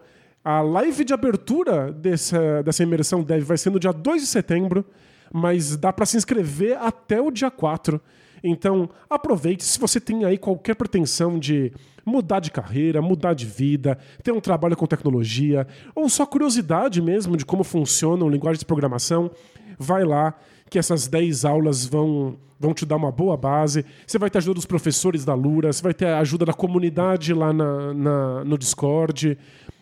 A 0.45 0.61
live 0.61 1.05
de 1.05 1.13
abertura 1.13 1.91
dessa, 1.93 2.63
dessa 2.63 2.83
imersão 2.83 3.23
Dev 3.23 3.43
vai 3.43 3.59
ser 3.59 3.71
no 3.71 3.81
dia 3.81 3.93
2 3.93 4.23
de 4.23 4.29
setembro, 4.29 4.85
mas 5.33 5.77
dá 5.77 5.93
para 5.93 6.07
se 6.07 6.17
inscrever 6.17 6.79
até 6.79 7.21
o 7.21 7.31
dia 7.31 7.51
4. 7.51 8.01
Então, 8.45 8.89
aproveite 9.11 9.65
se 9.65 9.79
você 9.79 9.99
tem 9.99 10.25
aí 10.25 10.39
qualquer 10.39 10.77
pretensão 10.77 11.39
de 11.39 11.73
mudar 12.05 12.39
de 12.39 12.53
carreira, 12.53 13.03
mudar 13.03 13.35
de 13.35 13.45
vida, 13.45 13.99
ter 14.23 14.31
um 14.31 14.41
trabalho 14.41 14.77
com 14.77 14.87
tecnologia, 14.87 15.67
ou 15.95 16.09
só 16.09 16.25
curiosidade 16.25 17.03
mesmo 17.03 17.37
de 17.37 17.45
como 17.45 17.65
funcionam 17.65 18.29
linguagens 18.29 18.61
de 18.61 18.65
programação, 18.65 19.31
vai 19.79 20.05
lá 20.05 20.35
que 20.69 20.79
essas 20.79 21.07
10 21.07 21.45
aulas 21.45 21.87
vão, 21.87 22.37
vão 22.59 22.75
te 22.75 22.85
dar 22.85 22.97
uma 22.97 23.13
boa 23.13 23.37
base. 23.37 23.85
Você 24.07 24.19
vai 24.19 24.29
ter 24.31 24.39
a 24.39 24.41
ajuda 24.41 24.55
dos 24.55 24.67
professores 24.67 25.25
da 25.25 25.35
Lura, 25.35 25.73
você 25.73 25.83
vai 25.83 25.95
ter 25.95 26.07
a 26.07 26.19
ajuda 26.19 26.45
da 26.45 26.53
comunidade 26.53 27.33
lá 27.33 27.53
na, 27.53 27.95
na- 27.95 28.45
no 28.45 28.59
Discord. 28.59 29.39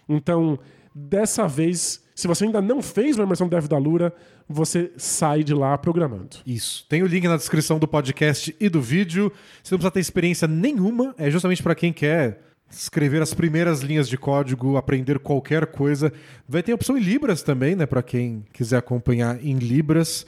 Então, 0.09 0.59
dessa 0.95 1.47
vez, 1.49 2.03
se 2.15 2.27
você 2.29 2.45
ainda 2.45 2.61
não 2.61 2.83
fez 2.83 3.17
uma 3.17 3.25
imersão 3.25 3.49
Dev 3.49 3.67
da 3.67 3.79
Lura, 3.79 4.13
você 4.49 4.93
sai 4.97 5.43
de 5.43 5.55
lá 5.55 5.77
programando. 5.79 6.37
Isso. 6.47 6.85
Tem 6.89 7.03
o 7.03 7.07
link 7.07 7.27
na 7.27 7.37
descrição 7.37 7.79
do 7.79 7.89
podcast 7.89 8.55
e 8.61 8.69
do 8.69 8.81
vídeo. 8.81 9.33
Você 9.63 9.75
não 9.75 9.79
precisa 9.79 9.91
ter 9.91 10.01
experiência 10.01 10.47
nenhuma. 10.47 11.15
É 11.17 11.31
justamente 11.31 11.63
para 11.63 11.75
quem 11.75 11.93
quer 11.95 12.41
escrever 12.77 13.23
as 13.23 13.33
primeiras 13.33 13.81
linhas 13.81 14.09
de 14.09 14.19
código, 14.19 14.77
aprender 14.77 15.19
qualquer 15.19 15.67
coisa. 15.67 16.13
Vai 16.49 16.63
ter 16.63 16.73
opção 16.73 16.97
em 16.97 17.01
Libras 17.01 17.43
também, 17.43 17.75
né? 17.75 17.87
Para 17.87 18.03
quem 18.03 18.45
quiser 18.53 18.79
acompanhar 18.79 19.43
em 19.45 19.59
Libras. 19.59 20.27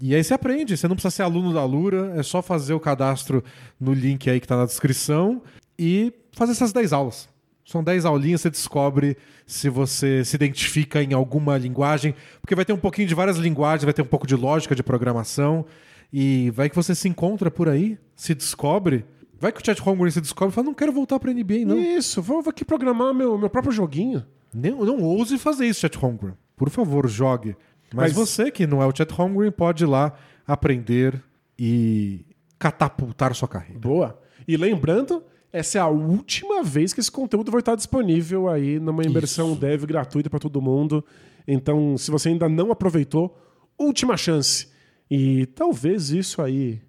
E 0.00 0.14
aí 0.14 0.22
você 0.22 0.34
aprende. 0.34 0.76
Você 0.76 0.88
não 0.88 0.96
precisa 0.96 1.14
ser 1.14 1.22
aluno 1.22 1.52
da 1.52 1.64
Lura. 1.64 2.14
É 2.16 2.22
só 2.22 2.40
fazer 2.40 2.74
o 2.74 2.80
cadastro 2.80 3.42
no 3.78 3.92
link 3.92 4.28
aí 4.30 4.40
que 4.40 4.46
tá 4.46 4.56
na 4.56 4.64
descrição. 4.64 5.42
e 5.78 6.12
fazer 6.32 6.52
essas 6.52 6.72
10 6.72 6.92
aulas. 6.92 7.28
São 7.64 7.84
10 7.84 8.04
aulinhas, 8.04 8.40
você 8.40 8.50
descobre 8.50 9.16
se 9.46 9.68
você 9.68 10.24
se 10.24 10.34
identifica 10.34 11.02
em 11.02 11.12
alguma 11.12 11.56
linguagem, 11.56 12.14
porque 12.40 12.54
vai 12.54 12.64
ter 12.64 12.72
um 12.72 12.78
pouquinho 12.78 13.06
de 13.06 13.14
várias 13.14 13.36
linguagens, 13.36 13.84
vai 13.84 13.94
ter 13.94 14.02
um 14.02 14.06
pouco 14.06 14.26
de 14.26 14.34
lógica 14.34 14.74
de 14.74 14.82
programação, 14.82 15.64
e 16.12 16.50
vai 16.50 16.68
que 16.68 16.74
você 16.74 16.94
se 16.94 17.08
encontra 17.08 17.50
por 17.50 17.68
aí, 17.68 17.96
se 18.16 18.34
descobre. 18.34 19.04
Vai 19.40 19.50
que 19.50 19.60
o 19.60 19.64
Chat 19.64 19.80
Holmgren 19.80 20.10
se 20.10 20.20
descobre 20.20 20.52
e 20.52 20.54
fala: 20.54 20.66
não 20.66 20.74
quero 20.74 20.92
voltar 20.92 21.18
pra 21.18 21.32
NBA, 21.32 21.64
não. 21.64 21.78
Isso, 21.78 22.20
vou 22.20 22.42
aqui 22.46 22.64
programar 22.64 23.14
meu, 23.14 23.38
meu 23.38 23.48
próprio 23.48 23.72
joguinho. 23.72 24.24
Não, 24.52 24.84
não 24.84 25.02
ouse 25.02 25.38
fazer 25.38 25.66
isso, 25.66 25.80
Chat 25.80 25.96
Holmgren. 25.96 26.34
Por 26.56 26.68
favor, 26.68 27.08
jogue. 27.08 27.56
Mas, 27.94 28.12
Mas- 28.12 28.28
você 28.28 28.50
que 28.50 28.66
não 28.66 28.82
é 28.82 28.86
o 28.86 28.94
Chat 28.94 29.10
Holmgren 29.12 29.50
pode 29.50 29.84
ir 29.84 29.86
lá 29.86 30.12
aprender 30.46 31.22
e 31.58 32.24
catapultar 32.58 33.34
sua 33.34 33.48
carreira. 33.48 33.80
Boa. 33.80 34.20
E 34.46 34.56
lembrando, 34.56 35.22
essa 35.52 35.78
é 35.78 35.80
a 35.80 35.86
última 35.88 36.62
vez 36.62 36.92
que 36.92 37.00
esse 37.00 37.10
conteúdo 37.10 37.50
vai 37.50 37.60
estar 37.60 37.74
disponível 37.74 38.48
aí 38.48 38.78
numa 38.78 39.02
imersão 39.04 39.52
Isso. 39.52 39.60
dev 39.60 39.84
gratuita 39.84 40.28
para 40.28 40.38
todo 40.38 40.60
mundo. 40.60 41.04
Então, 41.48 41.96
se 41.96 42.10
você 42.10 42.28
ainda 42.28 42.48
não 42.48 42.70
aproveitou, 42.70 43.36
última 43.78 44.16
chance. 44.16 44.68
E 45.10 45.46
talvez 45.46 46.10
isso 46.10 46.42
aí 46.42 46.80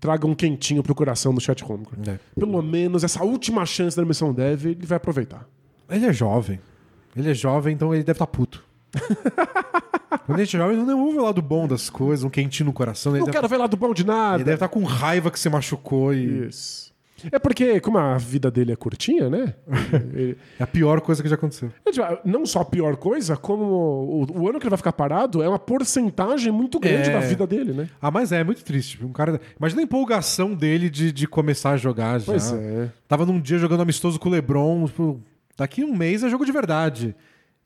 traga 0.00 0.26
um 0.26 0.34
quentinho 0.34 0.82
pro 0.82 0.94
coração 0.94 1.34
do 1.34 1.40
chat 1.40 1.64
home. 1.64 1.86
É. 2.06 2.18
Pelo 2.38 2.62
menos 2.62 3.04
essa 3.04 3.22
última 3.24 3.64
chance 3.66 3.96
da 3.96 4.02
imersão 4.02 4.32
dev, 4.32 4.66
ele 4.66 4.86
vai 4.86 4.96
aproveitar. 4.96 5.46
Ele 5.88 6.06
é 6.06 6.12
jovem. 6.12 6.58
Ele 7.14 7.30
é 7.30 7.34
jovem, 7.34 7.74
então 7.74 7.94
ele 7.94 8.02
deve 8.04 8.16
estar 8.16 8.26
puto. 8.26 8.64
Quando 10.26 10.40
a 10.40 10.44
gente 10.44 10.56
é 10.56 10.58
jovem, 10.58 10.76
não 10.76 11.04
ouve 11.04 11.18
lá 11.18 11.32
do 11.32 11.42
bom 11.42 11.66
das 11.68 11.88
coisas, 11.90 12.24
um 12.24 12.30
quentinho 12.30 12.66
no 12.66 12.72
coração. 12.72 13.12
Ele 13.12 13.20
Não 13.20 13.26
deve, 13.26 13.36
quero 13.38 13.48
ver 13.48 13.56
lá 13.56 13.66
do 13.66 13.76
bom 13.76 13.92
de 13.94 14.02
ele 14.02 14.10
nada. 14.10 14.38
deve 14.38 14.54
estar 14.54 14.68
com 14.68 14.82
raiva 14.84 15.30
que 15.30 15.38
se 15.38 15.48
machucou 15.48 16.12
e 16.14 16.48
Isso. 16.48 16.92
É 17.32 17.38
porque, 17.38 17.80
como 17.80 17.96
a 17.98 18.18
vida 18.18 18.50
dele 18.50 18.72
é 18.72 18.76
curtinha, 18.76 19.28
né? 19.30 19.54
ele- 20.12 20.36
é 20.58 20.62
a 20.62 20.66
pior 20.66 21.00
coisa 21.00 21.22
que 21.22 21.28
já 21.28 21.34
aconteceu. 21.34 21.70
É, 21.84 21.90
tipo, 21.90 22.04
Não 22.24 22.44
só 22.44 22.60
a 22.60 22.64
pior 22.64 22.96
coisa, 22.96 23.36
como 23.36 23.64
o, 23.64 24.40
o 24.42 24.48
ano 24.48 24.58
que 24.58 24.64
ele 24.64 24.70
vai 24.70 24.76
ficar 24.76 24.92
parado 24.92 25.42
é 25.42 25.48
uma 25.48 25.58
porcentagem 25.58 26.52
muito 26.52 26.78
grande 26.78 27.08
É. 27.08 27.12
da 27.12 27.20
vida 27.20 27.46
dele, 27.46 27.72
né? 27.72 27.88
Ah, 28.00 28.10
mas 28.10 28.32
é, 28.32 28.40
é 28.40 28.44
muito 28.44 28.62
triste. 28.64 29.04
Um 29.04 29.12
cara, 29.12 29.40
imagina 29.58 29.80
a 29.80 29.84
empolgação 29.84 30.54
dele 30.54 30.90
de, 30.90 31.10
de 31.12 31.26
começar 31.26 31.70
a 31.70 31.76
jogar 31.76 32.18
já. 32.18 32.26
Pois 32.26 32.52
é. 32.52 32.90
Tava 33.08 33.24
num 33.24 33.40
dia 33.40 33.58
jogando 33.58 33.80
amistoso 33.82 34.18
com 34.20 34.28
o 34.28 34.32
LeBron, 34.32 34.84
tipo, 34.86 35.20
daqui 35.56 35.82
um 35.84 35.96
mês 35.96 36.22
é 36.22 36.28
jogo 36.28 36.44
de 36.44 36.52
verdade. 36.52 37.14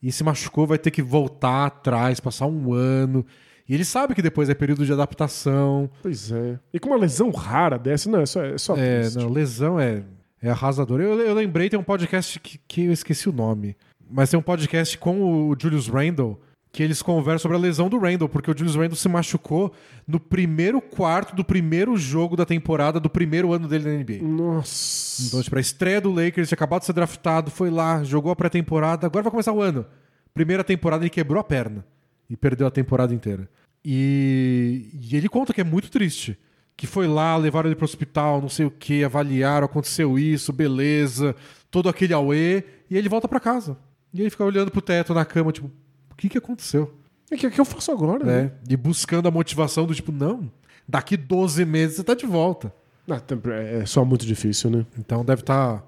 E 0.02 0.10
se 0.10 0.24
machucou, 0.24 0.66
vai 0.66 0.78
ter 0.78 0.90
que 0.90 1.02
voltar 1.02 1.66
atrás, 1.66 2.20
passar 2.20 2.46
um 2.46 2.72
ano. 2.72 3.26
E 3.70 3.74
ele 3.74 3.84
sabe 3.84 4.16
que 4.16 4.20
depois 4.20 4.50
é 4.50 4.54
período 4.54 4.84
de 4.84 4.92
adaptação. 4.92 5.88
Pois 6.02 6.32
é. 6.32 6.58
E 6.74 6.80
com 6.80 6.88
uma 6.88 6.98
lesão 6.98 7.30
rara 7.30 7.78
dessa, 7.78 8.10
não, 8.10 8.18
é 8.18 8.26
só, 8.26 8.42
é 8.42 8.58
só 8.58 8.76
É, 8.76 9.08
não, 9.10 9.28
lesão 9.28 9.78
é, 9.78 10.02
é 10.42 10.50
arrasador. 10.50 11.00
Eu, 11.00 11.20
eu 11.20 11.32
lembrei, 11.32 11.70
tem 11.70 11.78
um 11.78 11.84
podcast 11.84 12.40
que, 12.40 12.58
que 12.66 12.86
eu 12.86 12.92
esqueci 12.92 13.28
o 13.28 13.32
nome. 13.32 13.76
Mas 14.10 14.28
tem 14.28 14.36
um 14.36 14.42
podcast 14.42 14.98
com 14.98 15.22
o 15.22 15.54
Julius 15.56 15.86
Randle 15.86 16.40
que 16.72 16.82
eles 16.82 17.00
conversam 17.00 17.42
sobre 17.42 17.56
a 17.56 17.60
lesão 17.60 17.88
do 17.88 17.96
Randle, 17.96 18.28
porque 18.28 18.50
o 18.50 18.58
Julius 18.58 18.74
Randle 18.74 18.96
se 18.96 19.08
machucou 19.08 19.72
no 20.04 20.18
primeiro 20.18 20.80
quarto 20.80 21.36
do 21.36 21.44
primeiro 21.44 21.96
jogo 21.96 22.34
da 22.34 22.44
temporada 22.44 22.98
do 22.98 23.08
primeiro 23.08 23.52
ano 23.52 23.68
dele 23.68 23.84
na 23.84 24.02
NBA. 24.02 24.24
Nossa. 24.24 25.22
Então, 25.28 25.40
tipo, 25.40 25.56
a 25.56 25.60
estreia 25.60 26.00
do 26.00 26.10
Lakers, 26.10 26.48
tinha 26.48 26.56
acabado 26.56 26.80
de 26.80 26.86
ser 26.86 26.92
draftado, 26.92 27.52
foi 27.52 27.70
lá, 27.70 28.02
jogou 28.02 28.32
a 28.32 28.36
pré-temporada, 28.36 29.06
agora 29.06 29.22
vai 29.22 29.30
começar 29.30 29.52
o 29.52 29.62
ano. 29.62 29.86
Primeira 30.34 30.64
temporada 30.64 31.04
ele 31.04 31.10
quebrou 31.10 31.40
a 31.40 31.44
perna 31.44 31.86
e 32.28 32.36
perdeu 32.36 32.66
a 32.66 32.70
temporada 32.70 33.14
inteira. 33.14 33.48
E, 33.84 34.90
e 34.92 35.16
ele 35.16 35.28
conta 35.28 35.52
que 35.52 35.60
é 35.60 35.64
muito 35.64 35.90
triste. 35.90 36.38
Que 36.76 36.86
foi 36.86 37.06
lá, 37.06 37.36
levaram 37.36 37.68
ele 37.68 37.76
pro 37.76 37.84
hospital, 37.84 38.40
não 38.40 38.48
sei 38.48 38.64
o 38.66 38.70
que, 38.70 39.04
avaliaram, 39.04 39.66
aconteceu 39.66 40.18
isso, 40.18 40.50
beleza, 40.52 41.36
todo 41.70 41.88
aquele 41.90 42.14
auê, 42.14 42.64
e 42.88 42.96
ele 42.96 43.08
volta 43.08 43.28
pra 43.28 43.38
casa. 43.38 43.76
E 44.14 44.20
ele 44.20 44.30
fica 44.30 44.44
olhando 44.44 44.70
pro 44.70 44.80
teto 44.80 45.12
na 45.12 45.24
cama, 45.26 45.52
tipo, 45.52 45.70
o 46.10 46.14
que 46.14 46.28
que 46.30 46.38
aconteceu? 46.38 46.94
O 47.30 47.36
que, 47.36 47.50
que 47.50 47.60
eu 47.60 47.64
faço 47.66 47.92
agora? 47.92 48.24
né? 48.24 48.42
Né? 48.44 48.52
E 48.70 48.76
buscando 48.76 49.28
a 49.28 49.30
motivação 49.30 49.86
do 49.86 49.94
tipo, 49.94 50.10
não, 50.10 50.50
daqui 50.88 51.16
12 51.18 51.64
meses 51.66 51.96
você 51.96 52.04
tá 52.04 52.14
de 52.14 52.24
volta. 52.26 52.72
Ah, 53.08 53.20
tem- 53.20 53.38
é 53.52 53.84
só 53.86 54.02
muito 54.04 54.24
difícil, 54.24 54.70
né? 54.70 54.86
Então 54.98 55.22
deve 55.24 55.42
estar. 55.42 55.84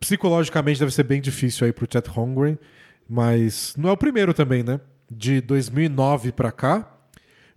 psicologicamente 0.00 0.80
deve 0.80 0.92
ser 0.92 1.02
bem 1.04 1.20
difícil 1.20 1.66
aí 1.66 1.72
pro 1.72 1.86
Chet 1.90 2.08
Holmgren. 2.08 2.58
Mas 3.08 3.74
não 3.76 3.88
é 3.88 3.92
o 3.92 3.96
primeiro 3.96 4.32
também, 4.34 4.62
né? 4.62 4.80
De 5.10 5.40
2009 5.40 6.32
pra 6.32 6.50
cá. 6.50 6.91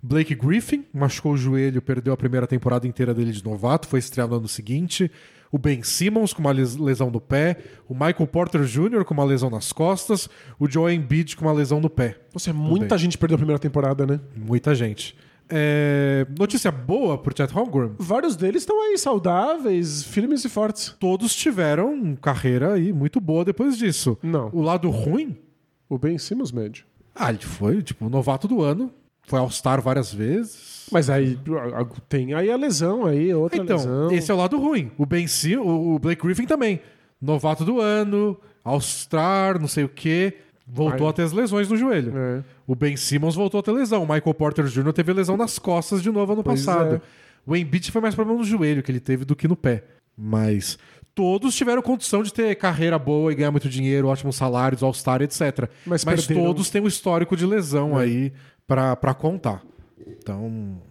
Blake 0.07 0.35
Griffin 0.35 0.85
machucou 0.93 1.33
o 1.33 1.37
joelho, 1.37 1.81
perdeu 1.81 2.13
a 2.13 2.17
primeira 2.17 2.45
temporada 2.45 2.85
inteira 2.87 3.13
dele 3.13 3.31
de 3.31 3.43
novato, 3.43 3.87
foi 3.87 3.99
estrear 3.99 4.27
no 4.27 4.35
ano 4.35 4.47
seguinte. 4.47 5.09
O 5.51 5.57
Ben 5.57 5.81
Simmons 5.83 6.33
com 6.33 6.41
uma 6.41 6.51
les- 6.51 6.75
lesão 6.75 7.09
no 7.09 7.21
pé. 7.21 7.57
O 7.87 7.93
Michael 7.93 8.27
Porter 8.27 8.61
Jr. 8.63 9.03
com 9.05 9.13
uma 9.13 9.23
lesão 9.23 9.49
nas 9.49 9.71
costas. 9.71 10.27
O 10.59 10.69
Joel 10.69 10.93
Embiid 10.95 11.35
com 11.37 11.45
uma 11.45 11.53
lesão 11.53 11.79
no 11.79 11.89
pé. 11.89 12.17
Nossa, 12.33 12.49
é 12.49 12.53
muita 12.53 12.97
gente 12.97 13.17
perdeu 13.17 13.35
a 13.35 13.37
primeira 13.37 13.59
temporada, 13.59 14.05
né? 14.05 14.19
Muita 14.35 14.75
gente. 14.75 15.15
É, 15.49 16.25
Notícia 16.37 16.71
boa 16.71 17.17
pro 17.17 17.33
Chet 17.35 17.51
Holmgren. 17.53 17.91
Vários 17.97 18.35
deles 18.35 18.63
estão 18.63 18.81
aí 18.81 18.97
saudáveis, 18.97 20.03
firmes 20.03 20.43
e 20.43 20.49
fortes. 20.49 20.93
Todos 20.99 21.33
tiveram 21.35 22.15
carreira 22.21 22.73
aí 22.73 22.91
muito 22.91 23.21
boa 23.21 23.45
depois 23.45 23.77
disso. 23.77 24.17
Não. 24.21 24.49
O 24.51 24.61
lado 24.61 24.89
ruim 24.89 25.37
O 25.87 25.97
Ben 25.97 26.17
Simmons 26.17 26.51
médio. 26.51 26.83
Ah, 27.13 27.29
ele 27.29 27.39
foi, 27.39 27.81
tipo, 27.81 28.09
novato 28.09 28.47
do 28.47 28.61
ano. 28.61 28.91
Foi 29.27 29.39
All-Star 29.39 29.81
várias 29.81 30.13
vezes. 30.13 30.85
Mas 30.91 31.09
aí 31.09 31.37
tem 32.07 32.33
aí 32.35 32.51
a 32.51 32.55
lesão, 32.55 33.05
aí 33.05 33.33
outra 33.33 33.61
Então, 33.63 33.77
lesão. 33.77 34.11
esse 34.11 34.29
é 34.29 34.33
o 34.33 34.37
lado 34.37 34.57
ruim. 34.59 34.91
O 34.97 35.05
Ben 35.05 35.25
Sim, 35.25 35.57
o 35.57 35.97
Blake 35.99 36.21
Griffin 36.21 36.45
também. 36.45 36.79
Novato 37.19 37.65
do 37.65 37.79
ano, 37.81 38.37
All-Star, 38.63 39.59
não 39.59 39.67
sei 39.67 39.83
o 39.83 39.89
quê. 39.89 40.33
Voltou 40.67 41.05
Ai. 41.07 41.11
a 41.11 41.13
ter 41.13 41.21
as 41.23 41.31
lesões 41.31 41.69
no 41.69 41.77
joelho. 41.77 42.13
É. 42.15 42.43
O 42.67 42.75
Ben 42.75 42.95
Simmons 42.97 43.35
voltou 43.35 43.59
a 43.59 43.63
ter 43.63 43.71
lesão. 43.71 44.03
O 44.03 44.07
Michael 44.07 44.33
Porter 44.33 44.65
Jr. 44.65 44.91
teve 44.93 45.13
lesão 45.13 45.37
nas 45.37 45.57
costas 45.59 46.01
de 46.01 46.09
novo 46.11 46.33
ano 46.33 46.43
Pois 46.43 46.65
passado. 46.65 46.95
é. 46.95 47.01
O 47.45 47.55
Embiid 47.55 47.91
foi 47.91 48.01
mais 48.01 48.15
problema 48.15 48.39
no 48.39 48.45
joelho 48.45 48.81
que 48.81 48.91
ele 48.91 48.99
teve 48.99 49.23
do 49.25 49.35
que 49.35 49.47
no 49.47 49.55
pé. 49.55 49.83
Mas 50.17 50.77
todos 51.13 51.55
tiveram 51.55 51.81
condição 51.81 52.23
de 52.23 52.33
ter 52.33 52.55
carreira 52.55 52.97
boa 52.97 53.31
e 53.31 53.35
ganhar 53.35 53.51
muito 53.51 53.69
dinheiro, 53.69 54.07
ótimos 54.07 54.35
salários, 54.35 54.81
All-Star, 54.81 55.21
etc. 55.21 55.69
Mas 55.85 56.03
Mas, 56.03 56.25
perderam- 56.25 56.47
todos 56.47 56.69
têm 56.71 56.81
um 56.81 56.87
histórico 56.87 57.37
de 57.37 57.45
lesão 57.45 57.95
aí 57.95 58.33
pra 58.67 59.13
contar. 59.13 59.63
Então, 60.07 60.81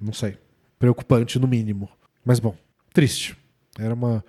não 0.00 0.12
sei. 0.12 0.38
Preocupante 0.78 1.38
no 1.38 1.46
mínimo. 1.46 1.88
Mas 2.24 2.40
bom, 2.40 2.54
triste. 2.92 3.36
Era 3.78 3.94
uma, 3.94 4.24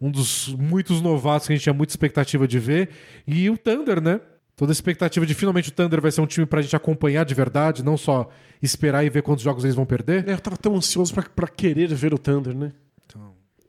um 0.00 0.10
dos 0.10 0.48
muitos 0.54 1.00
novatos 1.00 1.46
que 1.46 1.52
a 1.52 1.56
gente 1.56 1.62
tinha 1.64 1.74
muita 1.74 1.92
expectativa 1.92 2.46
de 2.46 2.58
ver. 2.58 2.90
E 3.26 3.48
o 3.50 3.56
Thunder, 3.56 4.00
né? 4.00 4.20
Toda 4.56 4.72
a 4.72 4.74
expectativa 4.74 5.24
de 5.24 5.32
finalmente 5.32 5.70
o 5.70 5.72
Thunder 5.72 6.02
vai 6.02 6.10
ser 6.10 6.20
um 6.20 6.26
time 6.26 6.44
pra 6.44 6.60
gente 6.60 6.76
acompanhar 6.76 7.24
de 7.24 7.34
verdade, 7.34 7.82
não 7.82 7.96
só 7.96 8.28
esperar 8.60 9.02
e 9.04 9.08
ver 9.08 9.22
quantos 9.22 9.42
jogos 9.42 9.64
eles 9.64 9.74
vão 9.74 9.86
perder. 9.86 10.28
É, 10.28 10.32
Eu 10.32 10.38
tava 10.38 10.56
tão 10.56 10.76
ansioso 10.76 11.14
pra, 11.14 11.22
pra 11.22 11.48
querer 11.48 11.88
ver 11.94 12.12
o 12.12 12.18
Thunder, 12.18 12.54
né? 12.54 12.72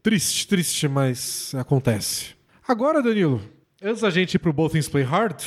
Triste, 0.04 0.48
triste, 0.48 0.88
mas 0.88 1.54
acontece. 1.56 2.30
Agora, 2.68 3.04
Danilo, 3.04 3.39
antes 3.82 4.02
da 4.02 4.10
gente 4.10 4.34
ir 4.34 4.39
pro 4.39 4.52
Both 4.52 4.72
Things 4.72 4.89
Play 4.89 5.04
Hard, 5.04 5.39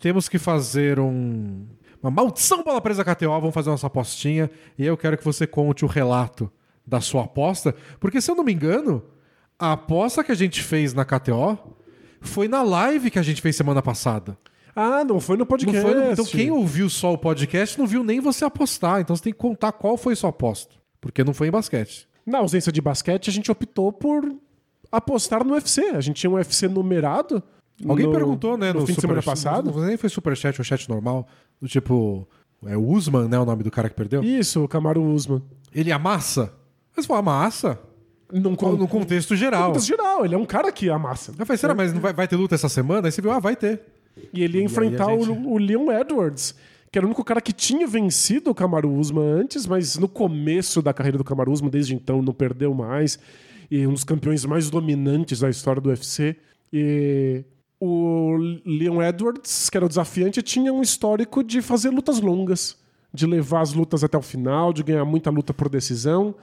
temos 0.00 0.28
que 0.28 0.38
fazer 0.38 0.98
um. 0.98 1.64
Uma 2.04 2.10
maldição 2.10 2.62
bola 2.62 2.82
presa 2.82 3.02
KTO. 3.02 3.30
Vamos 3.40 3.54
fazer 3.54 3.70
nossa 3.70 3.86
apostinha. 3.86 4.50
E 4.78 4.84
eu 4.84 4.94
quero 4.94 5.16
que 5.16 5.24
você 5.24 5.46
conte 5.46 5.86
o 5.86 5.88
relato 5.88 6.52
da 6.86 7.00
sua 7.00 7.24
aposta. 7.24 7.74
Porque, 7.98 8.20
se 8.20 8.30
eu 8.30 8.34
não 8.34 8.44
me 8.44 8.52
engano, 8.52 9.02
a 9.58 9.72
aposta 9.72 10.22
que 10.22 10.30
a 10.30 10.34
gente 10.34 10.62
fez 10.62 10.92
na 10.92 11.02
KTO 11.02 11.58
foi 12.20 12.46
na 12.46 12.62
live 12.62 13.10
que 13.10 13.18
a 13.18 13.22
gente 13.22 13.40
fez 13.40 13.56
semana 13.56 13.80
passada. 13.80 14.36
Ah, 14.76 15.02
não 15.02 15.18
foi 15.18 15.38
no 15.38 15.46
podcast. 15.46 15.80
foi 15.80 15.94
no- 15.94 16.12
Então, 16.12 16.24
quem 16.26 16.50
ouviu 16.50 16.90
só 16.90 17.14
o 17.14 17.16
podcast 17.16 17.78
não 17.78 17.86
viu 17.86 18.04
nem 18.04 18.20
você 18.20 18.44
apostar. 18.44 19.00
Então, 19.00 19.16
você 19.16 19.22
tem 19.22 19.32
que 19.32 19.38
contar 19.38 19.72
qual 19.72 19.96
foi 19.96 20.14
sua 20.14 20.28
aposta. 20.28 20.74
Porque 21.00 21.24
não 21.24 21.32
foi 21.32 21.48
em 21.48 21.50
basquete. 21.50 22.06
Na 22.26 22.38
ausência 22.38 22.70
de 22.70 22.82
basquete, 22.82 23.30
a 23.30 23.32
gente 23.32 23.50
optou 23.50 23.90
por 23.90 24.30
apostar 24.92 25.42
no 25.42 25.54
UFC. 25.54 25.80
A 25.94 26.02
gente 26.02 26.16
tinha 26.16 26.30
um 26.30 26.34
UFC 26.34 26.68
numerado. 26.68 27.42
Alguém 27.88 28.06
no- 28.06 28.12
perguntou, 28.12 28.56
né, 28.56 28.72
no, 28.72 28.80
no, 28.80 28.86
fim 28.86 28.92
de 28.94 29.00
semana 29.00 29.22
passado. 29.22 29.72
Não, 29.72 29.86
nem 29.86 29.96
foi 29.96 30.08
superchat 30.08 30.60
ou 30.60 30.64
chat 30.64 30.88
normal. 30.88 31.26
Do 31.64 31.68
tipo, 31.68 32.28
é 32.66 32.76
o 32.76 32.86
Usman, 32.86 33.26
né, 33.26 33.38
o 33.38 33.44
nome 33.46 33.62
do 33.62 33.70
cara 33.70 33.88
que 33.88 33.94
perdeu. 33.96 34.22
Isso, 34.22 34.62
o 34.62 34.68
Camaro 34.68 35.02
Usman. 35.02 35.40
Ele 35.74 35.90
amassa? 35.90 36.52
Mas 36.94 37.06
pô, 37.06 37.14
amassa? 37.14 37.80
Num, 38.30 38.54
Co- 38.54 38.72
No 38.76 38.86
contexto 38.86 39.34
geral. 39.34 39.68
contexto 39.68 39.86
geral, 39.88 40.26
ele 40.26 40.34
é 40.34 40.38
um 40.38 40.44
cara 40.44 40.70
que 40.70 40.90
amassa. 40.90 41.32
Eu 41.38 41.46
falei, 41.46 41.56
será, 41.58 41.74
mas 41.74 41.94
não 41.94 42.02
vai, 42.02 42.12
vai 42.12 42.28
ter 42.28 42.36
luta 42.36 42.54
essa 42.54 42.68
semana? 42.68 43.08
Aí 43.08 43.12
você 43.12 43.22
viu, 43.22 43.30
ah, 43.30 43.38
vai 43.38 43.56
ter. 43.56 43.80
E 44.30 44.42
ele 44.44 44.58
ia 44.58 44.60
aí 44.60 44.66
enfrentar 44.66 45.08
gente- 45.16 45.30
o, 45.30 45.52
o 45.52 45.56
Leon 45.58 45.90
Edwards, 45.90 46.54
que 46.92 46.98
era 46.98 47.06
o 47.06 47.08
único 47.08 47.24
cara 47.24 47.40
que 47.40 47.52
tinha 47.54 47.86
vencido 47.86 48.50
o 48.50 48.54
Kamaru 48.54 48.92
Usman 48.92 49.24
antes, 49.40 49.66
mas 49.66 49.96
no 49.96 50.06
começo 50.06 50.82
da 50.82 50.92
carreira 50.92 51.16
do 51.16 51.24
Kamaru 51.24 51.50
Usman, 51.50 51.70
desde 51.70 51.94
então, 51.94 52.20
não 52.20 52.34
perdeu 52.34 52.74
mais. 52.74 53.18
E 53.70 53.86
um 53.86 53.92
dos 53.94 54.04
campeões 54.04 54.44
mais 54.44 54.68
dominantes 54.68 55.40
da 55.40 55.48
história 55.48 55.80
do 55.80 55.88
UFC. 55.88 56.36
E 56.72 57.42
o 57.84 58.36
Leon 58.64 59.02
Edwards, 59.02 59.68
que 59.68 59.76
era 59.76 59.84
o 59.84 59.88
desafiante, 59.88 60.40
tinha 60.42 60.72
um 60.72 60.80
histórico 60.80 61.44
de 61.44 61.60
fazer 61.60 61.90
lutas 61.90 62.20
longas, 62.20 62.76
de 63.12 63.26
levar 63.26 63.60
as 63.60 63.74
lutas 63.74 64.02
até 64.02 64.16
o 64.16 64.22
final, 64.22 64.72
de 64.72 64.82
ganhar 64.82 65.04
muita 65.04 65.30
luta 65.30 65.52
por 65.52 65.68
decisão. 65.68 66.34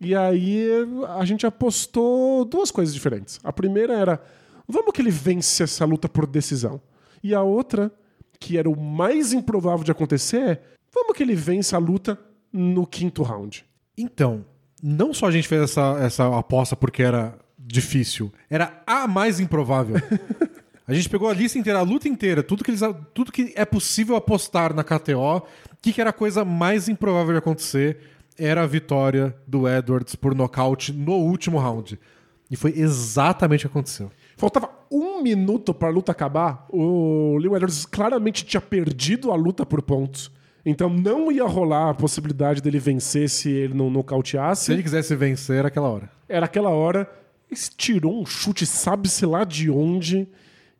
E 0.00 0.14
aí 0.14 0.68
a 1.16 1.24
gente 1.24 1.46
apostou 1.46 2.44
duas 2.44 2.70
coisas 2.70 2.92
diferentes. 2.92 3.40
A 3.42 3.52
primeira 3.52 3.94
era, 3.94 4.22
vamos 4.68 4.92
que 4.92 5.00
ele 5.00 5.10
vence 5.10 5.62
essa 5.62 5.84
luta 5.86 6.08
por 6.08 6.26
decisão. 6.26 6.80
E 7.22 7.34
a 7.34 7.42
outra, 7.42 7.90
que 8.38 8.58
era 8.58 8.68
o 8.68 8.78
mais 8.78 9.32
improvável 9.32 9.84
de 9.84 9.90
acontecer, 9.90 10.42
é, 10.42 10.62
vamos 10.92 11.16
que 11.16 11.22
ele 11.22 11.34
vence 11.34 11.74
a 11.74 11.78
luta 11.78 12.18
no 12.52 12.86
quinto 12.86 13.22
round. 13.22 13.64
Então, 13.96 14.44
não 14.82 15.14
só 15.14 15.26
a 15.26 15.30
gente 15.30 15.48
fez 15.48 15.62
essa, 15.62 15.96
essa 16.00 16.38
aposta 16.38 16.76
porque 16.76 17.02
era 17.02 17.38
difícil, 17.58 18.30
era 18.50 18.82
a 18.86 19.08
mais 19.08 19.40
improvável. 19.40 19.96
A 20.86 20.92
gente 20.92 21.08
pegou 21.08 21.30
a 21.30 21.34
lista 21.34 21.58
inteira, 21.58 21.78
a 21.78 21.82
luta 21.82 22.08
inteira, 22.08 22.42
tudo 22.42 22.62
que, 22.62 22.70
eles, 22.70 22.82
tudo 23.14 23.32
que 23.32 23.52
é 23.56 23.64
possível 23.64 24.16
apostar 24.16 24.74
na 24.74 24.84
KTO, 24.84 25.38
o 25.38 25.42
que, 25.80 25.92
que 25.92 26.00
era 26.00 26.10
a 26.10 26.12
coisa 26.12 26.44
mais 26.44 26.88
improvável 26.88 27.32
de 27.32 27.38
acontecer 27.38 27.98
era 28.38 28.62
a 28.62 28.66
vitória 28.66 29.34
do 29.46 29.66
Edwards 29.68 30.14
por 30.14 30.34
nocaute 30.34 30.92
no 30.92 31.12
último 31.12 31.58
round. 31.58 31.98
E 32.50 32.56
foi 32.56 32.74
exatamente 32.76 33.64
o 33.64 33.68
que 33.68 33.72
aconteceu. 33.72 34.10
Faltava 34.36 34.68
um 34.90 35.22
minuto 35.22 35.72
para 35.72 35.88
a 35.88 35.90
luta 35.90 36.12
acabar. 36.12 36.66
O 36.68 37.38
Lew 37.38 37.56
Edwards 37.56 37.86
claramente 37.86 38.44
tinha 38.44 38.60
perdido 38.60 39.32
a 39.32 39.34
luta 39.34 39.64
por 39.64 39.80
pontos. 39.80 40.30
Então 40.66 40.88
não 40.88 41.32
ia 41.32 41.44
rolar 41.44 41.90
a 41.90 41.94
possibilidade 41.94 42.60
dele 42.60 42.78
vencer 42.78 43.28
se 43.28 43.50
ele 43.50 43.74
não 43.74 43.90
nocauteasse. 43.90 44.66
Se 44.66 44.72
ele 44.72 44.82
quisesse 44.82 45.14
vencer, 45.16 45.56
era 45.56 45.68
aquela 45.68 45.88
hora. 45.88 46.10
Era 46.28 46.46
aquela 46.46 46.70
hora. 46.70 47.10
Ele 47.50 47.60
tirou 47.76 48.20
um 48.20 48.26
chute, 48.26 48.66
sabe-se 48.66 49.24
lá 49.24 49.44
de 49.44 49.70
onde 49.70 50.28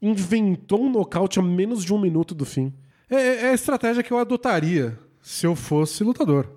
inventou 0.06 0.82
um 0.82 0.90
nocaute 0.90 1.38
a 1.38 1.42
menos 1.42 1.84
de 1.84 1.92
um 1.92 1.98
minuto 2.00 2.34
do 2.34 2.44
fim. 2.44 2.72
É, 3.08 3.16
é, 3.16 3.40
é 3.46 3.50
a 3.50 3.54
estratégia 3.54 4.02
que 4.02 4.12
eu 4.12 4.18
adotaria 4.18 4.98
se 5.22 5.46
eu 5.46 5.54
fosse 5.56 6.02
lutador. 6.04 6.48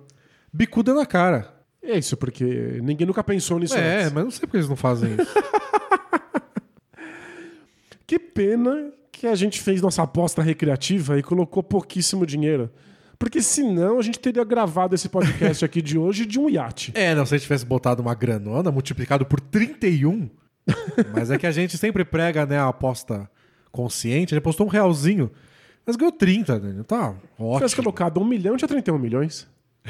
Bicuda 0.52 0.94
na 0.94 1.06
cara. 1.06 1.54
É 1.82 1.96
isso, 1.96 2.16
porque 2.16 2.80
ninguém 2.82 3.06
nunca 3.06 3.22
pensou 3.24 3.58
nisso 3.58 3.76
É, 3.76 4.00
antes. 4.02 4.12
mas 4.12 4.24
não 4.24 4.30
sei 4.30 4.40
porque 4.40 4.56
eles 4.56 4.68
não 4.68 4.76
fazem 4.76 5.14
isso. 5.14 5.32
Que 8.06 8.18
pena 8.18 8.90
que 9.12 9.26
a 9.26 9.34
gente 9.34 9.60
fez 9.60 9.82
nossa 9.82 10.02
aposta 10.02 10.40
recreativa 10.42 11.18
e 11.18 11.22
colocou 11.22 11.62
pouquíssimo 11.62 12.24
dinheiro. 12.24 12.70
Porque 13.18 13.42
senão 13.42 13.98
a 13.98 14.02
gente 14.02 14.18
teria 14.18 14.44
gravado 14.44 14.94
esse 14.94 15.08
podcast 15.10 15.62
aqui 15.64 15.82
de 15.82 15.98
hoje 15.98 16.24
de 16.24 16.38
um 16.38 16.48
iate. 16.48 16.90
é, 16.94 17.14
não, 17.14 17.26
se 17.26 17.34
a 17.34 17.36
gente 17.36 17.44
tivesse 17.44 17.66
botado 17.66 18.00
uma 18.00 18.14
granona 18.14 18.70
multiplicado 18.70 19.26
por 19.26 19.40
31. 19.40 20.30
mas 21.12 21.30
é 21.30 21.36
que 21.36 21.46
a 21.46 21.50
gente 21.50 21.76
sempre 21.76 22.02
prega 22.04 22.46
né, 22.46 22.58
a 22.58 22.68
aposta 22.68 23.28
consciente. 23.70 24.34
Ele 24.34 24.40
postou 24.40 24.66
um 24.66 24.70
realzinho, 24.70 25.30
mas 25.86 25.96
ganhou 25.96 26.12
30, 26.12 26.58
né? 26.58 26.82
Tá 26.86 27.12
Se 27.12 27.36
tivesse 27.36 27.64
ótimo. 27.64 27.82
colocado 27.84 28.20
um 28.20 28.24
milhão, 28.24 28.56
tinha 28.56 28.68
31 28.68 28.98
milhões. 28.98 29.46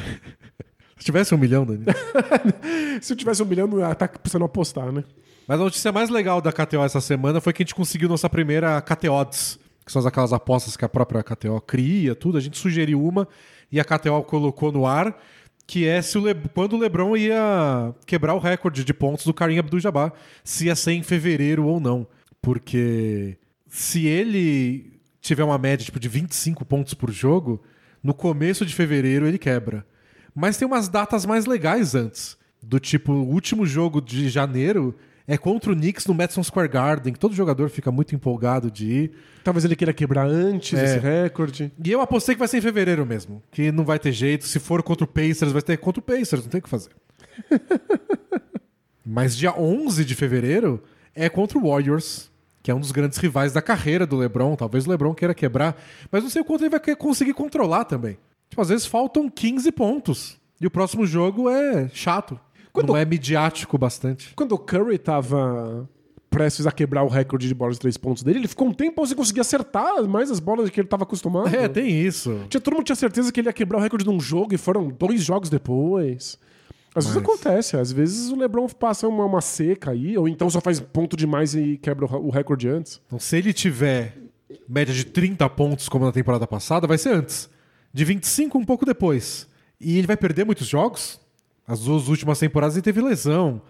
Se 0.98 1.04
tivesse 1.04 1.34
um 1.34 1.38
milhão, 1.38 1.64
Dani. 1.64 1.84
Se 3.00 3.12
eu 3.12 3.16
tivesse 3.16 3.42
um 3.42 3.46
milhão, 3.46 3.68
estar 3.90 4.08
precisando 4.08 4.44
apostar, 4.44 4.90
né? 4.90 5.04
Mas 5.46 5.60
a 5.60 5.64
notícia 5.64 5.92
mais 5.92 6.10
legal 6.10 6.40
da 6.40 6.52
KTO 6.52 6.82
essa 6.84 7.00
semana 7.00 7.40
foi 7.40 7.52
que 7.52 7.62
a 7.62 7.64
gente 7.64 7.74
conseguiu 7.74 8.08
nossa 8.08 8.28
primeira 8.28 8.80
KTODs, 8.82 9.58
que 9.86 9.92
são 9.92 10.06
aquelas 10.06 10.32
apostas 10.32 10.76
que 10.76 10.84
a 10.84 10.88
própria 10.88 11.22
KTO 11.22 11.60
cria, 11.60 12.14
tudo. 12.14 12.36
A 12.36 12.40
gente 12.40 12.58
sugeriu 12.58 13.02
uma 13.02 13.26
e 13.70 13.80
a 13.80 13.84
KTO 13.84 14.22
colocou 14.24 14.70
no 14.72 14.86
ar, 14.86 15.16
que 15.66 15.86
é 15.86 16.02
se 16.02 16.18
o 16.18 16.26
Le... 16.26 16.34
quando 16.52 16.74
o 16.74 16.78
LeBron 16.78 17.16
ia 17.16 17.94
quebrar 18.04 18.34
o 18.34 18.38
recorde 18.38 18.84
de 18.84 18.92
pontos 18.92 19.24
do 19.24 19.32
Karim 19.32 19.58
Abdul-Jabbar, 19.58 20.12
se 20.44 20.66
ia 20.66 20.76
ser 20.76 20.92
em 20.92 21.02
fevereiro 21.02 21.64
ou 21.64 21.80
não. 21.80 22.06
Porque 22.42 23.38
se 23.68 24.06
ele 24.06 25.00
tiver 25.20 25.44
uma 25.44 25.58
média 25.58 25.84
tipo, 25.84 26.00
de 26.00 26.08
25 26.08 26.64
pontos 26.64 26.94
por 26.94 27.10
jogo, 27.12 27.62
no 28.02 28.14
começo 28.14 28.64
de 28.64 28.74
fevereiro 28.74 29.26
ele 29.26 29.38
quebra. 29.38 29.84
Mas 30.34 30.56
tem 30.56 30.66
umas 30.66 30.88
datas 30.88 31.26
mais 31.26 31.46
legais 31.46 31.94
antes. 31.94 32.36
Do 32.62 32.78
tipo, 32.80 33.12
o 33.12 33.28
último 33.28 33.66
jogo 33.66 34.00
de 34.00 34.28
janeiro 34.28 34.94
é 35.26 35.36
contra 35.36 35.70
o 35.72 35.76
Knicks 35.76 36.06
no 36.06 36.14
Madison 36.14 36.42
Square 36.42 36.68
Garden, 36.68 37.12
que 37.12 37.18
todo 37.18 37.34
jogador 37.34 37.68
fica 37.68 37.90
muito 37.92 38.14
empolgado 38.14 38.70
de 38.70 38.86
ir. 38.86 39.12
Talvez 39.44 39.64
ele 39.64 39.76
queira 39.76 39.92
quebrar 39.92 40.26
antes 40.26 40.78
É. 40.78 40.84
esse 40.84 40.98
recorde. 40.98 41.70
E 41.84 41.90
eu 41.90 42.00
apostei 42.00 42.34
que 42.34 42.38
vai 42.38 42.48
ser 42.48 42.58
em 42.58 42.62
fevereiro 42.62 43.04
mesmo. 43.04 43.42
Que 43.50 43.70
não 43.70 43.84
vai 43.84 43.98
ter 43.98 44.12
jeito. 44.12 44.46
Se 44.46 44.58
for 44.58 44.82
contra 44.82 45.04
o 45.04 45.08
Pacers, 45.08 45.52
vai 45.52 45.60
ter 45.62 45.76
contra 45.76 46.00
o 46.00 46.02
Pacers, 46.02 46.42
não 46.44 46.50
tem 46.50 46.60
o 46.60 46.62
que 46.62 46.68
fazer. 46.68 46.90
Mas 49.04 49.36
dia 49.36 49.54
11 49.58 50.04
de 50.04 50.14
fevereiro 50.14 50.82
é 51.14 51.28
contra 51.28 51.58
o 51.58 51.68
Warriors, 51.68 52.30
que 52.62 52.70
é 52.70 52.74
um 52.74 52.80
dos 52.80 52.92
grandes 52.92 53.18
rivais 53.18 53.52
da 53.52 53.62
carreira 53.62 54.06
do 54.06 54.16
LeBron. 54.16 54.56
Talvez 54.56 54.86
o 54.86 54.90
LeBron 54.90 55.14
queira 55.14 55.34
quebrar, 55.34 55.76
mas 56.10 56.22
não 56.22 56.30
sei 56.30 56.42
o 56.42 56.44
quanto 56.44 56.62
ele 56.64 56.70
vai 56.70 56.80
conseguir 56.96 57.32
controlar 57.34 57.84
também. 57.84 58.18
Tipo, 58.48 58.62
às 58.62 58.68
vezes 58.68 58.86
faltam 58.86 59.28
15 59.28 59.70
pontos. 59.72 60.36
E 60.60 60.66
o 60.66 60.70
próximo 60.70 61.06
jogo 61.06 61.48
é 61.48 61.88
chato. 61.92 62.38
Quando- 62.72 62.88
Não 62.88 62.96
é 62.96 63.04
midiático 63.04 63.78
bastante. 63.78 64.32
Quando 64.34 64.52
o 64.52 64.58
Curry 64.58 64.98
tava 64.98 65.88
prestes 66.30 66.66
a 66.66 66.72
quebrar 66.72 67.02
o 67.04 67.08
recorde 67.08 67.48
de 67.48 67.54
bolas 67.54 67.76
de 67.76 67.80
três 67.80 67.96
pontos 67.96 68.22
dele, 68.22 68.40
ele 68.40 68.48
ficou 68.48 68.68
um 68.68 68.72
tempo 68.72 69.04
sem 69.06 69.16
conseguir 69.16 69.40
acertar 69.40 70.02
mais 70.06 70.30
as 70.30 70.38
bolas 70.40 70.68
que 70.68 70.78
ele 70.80 70.86
tava 70.88 71.04
acostumado. 71.04 71.48
É, 71.54 71.66
tem 71.68 71.88
isso. 71.88 72.40
Tinha, 72.50 72.60
todo 72.60 72.74
mundo 72.74 72.84
tinha 72.84 72.96
certeza 72.96 73.32
que 73.32 73.40
ele 73.40 73.48
ia 73.48 73.52
quebrar 73.52 73.78
o 73.78 73.80
recorde 73.80 74.04
num 74.04 74.20
jogo 74.20 74.54
e 74.54 74.58
foram 74.58 74.88
dois 74.88 75.22
jogos 75.22 75.48
depois. 75.48 76.38
Às 76.98 77.06
vezes 77.06 77.22
acontece, 77.22 77.76
às 77.76 77.92
vezes 77.92 78.30
o 78.30 78.36
LeBron 78.36 78.66
passa 78.68 79.06
uma, 79.08 79.24
uma 79.24 79.40
seca 79.40 79.92
aí, 79.92 80.16
ou 80.16 80.28
então 80.28 80.48
só 80.50 80.60
faz 80.60 80.80
ponto 80.80 81.16
demais 81.16 81.54
e 81.54 81.78
quebra 81.78 82.06
o, 82.06 82.26
o 82.26 82.30
recorde 82.30 82.68
antes. 82.68 83.00
Então, 83.06 83.18
se 83.18 83.36
ele 83.36 83.52
tiver 83.52 84.16
média 84.68 84.94
de 84.94 85.04
30 85.04 85.48
pontos, 85.50 85.88
como 85.88 86.04
na 86.04 86.12
temporada 86.12 86.46
passada, 86.46 86.86
vai 86.86 86.98
ser 86.98 87.10
antes. 87.10 87.48
De 87.92 88.04
25, 88.04 88.58
um 88.58 88.64
pouco 88.64 88.84
depois. 88.84 89.48
E 89.80 89.96
ele 89.96 90.06
vai 90.06 90.16
perder 90.16 90.44
muitos 90.44 90.66
jogos. 90.66 91.20
As 91.66 91.80
duas 91.80 92.08
últimas 92.08 92.38
temporadas 92.38 92.76
ele 92.76 92.82
teve 92.82 93.00
lesão. 93.00 93.60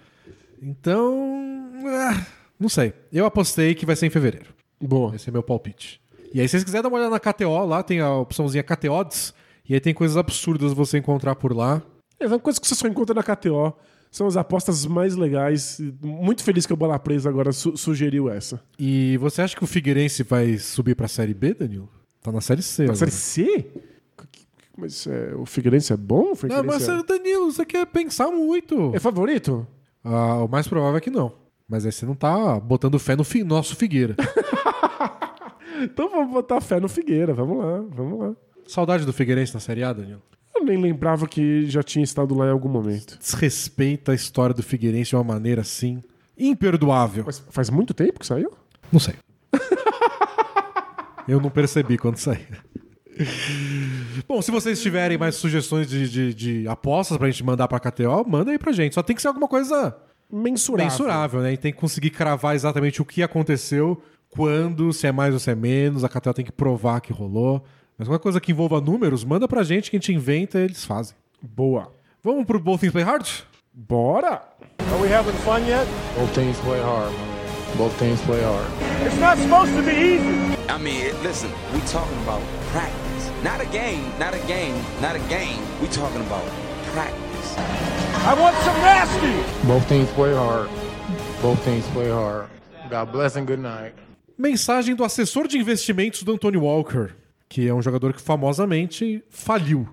Então. 0.63 1.71
ah, 1.87 2.27
não 2.59 2.69
sei. 2.69 2.93
Eu 3.13 3.27
apostei 3.27 3.75
que 3.75 3.87
vai 3.87 3.97
ser 3.97 4.07
em 4.07 4.11
fevereiro. 4.11 4.55
Boa. 4.81 5.15
Esse 5.15 5.29
é 5.29 5.33
meu 5.33 5.43
palpite. 5.43 6.01
E 6.33 6.41
aí, 6.41 6.49
se 6.49 6.53
vocês 6.53 6.65
quiserem 6.65 6.83
dar 6.83 6.89
uma 6.89 6.99
olhada 6.99 7.11
na 7.11 7.21
KTO, 7.21 7.65
lá 7.65 7.83
tem 7.83 8.01
a 8.01 8.15
opçãozinha 8.15 8.63
KTODs. 8.63 9.35
E 9.69 9.75
aí 9.75 9.81
tem 9.81 9.93
coisas 9.93 10.17
absurdas 10.17 10.73
você 10.73 10.99
encontrar 10.99 11.35
por 11.35 11.55
lá. 11.55 11.83
É 12.21 12.27
uma 12.27 12.39
coisa 12.39 12.61
que 12.61 12.67
você 12.67 12.75
só 12.75 12.87
encontra 12.89 13.15
na 13.15 13.23
KTO. 13.23 13.73
São 14.11 14.27
as 14.27 14.37
apostas 14.37 14.87
mais 14.87 15.15
legais. 15.17 15.81
Muito 16.03 16.43
feliz 16.43 16.65
que 16.67 16.73
o 16.73 16.77
Bola 16.77 16.99
Presa 16.99 17.29
agora 17.29 17.53
su- 17.53 17.77
sugeriu 17.77 18.29
essa. 18.31 18.61
E 18.79 19.17
você 19.19 19.43
acha 19.43 19.55
que 19.55 19.63
o 19.63 19.67
Figueirense 19.67 20.23
vai 20.23 20.57
subir 20.59 20.95
pra 20.95 21.07
Série 21.09 21.35
B, 21.35 21.53
Danilo? 21.55 21.89
Tá 22.23 22.33
na 22.33 22.41
Série 22.41 22.63
C. 22.63 22.83
Na 22.85 22.93
agora. 22.93 22.97
série 22.99 23.11
C? 23.11 23.67
Mas 24.77 25.07
é, 25.07 25.35
o 25.35 25.45
Figueirense 25.45 25.93
é 25.93 25.97
bom? 25.97 26.23
O 26.23 26.29
Não, 26.29 26.35
Figueirense 26.37 26.67
mas 26.67 26.89
é... 26.89 27.03
Danilo, 27.03 27.53
você 27.53 27.65
quer 27.67 27.85
pensar 27.87 28.31
muito. 28.31 28.93
é 28.95 28.99
favorito? 28.99 29.67
Ah, 30.03 30.43
o 30.45 30.49
mais 30.49 30.67
provável 30.67 30.97
é 30.97 31.01
que 31.01 31.11
não. 31.11 31.33
Mas 31.69 31.85
aí 31.85 31.93
você 31.93 32.07
não 32.07 32.15
tá 32.15 32.59
botando 32.59 32.99
fé 32.99 33.15
no 33.15 33.25
fi- 33.25 33.45
nosso 33.45 33.77
Figueira. 33.77 34.17
Então 35.81 36.09
vamos 36.11 36.33
botar 36.33 36.61
fé 36.61 36.81
no 36.81 36.89
Figueira. 36.89 37.33
Vamos 37.33 37.59
lá, 37.59 37.81
vamos 37.91 38.19
lá. 38.19 38.35
Saudade 38.67 39.05
do 39.07 39.13
Figueirense 39.13 39.55
na 39.55 39.61
Série 39.61 39.85
A, 39.85 39.93
Danilo. 39.93 40.23
Eu 40.59 40.65
nem 40.65 40.77
lembrava 40.81 41.27
que 41.27 41.67
já 41.71 41.83
tinha 41.83 42.03
estado 42.05 42.35
lá 42.35 42.47
em 42.47 42.51
algum 42.51 42.69
momento. 42.69 43.19
Desrespeita 43.19 44.13
a 44.13 44.15
história 44.15 44.55
do 44.55 44.63
Figueirense 44.63 45.11
de 45.11 45.17
uma 45.17 45.25
maneira 45.25 45.61
assim 45.63 46.03
imperdoável. 46.37 47.25
Mas 47.27 47.39
faz 47.51 47.71
muito 47.71 47.95
tempo 47.95 48.19
que 48.21 48.27
saiu? 48.27 48.53
Não 48.93 49.01
sei. 49.01 49.15
Eu 51.27 51.41
não 51.41 51.51
percebi 51.51 51.99
quando 51.99 52.17
saí. 52.17 52.41
Bom, 54.27 54.41
se 54.41 54.51
vocês 54.51 54.81
tiverem 54.81 55.19
mais 55.19 55.35
sugestões 55.35 55.89
de, 55.89 56.09
de, 56.09 56.35
de 56.35 56.69
apostas 56.69 57.19
pra 57.19 57.29
gente 57.31 57.45
mandar 57.45 57.69
pra 57.69 57.79
KTO, 57.81 58.25
manda 58.27 58.51
aí 58.51 58.59
pra 58.59 58.73
gente. 58.73 58.95
Só 58.95 59.03
tem 59.03 59.15
que 59.15 59.21
ser 59.23 59.29
alguma 59.29 59.49
coisa 59.49 59.97
Mensurável. 60.31 60.91
mensurável, 60.91 61.41
né? 61.41 61.53
E 61.53 61.57
tem 61.57 61.73
que 61.73 61.79
conseguir 61.79 62.11
cravar 62.11 62.55
exatamente 62.55 63.03
o 63.03 63.05
que 63.05 63.23
aconteceu, 63.23 64.01
quando, 64.31 64.93
se 64.93 65.07
é 65.07 65.13
mais 65.13 65.35
ou 65.35 65.41
se 65.41 65.51
é 65.51 65.55
menos. 65.55 66.05
A 66.05 66.09
KTO 66.09 66.33
tem 66.33 66.45
que 66.45 66.53
provar 66.53 67.01
que 67.01 67.13
rolou. 67.13 67.63
Mas 67.99 68.07
qualquer 68.07 68.23
coisa 68.23 68.41
que 68.41 68.53
envolva 68.53 68.81
números, 68.81 69.25
manda 69.25 69.49
pra 69.49 69.65
gente 69.65 69.91
que 69.91 69.97
a 69.97 69.99
gente 69.99 70.13
inventa 70.13 70.59
e 70.61 70.63
eles 70.63 70.85
fazem. 70.85 71.17
Boa. 71.43 71.93
Vamos 72.23 72.45
pro 72.45 72.61
Both 72.61 72.81
Things 72.81 72.93
Play 72.93 73.05
Hard? 73.05 73.27
Bora! 73.75 74.43
Are 74.79 75.03
we 75.03 75.09
having 75.09 75.35
fun 75.45 75.67
yet? 75.67 75.87
Both 76.17 76.33
teams 76.35 76.59
play 76.61 76.81
hard, 76.81 77.13
man. 77.13 77.77
Both 77.77 77.99
teams 77.99 78.21
play 78.23 78.43
hard. 78.43 78.67
It's 79.05 79.19
not 79.19 79.37
supposed 79.39 79.75
to 79.75 79.83
be 79.83 79.93
easy. 79.93 80.57
I 80.69 80.79
mean, 80.79 81.13
listen, 81.23 81.51
we 81.75 81.81
talking 81.83 82.17
about 82.23 82.41
practice. 82.73 83.31
Not 83.43 83.61
a 83.61 83.67
game, 83.67 84.03
not 84.19 84.35
a 84.35 84.41
game, 84.47 84.75
not 85.01 85.17
a 85.17 85.21
game. 85.29 85.61
We 85.81 85.89
talking 85.89 86.21
about 86.23 86.45
practice. 86.93 87.57
I 88.27 88.35
want 88.35 88.57
some 88.65 88.77
nasty. 88.83 89.67
Both 89.67 89.89
teams 89.89 90.11
play 90.13 90.35
hard. 90.35 90.69
Both 91.43 91.65
teams 91.65 91.87
play 91.89 92.11
hard. 92.11 92.49
God 92.91 93.13
bless 93.13 93.37
and 93.37 93.47
good 93.47 93.61
night. 93.61 93.95
Mensagem 94.37 94.95
do 94.95 95.05
assessor 95.05 95.47
de 95.47 95.59
investimentos 95.59 96.23
do 96.23 96.33
Anthony 96.33 96.57
Walker, 96.59 97.13
que 97.49 97.67
é 97.67 97.75
um 97.75 97.83
jogador 97.83 98.13
que 98.13 98.21
famosamente 98.21 99.25
faliu 99.31 99.89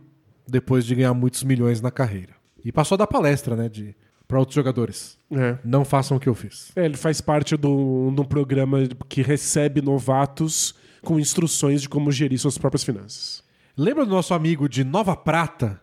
depois 0.47 0.85
de 0.85 0.93
ganhar 0.95 1.13
muitos 1.13 1.43
milhões 1.43 1.81
na 1.81 1.91
carreira. 1.91 2.35
E 2.63 2.71
passou 2.71 2.95
a 2.95 2.99
dar 2.99 3.07
palestra, 3.07 3.55
né, 3.55 3.69
de 3.69 3.95
para 4.27 4.39
outros 4.39 4.55
jogadores. 4.55 5.17
É. 5.31 5.57
Não 5.63 5.85
façam 5.85 6.17
o 6.17 6.19
que 6.19 6.27
eu 6.27 6.35
fiz. 6.35 6.71
É, 6.75 6.85
ele 6.85 6.97
faz 6.97 7.21
parte 7.21 7.55
do, 7.55 8.11
de 8.11 8.21
um 8.21 8.25
programa 8.25 8.79
que 9.07 9.21
recebe 9.21 9.81
novatos 9.81 10.73
com 11.03 11.19
instruções 11.19 11.81
de 11.81 11.89
como 11.89 12.11
gerir 12.11 12.39
suas 12.39 12.57
próprias 12.57 12.83
finanças. 12.83 13.43
Lembra 13.77 14.05
do 14.05 14.11
nosso 14.11 14.33
amigo 14.33 14.67
de 14.67 14.83
Nova 14.83 15.15
Prata, 15.15 15.79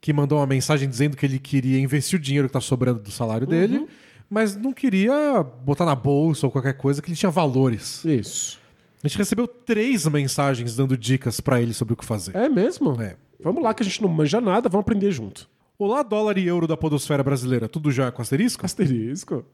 que 0.00 0.12
mandou 0.12 0.38
uma 0.38 0.46
mensagem 0.46 0.88
dizendo 0.88 1.16
que 1.16 1.24
ele 1.24 1.38
queria 1.38 1.80
investir 1.80 2.18
o 2.18 2.22
dinheiro 2.22 2.48
que 2.48 2.52
tá 2.52 2.60
sobrando 2.60 3.00
do 3.00 3.10
salário 3.10 3.46
dele, 3.46 3.86
mas 4.28 4.56
não 4.56 4.72
queria 4.72 5.42
botar 5.42 5.86
na 5.86 5.94
bolsa 5.94 6.46
ou 6.46 6.52
qualquer 6.52 6.74
coisa 6.74 7.00
que 7.00 7.08
ele 7.08 7.16
tinha 7.16 7.30
valores. 7.30 8.04
Isso. 8.04 8.60
A 9.02 9.08
gente 9.08 9.18
recebeu 9.18 9.46
três 9.46 10.06
mensagens 10.06 10.74
dando 10.74 10.96
dicas 10.96 11.40
pra 11.40 11.60
ele 11.60 11.72
sobre 11.72 11.94
o 11.94 11.96
que 11.96 12.04
fazer. 12.04 12.34
É 12.34 12.48
mesmo? 12.48 13.00
É. 13.00 13.16
Vamos 13.40 13.62
lá, 13.62 13.74
que 13.74 13.82
a 13.82 13.86
gente 13.86 14.02
não 14.02 14.08
manja 14.08 14.40
nada, 14.40 14.68
vamos 14.68 14.82
aprender 14.82 15.12
junto. 15.12 15.48
Olá, 15.78 16.02
dólar 16.02 16.38
e 16.38 16.46
euro 16.46 16.66
da 16.66 16.76
podosfera 16.76 17.22
brasileira, 17.22 17.68
tudo 17.68 17.92
já 17.92 18.10
com 18.10 18.22
asterisco? 18.22 18.64
Asterisco. 18.64 19.44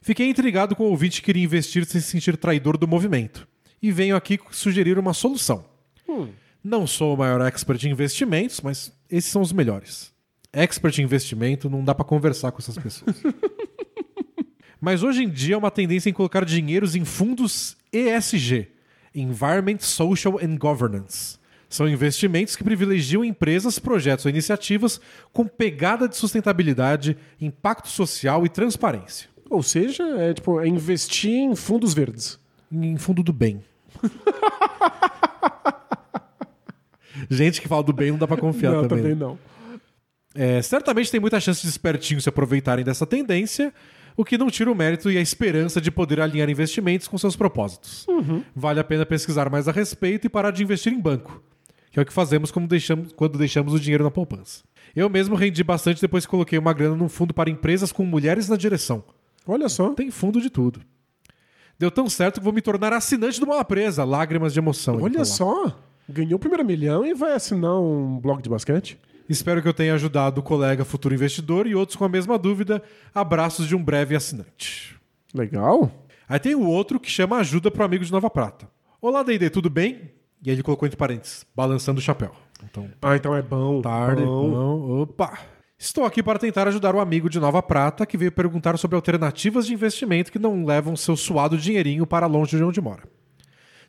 Fiquei 0.00 0.28
intrigado 0.28 0.74
com 0.74 0.84
o 0.84 0.90
ouvinte 0.90 1.20
que 1.20 1.26
queria 1.26 1.44
investir 1.44 1.84
sem 1.84 2.00
se 2.00 2.08
sentir 2.08 2.36
traidor 2.36 2.76
do 2.78 2.88
movimento. 2.88 3.46
E 3.80 3.92
venho 3.92 4.16
aqui 4.16 4.38
sugerir 4.50 4.98
uma 4.98 5.12
solução. 5.12 5.64
Não 6.64 6.86
sou 6.86 7.14
o 7.14 7.18
maior 7.18 7.40
expert 7.42 7.84
em 7.84 7.90
investimentos, 7.90 8.60
mas 8.60 8.92
esses 9.10 9.30
são 9.30 9.42
os 9.42 9.52
melhores. 9.52 10.12
Expert 10.52 10.98
em 10.98 11.02
investimento, 11.02 11.68
não 11.68 11.84
dá 11.84 11.94
pra 11.94 12.04
conversar 12.04 12.50
com 12.52 12.58
essas 12.58 12.78
pessoas. 12.78 13.22
mas 14.80 15.02
hoje 15.02 15.24
em 15.24 15.28
dia 15.28 15.54
é 15.54 15.58
uma 15.58 15.70
tendência 15.70 16.08
em 16.08 16.12
colocar 16.12 16.44
dinheiros 16.44 16.96
em 16.96 17.04
fundos 17.04 17.76
ESG 17.92 18.68
Environment, 19.14 19.78
Social 19.80 20.38
and 20.42 20.56
Governance. 20.56 21.38
São 21.68 21.88
investimentos 21.88 22.54
que 22.54 22.64
privilegiam 22.64 23.24
empresas, 23.24 23.78
projetos 23.78 24.26
ou 24.26 24.30
iniciativas 24.30 25.00
com 25.32 25.46
pegada 25.46 26.06
de 26.06 26.16
sustentabilidade, 26.16 27.16
impacto 27.40 27.88
social 27.88 28.44
e 28.44 28.48
transparência. 28.48 29.28
Ou 29.48 29.62
seja, 29.62 30.02
é 30.18 30.34
tipo, 30.34 30.60
é 30.60 30.68
investir 30.68 31.30
em 31.30 31.54
fundos 31.56 31.94
verdes. 31.94 32.38
Em 32.70 32.96
fundo 32.96 33.22
do 33.22 33.32
bem. 33.32 33.62
Gente 37.30 37.60
que 37.60 37.68
fala 37.68 37.82
do 37.82 37.92
bem 37.92 38.10
não 38.10 38.18
dá 38.18 38.26
pra 38.26 38.36
confiar 38.36 38.72
não, 38.72 38.88
também. 38.88 39.02
também 39.02 39.14
não. 39.14 39.38
É, 40.34 40.60
certamente 40.62 41.10
tem 41.10 41.20
muita 41.20 41.38
chance 41.40 41.62
de 41.62 41.68
espertinhos 41.68 42.24
se 42.24 42.28
aproveitarem 42.28 42.84
dessa 42.84 43.06
tendência, 43.06 43.72
o 44.16 44.24
que 44.24 44.36
não 44.38 44.50
tira 44.50 44.70
o 44.70 44.74
mérito 44.74 45.10
e 45.10 45.16
a 45.16 45.20
esperança 45.20 45.80
de 45.80 45.90
poder 45.90 46.20
alinhar 46.20 46.48
investimentos 46.50 47.08
com 47.08 47.16
seus 47.18 47.36
propósitos. 47.36 48.06
Vale 48.54 48.80
a 48.80 48.84
pena 48.84 49.06
pesquisar 49.06 49.48
mais 49.50 49.68
a 49.68 49.72
respeito 49.72 50.26
e 50.26 50.30
parar 50.30 50.50
de 50.50 50.62
investir 50.62 50.92
em 50.92 51.00
banco, 51.00 51.42
que 51.90 51.98
é 51.98 52.02
o 52.02 52.06
que 52.06 52.12
fazemos 52.12 52.50
como 52.50 52.66
deixamos- 52.66 53.12
quando 53.12 53.38
deixamos 53.38 53.72
o 53.74 53.80
dinheiro 53.80 54.04
na 54.04 54.10
poupança. 54.10 54.62
Eu 54.94 55.08
mesmo 55.08 55.34
rendi 55.34 55.64
bastante 55.64 56.00
depois 56.00 56.24
que 56.26 56.30
coloquei 56.30 56.58
uma 56.58 56.72
grana 56.72 56.94
num 56.96 57.08
fundo 57.08 57.32
para 57.32 57.48
empresas 57.48 57.90
com 57.92 58.04
mulheres 58.04 58.48
na 58.48 58.56
direção. 58.56 59.02
Olha 59.46 59.68
só. 59.68 59.90
Tem 59.94 60.10
fundo 60.10 60.40
de 60.40 60.50
tudo. 60.50 60.80
Deu 61.78 61.90
tão 61.90 62.08
certo 62.08 62.38
que 62.38 62.44
vou 62.44 62.52
me 62.52 62.60
tornar 62.60 62.92
assinante 62.92 63.40
do 63.40 63.46
Bola 63.46 63.64
Presa. 63.64 64.04
Lágrimas 64.04 64.52
de 64.52 64.58
emoção. 64.60 65.00
Olha 65.02 65.24
só. 65.24 65.78
Ganhou 66.08 66.36
o 66.36 66.38
primeiro 66.38 66.64
milhão 66.64 67.04
e 67.06 67.14
vai 67.14 67.32
assinar 67.32 67.74
um 67.80 68.18
blog 68.20 68.42
de 68.42 68.48
basquete? 68.50 68.98
Espero 69.32 69.62
que 69.62 69.68
eu 69.68 69.72
tenha 69.72 69.94
ajudado 69.94 70.40
o 70.40 70.42
colega 70.42 70.84
futuro 70.84 71.14
investidor 71.14 71.66
e 71.66 71.74
outros 71.74 71.96
com 71.96 72.04
a 72.04 72.08
mesma 72.08 72.36
dúvida. 72.38 72.82
Abraços 73.14 73.66
de 73.66 73.74
um 73.74 73.82
breve 73.82 74.14
assinante. 74.14 74.94
Legal. 75.34 75.90
Aí 76.28 76.38
tem 76.38 76.54
o 76.54 76.66
outro 76.66 77.00
que 77.00 77.10
chama 77.10 77.38
ajuda 77.38 77.70
pro 77.70 77.82
amigo 77.82 78.04
de 78.04 78.12
Nova 78.12 78.28
Prata. 78.28 78.68
Olá, 79.00 79.22
D&D, 79.22 79.48
tudo 79.48 79.70
bem? 79.70 80.10
E 80.42 80.50
aí 80.50 80.54
ele 80.56 80.62
colocou 80.62 80.86
entre 80.86 80.98
parênteses, 80.98 81.46
balançando 81.56 81.98
o 81.98 82.02
chapéu. 82.02 82.32
Então, 82.62 82.90
Ah, 83.00 83.16
então 83.16 83.34
é 83.34 83.40
bom. 83.40 83.80
tarde, 83.80 84.22
bom. 84.22 84.50
bom. 84.50 85.00
Opa! 85.02 85.38
Estou 85.78 86.04
aqui 86.04 86.22
para 86.22 86.38
tentar 86.38 86.68
ajudar 86.68 86.94
o 86.94 87.00
amigo 87.00 87.28
de 87.30 87.40
Nova 87.40 87.62
Prata 87.62 88.04
que 88.04 88.18
veio 88.18 88.30
perguntar 88.30 88.76
sobre 88.78 88.96
alternativas 88.96 89.66
de 89.66 89.72
investimento 89.72 90.30
que 90.30 90.38
não 90.38 90.64
levam 90.64 90.94
seu 90.94 91.16
suado 91.16 91.56
dinheirinho 91.56 92.06
para 92.06 92.26
longe 92.26 92.56
de 92.56 92.62
onde 92.62 92.80
mora. 92.80 93.02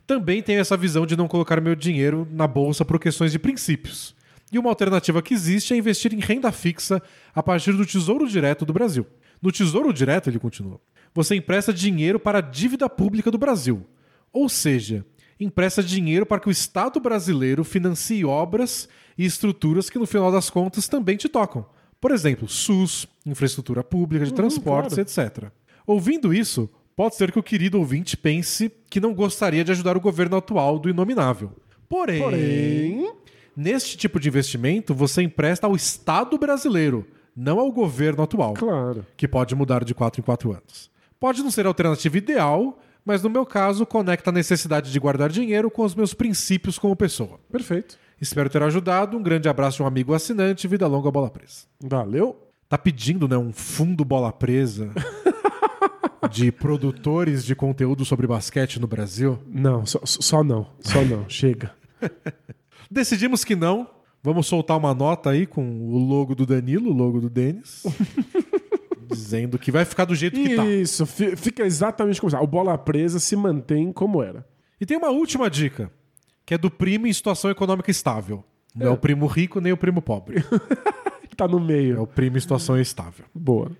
Também 0.06 0.42
tenho 0.42 0.60
essa 0.60 0.76
visão 0.76 1.06
de 1.06 1.16
não 1.16 1.28
colocar 1.28 1.60
meu 1.60 1.74
dinheiro 1.76 2.26
na 2.30 2.46
bolsa 2.46 2.84
por 2.84 2.98
questões 2.98 3.30
de 3.30 3.38
princípios. 3.38 4.14
E 4.52 4.58
uma 4.58 4.70
alternativa 4.70 5.22
que 5.22 5.34
existe 5.34 5.74
é 5.74 5.76
investir 5.76 6.12
em 6.12 6.20
renda 6.20 6.52
fixa 6.52 7.02
a 7.34 7.42
partir 7.42 7.72
do 7.72 7.86
Tesouro 7.86 8.28
Direto 8.28 8.64
do 8.64 8.72
Brasil. 8.72 9.06
No 9.40 9.50
Tesouro 9.50 9.92
Direto, 9.92 10.30
ele 10.30 10.38
continua, 10.38 10.80
você 11.12 11.34
empresta 11.34 11.72
dinheiro 11.72 12.18
para 12.18 12.38
a 12.38 12.42
dívida 12.42 12.88
pública 12.88 13.30
do 13.30 13.38
Brasil. 13.38 13.86
Ou 14.32 14.48
seja, 14.48 15.04
empresta 15.38 15.82
dinheiro 15.82 16.26
para 16.26 16.40
que 16.40 16.48
o 16.48 16.50
Estado 16.50 16.98
brasileiro 17.00 17.64
financie 17.64 18.24
obras 18.24 18.88
e 19.16 19.24
estruturas 19.24 19.88
que, 19.88 19.98
no 19.98 20.06
final 20.06 20.32
das 20.32 20.50
contas, 20.50 20.88
também 20.88 21.16
te 21.16 21.28
tocam. 21.28 21.66
Por 22.00 22.10
exemplo, 22.10 22.48
SUS, 22.48 23.06
infraestrutura 23.24 23.82
pública 23.82 24.26
de 24.26 24.34
transportes, 24.34 24.98
etc. 24.98 25.50
Ouvindo 25.86 26.34
isso, 26.34 26.68
pode 26.96 27.14
ser 27.14 27.32
que 27.32 27.38
o 27.38 27.42
querido 27.42 27.78
ouvinte 27.78 28.16
pense 28.16 28.70
que 28.90 29.00
não 29.00 29.14
gostaria 29.14 29.64
de 29.64 29.72
ajudar 29.72 29.96
o 29.96 30.00
governo 30.00 30.36
atual 30.36 30.78
do 30.78 30.90
inominável. 30.90 31.52
Porém, 31.88 32.22
Porém, 32.22 33.12
neste 33.56 33.96
tipo 33.96 34.18
de 34.18 34.28
investimento, 34.28 34.94
você 34.94 35.22
empresta 35.22 35.66
ao 35.66 35.74
Estado 35.74 36.38
brasileiro, 36.38 37.06
não 37.36 37.58
ao 37.58 37.70
governo 37.72 38.22
atual 38.22 38.54
claro. 38.54 39.04
que 39.16 39.26
pode 39.26 39.54
mudar 39.54 39.84
de 39.84 39.94
4 39.94 40.20
em 40.20 40.24
4 40.24 40.52
anos. 40.52 40.90
Pode 41.18 41.42
não 41.42 41.50
ser 41.50 41.64
a 41.64 41.68
alternativa 41.68 42.18
ideal, 42.18 42.78
mas 43.04 43.22
no 43.22 43.30
meu 43.30 43.44
caso 43.44 43.84
conecta 43.84 44.30
a 44.30 44.32
necessidade 44.32 44.90
de 44.90 44.98
guardar 44.98 45.30
dinheiro 45.30 45.70
com 45.70 45.82
os 45.82 45.94
meus 45.94 46.14
princípios 46.14 46.78
como 46.78 46.96
pessoa. 46.96 47.38
Perfeito. 47.50 47.98
Espero 48.20 48.48
ter 48.48 48.62
ajudado. 48.62 49.16
Um 49.16 49.22
grande 49.22 49.48
abraço 49.48 49.78
de 49.78 49.82
um 49.82 49.86
amigo 49.86 50.14
assinante. 50.14 50.68
Vida 50.68 50.86
longa, 50.86 51.10
bola 51.10 51.30
presa. 51.30 51.66
Valeu. 51.82 52.40
Tá 52.68 52.78
pedindo, 52.78 53.28
né, 53.28 53.36
um 53.36 53.52
fundo 53.52 54.04
bola 54.04 54.32
presa 54.32 54.90
de 56.30 56.50
produtores 56.50 57.44
de 57.44 57.54
conteúdo 57.54 58.04
sobre 58.04 58.26
basquete 58.26 58.80
no 58.80 58.86
Brasil? 58.86 59.38
Não, 59.46 59.84
só, 59.84 60.00
só 60.04 60.42
não. 60.42 60.66
Só 60.80 61.04
não. 61.04 61.24
Chega. 61.28 61.72
Decidimos 62.90 63.44
que 63.44 63.54
não. 63.56 63.88
Vamos 64.22 64.46
soltar 64.46 64.78
uma 64.78 64.94
nota 64.94 65.30
aí 65.30 65.46
com 65.46 65.62
o 65.90 65.98
logo 65.98 66.34
do 66.34 66.46
Danilo, 66.46 66.90
o 66.90 66.94
logo 66.94 67.20
do 67.20 67.28
Denis, 67.28 67.82
dizendo 69.08 69.58
que 69.58 69.70
vai 69.70 69.84
ficar 69.84 70.04
do 70.06 70.14
jeito 70.14 70.40
que 70.40 70.56
tá. 70.56 70.64
Isso, 70.64 71.04
fi- 71.04 71.36
fica 71.36 71.64
exatamente 71.64 72.20
como 72.20 72.28
está. 72.28 72.40
O 72.40 72.46
bola 72.46 72.76
presa 72.78 73.18
se 73.20 73.36
mantém 73.36 73.92
como 73.92 74.22
era. 74.22 74.46
E 74.80 74.86
tem 74.86 74.96
uma 74.96 75.10
última 75.10 75.50
dica, 75.50 75.90
que 76.46 76.54
é 76.54 76.58
do 76.58 76.70
primo 76.70 77.06
em 77.06 77.12
situação 77.12 77.50
econômica 77.50 77.90
estável. 77.90 78.42
Não 78.74 78.86
é, 78.86 78.90
o 78.90 78.96
primo 78.96 79.26
rico 79.26 79.60
nem 79.60 79.72
o 79.72 79.76
primo 79.76 80.00
pobre. 80.02 80.42
Tá 81.36 81.48
no 81.48 81.58
É 81.58 81.62
meio. 81.62 82.00
o 82.00 82.06
primo 82.06 82.36
em 82.36 82.40
situação 82.40 82.78
estável. 82.80 83.24
Boa. 83.34 83.72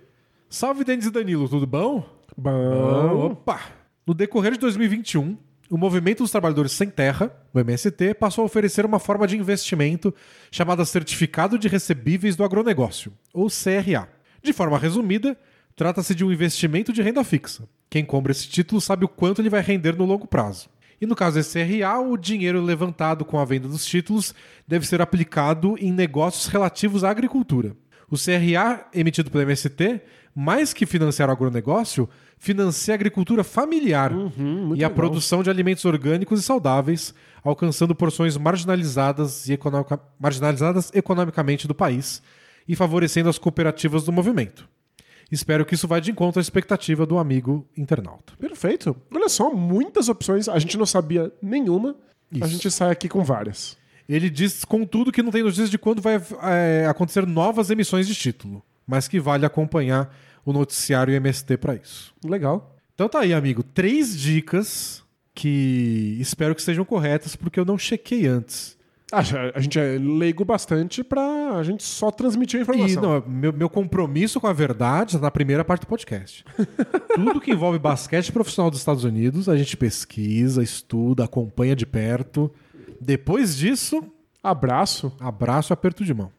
Salve, 0.49 0.83
Denis 0.83 1.05
e 1.05 1.09
Danilo, 1.09 1.47
tudo 1.47 1.65
bom? 1.65 2.03
Bom. 2.37 3.27
Opa! 3.31 3.61
No 4.05 4.13
decorrer 4.13 4.51
de 4.51 4.59
2021, 4.59 5.37
o 5.69 5.77
Movimento 5.77 6.19
dos 6.19 6.31
Trabalhadores 6.31 6.71
Sem 6.71 6.89
Terra, 6.89 7.31
o 7.53 7.59
MST, 7.59 8.13
passou 8.15 8.43
a 8.43 8.45
oferecer 8.45 8.85
uma 8.85 8.99
forma 8.99 9.25
de 9.25 9.37
investimento 9.37 10.13
chamada 10.51 10.85
Certificado 10.85 11.57
de 11.57 11.67
Recebíveis 11.67 12.35
do 12.35 12.43
Agronegócio, 12.43 13.11
ou 13.33 13.47
CRA. 13.47 14.07
De 14.43 14.53
forma 14.53 14.77
resumida, 14.77 15.37
trata-se 15.75 16.13
de 16.13 16.23
um 16.23 16.31
investimento 16.31 16.93
de 16.93 17.01
renda 17.01 17.23
fixa. 17.23 17.67
Quem 17.89 18.05
compra 18.05 18.31
esse 18.31 18.47
título 18.47 18.79
sabe 18.79 19.05
o 19.05 19.09
quanto 19.09 19.41
ele 19.41 19.49
vai 19.49 19.61
render 19.61 19.95
no 19.95 20.05
longo 20.05 20.27
prazo. 20.27 20.69
E 21.01 21.05
no 21.05 21.15
caso 21.15 21.35
desse 21.35 21.59
CRA, 21.65 21.99
o 21.99 22.15
dinheiro 22.15 22.61
levantado 22.61 23.25
com 23.25 23.39
a 23.39 23.45
venda 23.45 23.67
dos 23.67 23.85
títulos 23.85 24.35
deve 24.67 24.87
ser 24.87 25.01
aplicado 25.01 25.75
em 25.79 25.91
negócios 25.91 26.45
relativos 26.47 27.03
à 27.03 27.09
agricultura. 27.09 27.75
O 28.09 28.15
CRA 28.15 28.87
emitido 28.93 29.31
pelo 29.31 29.43
MST, 29.43 30.01
mais 30.33 30.73
que 30.73 30.85
financiar 30.85 31.27
o 31.27 31.31
agronegócio, 31.31 32.07
financia 32.37 32.93
a 32.93 32.95
agricultura 32.95 33.43
familiar 33.43 34.11
e 34.75 34.83
a 34.83 34.89
produção 34.89 35.41
de 35.41 35.49
alimentos 35.49 35.83
orgânicos 35.85 36.39
e 36.39 36.43
saudáveis, 36.43 37.13
alcançando 37.43 37.95
porções 37.95 38.37
marginalizadas, 38.37 39.47
e 39.47 39.53
economica- 39.53 39.99
marginalizadas 40.19 40.91
economicamente 40.93 41.67
do 41.67 41.75
país 41.75 42.21
e 42.67 42.75
favorecendo 42.75 43.29
as 43.29 43.37
cooperativas 43.37 44.03
do 44.03 44.11
movimento. 44.11 44.67
Espero 45.31 45.65
que 45.65 45.73
isso 45.73 45.87
vá 45.87 45.99
de 45.99 46.11
encontro 46.11 46.39
à 46.39 46.41
expectativa 46.41 47.05
do 47.05 47.17
amigo 47.17 47.67
internauta. 47.75 48.33
Perfeito. 48.39 48.95
Olha 49.13 49.27
só, 49.29 49.51
muitas 49.51 50.07
opções. 50.07 50.47
A 50.47 50.59
gente 50.59 50.77
não 50.77 50.85
sabia 50.85 51.31
nenhuma. 51.41 51.95
A 52.31 52.37
Isso. 52.37 52.47
gente 52.47 52.71
sai 52.71 52.91
aqui 52.91 53.09
com 53.09 53.23
várias. 53.23 53.77
Ele 54.07 54.29
diz, 54.29 54.63
contudo, 54.63 55.11
que 55.11 55.23
não 55.23 55.31
tem 55.31 55.41
notícias 55.41 55.69
de 55.69 55.79
quando 55.79 55.99
vai 56.01 56.21
é, 56.43 56.85
acontecer 56.87 57.25
novas 57.25 57.71
emissões 57.71 58.07
de 58.07 58.13
título, 58.13 58.63
mas 58.85 59.07
que 59.07 59.19
vale 59.19 59.45
acompanhar 59.47 60.15
o 60.45 60.53
noticiário 60.53 61.13
MST 61.13 61.57
para 61.57 61.75
isso. 61.75 62.13
Legal. 62.23 62.75
Então 62.93 63.09
tá 63.09 63.19
aí, 63.19 63.33
amigo. 63.33 63.63
Três 63.63 64.17
dicas 64.17 65.03
que 65.33 66.15
espero 66.19 66.55
que 66.55 66.61
sejam 66.61 66.85
corretas, 66.85 67.35
porque 67.35 67.59
eu 67.59 67.65
não 67.65 67.77
chequei 67.77 68.25
antes. 68.27 68.75
Ah, 69.11 69.21
a 69.53 69.59
gente 69.59 69.77
é 69.77 69.97
leigo 69.99 70.43
bastante 70.43 71.03
pra 71.03 71.57
a 71.57 71.63
gente 71.63 71.83
só 71.83 72.09
transmitir 72.09 72.57
a 72.57 72.61
E 72.61 72.63
informação. 72.63 73.01
não, 73.03 73.23
meu, 73.29 73.53
meu 73.53 73.69
compromisso 73.69 74.39
com 74.41 74.47
a 74.47 74.53
verdade 74.53 75.11
está 75.15 75.19
na 75.25 75.29
primeira 75.31 75.63
parte 75.63 75.81
do 75.81 75.87
podcast. 75.87 76.43
Tudo 77.13 77.39
que 77.39 77.51
envolve 77.51 77.77
basquete 77.77 78.31
profissional 78.31 78.71
dos 78.71 78.79
Estados 78.79 79.03
Unidos, 79.03 79.47
a 79.47 79.55
gente 79.55 79.77
pesquisa, 79.77 80.63
estuda, 80.63 81.23
acompanha 81.25 81.75
de 81.75 81.85
perto. 81.85 82.51
Depois 82.99 83.55
disso, 83.55 84.03
Abraço. 84.41 85.11
abraço 85.19 85.71
e 85.71 85.73
aperto 85.73 86.03
de 86.03 86.13
mão. 86.13 86.31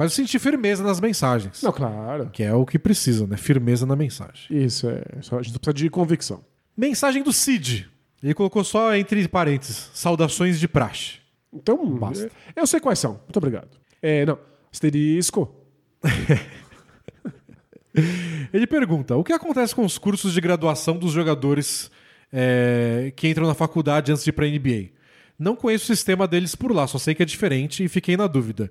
Mas 0.00 0.12
eu 0.12 0.16
senti 0.16 0.38
firmeza 0.38 0.82
nas 0.82 0.98
mensagens. 0.98 1.60
Não, 1.60 1.70
claro. 1.70 2.30
Que 2.32 2.42
é 2.42 2.54
o 2.54 2.64
que 2.64 2.78
precisa, 2.78 3.26
né? 3.26 3.36
Firmeza 3.36 3.84
na 3.84 3.94
mensagem. 3.94 4.46
Isso, 4.48 4.88
é. 4.88 5.02
Só, 5.20 5.38
a 5.38 5.42
gente 5.42 5.58
precisa 5.58 5.74
de 5.74 5.90
convicção. 5.90 6.42
Mensagem 6.74 7.22
do 7.22 7.34
Cid. 7.34 7.86
Ele 8.22 8.32
colocou 8.32 8.64
só 8.64 8.96
entre 8.96 9.28
parênteses, 9.28 9.90
saudações 9.92 10.58
de 10.58 10.66
praxe. 10.66 11.18
Então, 11.52 11.98
Basta. 11.98 12.30
é, 12.56 12.62
eu 12.62 12.66
sei 12.66 12.80
quais 12.80 12.98
são. 12.98 13.20
Muito 13.24 13.36
obrigado. 13.36 13.68
É, 14.00 14.24
não. 14.24 14.38
Asterisco. 14.72 15.54
Ele 18.54 18.66
pergunta: 18.66 19.16
o 19.16 19.22
que 19.22 19.34
acontece 19.34 19.74
com 19.74 19.84
os 19.84 19.98
cursos 19.98 20.32
de 20.32 20.40
graduação 20.40 20.96
dos 20.96 21.12
jogadores 21.12 21.90
é, 22.32 23.12
que 23.14 23.28
entram 23.28 23.46
na 23.46 23.52
faculdade 23.52 24.10
antes 24.10 24.24
de 24.24 24.30
ir 24.30 24.32
pra 24.32 24.46
NBA? 24.46 24.98
Não 25.38 25.56
conheço 25.56 25.84
o 25.84 25.94
sistema 25.94 26.26
deles 26.26 26.54
por 26.54 26.70
lá, 26.70 26.86
só 26.86 26.98
sei 26.98 27.14
que 27.14 27.22
é 27.22 27.26
diferente 27.26 27.84
e 27.84 27.88
fiquei 27.88 28.16
na 28.16 28.26
dúvida. 28.26 28.70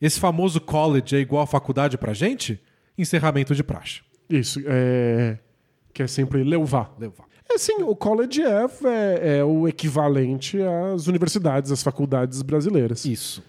Esse 0.00 0.18
famoso 0.18 0.60
college 0.60 1.16
é 1.16 1.18
igual 1.18 1.42
à 1.42 1.46
faculdade 1.46 1.98
pra 1.98 2.12
gente? 2.12 2.60
Encerramento 2.96 3.54
de 3.54 3.62
praxe. 3.62 4.00
Isso, 4.28 4.60
é. 4.66 5.38
Que 5.92 6.02
é 6.02 6.06
sempre 6.06 6.42
levar. 6.42 6.94
Levar. 6.98 7.24
É 7.52 7.58
sim, 7.58 7.82
o 7.82 7.96
college 7.96 8.42
é, 8.42 8.64
é, 8.84 9.38
é 9.38 9.44
o 9.44 9.66
equivalente 9.66 10.56
às 10.94 11.08
universidades, 11.08 11.72
às 11.72 11.82
faculdades 11.82 12.40
brasileiras. 12.42 13.04
Isso. 13.04 13.42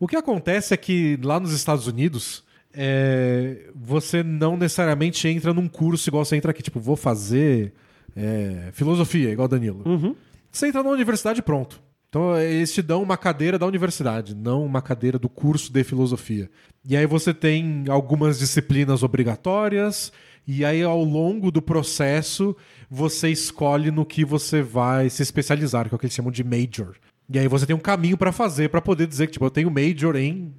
O 0.00 0.08
que 0.08 0.16
acontece 0.16 0.74
é 0.74 0.76
que 0.76 1.18
lá 1.22 1.38
nos 1.38 1.52
Estados 1.52 1.86
Unidos, 1.86 2.42
é, 2.74 3.68
você 3.74 4.22
não 4.22 4.56
necessariamente 4.56 5.28
entra 5.28 5.54
num 5.54 5.68
curso 5.68 6.08
igual 6.08 6.24
você 6.24 6.36
entra 6.36 6.50
aqui. 6.50 6.62
Tipo, 6.62 6.80
vou 6.80 6.96
fazer 6.96 7.72
é, 8.16 8.70
filosofia, 8.72 9.30
igual 9.30 9.46
Danilo. 9.46 10.16
Você 10.50 10.66
entra 10.66 10.82
na 10.82 10.90
universidade 10.90 11.40
pronto. 11.40 11.80
Então, 12.10 12.36
eles 12.36 12.72
te 12.72 12.82
dão 12.82 13.02
uma 13.02 13.16
cadeira 13.16 13.56
da 13.56 13.64
universidade, 13.64 14.34
não 14.34 14.66
uma 14.66 14.82
cadeira 14.82 15.16
do 15.16 15.28
curso 15.28 15.72
de 15.72 15.84
filosofia. 15.84 16.50
E 16.84 16.96
aí 16.96 17.06
você 17.06 17.32
tem 17.32 17.84
algumas 17.88 18.36
disciplinas 18.36 19.04
obrigatórias, 19.04 20.12
e 20.44 20.64
aí 20.64 20.82
ao 20.82 21.04
longo 21.04 21.52
do 21.52 21.62
processo 21.62 22.56
você 22.90 23.30
escolhe 23.30 23.92
no 23.92 24.04
que 24.04 24.24
você 24.24 24.60
vai 24.60 25.08
se 25.08 25.22
especializar, 25.22 25.88
que 25.88 25.94
é 25.94 25.96
o 25.96 25.98
que 25.98 26.06
eles 26.06 26.14
chamam 26.14 26.32
de 26.32 26.42
major. 26.42 26.96
E 27.32 27.38
aí 27.38 27.46
você 27.46 27.64
tem 27.64 27.76
um 27.76 27.80
caminho 27.80 28.18
para 28.18 28.32
fazer 28.32 28.70
para 28.70 28.80
poder 28.80 29.06
dizer 29.06 29.28
que 29.28 29.34
tipo, 29.34 29.44
eu 29.44 29.50
tenho 29.50 29.70
major 29.70 30.16
em 30.16 30.52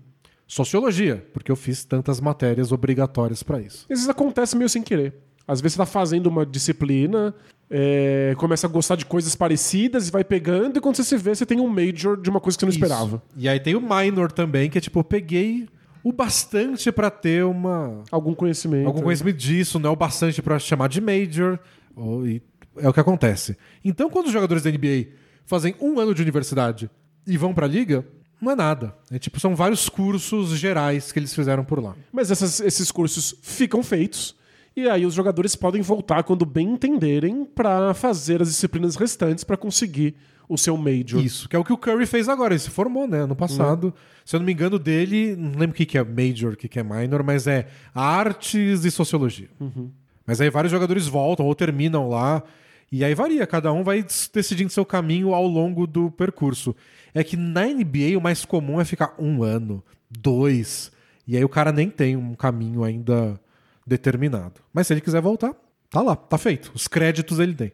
sociologia, 0.48 1.28
porque 1.34 1.52
eu 1.52 1.58
fiz 1.58 1.84
tantas 1.84 2.22
matérias 2.22 2.72
obrigatórias 2.72 3.44
para 3.44 3.60
isso. 3.60 3.86
Vezes 3.90 4.08
acontece 4.08 4.56
meio 4.56 4.70
sem 4.70 4.82
querer. 4.82 5.16
Às 5.46 5.60
vezes 5.60 5.74
você 5.74 5.80
tá 5.80 5.86
fazendo 5.86 6.28
uma 6.28 6.46
disciplina, 6.46 7.36
é, 7.74 8.36
começa 8.38 8.68
a 8.68 8.70
gostar 8.70 8.98
de 8.98 9.06
coisas 9.06 9.34
parecidas 9.34 10.10
e 10.10 10.12
vai 10.12 10.24
pegando, 10.26 10.78
e 10.78 10.82
quando 10.82 10.98
você 10.98 11.04
se 11.06 11.16
vê, 11.18 11.34
você 11.34 11.46
tem 11.46 11.60
um 11.62 11.68
major 11.70 12.20
de 12.22 12.30
uma 12.30 12.40
coisa 12.42 12.58
que 12.58 12.62
você 12.62 12.66
não 12.66 12.72
esperava. 12.74 13.24
E 13.38 13.48
aí 13.48 13.60
tem 13.62 13.76
o 13.76 13.82
minor 13.82 14.30
também, 14.32 14.70
que 14.70 14.78
é 14.78 14.82
tipo, 14.82 15.00
eu 15.00 15.04
peguei 15.06 15.68
o 16.04 16.12
bastante 16.12 16.92
para 16.92 17.10
ter 17.10 17.46
uma 17.46 18.04
Algum 18.12 18.34
conhecimento. 18.36 18.88
algum 18.88 19.02
conhecimento 19.02 19.38
disso, 19.38 19.80
não 19.80 19.90
é 19.90 19.94
o 19.94 19.96
bastante 19.96 20.42
para 20.42 20.60
chamar 20.60 20.90
de 20.90 21.00
major, 21.00 21.58
ou- 21.96 22.28
e 22.28 22.42
é 22.78 22.90
o 22.90 22.94
que 22.94 23.00
acontece. 23.00 23.56
Então, 23.86 24.10
quando 24.10 24.26
os 24.28 24.34
jogadores 24.34 24.64
da 24.64 24.70
NBA 24.70 25.08
fazem 25.46 25.74
um 25.80 25.98
ano 26.00 26.14
de 26.14 26.22
universidade 26.22 26.90
e 27.26 27.38
vão 27.38 27.54
pra 27.54 27.68
liga, 27.68 28.04
não 28.42 28.52
é 28.52 28.56
nada. 28.56 28.94
É 29.12 29.18
tipo, 29.20 29.40
são 29.40 29.56
vários 29.56 29.88
cursos 29.88 30.50
gerais 30.58 31.12
que 31.12 31.20
eles 31.20 31.34
fizeram 31.34 31.64
por 31.64 31.82
lá. 31.82 31.96
Mas 32.12 32.32
essas- 32.32 32.60
esses 32.60 32.92
cursos 32.92 33.36
ficam 33.42 33.82
feitos. 33.84 34.36
E 34.76 34.88
aí 34.88 35.06
os 35.06 35.14
jogadores 35.14 35.56
podem 35.56 35.82
voltar 35.82 36.24
quando 36.24 36.46
bem 36.46 36.72
entenderem 36.72 37.44
pra 37.44 37.94
fazer 37.94 38.42
as 38.42 38.48
disciplinas 38.48 38.96
restantes 38.96 39.44
pra 39.44 39.58
conseguir 39.58 40.16
o 40.48 40.58
seu 40.58 40.76
major. 40.78 41.24
Isso, 41.24 41.48
que 41.48 41.56
é 41.56 41.60
o 41.60 41.64
que 41.64 41.74
o 41.74 41.78
Curry 41.78 42.06
fez 42.06 42.30
agora. 42.30 42.54
Ele 42.54 42.60
se 42.60 42.70
formou, 42.70 43.08
né? 43.08 43.20
Ano 43.20 43.36
passado. 43.36 43.94
Se 44.26 44.36
eu 44.36 44.40
não 44.40 44.46
me 44.46 44.54
engano, 44.54 44.78
dele, 44.78 45.36
não 45.36 45.52
lembro 45.52 45.72
o 45.72 45.74
que 45.74 45.86
que 45.86 45.98
é 45.98 46.04
major, 46.04 46.54
o 46.54 46.58
que 46.58 46.68
que 46.68 46.80
é 46.80 46.84
minor, 46.84 47.24
mas 47.24 47.48
é 47.48 47.68
artes 47.94 48.86
e 48.86 48.92
sociologia. 48.92 49.50
Mas 50.26 50.40
aí 50.40 50.50
vários 50.50 50.72
jogadores 50.72 51.08
voltam 51.08 51.46
ou 51.46 51.56
terminam 51.56 52.08
lá. 52.08 52.44
E 52.92 53.04
aí 53.06 53.16
varia, 53.16 53.48
cada 53.48 53.72
um 53.72 53.84
vai 53.84 54.06
decidindo 54.34 54.70
seu 54.70 54.86
caminho 54.86 55.34
ao 55.34 55.48
longo 55.48 55.88
do 55.88 56.12
percurso. 56.12 56.76
É 57.14 57.24
que 57.24 57.38
na 57.38 57.66
NBA 57.66 58.18
o 58.18 58.22
mais 58.22 58.46
comum 58.46 58.80
é 58.80 58.86
ficar 58.86 59.16
um 59.18 59.44
ano, 59.44 59.84
dois. 60.10 60.92
E 61.26 61.38
aí 61.38 61.44
o 61.44 61.50
cara 61.50 61.72
nem 61.72 61.90
tem 61.90 62.18
um 62.18 62.36
caminho 62.36 62.84
ainda 62.84 63.40
determinado. 63.86 64.62
Mas 64.74 64.88
se 64.88 64.94
ele 64.94 65.02
quiser 65.02 65.22
voltar, 65.22 65.54
tá 65.90 66.02
lá, 66.02 66.16
tá 66.16 66.38
feito. 66.38 66.72
Os 66.74 66.88
créditos 66.88 67.40
ele 67.40 67.54
tem. 67.54 67.72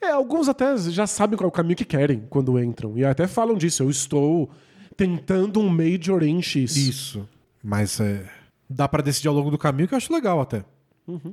É, 0.00 0.10
alguns 0.10 0.48
até 0.48 0.76
já 0.76 1.06
sabem 1.06 1.36
qual 1.36 1.46
é 1.46 1.48
o 1.48 1.52
caminho 1.52 1.76
que 1.76 1.84
querem 1.84 2.24
quando 2.28 2.58
entram. 2.58 2.96
E 2.96 3.04
até 3.04 3.26
falam 3.26 3.56
disso. 3.56 3.82
Eu 3.82 3.90
estou 3.90 4.50
tentando 4.96 5.60
um 5.60 5.68
major 5.68 6.22
em 6.22 6.40
X. 6.40 6.76
Isso. 6.76 7.28
Mas 7.62 8.00
é, 8.00 8.24
dá 8.68 8.88
pra 8.88 9.02
decidir 9.02 9.28
ao 9.28 9.34
longo 9.34 9.50
do 9.50 9.58
caminho, 9.58 9.88
que 9.88 9.94
eu 9.94 9.98
acho 9.98 10.12
legal 10.12 10.40
até. 10.40 10.64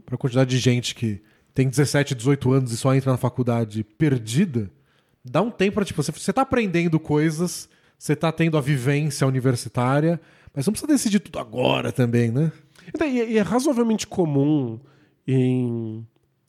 Pra 0.05 0.17
quantidade 0.17 0.49
de 0.49 0.57
gente 0.57 0.95
que 0.95 1.21
tem 1.53 1.67
17, 1.67 2.15
18 2.15 2.51
anos 2.51 2.71
e 2.71 2.77
só 2.77 2.93
entra 2.95 3.11
na 3.11 3.17
faculdade 3.17 3.83
perdida, 3.83 4.69
dá 5.23 5.41
um 5.41 5.51
tempo 5.51 5.75
pra, 5.75 5.85
tipo, 5.85 6.01
você, 6.01 6.11
você 6.11 6.31
tá 6.31 6.41
aprendendo 6.41 6.99
coisas, 6.99 7.69
você 7.97 8.15
tá 8.15 8.31
tendo 8.31 8.57
a 8.57 8.61
vivência 8.61 9.25
universitária, 9.27 10.19
mas 10.53 10.65
não 10.65 10.71
precisa 10.73 10.91
decidir 10.91 11.19
tudo 11.19 11.39
agora 11.39 11.91
também, 11.91 12.31
né? 12.31 12.51
Então, 12.87 13.07
E 13.07 13.33
e 13.33 13.37
é 13.37 13.41
razoavelmente 13.41 14.07
comum 14.07 14.79
em 15.27 16.05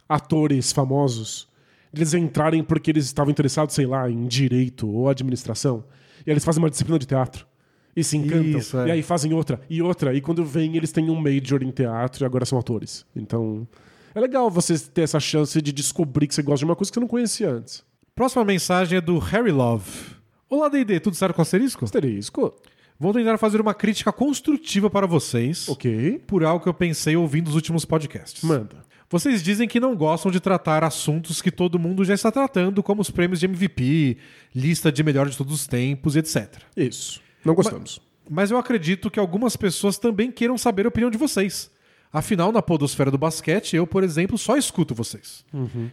atores 0.08 0.72
famosos 0.72 1.48
eles 1.96 2.14
entrarem 2.14 2.62
porque 2.62 2.90
eles 2.90 3.06
estavam 3.06 3.30
interessados, 3.30 3.74
sei 3.74 3.86
lá, 3.86 4.10
em 4.10 4.26
direito 4.26 4.88
ou 4.88 5.08
administração. 5.08 5.84
E 6.26 6.30
eles 6.30 6.44
fazem 6.44 6.62
uma 6.62 6.70
disciplina 6.70 6.98
de 6.98 7.06
teatro. 7.06 7.46
E 7.94 8.04
se 8.04 8.16
encantam. 8.16 8.60
Isso, 8.60 8.78
é. 8.78 8.88
E 8.88 8.90
aí 8.92 9.02
fazem 9.02 9.32
outra, 9.32 9.60
e 9.70 9.80
outra. 9.80 10.12
E 10.12 10.20
quando 10.20 10.44
vem, 10.44 10.76
eles 10.76 10.92
têm 10.92 11.08
um 11.08 11.14
major 11.14 11.62
em 11.62 11.70
teatro 11.70 12.22
e 12.22 12.26
agora 12.26 12.44
são 12.44 12.58
atores. 12.58 13.06
Então, 13.16 13.66
é 14.14 14.20
legal 14.20 14.50
você 14.50 14.78
ter 14.78 15.02
essa 15.02 15.18
chance 15.18 15.60
de 15.62 15.72
descobrir 15.72 16.26
que 16.26 16.34
você 16.34 16.42
gosta 16.42 16.58
de 16.58 16.64
uma 16.66 16.76
coisa 16.76 16.90
que 16.90 16.94
você 16.94 17.00
não 17.00 17.08
conhecia 17.08 17.50
antes. 17.50 17.82
Próxima 18.14 18.44
mensagem 18.44 18.98
é 18.98 19.00
do 19.00 19.18
Harry 19.18 19.50
Love. 19.50 20.16
Olá, 20.48 20.68
D&D, 20.68 21.00
tudo 21.00 21.16
certo 21.16 21.34
com 21.34 21.42
asterisco? 21.42 21.84
Asterisco. 21.84 22.54
Vou 22.98 23.12
tentar 23.12 23.36
fazer 23.38 23.60
uma 23.60 23.74
crítica 23.74 24.10
construtiva 24.12 24.88
para 24.88 25.06
vocês 25.06 25.68
Ok. 25.68 26.22
por 26.26 26.42
algo 26.44 26.62
que 26.62 26.68
eu 26.68 26.74
pensei 26.74 27.16
ouvindo 27.16 27.48
os 27.48 27.54
últimos 27.54 27.84
podcasts. 27.84 28.42
Manda. 28.42 28.84
Vocês 29.08 29.42
dizem 29.42 29.68
que 29.68 29.78
não 29.78 29.94
gostam 29.94 30.32
de 30.32 30.40
tratar 30.40 30.82
assuntos 30.82 31.40
que 31.40 31.50
todo 31.52 31.78
mundo 31.78 32.04
já 32.04 32.14
está 32.14 32.32
tratando, 32.32 32.82
como 32.82 33.00
os 33.02 33.10
prêmios 33.10 33.38
de 33.38 33.46
MVP, 33.46 34.16
lista 34.54 34.90
de 34.90 35.02
melhor 35.04 35.28
de 35.28 35.36
todos 35.36 35.54
os 35.54 35.66
tempos, 35.66 36.16
etc. 36.16 36.56
Isso. 36.76 37.20
Não 37.44 37.54
gostamos. 37.54 38.00
Mas 38.28 38.50
eu 38.50 38.58
acredito 38.58 39.08
que 39.10 39.20
algumas 39.20 39.56
pessoas 39.56 39.96
também 39.98 40.32
queiram 40.32 40.58
saber 40.58 40.86
a 40.86 40.88
opinião 40.88 41.10
de 41.10 41.16
vocês. 41.18 41.70
Afinal, 42.12 42.50
na 42.50 42.62
podosfera 42.62 43.10
do 43.10 43.18
basquete, 43.18 43.76
eu, 43.76 43.86
por 43.86 44.02
exemplo, 44.02 44.36
só 44.38 44.56
escuto 44.56 44.94
vocês. 44.94 45.44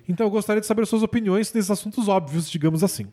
Então 0.09 0.25
eu 0.25 0.31
gostaria 0.31 0.61
de 0.61 0.65
saber 0.65 0.87
suas 0.87 1.03
opiniões 1.03 1.53
nesses 1.53 1.69
assuntos 1.69 2.07
óbvios, 2.07 2.49
digamos 2.49 2.83
assim. 2.83 3.07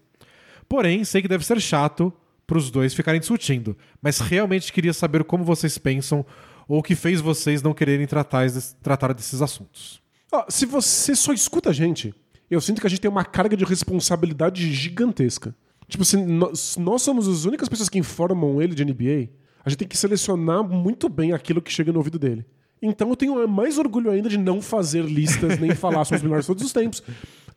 Porém, 0.68 1.04
sei 1.04 1.20
que 1.20 1.28
deve 1.28 1.44
ser 1.44 1.60
chato 1.60 2.10
para 2.50 2.58
os 2.58 2.68
dois 2.68 2.92
ficarem 2.92 3.20
discutindo, 3.20 3.76
mas 4.02 4.18
realmente 4.18 4.72
queria 4.72 4.92
saber 4.92 5.22
como 5.22 5.44
vocês 5.44 5.78
pensam 5.78 6.26
ou 6.66 6.80
o 6.80 6.82
que 6.82 6.96
fez 6.96 7.20
vocês 7.20 7.62
não 7.62 7.72
quererem 7.72 8.08
tratar, 8.08 8.44
tratar 8.82 9.14
desses 9.14 9.40
assuntos. 9.40 10.02
Ó, 10.32 10.44
se 10.48 10.66
você 10.66 11.14
só 11.14 11.32
escuta 11.32 11.70
a 11.70 11.72
gente, 11.72 12.12
eu 12.50 12.60
sinto 12.60 12.80
que 12.80 12.88
a 12.88 12.90
gente 12.90 13.00
tem 13.00 13.10
uma 13.10 13.24
carga 13.24 13.56
de 13.56 13.64
responsabilidade 13.64 14.72
gigantesca. 14.72 15.54
Tipo, 15.86 16.04
se 16.04 16.16
nós, 16.16 16.76
nós 16.76 17.02
somos 17.02 17.28
as 17.28 17.44
únicas 17.44 17.68
pessoas 17.68 17.88
que 17.88 18.00
informam 18.00 18.60
ele 18.60 18.74
de 18.74 18.84
NBA, 18.84 19.28
a 19.64 19.70
gente 19.70 19.78
tem 19.78 19.88
que 19.88 19.96
selecionar 19.96 20.64
muito 20.64 21.08
bem 21.08 21.32
aquilo 21.32 21.62
que 21.62 21.72
chega 21.72 21.92
no 21.92 21.98
ouvido 21.98 22.18
dele. 22.18 22.44
Então 22.82 23.10
eu 23.10 23.16
tenho 23.16 23.46
mais 23.46 23.78
orgulho 23.78 24.10
ainda 24.10 24.28
de 24.28 24.38
não 24.38 24.60
fazer 24.60 25.04
listas 25.04 25.58
nem 25.60 25.72
falar 25.74 26.04
sobre 26.04 26.16
os 26.16 26.22
melhores 26.24 26.46
todos 26.46 26.64
os 26.64 26.72
tempos. 26.72 27.00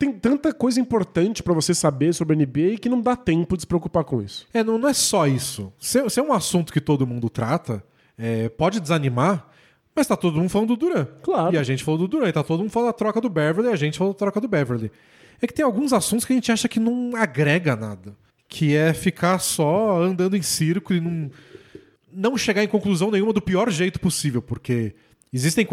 Tem 0.04 0.12
tanta 0.12 0.52
coisa 0.52 0.82
importante 0.82 1.42
pra 1.42 1.54
você 1.54 1.74
saber 1.74 2.14
sobre 2.14 2.34
a 2.34 2.38
NBA 2.38 2.78
que 2.82 2.90
não 2.90 3.00
dá 3.00 3.16
tempo 3.16 3.56
de 3.56 3.62
se 3.62 3.68
preocupar 3.68 4.04
com 4.04 4.22
isso. 4.22 4.46
É, 4.54 4.62
não, 4.62 4.78
não 4.78 4.90
é 4.90 4.94
só 4.94 5.26
isso. 5.26 5.72
Se, 5.80 6.10
se 6.10 6.20
é 6.20 6.24
um 6.24 6.34
assunto 6.34 6.74
que 6.74 6.82
todo 6.82 7.08
mundo 7.08 7.30
trata, 7.30 7.82
é, 8.18 8.50
pode 8.50 8.82
desanimar, 8.82 9.48
mas 9.96 10.06
tá 10.06 10.18
todo 10.18 10.38
mundo 10.38 10.50
falando 10.50 10.70
do 10.70 10.76
Duran. 10.76 11.08
Claro. 11.22 11.56
E 11.56 11.58
a 11.58 11.64
gente 11.64 11.86
falou 11.86 11.98
do 11.98 12.10
Duran. 12.10 12.28
E 12.28 12.34
tá 12.34 12.44
todo 12.44 12.60
mundo 12.60 12.70
falando 12.70 12.90
da 12.90 12.94
troca 12.94 13.22
do 13.22 13.30
Beverly 13.30 13.70
e 13.70 13.72
a 13.72 13.78
gente 13.78 13.98
falou 13.98 14.12
da 14.12 14.20
troca 14.20 14.42
do 14.42 14.48
Beverly. 14.50 14.92
É 15.42 15.48
que 15.48 15.54
tem 15.54 15.64
alguns 15.64 15.94
assuntos 15.94 16.26
que 16.26 16.34
a 16.34 16.36
gente 16.36 16.52
acha 16.52 16.68
que 16.68 16.82
não 16.82 17.16
agrega 17.16 17.74
nada. 17.74 18.14
Que 18.50 18.76
é 18.76 18.94
ficar 18.94 19.40
só 19.40 20.02
andando 20.02 20.36
em 20.36 20.42
círculo 20.42 21.00
e 21.00 21.02
não, 21.02 21.32
não 22.12 22.38
chegar 22.38 22.62
em 22.62 22.68
conclusão 22.68 23.10
nenhuma 23.10 23.32
do 23.32 23.42
pior 23.42 23.70
jeito 23.72 24.02
possível, 24.02 24.42
porque 24.42 24.96
existem 25.34 25.68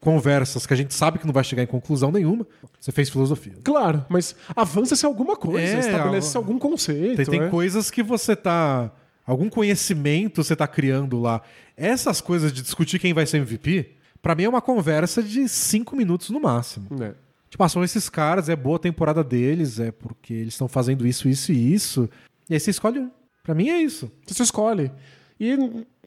conversas 0.00 0.66
que 0.66 0.72
a 0.72 0.76
gente 0.76 0.94
sabe 0.94 1.18
que 1.18 1.26
não 1.26 1.32
vai 1.32 1.44
chegar 1.44 1.62
em 1.62 1.66
conclusão 1.66 2.10
nenhuma. 2.10 2.46
Você 2.80 2.90
fez 2.92 3.10
filosofia. 3.10 3.54
Claro, 3.62 4.04
mas 4.08 4.34
avança-se 4.56 5.04
alguma 5.04 5.36
coisa, 5.36 5.76
É, 5.76 5.80
estabelece-se 5.80 6.36
algum 6.36 6.58
conceito. 6.58 7.16
Tem, 7.16 7.26
tem 7.26 7.40
né? 7.40 7.48
coisas 7.48 7.90
que 7.90 8.02
você 8.02 8.34
tá. 8.34 8.90
Algum 9.26 9.48
conhecimento 9.48 10.42
você 10.42 10.56
tá 10.56 10.66
criando 10.66 11.20
lá. 11.20 11.42
Essas 11.76 12.20
coisas 12.20 12.52
de 12.52 12.62
discutir 12.62 12.98
quem 12.98 13.14
vai 13.14 13.24
ser 13.24 13.38
MVP, 13.38 13.90
pra 14.20 14.34
mim 14.34 14.44
é 14.44 14.48
uma 14.48 14.60
conversa 14.60 15.22
de 15.22 15.48
cinco 15.48 15.94
minutos 15.94 16.30
no 16.30 16.40
máximo. 16.40 16.88
É. 17.02 17.14
Tipo, 17.48 17.64
ah, 17.64 17.68
são 17.68 17.84
esses 17.84 18.08
caras, 18.08 18.48
é 18.48 18.56
boa 18.56 18.76
a 18.76 18.80
temporada 18.80 19.22
deles, 19.22 19.78
é 19.78 19.92
porque 19.92 20.32
eles 20.32 20.54
estão 20.54 20.66
fazendo 20.68 21.06
isso, 21.06 21.28
isso 21.28 21.52
e 21.52 21.74
isso. 21.74 22.08
E 22.48 22.54
aí 22.54 22.60
você 22.60 22.70
escolhe 22.70 22.98
um. 22.98 23.10
Pra 23.42 23.54
mim 23.54 23.68
é 23.68 23.78
isso. 23.80 24.10
Você 24.26 24.42
escolhe. 24.42 24.90
E 25.38 25.56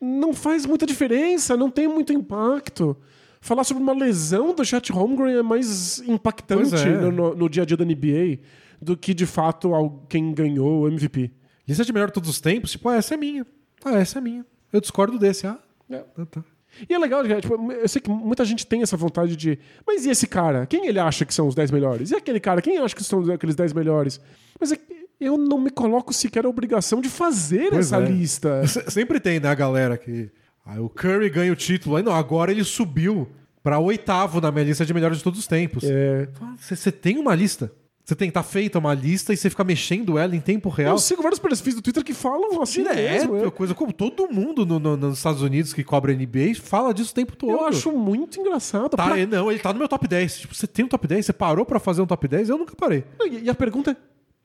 não 0.02 0.34
faz 0.34 0.66
muita 0.66 0.86
diferença, 0.86 1.56
não 1.58 1.70
tem 1.70 1.88
muito 1.88 2.12
impacto. 2.14 2.96
Falar 3.42 3.64
sobre 3.64 3.84
uma 3.84 3.94
lesão 3.94 4.54
do 4.56 4.66
Chat 4.66 4.92
Holmgren 4.92 5.38
é 5.38 5.44
mais 5.44 6.00
impactante 6.08 6.76
é. 6.76 6.98
no, 6.98 7.12
no- 7.12 7.36
no 7.36 7.50
dia 7.50 7.64
a 7.64 7.66
dia 7.66 7.78
da 7.78 7.86
NBA 7.86 8.40
do 8.82 8.98
que, 8.98 9.14
de 9.14 9.26
fato, 9.26 9.72
quem 10.10 10.34
ganhou 10.34 10.82
o 10.82 10.88
MVP. 10.88 11.32
Lista 11.68 11.86
de 11.86 11.94
melhor 11.94 12.08
de 12.08 12.14
todos 12.14 12.30
os 12.30 12.40
tempos, 12.42 12.72
tipo, 12.72 12.90
ah, 12.90 12.96
essa 12.96 13.14
é 13.14 13.18
minha. 13.18 13.46
Ah, 13.84 14.00
essa 14.00 14.18
é 14.18 14.22
minha. 14.22 14.46
Eu 14.74 14.82
discordo 14.82 15.18
desse. 15.20 15.46
Ah, 15.48 15.60
Ah, 15.92 16.26
tá. 16.26 16.44
E 16.90 16.94
é 16.94 16.98
legal, 16.98 17.24
cara, 17.24 17.40
tipo, 17.40 17.72
eu 17.72 17.88
sei 17.88 18.02
que 18.02 18.10
muita 18.10 18.44
gente 18.44 18.68
tem 18.68 18.82
essa 18.82 18.98
vontade 18.98 19.36
de. 19.38 19.58
Mas 19.88 20.06
e 20.06 20.10
esse 20.10 20.28
cara? 20.28 20.66
Quem 20.66 20.88
ele 20.88 21.00
acha 21.00 21.24
que 21.24 21.34
são 21.34 21.48
os 21.48 21.56
10 21.56 21.72
melhores? 21.72 22.12
E 22.12 22.16
aquele 22.16 22.40
cara? 22.40 22.62
Quem 22.62 22.78
acha 22.80 22.94
que 22.96 23.04
são 23.04 23.32
aqueles 23.32 23.56
10 23.56 23.72
melhores? 23.72 24.20
Mas 24.60 24.72
é 24.74 24.78
eu 25.20 25.38
não 25.38 25.60
me 25.60 25.70
coloco 25.70 26.14
sequer 26.14 26.46
a 26.46 26.50
obrigação 26.50 27.02
de 27.02 27.10
fazer 27.10 27.70
Pois 27.70 27.88
essa 27.92 27.98
é. 28.04 28.06
lista. 28.06 28.66
Se- 28.68 28.90
Sempre 28.92 29.20
tem, 29.20 29.40
né, 29.40 29.50
a 29.50 29.56
galera 29.56 29.98
que. 29.98 30.30
Aí 30.66 30.80
o 30.80 30.90
Curry 30.90 31.30
ganha 31.30 31.52
o 31.54 31.56
título. 31.56 31.96
Aí 31.96 32.04
não, 32.04 32.14
agora 32.14 32.52
ele 32.52 32.64
subiu 32.64 33.28
pra 33.64 33.78
oitavo 33.80 34.42
na 34.42 34.52
minha 34.52 34.66
lista 34.66 34.86
de 34.86 34.94
melhores 34.94 35.18
de 35.20 35.24
todos 35.24 35.40
os 35.40 35.48
tempos. 35.48 35.84
É, 35.84 36.28
Você 36.60 36.76
você 36.76 36.92
tem 36.92 37.18
uma 37.18 37.34
lista. 37.36 37.72
Você 38.04 38.14
tem, 38.16 38.30
tá 38.30 38.44
feita 38.44 38.78
uma 38.78 38.94
lista 38.94 39.34
e 39.34 39.38
você 39.38 39.50
fica 39.50 39.64
mexendo 39.64 40.16
ela 40.20 40.36
em 40.36 40.40
tempo 40.40 40.70
real. 40.70 40.94
eu 40.94 41.00
sigo 41.00 41.24
vários 41.24 41.40
perfis 41.40 41.74
do 41.74 41.82
Twitter 41.82 42.04
que 42.04 42.14
falam 42.14 42.62
assim 42.62 42.84
Direto, 42.84 42.96
mesmo. 43.32 43.46
é. 43.48 43.50
coisa 43.50 43.74
como 43.74 43.92
todo 43.92 44.28
mundo 44.32 44.64
no- 44.64 44.78
no- 44.80 44.96
nos 44.96 45.18
Estados 45.18 45.42
Unidos 45.42 45.74
que 45.74 45.84
cobra 45.84 46.14
NBA 46.14 46.54
fala 46.62 46.94
disso 46.94 47.12
o 47.12 47.16
tempo 47.16 47.36
todo. 47.36 47.52
Eu 47.52 47.66
acho 47.66 47.92
muito 47.92 48.40
engraçado. 48.40 48.90
Tá, 48.90 49.06
Pra- 49.08 49.18
ele- 49.18 49.26
não, 49.36 49.50
ele 49.52 49.60
tá 49.60 49.74
no 49.74 49.80
meu 49.80 49.88
top 49.88 50.08
10. 50.08 50.38
Tipo, 50.38 50.54
você 50.54 50.68
tem 50.68 50.86
um 50.86 50.88
top 50.88 51.08
10? 51.08 51.26
Você 51.26 51.34
parou 51.34 51.66
pra 51.66 51.80
fazer 51.80 52.04
um 52.04 52.06
top 52.06 52.28
10? 52.28 52.48
Eu 52.50 52.60
nunca 52.60 52.76
parei. 52.76 53.04
E 53.22 53.46
e 53.46 53.50
a 53.50 53.56
pergunta 53.56 53.90
é: 53.92 53.96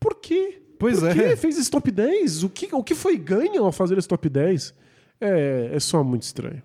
por 0.00 0.14
quê? 0.16 0.60
Pois 0.78 0.98
por 1.00 1.08
é. 1.10 1.36
fez 1.36 1.58
esse 1.58 1.70
top 1.70 1.90
10? 1.90 2.42
O 2.44 2.48
que, 2.48 2.68
o 2.74 2.82
que 2.82 2.94
foi 2.94 3.16
ganho 3.18 3.64
ao 3.64 3.70
fazer 3.72 3.98
esse 3.98 4.08
top 4.08 4.28
10? 4.28 4.74
É, 5.20 5.70
é 5.74 5.78
só 5.80 6.02
muito 6.02 6.22
estranho. 6.22 6.62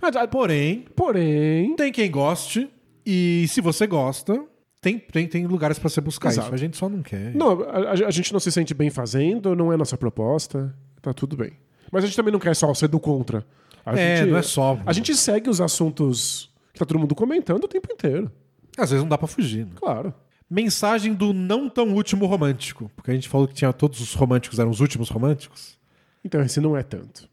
Ah, 0.00 0.08
ah, 0.22 0.28
Porém, 0.28 0.84
Porém, 0.94 1.74
tem 1.74 1.90
quem 1.90 2.10
goste. 2.10 2.70
E 3.04 3.46
se 3.48 3.60
você 3.60 3.86
gosta, 3.86 4.44
tem, 4.80 4.98
tem, 4.98 5.26
tem 5.26 5.46
lugares 5.46 5.78
pra 5.78 5.88
você 5.88 6.00
buscar 6.00 6.28
Exato. 6.28 6.46
isso. 6.48 6.54
A 6.54 6.58
gente 6.58 6.76
só 6.76 6.88
não 6.88 7.02
quer. 7.02 7.34
não, 7.34 7.62
a, 7.62 7.90
a 8.06 8.10
gente 8.10 8.32
não 8.32 8.38
se 8.40 8.52
sente 8.52 8.72
bem 8.74 8.90
fazendo, 8.90 9.54
não 9.56 9.72
é 9.72 9.76
nossa 9.76 9.96
proposta, 9.96 10.74
tá 11.02 11.12
tudo 11.12 11.36
bem. 11.36 11.52
Mas 11.90 12.04
a 12.04 12.06
gente 12.06 12.16
também 12.16 12.32
não 12.32 12.38
quer 12.40 12.54
só 12.54 12.72
ser 12.74 12.88
do 12.88 13.00
contra. 13.00 13.44
A 13.84 13.96
É, 13.98 14.18
gente- 14.18 14.30
não 14.30 14.38
é 14.38 14.42
só. 14.42 14.78
A 14.84 14.92
gente 14.92 15.14
segue 15.16 15.48
os 15.48 15.60
assuntos 15.60 16.50
que 16.72 16.78
tá 16.80 16.84
todo 16.84 16.98
mundo 16.98 17.14
comentando 17.14 17.64
o 17.64 17.68
tempo 17.68 17.88
inteiro. 17.92 18.30
Às 18.76 18.90
vezes 18.90 19.02
não 19.02 19.08
dá 19.08 19.16
pra 19.16 19.26
fugir. 19.28 19.64
né? 19.64 19.72
Claro. 19.76 20.12
Mensagem 20.48 21.12
do 21.12 21.32
não 21.32 21.68
tão 21.68 21.92
último 21.94 22.26
romântico. 22.26 22.90
Porque 22.94 23.10
a 23.10 23.14
gente 23.14 23.28
falou 23.28 23.48
que 23.48 23.54
tinha 23.54 23.72
todos 23.72 24.00
os 24.00 24.14
românticos 24.14 24.58
eram 24.58 24.70
os 24.70 24.80
últimos 24.80 25.08
românticos. 25.08 25.76
Então 26.24 26.40
esse 26.42 26.60
não 26.60 26.76
é 26.76 26.82
tanto. 26.82 27.28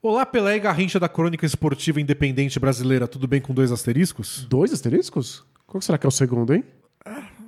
Olá, 0.00 0.24
Pelé 0.24 0.56
e 0.56 0.60
Garrincha 0.60 1.00
da 1.00 1.08
Crônica 1.08 1.44
Esportiva 1.44 2.00
Independente 2.00 2.60
Brasileira. 2.60 3.08
Tudo 3.08 3.26
bem 3.26 3.40
com 3.40 3.52
dois 3.52 3.72
asteriscos? 3.72 4.46
Dois 4.48 4.72
asteriscos? 4.72 5.44
Qual 5.66 5.80
será 5.80 5.98
que 5.98 6.06
é 6.06 6.08
o 6.08 6.12
segundo, 6.12 6.54
hein? 6.54 6.64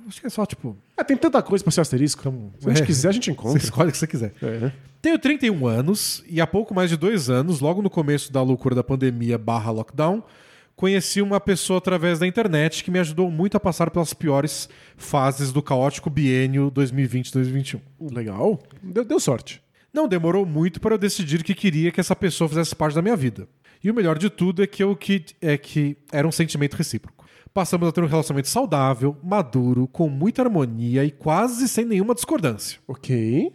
Acho 0.07 0.19
que 0.19 0.27
é 0.27 0.29
só, 0.29 0.45
tipo. 0.45 0.75
Ah, 0.97 1.03
tem 1.05 1.15
tanta 1.15 1.41
coisa 1.41 1.63
pra 1.63 1.71
ser 1.71 1.81
asterisco. 1.81 2.21
Se 2.59 2.67
a 2.67 2.73
gente 2.73 2.83
é. 2.83 2.85
quiser, 2.85 3.09
a 3.09 3.11
gente 3.13 3.25
Você 3.25 3.31
encontra. 3.31 3.57
escolhe 3.57 3.89
o 3.89 3.91
que 3.93 3.97
você 3.97 4.07
quiser. 4.07 4.33
É, 4.41 4.59
né? 4.59 4.73
Tenho 5.01 5.17
31 5.17 5.65
anos 5.65 6.21
e 6.27 6.41
há 6.41 6.45
pouco 6.45 6.75
mais 6.75 6.89
de 6.89 6.97
dois 6.97 7.29
anos, 7.29 7.61
logo 7.61 7.81
no 7.81 7.89
começo 7.89 8.31
da 8.31 8.41
loucura 8.41 8.75
da 8.75 8.83
pandemia 8.83 9.37
barra 9.37 9.71
lockdown, 9.71 10.21
conheci 10.75 11.21
uma 11.21 11.39
pessoa 11.39 11.77
através 11.77 12.19
da 12.19 12.27
internet 12.27 12.83
que 12.83 12.91
me 12.91 12.99
ajudou 12.99 13.29
muito 13.29 13.55
a 13.55 13.59
passar 13.59 13.89
pelas 13.91 14.13
piores 14.13 14.67
fases 14.97 15.51
do 15.51 15.61
caótico 15.61 16.09
biênio 16.09 16.71
2020-2021. 16.71 17.79
Legal. 18.11 18.59
Deu, 18.81 19.05
deu 19.05 19.19
sorte. 19.19 19.61
Não 19.93 20.07
demorou 20.07 20.45
muito 20.45 20.79
para 20.79 20.95
eu 20.95 20.99
decidir 20.99 21.43
que 21.43 21.53
queria 21.53 21.91
que 21.91 21.99
essa 21.99 22.15
pessoa 22.15 22.47
fizesse 22.47 22.75
parte 22.75 22.95
da 22.95 23.01
minha 23.01 23.15
vida. 23.15 23.47
E 23.83 23.91
o 23.91 23.93
melhor 23.93 24.17
de 24.17 24.29
tudo 24.29 24.63
é 24.63 24.67
que, 24.67 24.83
eu, 24.83 24.95
que, 24.95 25.25
é 25.41 25.57
que 25.57 25.97
era 26.11 26.27
um 26.27 26.31
sentimento 26.31 26.75
recíproco. 26.75 27.25
Passamos 27.53 27.89
a 27.89 27.91
ter 27.91 28.01
um 28.01 28.07
relacionamento 28.07 28.47
saudável, 28.47 29.17
maduro, 29.21 29.87
com 29.87 30.07
muita 30.07 30.41
harmonia 30.41 31.03
e 31.03 31.11
quase 31.11 31.67
sem 31.67 31.83
nenhuma 31.83 32.15
discordância. 32.15 32.79
Ok. 32.87 33.51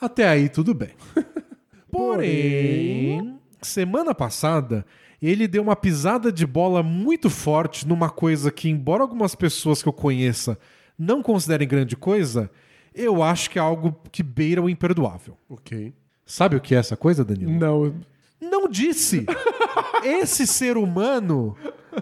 Até 0.00 0.28
aí 0.28 0.48
tudo 0.48 0.74
bem. 0.74 0.90
Porém, 1.90 3.38
semana 3.62 4.14
passada, 4.14 4.84
ele 5.28 5.48
deu 5.48 5.62
uma 5.62 5.74
pisada 5.74 6.30
de 6.30 6.46
bola 6.46 6.82
muito 6.82 7.28
forte 7.28 7.86
numa 7.86 8.08
coisa 8.08 8.50
que, 8.50 8.68
embora 8.68 9.02
algumas 9.02 9.34
pessoas 9.34 9.82
que 9.82 9.88
eu 9.88 9.92
conheça 9.92 10.58
não 10.98 11.22
considerem 11.22 11.66
grande 11.66 11.96
coisa, 11.96 12.50
eu 12.94 13.22
acho 13.22 13.50
que 13.50 13.58
é 13.58 13.62
algo 13.62 13.94
que 14.12 14.22
beira 14.22 14.62
o 14.62 14.70
imperdoável. 14.70 15.36
Ok. 15.48 15.92
Sabe 16.24 16.56
o 16.56 16.60
que 16.60 16.74
é 16.74 16.78
essa 16.78 16.96
coisa, 16.96 17.24
Danilo? 17.24 17.52
Não. 17.52 17.94
Não 18.40 18.68
disse! 18.68 19.26
Esse 20.04 20.46
ser 20.46 20.76
humano 20.76 21.56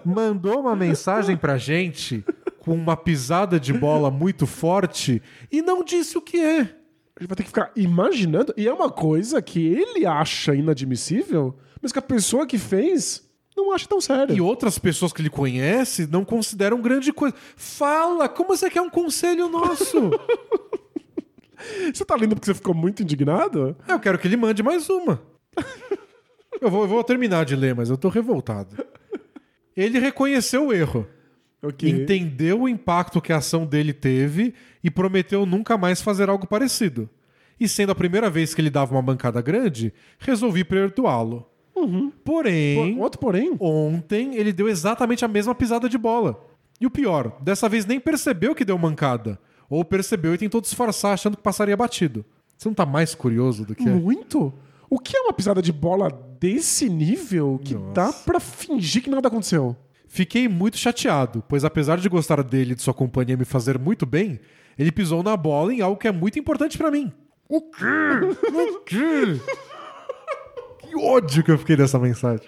mandou 0.05 0.61
uma 0.61 0.77
mensagem 0.77 1.37
pra 1.37 1.57
gente 1.57 2.25
com 2.59 2.75
uma 2.75 2.97
pisada 2.97 3.59
de 3.59 3.73
bola 3.73 4.11
muito 4.11 4.47
forte 4.47 5.23
e 5.51 5.63
não 5.63 5.85
disse 5.85 6.19
o 6.19 6.23
que 6.23 6.39
é. 6.39 6.61
A 7.17 7.21
gente 7.21 7.29
vai 7.29 7.37
ter 7.37 7.43
que 7.45 7.49
ficar 7.49 7.71
imaginando. 7.77 8.53
E 8.57 8.67
é 8.67 8.73
uma 8.73 8.91
coisa 8.91 9.41
que 9.41 9.65
ele 9.67 10.05
acha 10.05 10.55
inadmissível, 10.55 11.57
mas 11.85 11.93
que 11.93 11.98
a 11.98 12.02
pessoa 12.02 12.47
que 12.47 12.56
fez 12.56 13.23
não 13.55 13.70
acha 13.70 13.86
tão 13.86 14.01
sério. 14.01 14.35
E 14.35 14.40
outras 14.40 14.78
pessoas 14.78 15.12
que 15.12 15.20
ele 15.20 15.28
conhece 15.28 16.06
não 16.06 16.24
consideram 16.24 16.81
grande 16.81 17.12
coisa. 17.12 17.36
Fala! 17.56 18.27
Como 18.27 18.56
você 18.56 18.70
quer 18.70 18.81
um 18.81 18.89
conselho 18.89 19.51
nosso? 19.51 20.11
Você 21.94 22.05
tá 22.05 22.15
lendo 22.15 22.35
porque 22.35 22.44
você 22.44 22.52
ficou 22.52 22.74
muito 22.74 23.02
indignado? 23.02 23.74
eu 23.89 23.98
quero 23.98 24.19
que 24.19 24.28
ele 24.28 24.36
mande 24.36 24.62
mais 24.62 24.90
uma. 24.90 25.23
Eu 26.61 26.69
vou, 26.70 26.82
eu 26.82 26.89
vou 26.89 27.02
terminar 27.02 27.47
de 27.47 27.56
ler, 27.56 27.74
mas 27.74 27.89
eu 27.89 27.97
tô 27.97 28.11
revoltado. 28.11 28.77
Ele 29.74 29.98
reconheceu 29.98 30.66
o 30.66 30.73
erro. 30.74 31.06
Ok. 31.62 31.89
entendeu 31.89 32.62
o 32.62 32.69
impacto 32.69 33.19
que 33.19 33.32
a 33.32 33.39
ação 33.39 33.65
dele 33.65 33.94
teve 33.94 34.52
e 34.82 34.90
prometeu 34.90 35.47
nunca 35.47 35.78
mais 35.78 36.02
fazer 36.02 36.28
algo 36.28 36.47
parecido. 36.47 37.09
E 37.59 37.66
sendo 37.66 37.93
a 37.93 37.94
primeira 37.94 38.28
vez 38.28 38.52
que 38.55 38.61
ele 38.61 38.69
dava 38.69 38.94
uma 38.94 39.01
bancada 39.01 39.40
grande, 39.40 39.90
resolvi 40.19 40.65
perdoá-lo. 40.65 41.48
Porém, 42.25 42.97
Pô, 42.97 43.03
Outro 43.03 43.21
porém. 43.21 43.57
ontem 43.61 44.37
ele 44.37 44.53
deu 44.53 44.69
exatamente 44.69 45.25
a 45.25 45.29
mesma 45.29 45.55
pisada 45.55 45.89
de 45.89 45.99
bola. 45.99 46.39
E 46.81 46.87
o 46.87 46.91
pior, 46.91 47.37
dessa 47.41 47.69
vez 47.69 47.85
nem 47.87 48.01
percebeu 48.01 48.55
que 48.55 48.65
deu 48.65 48.79
mancada. 48.79 49.39
Ou 49.69 49.85
percebeu 49.85 50.35
e 50.35 50.39
tentou 50.39 50.61
disfarçar 50.61 51.15
achando 51.15 51.37
que 51.37 51.43
passaria 51.43 51.77
batido. 51.77 52.25
Você 52.57 52.69
não 52.69 52.75
tá 52.75 52.87
mais 52.87 53.15
curioso 53.15 53.65
do 53.65 53.75
que 53.75 53.89
é? 53.89 53.93
Muito? 53.93 54.53
O 54.89 54.99
que 54.99 55.17
é 55.17 55.21
uma 55.21 55.33
pisada 55.33 55.61
de 55.61 55.73
bola 55.73 56.09
desse 56.39 56.89
nível 56.89 57.61
que 57.65 57.75
dá 57.93 58.13
pra 58.13 58.39
fingir 58.39 59.03
que 59.03 59.11
nada 59.11 59.29
aconteceu? 59.29 59.77
Fiquei 60.07 60.47
muito 60.49 60.77
chateado, 60.77 61.43
pois 61.49 61.65
apesar 61.65 61.99
de 61.99 62.09
gostar 62.09 62.43
dele 62.43 62.73
e 62.73 62.75
de 62.77 62.83
sua 62.83 62.95
companhia 62.95 63.37
me 63.37 63.45
fazer 63.45 63.79
muito 63.79 64.07
bem, 64.07 64.39
ele 64.79 64.93
pisou 64.93 65.23
na 65.23 65.37
bola 65.37 65.75
em 65.75 65.81
algo 65.81 65.99
que 65.99 66.07
é 66.07 66.13
muito 66.13 66.39
importante 66.39 66.79
pra 66.79 66.91
mim. 66.91 67.13
O 67.49 67.61
quê? 67.63 67.85
O 68.55 68.81
quê? 68.85 69.41
Que 70.95 71.01
ódio 71.01 71.43
que 71.43 71.51
eu 71.51 71.59
fiquei 71.59 71.77
dessa 71.77 71.99
mensagem. 71.99 72.47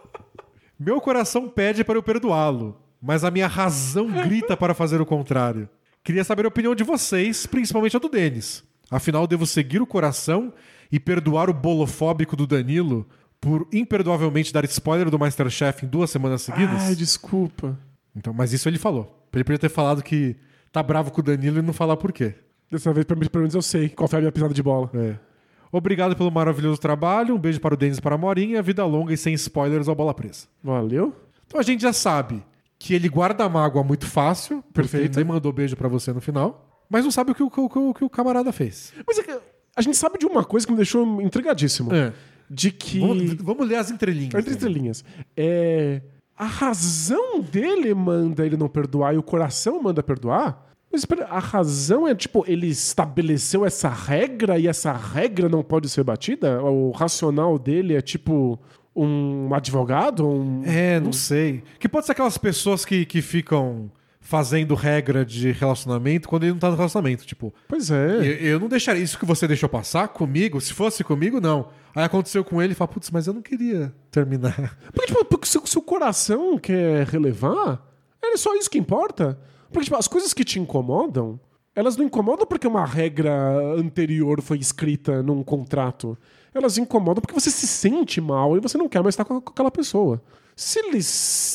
Meu 0.80 1.00
coração 1.00 1.48
pede 1.48 1.84
para 1.84 1.98
eu 1.98 2.02
perdoá-lo, 2.02 2.80
mas 3.02 3.24
a 3.24 3.30
minha 3.30 3.46
razão 3.46 4.10
grita 4.10 4.56
para 4.56 4.72
fazer 4.72 5.00
o 5.00 5.06
contrário. 5.06 5.68
Queria 6.02 6.24
saber 6.24 6.46
a 6.46 6.48
opinião 6.48 6.74
de 6.74 6.82
vocês, 6.82 7.44
principalmente 7.44 7.96
a 7.96 7.98
do 7.98 8.08
Denis. 8.08 8.64
Afinal, 8.90 9.26
devo 9.26 9.44
seguir 9.44 9.82
o 9.82 9.86
coração 9.86 10.52
e 10.90 10.98
perdoar 10.98 11.50
o 11.50 11.52
bolofóbico 11.52 12.36
do 12.36 12.46
Danilo 12.46 13.06
por 13.40 13.68
imperdoavelmente 13.72 14.52
dar 14.52 14.64
spoiler 14.64 15.10
do 15.10 15.18
Masterchef 15.18 15.84
em 15.84 15.88
duas 15.88 16.10
semanas 16.10 16.42
seguidas? 16.42 16.82
Ai, 16.84 16.94
desculpa. 16.94 17.78
Então, 18.16 18.32
mas 18.32 18.52
isso 18.52 18.68
ele 18.68 18.78
falou. 18.78 19.28
Ele 19.32 19.44
podia 19.44 19.58
ter 19.58 19.68
falado 19.68 20.02
que 20.02 20.36
tá 20.72 20.82
bravo 20.82 21.10
com 21.10 21.20
o 21.20 21.24
Danilo 21.24 21.58
e 21.58 21.62
não 21.62 21.74
falar 21.74 21.96
por 21.96 22.12
quê. 22.12 22.34
Dessa 22.70 22.92
vez, 22.92 23.04
pelo 23.04 23.20
menos 23.40 23.54
eu 23.54 23.62
sei 23.62 23.88
qual 23.88 24.08
foi 24.08 24.18
a 24.18 24.20
minha 24.20 24.32
pisada 24.32 24.54
de 24.54 24.62
bola. 24.62 24.90
É. 24.94 25.27
Obrigado 25.70 26.16
pelo 26.16 26.30
maravilhoso 26.30 26.80
trabalho. 26.80 27.34
Um 27.34 27.38
beijo 27.38 27.60
para 27.60 27.74
o 27.74 27.76
Denis 27.76 27.98
e 27.98 28.02
para 28.02 28.14
a 28.14 28.18
Morinha. 28.18 28.62
Vida 28.62 28.84
longa 28.84 29.12
e 29.12 29.16
sem 29.16 29.34
spoilers 29.34 29.88
ao 29.88 29.94
bola 29.94 30.14
presa. 30.14 30.46
Valeu? 30.62 31.14
Então 31.46 31.60
a 31.60 31.62
gente 31.62 31.82
já 31.82 31.92
sabe 31.92 32.42
que 32.78 32.94
ele 32.94 33.08
guarda 33.08 33.44
a 33.44 33.48
mágoa 33.48 33.82
muito 33.82 34.06
fácil. 34.06 34.62
Perfeito. 34.72 35.18
Ele 35.18 35.24
mandou 35.28 35.52
beijo 35.52 35.76
para 35.76 35.88
você 35.88 36.12
no 36.12 36.20
final. 36.20 36.84
Mas 36.88 37.04
não 37.04 37.10
sabe 37.10 37.32
o 37.32 37.34
que 37.34 37.42
o, 37.42 37.46
o 37.54 37.88
o- 37.90 37.94
que 37.94 38.04
o 38.04 38.08
camarada 38.10 38.50
fez. 38.52 38.92
Mas 39.06 39.18
é 39.18 39.22
que 39.22 39.38
a 39.76 39.82
gente 39.82 39.96
sabe 39.96 40.18
de 40.18 40.26
uma 40.26 40.42
coisa 40.44 40.64
que 40.66 40.72
me 40.72 40.76
deixou 40.76 41.20
intrigadíssimo. 41.20 41.92
É. 41.94 42.12
De 42.50 42.70
que. 42.70 43.00
Vamos, 43.00 43.34
vamos 43.34 43.68
ler 43.68 43.76
as 43.76 43.90
entrelinhas. 43.90 44.34
Entre 44.34 44.52
estrelinhas. 44.52 45.04
É. 45.36 46.00
A 46.36 46.46
razão 46.46 47.40
dele 47.40 47.92
manda 47.94 48.46
ele 48.46 48.56
não 48.56 48.68
perdoar 48.68 49.12
e 49.14 49.18
o 49.18 49.22
coração 49.22 49.82
manda 49.82 50.02
perdoar? 50.02 50.67
Mas 50.90 51.02
espera, 51.02 51.26
a 51.26 51.38
razão 51.38 52.08
é 52.08 52.14
tipo, 52.14 52.44
ele 52.48 52.66
estabeleceu 52.66 53.64
essa 53.64 53.88
regra 53.88 54.58
e 54.58 54.66
essa 54.66 54.92
regra 54.92 55.48
não 55.48 55.62
pode 55.62 55.88
ser 55.88 56.02
batida? 56.02 56.62
O 56.62 56.90
racional 56.92 57.58
dele 57.58 57.94
é 57.94 58.00
tipo 58.00 58.58
um 58.96 59.52
advogado? 59.54 60.26
Um... 60.26 60.62
É, 60.64 60.98
não 60.98 61.12
sei. 61.12 61.62
Que 61.78 61.88
pode 61.88 62.06
ser 62.06 62.12
aquelas 62.12 62.38
pessoas 62.38 62.84
que, 62.84 63.04
que 63.04 63.20
ficam 63.20 63.90
fazendo 64.20 64.74
regra 64.74 65.24
de 65.24 65.52
relacionamento 65.52 66.28
quando 66.28 66.42
ele 66.42 66.52
não 66.52 66.58
tá 66.58 66.68
no 66.68 66.76
relacionamento. 66.76 67.24
Tipo, 67.24 67.52
Pois 67.66 67.90
é. 67.90 68.18
eu, 68.18 68.22
eu 68.22 68.60
não 68.60 68.68
deixaria 68.68 69.02
isso 69.02 69.18
que 69.18 69.24
você 69.24 69.46
deixou 69.46 69.68
passar 69.68 70.08
comigo. 70.08 70.60
Se 70.60 70.74
fosse 70.74 71.04
comigo, 71.04 71.40
não. 71.40 71.68
Aí 71.94 72.04
aconteceu 72.04 72.44
com 72.44 72.60
ele 72.60 72.72
e 72.72 72.76
fala, 72.76 72.88
putz, 72.88 73.10
mas 73.10 73.26
eu 73.26 73.32
não 73.32 73.40
queria 73.40 73.92
terminar. 74.10 74.76
Porque, 74.92 75.06
tipo, 75.06 75.24
porque 75.24 75.46
se, 75.46 75.58
o 75.78 75.82
coração 75.82 76.58
quer 76.58 77.06
relevar, 77.06 77.82
é 78.22 78.36
só 78.36 78.54
isso 78.54 78.68
que 78.68 78.78
importa. 78.78 79.38
Porque, 79.70 79.84
tipo, 79.84 79.96
as 79.96 80.08
coisas 80.08 80.32
que 80.34 80.44
te 80.44 80.58
incomodam 80.58 81.38
elas 81.74 81.96
não 81.96 82.04
incomodam 82.06 82.44
porque 82.44 82.66
uma 82.66 82.84
regra 82.84 83.32
anterior 83.76 84.42
foi 84.42 84.58
escrita 84.58 85.22
num 85.22 85.44
contrato. 85.44 86.18
Elas 86.52 86.76
incomodam 86.76 87.20
porque 87.20 87.38
você 87.38 87.52
se 87.52 87.68
sente 87.68 88.20
mal 88.20 88.56
e 88.56 88.60
você 88.60 88.76
não 88.76 88.88
quer 88.88 89.00
mais 89.00 89.12
estar 89.12 89.24
com 89.24 89.36
aquela 89.36 89.70
pessoa. 89.70 90.20
Se 90.56 90.80
ele 90.80 90.98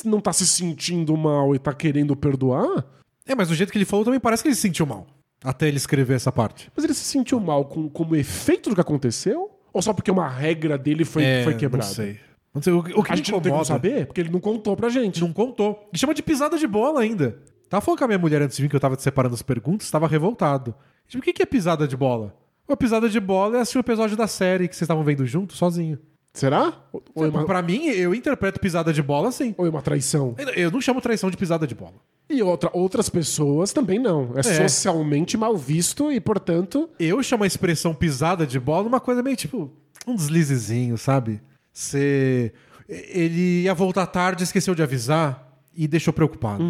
não 0.05 0.21
tá 0.21 0.31
se 0.31 0.47
sentindo 0.47 1.17
mal 1.17 1.53
e 1.53 1.59
tá 1.59 1.73
querendo 1.73 2.15
perdoar, 2.15 2.85
É, 3.27 3.35
mas 3.35 3.49
do 3.49 3.55
jeito 3.55 3.69
que 3.71 3.77
ele 3.77 3.83
falou 3.83 4.05
também 4.05 4.19
parece 4.19 4.41
que 4.43 4.47
ele 4.47 4.55
se 4.55 4.61
sentiu 4.61 4.85
mal. 4.85 5.05
Até 5.43 5.67
ele 5.67 5.75
escrever 5.75 6.13
essa 6.15 6.31
parte. 6.31 6.71
mas 6.73 6.85
ele 6.85 6.93
se 6.93 7.03
sentiu 7.03 7.37
mal 7.41 7.65
com, 7.65 7.89
como 7.89 8.15
efeito 8.15 8.69
do 8.69 8.75
que 8.75 8.81
aconteceu? 8.81 9.51
Ou 9.73 9.81
só 9.81 9.91
porque 9.91 10.09
uma 10.11 10.29
regra 10.29 10.77
dele 10.77 11.03
foi, 11.03 11.23
é, 11.25 11.43
foi 11.43 11.55
quebrada? 11.55 11.85
Não 11.87 11.93
sei. 11.93 12.19
Não 12.53 12.61
sei. 12.61 12.71
O, 12.71 12.81
que 12.81 13.11
A 13.11 13.15
gente 13.17 13.29
não 13.29 13.41
tem 13.41 13.51
como 13.51 13.61
incomoda- 13.61 13.65
saber, 13.65 14.05
porque 14.05 14.21
ele 14.21 14.29
não 14.29 14.39
contou 14.39 14.77
pra 14.77 14.87
gente. 14.87 15.19
Não 15.19 15.33
contou. 15.33 15.89
E 15.91 15.97
chama 15.97 16.13
de 16.13 16.23
pisada 16.23 16.57
de 16.57 16.65
bola 16.67 17.01
ainda. 17.01 17.37
Tava 17.73 17.83
falando 17.83 17.97
com 17.97 18.05
a 18.05 18.07
minha 18.07 18.19
mulher 18.19 18.39
antes 18.39 18.55
de 18.55 18.61
vir 18.61 18.69
que 18.69 18.75
eu 18.75 18.79
tava 18.79 18.95
te 18.95 19.01
separando 19.01 19.33
as 19.33 19.41
perguntas, 19.41 19.89
tava 19.89 20.07
revoltado. 20.07 20.75
Tipo, 21.07 21.27
o 21.27 21.33
que 21.33 21.41
é 21.41 21.45
pisada 21.45 21.87
de 21.87 21.97
bola? 21.97 22.37
Uma 22.67 22.77
pisada 22.77 23.09
de 23.09 23.19
bola 23.19 23.57
é 23.57 23.61
assistir 23.61 23.79
um 23.79 23.81
episódio 23.81 24.15
da 24.15 24.27
série 24.27 24.67
que 24.67 24.75
vocês 24.75 24.83
estavam 24.83 25.03
vendo 25.03 25.25
junto, 25.25 25.53
sozinho. 25.55 25.97
Será? 26.35 26.71
Ou 26.93 27.03
ou 27.15 27.25
é 27.25 27.29
uma, 27.29 27.45
Pra 27.45 27.63
mim, 27.63 27.85
eu 27.87 28.13
interpreto 28.13 28.59
pisada 28.59 28.93
de 28.93 29.01
bola 29.01 29.29
assim. 29.29 29.55
ou 29.57 29.65
é 29.65 29.69
uma 29.71 29.81
traição? 29.81 30.35
Eu 30.55 30.69
não 30.69 30.79
chamo 30.79 31.01
traição 31.01 31.31
de 31.31 31.35
pisada 31.35 31.65
de 31.65 31.73
bola. 31.73 31.95
E 32.29 32.43
outra, 32.43 32.69
outras 32.73 33.09
pessoas 33.09 33.73
também 33.73 33.97
não. 33.97 34.33
É, 34.35 34.43
socialmente 34.43 35.35
mal 35.35 35.57
visto 35.57 36.11
e, 36.11 36.19
portanto, 36.19 36.87
Eu 36.99 37.23
chamo 37.23 37.43
a 37.43 37.47
expressão 37.47 37.95
pisada 37.95 38.45
de 38.45 38.59
bola 38.59 38.87
uma 38.87 38.99
coisa 38.99 39.23
meio 39.23 39.35
tipo 39.35 39.71
um 40.05 40.15
deslizezinho, 40.15 40.95
sabe? 40.95 41.41
Você. 41.71 42.53
Ele 42.87 43.63
ia 43.63 43.73
voltar 43.73 44.05
tarde, 44.05 44.43
esqueceu 44.43 44.75
de 44.75 44.83
avisar 44.83 45.57
e 45.73 45.87
deixou 45.87 46.13
preocupado. 46.13 46.63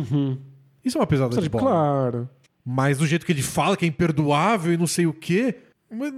Isso 0.83 0.97
é 0.97 1.01
uma 1.01 1.07
pisada 1.07 1.39
de 1.41 1.49
bola. 1.49 1.63
claro. 1.63 2.29
Mas 2.65 2.97
do 2.97 3.05
jeito 3.05 3.25
que 3.25 3.31
ele 3.31 3.41
fala, 3.41 3.75
que 3.75 3.85
é 3.85 3.87
imperdoável 3.87 4.73
e 4.73 4.77
não 4.77 4.87
sei 4.87 5.05
o 5.05 5.13
quê. 5.13 5.55
mas- 5.91 6.13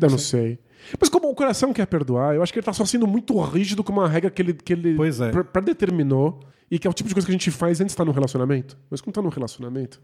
Eu 0.00 0.10
não 0.10 0.18
sei. 0.18 0.58
Mas 1.00 1.08
como 1.08 1.28
o 1.30 1.34
coração 1.34 1.72
quer 1.72 1.86
perdoar, 1.86 2.34
eu 2.34 2.42
acho 2.42 2.52
que 2.52 2.58
ele 2.58 2.66
tá 2.66 2.72
só 2.72 2.84
sendo 2.84 3.06
muito 3.06 3.38
rígido 3.40 3.82
com 3.82 3.92
uma 3.92 4.08
regra 4.08 4.30
que 4.30 4.42
ele, 4.42 4.52
que 4.52 4.72
ele 4.72 4.94
Pois 4.94 5.20
é. 5.20 5.30
pre- 5.30 5.44
predeterminou 5.44 6.40
e 6.70 6.78
que 6.78 6.86
é 6.86 6.90
o 6.90 6.92
tipo 6.92 7.08
de 7.08 7.14
coisa 7.14 7.26
que 7.26 7.30
a 7.32 7.34
gente 7.34 7.50
faz 7.50 7.80
antes 7.80 7.92
de 7.92 7.92
estar 7.94 8.04
num 8.04 8.12
relacionamento. 8.12 8.76
Mas 8.90 9.00
quando 9.00 9.14
tá 9.14 9.22
num 9.22 9.28
relacionamento, 9.30 10.00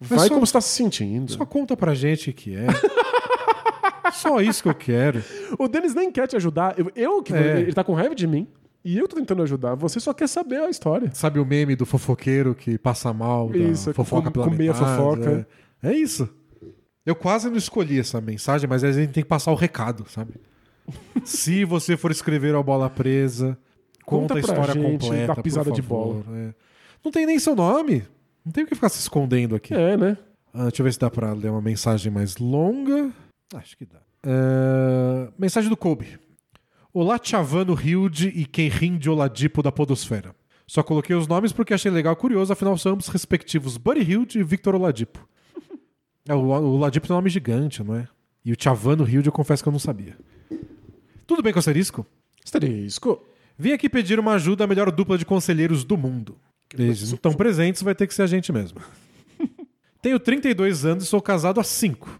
vai 0.00 0.18
só- 0.28 0.34
como 0.34 0.44
você 0.46 0.52
tá 0.54 0.60
se 0.60 0.70
sentindo. 0.70 1.30
Só 1.32 1.44
conta 1.46 1.76
pra 1.76 1.94
gente 1.94 2.32
que 2.32 2.54
é. 2.56 2.66
Só 4.12 4.40
isso 4.40 4.62
que 4.62 4.68
eu 4.68 4.74
quero. 4.74 5.22
O 5.58 5.68
Denis 5.68 5.94
nem 5.94 6.10
quer 6.10 6.26
te 6.26 6.36
ajudar. 6.36 6.74
Eu, 6.78 6.90
eu 6.94 7.22
que 7.22 7.34
É. 7.34 7.60
ele 7.60 7.72
tá 7.72 7.84
com 7.84 7.92
raiva 7.92 8.14
de 8.14 8.26
mim. 8.26 8.46
E 8.88 8.96
eu 8.96 9.08
tô 9.08 9.16
tentando 9.16 9.42
ajudar. 9.42 9.74
Você 9.74 9.98
só 9.98 10.14
quer 10.14 10.28
saber 10.28 10.60
a 10.60 10.70
história. 10.70 11.10
Sabe 11.12 11.40
o 11.40 11.44
meme 11.44 11.74
do 11.74 11.84
fofoqueiro 11.84 12.54
que 12.54 12.78
passa 12.78 13.12
mal 13.12 13.48
da 13.48 13.58
Isso, 13.58 13.92
fofoca 13.92 14.30
com- 14.30 14.44
com 14.44 14.50
meia 14.50 14.72
fofoca. 14.72 15.44
É. 15.82 15.88
É 15.90 15.92
isso. 15.92 16.28
Eu 17.04 17.16
quase 17.16 17.50
não 17.50 17.56
escolhi 17.56 17.98
essa 17.98 18.20
mensagem, 18.20 18.68
mas 18.68 18.84
a 18.84 18.92
gente 18.92 19.12
tem 19.12 19.24
que 19.24 19.28
passar 19.28 19.50
o 19.50 19.56
recado, 19.56 20.06
sabe? 20.08 20.34
Se 21.24 21.64
você 21.64 21.96
for 21.96 22.12
escrever 22.12 22.54
a 22.54 22.62
bola 22.62 22.88
presa, 22.88 23.58
conta, 24.04 24.34
Conta 24.34 24.38
a 24.38 24.42
pra 24.54 24.62
história 24.62 24.74
gente 24.82 25.00
completa, 25.04 25.34
da 25.34 25.42
pisada 25.42 25.70
por 25.70 25.74
de 25.74 25.82
favor, 25.82 26.24
é. 26.32 26.54
Não 27.04 27.10
tem 27.10 27.26
nem 27.26 27.38
seu 27.40 27.56
nome. 27.56 28.04
Não 28.44 28.52
tem 28.52 28.62
o 28.62 28.66
que 28.68 28.74
ficar 28.76 28.88
se 28.88 29.00
escondendo 29.00 29.56
aqui. 29.56 29.74
É, 29.74 29.96
né? 29.96 30.16
Ah, 30.54 30.62
deixa 30.68 30.80
eu 30.82 30.84
ver 30.84 30.92
se 30.92 30.98
dá 31.00 31.10
pra 31.10 31.32
ler 31.32 31.50
uma 31.50 31.60
mensagem 31.60 32.12
mais 32.12 32.36
longa. 32.36 33.10
Acho 33.52 33.76
que 33.76 33.84
dá. 33.84 33.98
É, 34.24 35.28
Mensagem 35.36 35.68
do 35.68 35.76
Kobe. 35.76 36.18
Olá, 36.98 37.20
Chavano 37.22 37.78
Hilde 37.78 38.28
e 38.28 38.46
Kenrin 38.46 38.96
de 38.96 39.10
Oladipo 39.10 39.62
da 39.62 39.70
Podosfera. 39.70 40.34
Só 40.66 40.82
coloquei 40.82 41.14
os 41.14 41.26
nomes 41.26 41.52
porque 41.52 41.74
achei 41.74 41.90
legal 41.90 42.14
e 42.14 42.16
curioso, 42.16 42.50
afinal 42.50 42.78
são 42.78 42.92
ambos 42.92 43.08
respectivos 43.08 43.76
Buddy 43.76 44.00
Hilde 44.00 44.38
e 44.38 44.42
Victor 44.42 44.74
Oladipo. 44.74 45.28
É, 46.26 46.34
o 46.34 46.38
o 46.38 46.76
Oladipo 46.76 47.06
tem 47.06 47.14
um 47.14 47.18
nome 47.18 47.28
gigante, 47.28 47.84
não 47.84 47.96
é? 47.96 48.08
E 48.42 48.50
o 48.50 48.56
Chavano 48.58 49.06
Hilde 49.06 49.28
eu 49.28 49.32
confesso 49.32 49.62
que 49.62 49.68
eu 49.68 49.72
não 49.72 49.78
sabia. 49.78 50.16
Tudo 51.26 51.42
bem 51.42 51.52
com 51.52 51.58
o 51.58 51.60
asterisco? 51.60 52.06
Asterisco. 52.42 53.22
Vim 53.58 53.72
aqui 53.72 53.90
pedir 53.90 54.18
uma 54.18 54.32
ajuda 54.32 54.64
à 54.64 54.66
melhor 54.66 54.90
dupla 54.90 55.18
de 55.18 55.26
conselheiros 55.26 55.84
do 55.84 55.98
mundo. 55.98 56.38
Eles 56.72 57.10
não 57.10 57.16
estão 57.16 57.34
presentes, 57.34 57.82
vai 57.82 57.94
ter 57.94 58.06
que 58.06 58.14
ser 58.14 58.22
a 58.22 58.26
gente 58.26 58.50
mesmo. 58.50 58.80
Tenho 60.00 60.18
32 60.18 60.86
anos 60.86 61.04
e 61.04 61.06
sou 61.06 61.20
casado 61.20 61.60
há 61.60 61.62
5. 61.62 62.18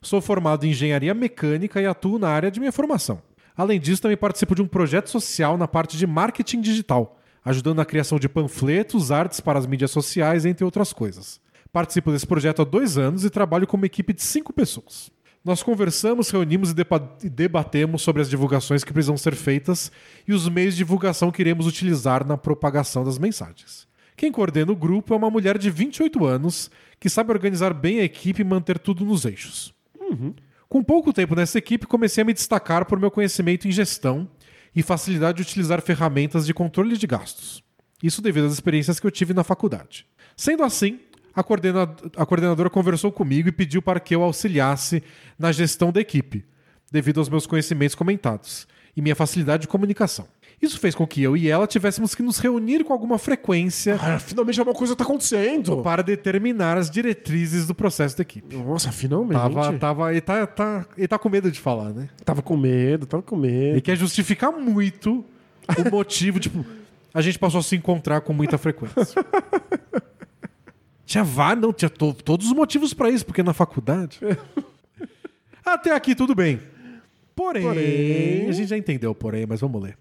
Sou 0.00 0.22
formado 0.22 0.64
em 0.64 0.70
engenharia 0.70 1.12
mecânica 1.12 1.82
e 1.82 1.86
atuo 1.86 2.18
na 2.18 2.30
área 2.30 2.50
de 2.50 2.58
minha 2.58 2.72
formação. 2.72 3.20
Além 3.56 3.80
disso, 3.80 4.02
também 4.02 4.16
participo 4.16 4.54
de 4.54 4.62
um 4.62 4.66
projeto 4.66 5.08
social 5.08 5.56
na 5.56 5.66
parte 5.66 5.96
de 5.96 6.06
marketing 6.06 6.60
digital, 6.60 7.18
ajudando 7.44 7.78
na 7.78 7.84
criação 7.84 8.18
de 8.18 8.28
panfletos, 8.28 9.10
artes 9.10 9.40
para 9.40 9.58
as 9.58 9.66
mídias 9.66 9.90
sociais, 9.90 10.44
entre 10.44 10.64
outras 10.64 10.92
coisas. 10.92 11.40
Participo 11.72 12.12
desse 12.12 12.26
projeto 12.26 12.62
há 12.62 12.64
dois 12.64 12.98
anos 12.98 13.24
e 13.24 13.30
trabalho 13.30 13.66
com 13.66 13.76
uma 13.76 13.86
equipe 13.86 14.12
de 14.12 14.22
cinco 14.22 14.52
pessoas. 14.52 15.10
Nós 15.44 15.62
conversamos, 15.62 16.28
reunimos 16.28 16.74
e 17.22 17.30
debatemos 17.30 18.02
sobre 18.02 18.20
as 18.20 18.28
divulgações 18.28 18.82
que 18.82 18.92
precisam 18.92 19.16
ser 19.16 19.34
feitas 19.36 19.92
e 20.26 20.32
os 20.32 20.48
meios 20.48 20.74
de 20.74 20.78
divulgação 20.78 21.30
que 21.30 21.40
iremos 21.40 21.66
utilizar 21.66 22.26
na 22.26 22.36
propagação 22.36 23.04
das 23.04 23.16
mensagens. 23.16 23.86
Quem 24.16 24.32
coordena 24.32 24.72
o 24.72 24.76
grupo 24.76 25.14
é 25.14 25.16
uma 25.16 25.30
mulher 25.30 25.56
de 25.56 25.70
28 25.70 26.24
anos 26.24 26.70
que 26.98 27.08
sabe 27.08 27.30
organizar 27.30 27.72
bem 27.72 28.00
a 28.00 28.02
equipe 28.02 28.42
e 28.42 28.44
manter 28.44 28.78
tudo 28.78 29.04
nos 29.04 29.24
eixos. 29.24 29.72
Com 30.68 30.82
pouco 30.82 31.12
tempo 31.12 31.34
nessa 31.34 31.58
equipe, 31.58 31.86
comecei 31.86 32.22
a 32.22 32.24
me 32.24 32.32
destacar 32.32 32.84
por 32.84 32.98
meu 32.98 33.10
conhecimento 33.10 33.68
em 33.68 33.70
gestão 33.70 34.28
e 34.74 34.82
facilidade 34.82 35.36
de 35.36 35.42
utilizar 35.42 35.80
ferramentas 35.80 36.44
de 36.44 36.52
controle 36.52 36.96
de 36.96 37.06
gastos. 37.06 37.62
Isso 38.02 38.20
devido 38.20 38.46
às 38.46 38.52
experiências 38.52 39.00
que 39.00 39.06
eu 39.06 39.10
tive 39.10 39.32
na 39.32 39.44
faculdade. 39.44 40.06
Sendo 40.36 40.62
assim, 40.62 41.00
a, 41.34 41.42
coordena- 41.42 41.94
a 42.16 42.26
coordenadora 42.26 42.68
conversou 42.68 43.10
comigo 43.12 43.48
e 43.48 43.52
pediu 43.52 43.80
para 43.80 44.00
que 44.00 44.14
eu 44.14 44.22
auxiliasse 44.22 45.02
na 45.38 45.52
gestão 45.52 45.92
da 45.92 46.00
equipe, 46.00 46.44
devido 46.90 47.20
aos 47.20 47.28
meus 47.28 47.46
conhecimentos 47.46 47.94
comentados 47.94 48.66
e 48.96 49.00
minha 49.00 49.14
facilidade 49.16 49.62
de 49.62 49.68
comunicação. 49.68 50.26
Isso 50.60 50.78
fez 50.80 50.94
com 50.94 51.06
que 51.06 51.22
eu 51.22 51.36
e 51.36 51.48
ela 51.48 51.66
tivéssemos 51.66 52.14
que 52.14 52.22
nos 52.22 52.38
reunir 52.38 52.82
com 52.82 52.92
alguma 52.92 53.18
frequência 53.18 53.98
Ah, 54.00 54.18
finalmente 54.18 54.58
alguma 54.58 54.74
coisa 54.76 54.96
tá 54.96 55.04
acontecendo. 55.04 55.82
para 55.82 56.02
determinar 56.02 56.78
as 56.78 56.90
diretrizes 56.90 57.66
do 57.66 57.74
processo 57.74 58.16
da 58.16 58.22
equipe. 58.22 58.56
Nossa, 58.56 58.90
finalmente. 58.90 59.38
Tava, 59.38 59.72
tava, 59.78 60.10
ele, 60.12 60.20
tá, 60.22 60.46
tá- 60.46 60.86
ele 60.96 61.06
tá 61.08 61.18
com 61.18 61.28
medo 61.28 61.50
de 61.50 61.60
falar, 61.60 61.92
né? 61.92 62.08
Tava 62.24 62.40
com 62.40 62.56
medo, 62.56 63.04
tava 63.06 63.22
com 63.22 63.36
Ele 63.44 63.72
medo. 63.74 63.82
quer 63.82 63.96
justificar 63.96 64.50
muito 64.50 65.22
o 65.78 65.90
motivo, 65.92 66.40
tipo, 66.40 66.64
a 67.12 67.20
gente 67.20 67.38
passou 67.38 67.60
a 67.60 67.62
se 67.62 67.76
encontrar 67.76 68.22
com 68.22 68.32
muita 68.32 68.56
frequência. 68.56 69.24
Tinha 71.04 71.22
vários, 71.22 71.62
não, 71.62 71.72
tinha 71.72 71.88
to- 71.90 72.14
todos 72.14 72.46
os 72.46 72.52
motivos 72.52 72.92
pra 72.94 73.10
isso, 73.10 73.24
porque 73.26 73.42
na 73.42 73.52
faculdade. 73.52 74.18
Até 75.64 75.94
aqui 75.94 76.14
tudo 76.14 76.34
bem. 76.34 76.60
Porém, 77.34 77.62
Porém- 77.62 78.48
a 78.48 78.52
gente 78.52 78.68
já 78.68 78.76
entendeu, 78.78 79.14
porém, 79.14 79.44
mas 79.46 79.60
vamos 79.60 79.82
ler. 79.82 79.96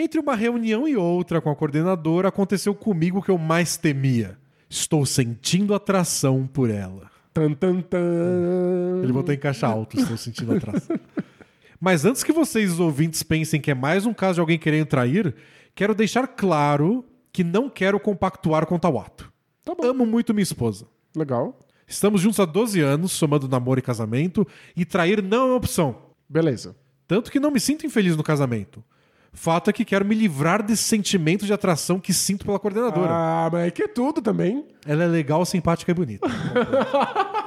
Entre 0.00 0.20
uma 0.20 0.36
reunião 0.36 0.86
e 0.86 0.96
outra 0.96 1.40
com 1.40 1.50
a 1.50 1.56
coordenadora, 1.56 2.28
aconteceu 2.28 2.72
comigo 2.72 3.18
o 3.18 3.22
que 3.22 3.32
eu 3.32 3.36
mais 3.36 3.76
temia. 3.76 4.38
Estou 4.70 5.04
sentindo 5.04 5.74
atração 5.74 6.46
por 6.46 6.70
ela. 6.70 7.10
Tan, 7.34 7.52
tan, 7.52 7.80
tan. 7.80 9.00
Ele 9.02 9.12
botou 9.12 9.34
em 9.34 9.38
caixa 9.38 9.66
alto, 9.66 9.98
estou 9.98 10.16
sentindo 10.16 10.54
atração. 10.54 10.96
Mas 11.80 12.04
antes 12.04 12.22
que 12.22 12.32
vocês, 12.32 12.72
os 12.72 12.78
ouvintes, 12.78 13.24
pensem 13.24 13.60
que 13.60 13.72
é 13.72 13.74
mais 13.74 14.06
um 14.06 14.14
caso 14.14 14.34
de 14.34 14.40
alguém 14.40 14.56
querendo 14.56 14.86
trair, 14.86 15.34
quero 15.74 15.96
deixar 15.96 16.28
claro 16.28 17.04
que 17.32 17.42
não 17.42 17.68
quero 17.68 17.98
compactuar 17.98 18.66
com 18.66 18.78
tal 18.78 19.00
ato. 19.00 19.32
Tá. 19.64 19.74
Amo 19.82 20.06
muito 20.06 20.32
minha 20.32 20.44
esposa. 20.44 20.86
Legal. 21.16 21.58
Estamos 21.88 22.20
juntos 22.20 22.38
há 22.38 22.44
12 22.44 22.80
anos, 22.80 23.10
somando 23.10 23.48
namoro 23.48 23.80
e 23.80 23.82
casamento, 23.82 24.46
e 24.76 24.84
trair 24.84 25.22
não 25.22 25.38
é 25.38 25.44
uma 25.46 25.56
opção. 25.56 25.96
Beleza. 26.28 26.76
Tanto 27.08 27.32
que 27.32 27.40
não 27.40 27.50
me 27.50 27.58
sinto 27.58 27.84
infeliz 27.84 28.16
no 28.16 28.22
casamento. 28.22 28.84
Fato 29.32 29.70
é 29.70 29.72
que 29.72 29.84
quero 29.84 30.04
me 30.04 30.14
livrar 30.14 30.62
desse 30.62 30.82
sentimento 30.82 31.46
de 31.46 31.52
atração 31.52 32.00
que 32.00 32.12
sinto 32.12 32.44
pela 32.44 32.58
coordenadora. 32.58 33.10
Ah, 33.10 33.48
mas 33.52 33.68
é 33.68 33.70
que 33.70 33.82
é 33.82 33.88
tudo 33.88 34.20
também. 34.20 34.66
Ela 34.86 35.04
é 35.04 35.06
legal, 35.06 35.44
simpática 35.44 35.90
e 35.90 35.94
bonita. 35.94 36.26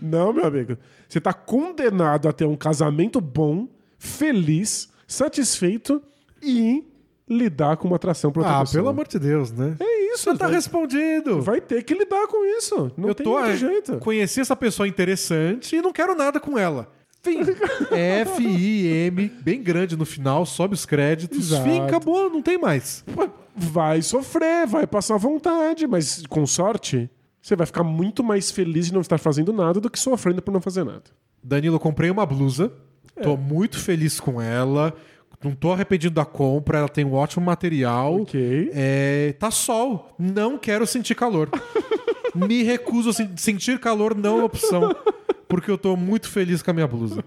Não, 0.00 0.32
meu 0.32 0.46
amigo. 0.46 0.78
Você 1.08 1.20
tá 1.20 1.32
condenado 1.32 2.28
a 2.28 2.32
ter 2.32 2.46
um 2.46 2.56
casamento 2.56 3.20
bom, 3.20 3.68
feliz, 3.98 4.88
satisfeito 5.06 6.02
e 6.42 6.84
lidar 7.28 7.76
com 7.76 7.86
uma 7.86 7.96
atração 7.96 8.32
pra 8.32 8.42
outra 8.42 8.56
ah, 8.56 8.60
pessoa. 8.60 8.80
pelo 8.80 8.88
amor 8.88 9.06
de 9.06 9.18
Deus, 9.18 9.52
né? 9.52 9.76
É 9.78 10.12
isso, 10.12 10.24
Você 10.24 10.36
tá 10.36 10.46
vai, 10.46 10.54
respondido. 10.56 11.40
vai 11.40 11.60
ter 11.60 11.84
que 11.84 11.94
lidar 11.94 12.26
com 12.26 12.44
isso. 12.56 12.90
Não 12.96 13.08
eu 13.08 13.14
tem 13.14 13.24
tô 13.24 13.54
jeito. 13.54 13.98
conheci 13.98 14.40
essa 14.40 14.56
pessoa 14.56 14.88
interessante 14.88 15.76
e 15.76 15.82
não 15.82 15.92
quero 15.92 16.16
nada 16.16 16.40
com 16.40 16.58
ela. 16.58 16.90
Fim. 17.22 17.40
F 17.92 18.42
I 18.42 18.86
M 19.08 19.28
bem 19.42 19.62
grande 19.62 19.96
no 19.96 20.04
final, 20.06 20.46
sobe 20.46 20.74
os 20.74 20.86
créditos, 20.86 21.50
Exato. 21.52 21.64
fim, 21.64 21.80
acabou, 21.80 22.30
não 22.30 22.40
tem 22.42 22.58
mais. 22.58 23.04
Vai 23.54 24.00
sofrer, 24.02 24.66
vai 24.66 24.86
passar 24.86 25.16
vontade, 25.18 25.86
mas 25.86 26.22
com 26.28 26.46
sorte, 26.46 27.10
você 27.42 27.54
vai 27.54 27.66
ficar 27.66 27.82
muito 27.84 28.24
mais 28.24 28.50
feliz 28.50 28.86
de 28.86 28.94
não 28.94 29.00
estar 29.02 29.18
fazendo 29.18 29.52
nada 29.52 29.80
do 29.80 29.90
que 29.90 29.98
sofrendo 29.98 30.40
por 30.40 30.50
não 30.52 30.60
fazer 30.60 30.84
nada. 30.84 31.04
Danilo, 31.42 31.76
eu 31.76 31.80
comprei 31.80 32.10
uma 32.10 32.24
blusa, 32.24 32.72
É. 33.16 33.20
tô 33.22 33.36
muito 33.36 33.78
feliz 33.78 34.18
com 34.20 34.40
ela, 34.40 34.94
Não 35.42 35.52
tô 35.52 35.72
arrependido 35.72 36.14
da 36.14 36.24
compra, 36.26 36.80
ela 36.80 36.88
tem 36.88 37.02
um 37.02 37.14
ótimo 37.14 37.46
material. 37.46 38.20
Ok. 38.20 38.70
É, 38.74 39.34
tá 39.38 39.50
sol. 39.50 40.14
Não 40.18 40.58
quero 40.58 40.86
sentir 40.86 41.14
calor. 41.14 41.48
Me 42.34 42.62
recuso 42.62 43.08
a 43.08 43.12
sen- 43.14 43.30
sentir 43.36 43.78
calor, 43.80 44.14
não 44.14 44.40
é 44.40 44.44
opção. 44.44 44.94
Porque 45.50 45.70
eu 45.70 45.76
tô 45.76 45.96
muito 45.96 46.28
feliz 46.30 46.62
com 46.62 46.70
a 46.70 46.74
minha 46.74 46.86
blusa. 46.86 47.24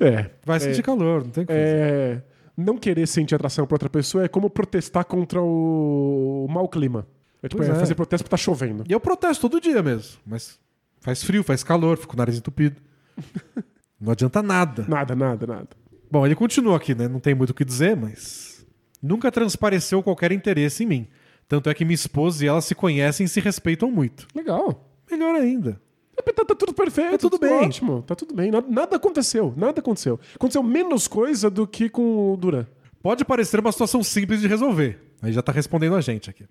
É. 0.00 0.30
Vai 0.44 0.58
sentir 0.58 0.82
calor, 0.82 1.22
não 1.22 1.30
tem 1.30 1.44
o 1.44 1.46
que 1.46 1.52
fazer. 1.52 1.64
É, 1.64 2.22
não 2.56 2.78
querer 2.78 3.06
sentir 3.06 3.34
atração 3.34 3.66
por 3.66 3.74
outra 3.74 3.90
pessoa 3.90 4.24
é 4.24 4.28
como 4.28 4.48
protestar 4.48 5.04
contra 5.04 5.40
o, 5.40 6.46
o 6.46 6.52
mau 6.52 6.68
clima. 6.68 7.06
É, 7.42 7.48
tipo, 7.48 7.62
é 7.62 7.68
é. 7.68 7.74
fazer 7.74 7.94
protesto 7.94 8.24
porque 8.24 8.30
tá 8.30 8.36
chovendo. 8.36 8.84
E 8.88 8.92
eu 8.92 8.98
protesto 8.98 9.48
todo 9.48 9.60
dia 9.60 9.82
mesmo. 9.82 10.18
Mas 10.26 10.58
faz 11.00 11.22
frio, 11.22 11.44
faz 11.44 11.62
calor, 11.62 11.98
fico 11.98 12.08
com 12.08 12.16
o 12.16 12.18
nariz 12.18 12.38
entupido. 12.38 12.80
Não 14.00 14.12
adianta 14.12 14.42
nada. 14.42 14.84
Nada, 14.88 15.14
nada, 15.14 15.46
nada. 15.46 15.68
Bom, 16.10 16.24
ele 16.24 16.34
continua 16.34 16.76
aqui, 16.76 16.94
né? 16.94 17.08
Não 17.08 17.18
tem 17.20 17.34
muito 17.34 17.50
o 17.50 17.54
que 17.54 17.64
dizer, 17.64 17.96
mas. 17.96 18.66
Nunca 19.02 19.30
transpareceu 19.30 20.02
qualquer 20.02 20.32
interesse 20.32 20.84
em 20.84 20.86
mim. 20.86 21.08
Tanto 21.48 21.70
é 21.70 21.74
que 21.74 21.84
minha 21.84 21.94
esposa 21.94 22.44
e 22.44 22.48
ela 22.48 22.60
se 22.60 22.74
conhecem 22.74 23.26
e 23.26 23.28
se 23.28 23.40
respeitam 23.40 23.90
muito. 23.90 24.26
Legal. 24.34 24.90
Melhor 25.10 25.34
ainda. 25.36 25.80
Tá, 26.24 26.44
tá 26.44 26.54
tudo 26.54 26.74
perfeito, 26.74 27.12
Tá 27.12 27.18
tudo 27.18 27.38
bem. 27.38 27.52
ótimo, 27.66 28.02
tá 28.02 28.14
tudo 28.14 28.34
bem. 28.34 28.50
Nada, 28.50 28.66
nada 28.68 28.96
aconteceu, 28.96 29.54
nada 29.56 29.80
aconteceu. 29.80 30.18
Aconteceu 30.34 30.62
menos 30.62 31.06
coisa 31.08 31.48
do 31.50 31.66
que 31.66 31.88
com 31.88 32.32
o 32.32 32.36
Duran. 32.36 32.66
Pode 33.02 33.24
parecer 33.24 33.60
uma 33.60 33.72
situação 33.72 34.02
simples 34.02 34.40
de 34.40 34.48
resolver. 34.48 34.98
Aí 35.22 35.32
já 35.32 35.40
tá 35.42 35.52
respondendo 35.52 35.94
a 35.96 36.00
gente 36.00 36.28
aqui. 36.28 36.44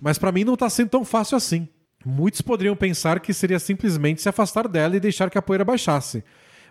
Mas 0.00 0.18
pra 0.18 0.30
mim 0.32 0.44
não 0.44 0.56
tá 0.56 0.68
sendo 0.68 0.88
tão 0.90 1.04
fácil 1.04 1.36
assim. 1.36 1.68
Muitos 2.04 2.42
poderiam 2.42 2.76
pensar 2.76 3.18
que 3.20 3.32
seria 3.32 3.58
simplesmente 3.58 4.20
se 4.20 4.28
afastar 4.28 4.68
dela 4.68 4.96
e 4.96 5.00
deixar 5.00 5.30
que 5.30 5.38
a 5.38 5.42
poeira 5.42 5.64
baixasse. 5.64 6.22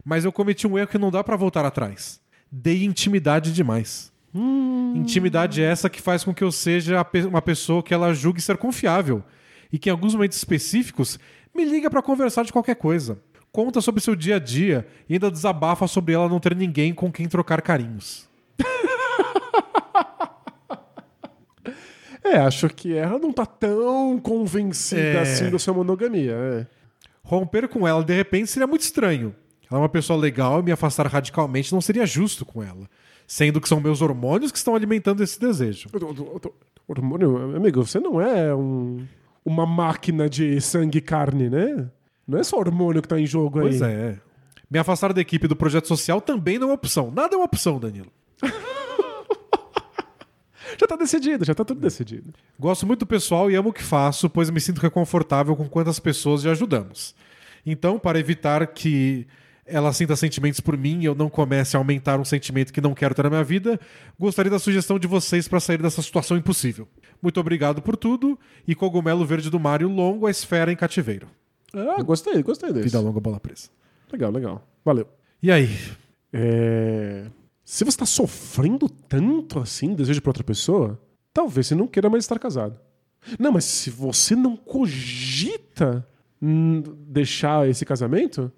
Mas 0.05 0.23
eu 0.25 0.31
cometi 0.31 0.67
um 0.67 0.77
erro 0.77 0.87
que 0.87 0.97
não 0.97 1.09
dá 1.09 1.23
pra 1.23 1.35
voltar 1.35 1.65
atrás. 1.65 2.21
Dei 2.51 2.83
intimidade 2.83 3.51
demais. 3.51 4.11
Intimidade 4.95 5.61
é 5.61 5.65
essa 5.65 5.89
que 5.89 6.01
faz 6.01 6.23
com 6.23 6.33
que 6.33 6.43
eu 6.43 6.51
seja 6.51 7.05
uma 7.27 7.41
pessoa 7.41 7.81
que 7.81 7.93
ela 7.93 8.13
julgue 8.13 8.41
ser 8.41 8.57
confiável 8.57 9.23
e 9.71 9.79
que 9.79 9.89
em 9.89 9.91
alguns 9.91 10.13
momentos 10.13 10.37
específicos 10.37 11.19
me 11.55 11.65
liga 11.65 11.89
pra 11.89 12.01
conversar 12.01 12.43
de 12.43 12.51
qualquer 12.53 12.75
coisa. 12.75 13.19
Conta 13.51 13.81
sobre 13.81 14.01
seu 14.01 14.15
dia 14.15 14.37
a 14.37 14.39
dia 14.39 14.87
e 15.07 15.13
ainda 15.13 15.29
desabafa 15.29 15.87
sobre 15.87 16.13
ela 16.13 16.27
não 16.27 16.39
ter 16.39 16.55
ninguém 16.55 16.93
com 16.93 17.11
quem 17.11 17.27
trocar 17.27 17.61
carinhos. 17.61 18.27
É, 22.25 22.37
acho 22.37 22.69
que 22.69 22.95
ela 22.95 23.19
não 23.19 23.33
tá 23.33 23.45
tão 23.45 24.17
convencida 24.17 25.01
É. 25.01 25.19
assim 25.21 25.49
da 25.49 25.59
sua 25.59 25.73
monogamia. 25.73 26.31
É. 26.33 26.67
Romper 27.21 27.67
com 27.67 27.87
ela 27.87 28.03
de 28.03 28.13
repente 28.15 28.49
seria 28.49 28.65
muito 28.65 28.81
estranho. 28.81 29.35
Ela 29.69 29.79
é 29.79 29.83
uma 29.83 29.89
pessoa 29.89 30.17
legal 30.17 30.59
e 30.59 30.63
me 30.63 30.71
afastar 30.71 31.05
radicalmente 31.07 31.73
não 31.73 31.81
seria 31.81 32.05
justo 32.05 32.45
com 32.45 32.63
ela. 32.63 32.89
Sendo 33.27 33.59
que 33.59 33.67
são 33.67 33.79
meus 33.79 34.01
hormônios 34.01 34.51
que 34.51 34.57
estão 34.57 34.73
alimentando 34.75 35.21
esse 35.21 35.39
desejo. 35.39 35.89
Hormônio, 36.87 37.55
amigo, 37.57 37.85
você 37.85 37.99
não 37.99 38.19
é 38.21 38.55
um- 38.55 39.05
uma 39.45 39.65
máquina 39.65 40.29
de 40.29 40.59
sangue 40.61 40.99
e 40.99 41.01
carne, 41.01 41.49
né? 41.49 41.89
Não 42.27 42.39
é 42.39 42.43
só 42.43 42.57
hormônio 42.57 43.01
que 43.01 43.07
tá 43.07 43.19
em 43.19 43.25
jogo 43.25 43.59
aí. 43.59 43.69
Pois 43.69 43.81
é. 43.81 44.17
Me 44.69 44.79
afastar 44.79 45.13
da 45.13 45.21
equipe 45.21 45.47
do 45.47 45.55
projeto 45.55 45.87
social 45.87 46.19
também 46.21 46.57
não 46.57 46.67
é 46.67 46.69
uma 46.71 46.75
opção. 46.75 47.11
Nada 47.11 47.35
é 47.35 47.37
uma 47.37 47.45
opção, 47.45 47.79
Danilo. 47.79 48.11
Já 50.79 50.87
tá 50.87 50.95
decidido, 50.95 51.45
já 51.45 51.53
tá 51.53 51.63
tudo 51.63 51.79
decidido. 51.79 52.33
Gosto 52.59 52.87
muito 52.87 53.01
do 53.01 53.05
pessoal 53.05 53.49
e 53.51 53.55
amo 53.55 53.69
o 53.69 53.73
que 53.73 53.83
faço, 53.83 54.27
pois 54.27 54.49
me 54.49 54.59
sinto 54.59 54.81
reconfortável 54.81 55.55
com 55.55 55.69
quantas 55.69 55.99
pessoas 55.99 56.41
já 56.41 56.51
ajudamos. 56.51 57.13
Então, 57.63 57.99
para 57.99 58.19
evitar 58.19 58.65
que 58.67 59.27
ela 59.65 59.93
sinta 59.93 60.15
sentimentos 60.15 60.59
por 60.59 60.77
mim 60.77 61.01
e 61.01 61.05
eu 61.05 61.15
não 61.15 61.29
comece 61.29 61.75
a 61.75 61.79
aumentar 61.79 62.19
um 62.19 62.25
sentimento 62.25 62.73
que 62.73 62.81
não 62.81 62.93
quero 62.93 63.15
ter 63.15 63.23
na 63.23 63.29
minha 63.29 63.43
vida, 63.43 63.79
gostaria 64.19 64.51
da 64.51 64.59
sugestão 64.59 64.99
de 64.99 65.07
vocês 65.07 65.47
para 65.47 65.59
sair 65.59 65.81
dessa 65.81 66.01
situação 66.01 66.35
impossível. 66.35 66.87
Muito 67.23 67.39
obrigado 67.39 67.81
por 67.81 67.95
tudo 67.95 68.37
e 68.67 68.75
cogumelo 68.75 69.25
verde 69.25 69.49
do 69.49 69.57
Mário 69.57 69.87
longo 69.87 70.27
a 70.27 70.31
esfera 70.31 70.73
em 70.73 70.75
cativeiro. 70.75 71.29
Ah, 71.73 72.03
gostei, 72.03 72.43
gostei 72.43 72.73
desse. 72.73 72.87
Vida 72.87 72.99
longa, 72.99 73.21
bola 73.21 73.39
presa. 73.39 73.69
Legal, 74.11 74.29
legal. 74.29 74.67
Valeu. 74.83 75.07
E 75.41 75.49
aí? 75.49 75.69
É... 76.33 77.27
Se 77.63 77.85
você 77.85 77.97
tá 77.97 78.05
sofrendo 78.05 78.89
tanto 78.89 79.57
assim, 79.57 79.95
desejo 79.95 80.21
pra 80.21 80.31
outra 80.31 80.43
pessoa, 80.43 81.01
talvez 81.33 81.67
você 81.67 81.75
não 81.75 81.87
queira 81.87 82.09
mais 82.09 82.25
estar 82.25 82.37
casado. 82.37 82.77
Não, 83.39 83.53
mas 83.53 83.63
se 83.63 83.89
você 83.89 84.35
não 84.35 84.57
cogita 84.57 86.05
deixar 87.07 87.69
esse 87.69 87.85
casamento, 87.85 88.51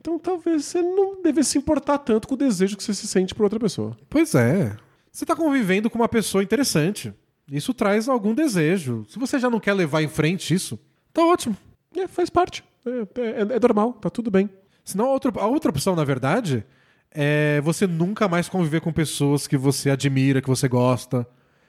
então 0.00 0.16
talvez 0.16 0.64
você 0.64 0.80
não 0.80 1.20
deve 1.20 1.42
se 1.42 1.58
importar 1.58 1.98
tanto 1.98 2.28
com 2.28 2.34
o 2.34 2.38
desejo 2.38 2.76
que 2.76 2.84
você 2.84 2.94
se 2.94 3.08
sente 3.08 3.34
por 3.34 3.42
outra 3.42 3.58
pessoa. 3.58 3.96
Pois 4.08 4.32
é. 4.36 4.76
Você 5.10 5.24
está 5.24 5.34
convivendo 5.34 5.90
com 5.90 5.98
uma 5.98 6.08
pessoa 6.08 6.44
interessante. 6.44 7.12
Isso 7.50 7.74
traz 7.74 8.08
algum 8.08 8.34
desejo. 8.34 9.04
Se 9.08 9.18
você 9.18 9.38
já 9.38 9.50
não 9.50 9.60
quer 9.60 9.74
levar 9.74 10.02
em 10.02 10.08
frente 10.08 10.54
isso, 10.54 10.78
tá 11.12 11.24
ótimo. 11.24 11.56
É, 11.96 12.06
faz 12.06 12.30
parte. 12.30 12.64
É, 12.86 13.20
é- 13.20 13.56
é 13.56 13.60
normal, 13.60 13.92
tá 13.94 14.08
tudo 14.08 14.30
bem. 14.30 14.48
Senão, 14.84 15.06
a 15.06 15.10
outra, 15.12 15.32
a 15.40 15.46
outra 15.46 15.70
opção, 15.70 15.94
na 15.94 16.04
verdade, 16.04 16.64
é 17.10 17.60
você 17.60 17.86
nunca 17.86 18.26
mais 18.28 18.48
conviver 18.48 18.80
com 18.80 18.92
pessoas 18.92 19.46
que 19.46 19.56
você 19.56 19.90
admira, 19.90 20.40
que 20.40 20.48
você 20.48 20.66
gosta, 20.68 21.26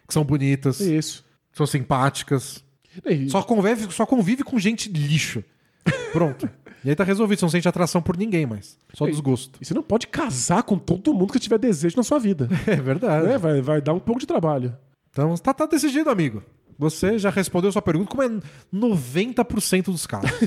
que 0.07 0.13
são 0.13 0.23
bonitas, 0.23 0.79
É 0.81 0.95
isso. 0.95 1.23
que 1.51 1.57
são 1.57 1.65
simpáticas. 1.67 2.63
E- 3.05 3.29
Só 3.29 3.41
convive, 3.43 3.91
só 3.91 4.05
convive 4.05 4.43
com 4.43 4.57
gente 4.59 4.89
lixo. 4.89 5.43
Pronto. 6.13 6.47
e 6.85 6.89
aí 6.89 6.95
tá 6.95 7.03
resolvido. 7.03 7.39
Você 7.39 7.45
não 7.45 7.49
sente 7.49 7.67
atração 7.67 8.01
por 8.01 8.15
ninguém 8.15 8.45
mais. 8.45 8.77
Só 8.93 9.05
Ei. 9.05 9.11
desgosto. 9.11 9.57
E 9.61 9.65
você 9.65 9.73
não 9.73 9.83
pode 9.83 10.07
casar 10.07 10.63
com 10.63 10.77
todo 10.77 11.13
mundo 11.13 11.33
que 11.33 11.39
tiver 11.39 11.57
desejo 11.57 11.97
na 11.97 12.03
sua 12.03 12.19
vida. 12.19 12.47
É 12.67 12.75
verdade. 12.75 13.27
né? 13.27 13.37
vai, 13.37 13.61
vai 13.61 13.81
dar 13.81 13.93
um 13.93 13.99
pouco 13.99 14.19
de 14.21 14.27
trabalho. 14.27 14.75
Então, 15.13 15.35
tá, 15.37 15.53
tá 15.53 15.67
decidido, 15.67 16.09
amigo. 16.09 16.43
Você 16.77 17.19
já 17.19 17.29
respondeu 17.29 17.71
sua 17.71 17.83
pergunta, 17.83 18.09
como 18.09 18.23
é 18.23 18.29
90% 18.73 19.85
dos 19.85 20.07
casos. 20.07 20.31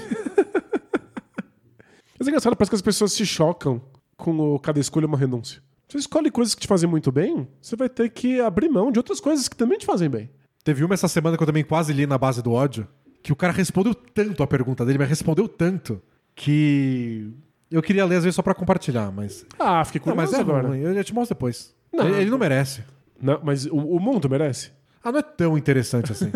Mas 2.19 2.27
é 2.27 2.31
engraçado, 2.31 2.57
parece 2.57 2.71
que 2.71 2.75
as 2.77 2.83
pessoas 2.83 3.13
se 3.13 3.25
chocam 3.25 3.81
com 4.17 4.55
o 4.55 4.59
cada 4.59 4.81
escolha 4.81 5.05
é 5.05 5.07
uma 5.07 5.17
renúncia. 5.17 5.63
Você 5.89 5.99
escolhe 5.99 6.33
coisas 6.33 6.53
que 6.53 6.63
te 6.63 6.67
fazem 6.67 6.91
muito 6.91 7.13
bem, 7.13 7.47
você 7.63 7.77
vai 7.77 7.89
ter 7.89 8.11
que 8.11 8.41
abrir 8.41 8.69
mão 8.69 8.91
de 8.91 8.99
outras 8.99 9.21
coisas 9.21 9.47
que 9.47 9.57
também 9.57 9.79
te 9.79 9.87
fazem 9.87 10.11
bem. 10.11 10.29
Teve 10.65 10.83
uma 10.83 10.95
essa 10.95 11.07
semana 11.07 11.37
que 11.37 11.43
eu 11.45 11.47
também 11.47 11.63
quase 11.63 11.93
li 11.93 12.07
na 12.07 12.19
base 12.19 12.43
do 12.43 12.53
ódio, 12.53 12.89
que 13.23 13.33
o 13.33 13.37
cara 13.37 13.53
respondeu 13.53 13.95
tanto 13.95 14.43
a 14.43 14.47
pergunta 14.49 14.85
dele, 14.85 14.99
mas 14.99 15.09
respondeu 15.09 15.47
tanto, 15.47 16.03
que 16.35 17.31
eu 17.71 17.81
queria 17.81 18.05
ler 18.05 18.17
às 18.17 18.25
vezes 18.25 18.35
só 18.35 18.43
pra 18.43 18.55
compartilhar, 18.55 19.13
mas... 19.13 19.47
Ah, 19.61 19.85
fiquei 19.85 20.01
Não, 20.01 20.07
curioso 20.17 20.33
mas 20.33 20.39
é 20.39 20.43
agora. 20.43 20.69
ruim, 20.69 20.81
eu 20.81 20.93
já 20.93 21.05
te 21.05 21.15
mostro 21.15 21.37
depois. 21.37 21.73
Não. 21.93 22.09
Ele, 22.09 22.23
ele 22.23 22.31
não 22.31 22.39
merece. 22.39 22.83
Não, 23.21 23.41
mas 23.43 23.67
o, 23.67 23.77
o 23.77 24.01
mundo 24.01 24.29
merece? 24.29 24.71
Ah, 25.03 25.13
não 25.13 25.21
é 25.21 25.23
tão 25.23 25.57
interessante 25.57 26.13
assim. 26.13 26.31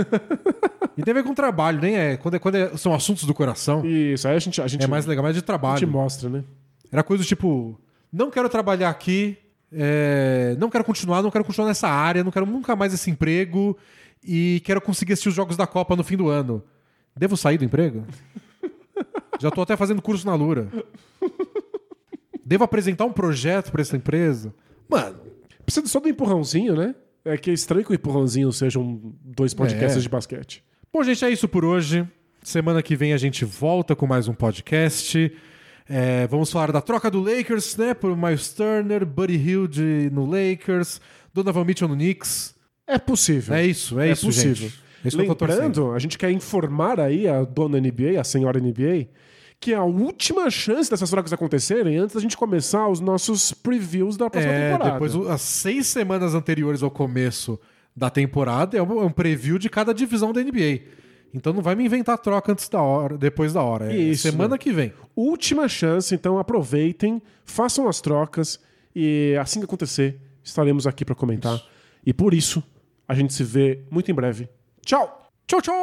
e 0.97 1.03
tem 1.03 1.13
a 1.13 1.15
ver 1.15 1.25
com 1.25 1.35
trabalho, 1.35 1.81
nem 1.81 1.97
é. 1.97 2.17
Quando, 2.17 2.35
é, 2.35 2.39
quando 2.39 2.55
é- 2.55 2.77
são 2.77 2.95
assuntos 2.95 3.25
do 3.25 3.35
coração, 3.35 3.85
Isso, 3.85 4.29
aí 4.29 4.37
a 4.37 4.39
gente, 4.39 4.63
a 4.63 4.67
gente, 4.69 4.85
é 4.85 4.87
mais 4.87 5.07
legal, 5.07 5.23
mas 5.25 5.31
é 5.31 5.33
de 5.33 5.39
a 5.39 5.41
gente 5.41 5.47
trabalho. 5.47 5.89
mostra, 5.89 6.29
né? 6.29 6.45
Era 6.91 7.03
coisa 7.03 7.23
do 7.23 7.27
tipo: 7.27 7.81
não 8.13 8.31
quero 8.31 8.49
trabalhar 8.49 8.89
aqui, 8.91 9.37
é, 9.73 10.57
não 10.59 10.71
quero 10.71 10.85
continuar, 10.85 11.23
não 11.23 11.31
quero 11.31 11.45
continuar 11.45 11.69
nessa 11.69 11.89
área, 11.89 12.23
não 12.25 12.31
quero 12.31 12.47
nunca 12.47 12.77
mais 12.77 12.95
esse 12.95 13.11
emprego 13.11 13.77
e 14.23 14.61
quero 14.65 14.81
conseguir 14.81 15.15
assistir 15.15 15.31
os 15.31 15.35
jogos 15.35 15.57
da 15.57 15.67
Copa 15.67 15.97
no 15.97 16.05
fim 16.05 16.17
do 16.17 16.29
ano. 16.29 16.63
Devo 17.17 17.37
sair 17.37 17.59
do 17.59 17.65
emprego? 17.65 18.05
Já 19.41 19.51
tô 19.51 19.63
até 19.63 19.77
fazendo 19.77 20.03
curso 20.03 20.27
na 20.27 20.35
Lura. 20.35 20.69
Devo 22.45 22.65
apresentar 22.65 23.05
um 23.05 23.13
projeto 23.13 23.71
pra 23.71 23.81
essa 23.81 23.97
empresa? 23.97 24.53
Mano, 24.89 25.19
Precisa 25.71 25.87
só 25.87 26.01
do 26.01 26.09
empurrãozinho, 26.09 26.75
né? 26.75 26.95
É 27.25 27.37
que 27.37 27.49
é 27.49 27.53
estranho 27.55 27.85
que 27.85 27.93
o 27.93 27.95
empurrãozinho 27.95 28.51
sejam 28.53 29.15
dois 29.25 29.55
podcasts 29.55 29.99
É. 29.99 30.01
de 30.01 30.09
basquete. 30.09 30.65
Bom, 30.93 31.01
gente, 31.05 31.25
é 31.25 31.31
isso 31.31 31.47
por 31.47 31.65
hoje. 31.65 32.05
Semana 32.43 32.83
que 32.83 32.97
vem 32.97 33.13
a 33.13 33.17
gente 33.17 33.45
volta 33.45 33.95
com 33.95 34.05
mais 34.05 34.27
um 34.27 34.35
podcast. 34.35 35.33
É, 35.89 36.27
vamos 36.27 36.51
falar 36.51 36.73
da 36.73 36.81
troca 36.81 37.09
do 37.09 37.21
Lakers, 37.23 37.77
né? 37.77 37.95
Por 37.95 38.17
Miles 38.17 38.53
Turner, 38.53 39.07
Buddy 39.07 39.37
Hilde 39.37 40.11
no 40.13 40.25
Lakers, 40.27 41.01
Donovan 41.33 41.65
Mitchell 41.65 41.87
no 41.89 41.95
Knicks. 41.95 42.53
É 42.85 42.99
possível. 42.99 43.55
É 43.55 43.65
isso, 43.65 44.01
é, 44.01 44.11
isso, 44.11 44.27
possível. 44.27 44.55
gente. 44.55 44.81
É. 45.05 45.17
Lembrando, 45.17 45.93
a 45.93 45.99
gente 46.01 46.19
quer 46.19 46.33
informar 46.33 46.99
aí 46.99 47.29
a 47.29 47.45
dona 47.45 47.79
NBA, 47.81 48.21
a 48.21 48.25
senhora 48.25 48.59
NBA, 48.59 49.07
que 49.61 49.73
é 49.75 49.77
a 49.77 49.85
última 49.85 50.49
chance 50.51 50.91
dessas 50.91 51.11
trocas 51.11 51.33
acontecerem 51.35 51.99
antes 51.99 52.15
da 52.15 52.21
gente 52.21 52.35
começar 52.37 52.89
os 52.89 52.99
nossos 52.99 53.53
previews 53.53 54.17
da 54.17 54.31
próxima 54.31 54.53
É, 54.55 54.73
temporada. 54.73 54.93
depois, 54.93 55.15
as 55.29 55.43
seis 55.43 55.87
semanas 55.87 56.35
anteriores 56.35 56.83
ao 56.83 56.91
começo 56.91 57.61
da 57.95 58.09
temporada 58.09 58.79
é 58.79 58.83
um, 58.83 59.05
é 59.07 59.11
preview 59.11 59.59
de 59.59 59.69
cada 59.69 59.93
divisão 59.93 60.33
da 60.33 60.41
NBA. 60.43 60.81
Então 61.35 61.53
não 61.53 61.61
vai 61.63 61.75
me 61.77 61.85
inventar 61.85 62.17
troca 62.19 62.51
antes 62.53 62.69
da 62.71 62.81
hora, 62.81 63.19
depois 63.19 63.53
da 63.53 63.63
hora. 63.63 63.93
É 63.93 63.97
Isso. 63.97 64.23
semana 64.23 64.57
que 64.57 64.73
vem. 64.73 64.93
Última 65.15 65.69
chance, 65.69 66.15
então 66.15 66.39
aproveitem, 66.39 67.21
façam 67.45 67.87
as 67.87 68.01
trocas 68.01 68.59
e 68.97 69.37
assim 69.39 69.61
que 69.61 69.67
acontecer, 69.67 70.19
estaremos 70.43 70.87
aqui 70.87 71.05
para 71.05 71.15
comentar. 71.15 71.61
E 72.05 72.13
por 72.15 72.33
isso, 72.33 72.63
a 73.07 73.15
gente 73.15 73.35
se 73.35 73.45
vê 73.45 73.83
muito 73.91 74.11
em 74.11 74.15
breve. 74.15 74.49
Tchau! 74.85 75.29
Tchau, 75.47 75.61
tchau! 75.61 75.75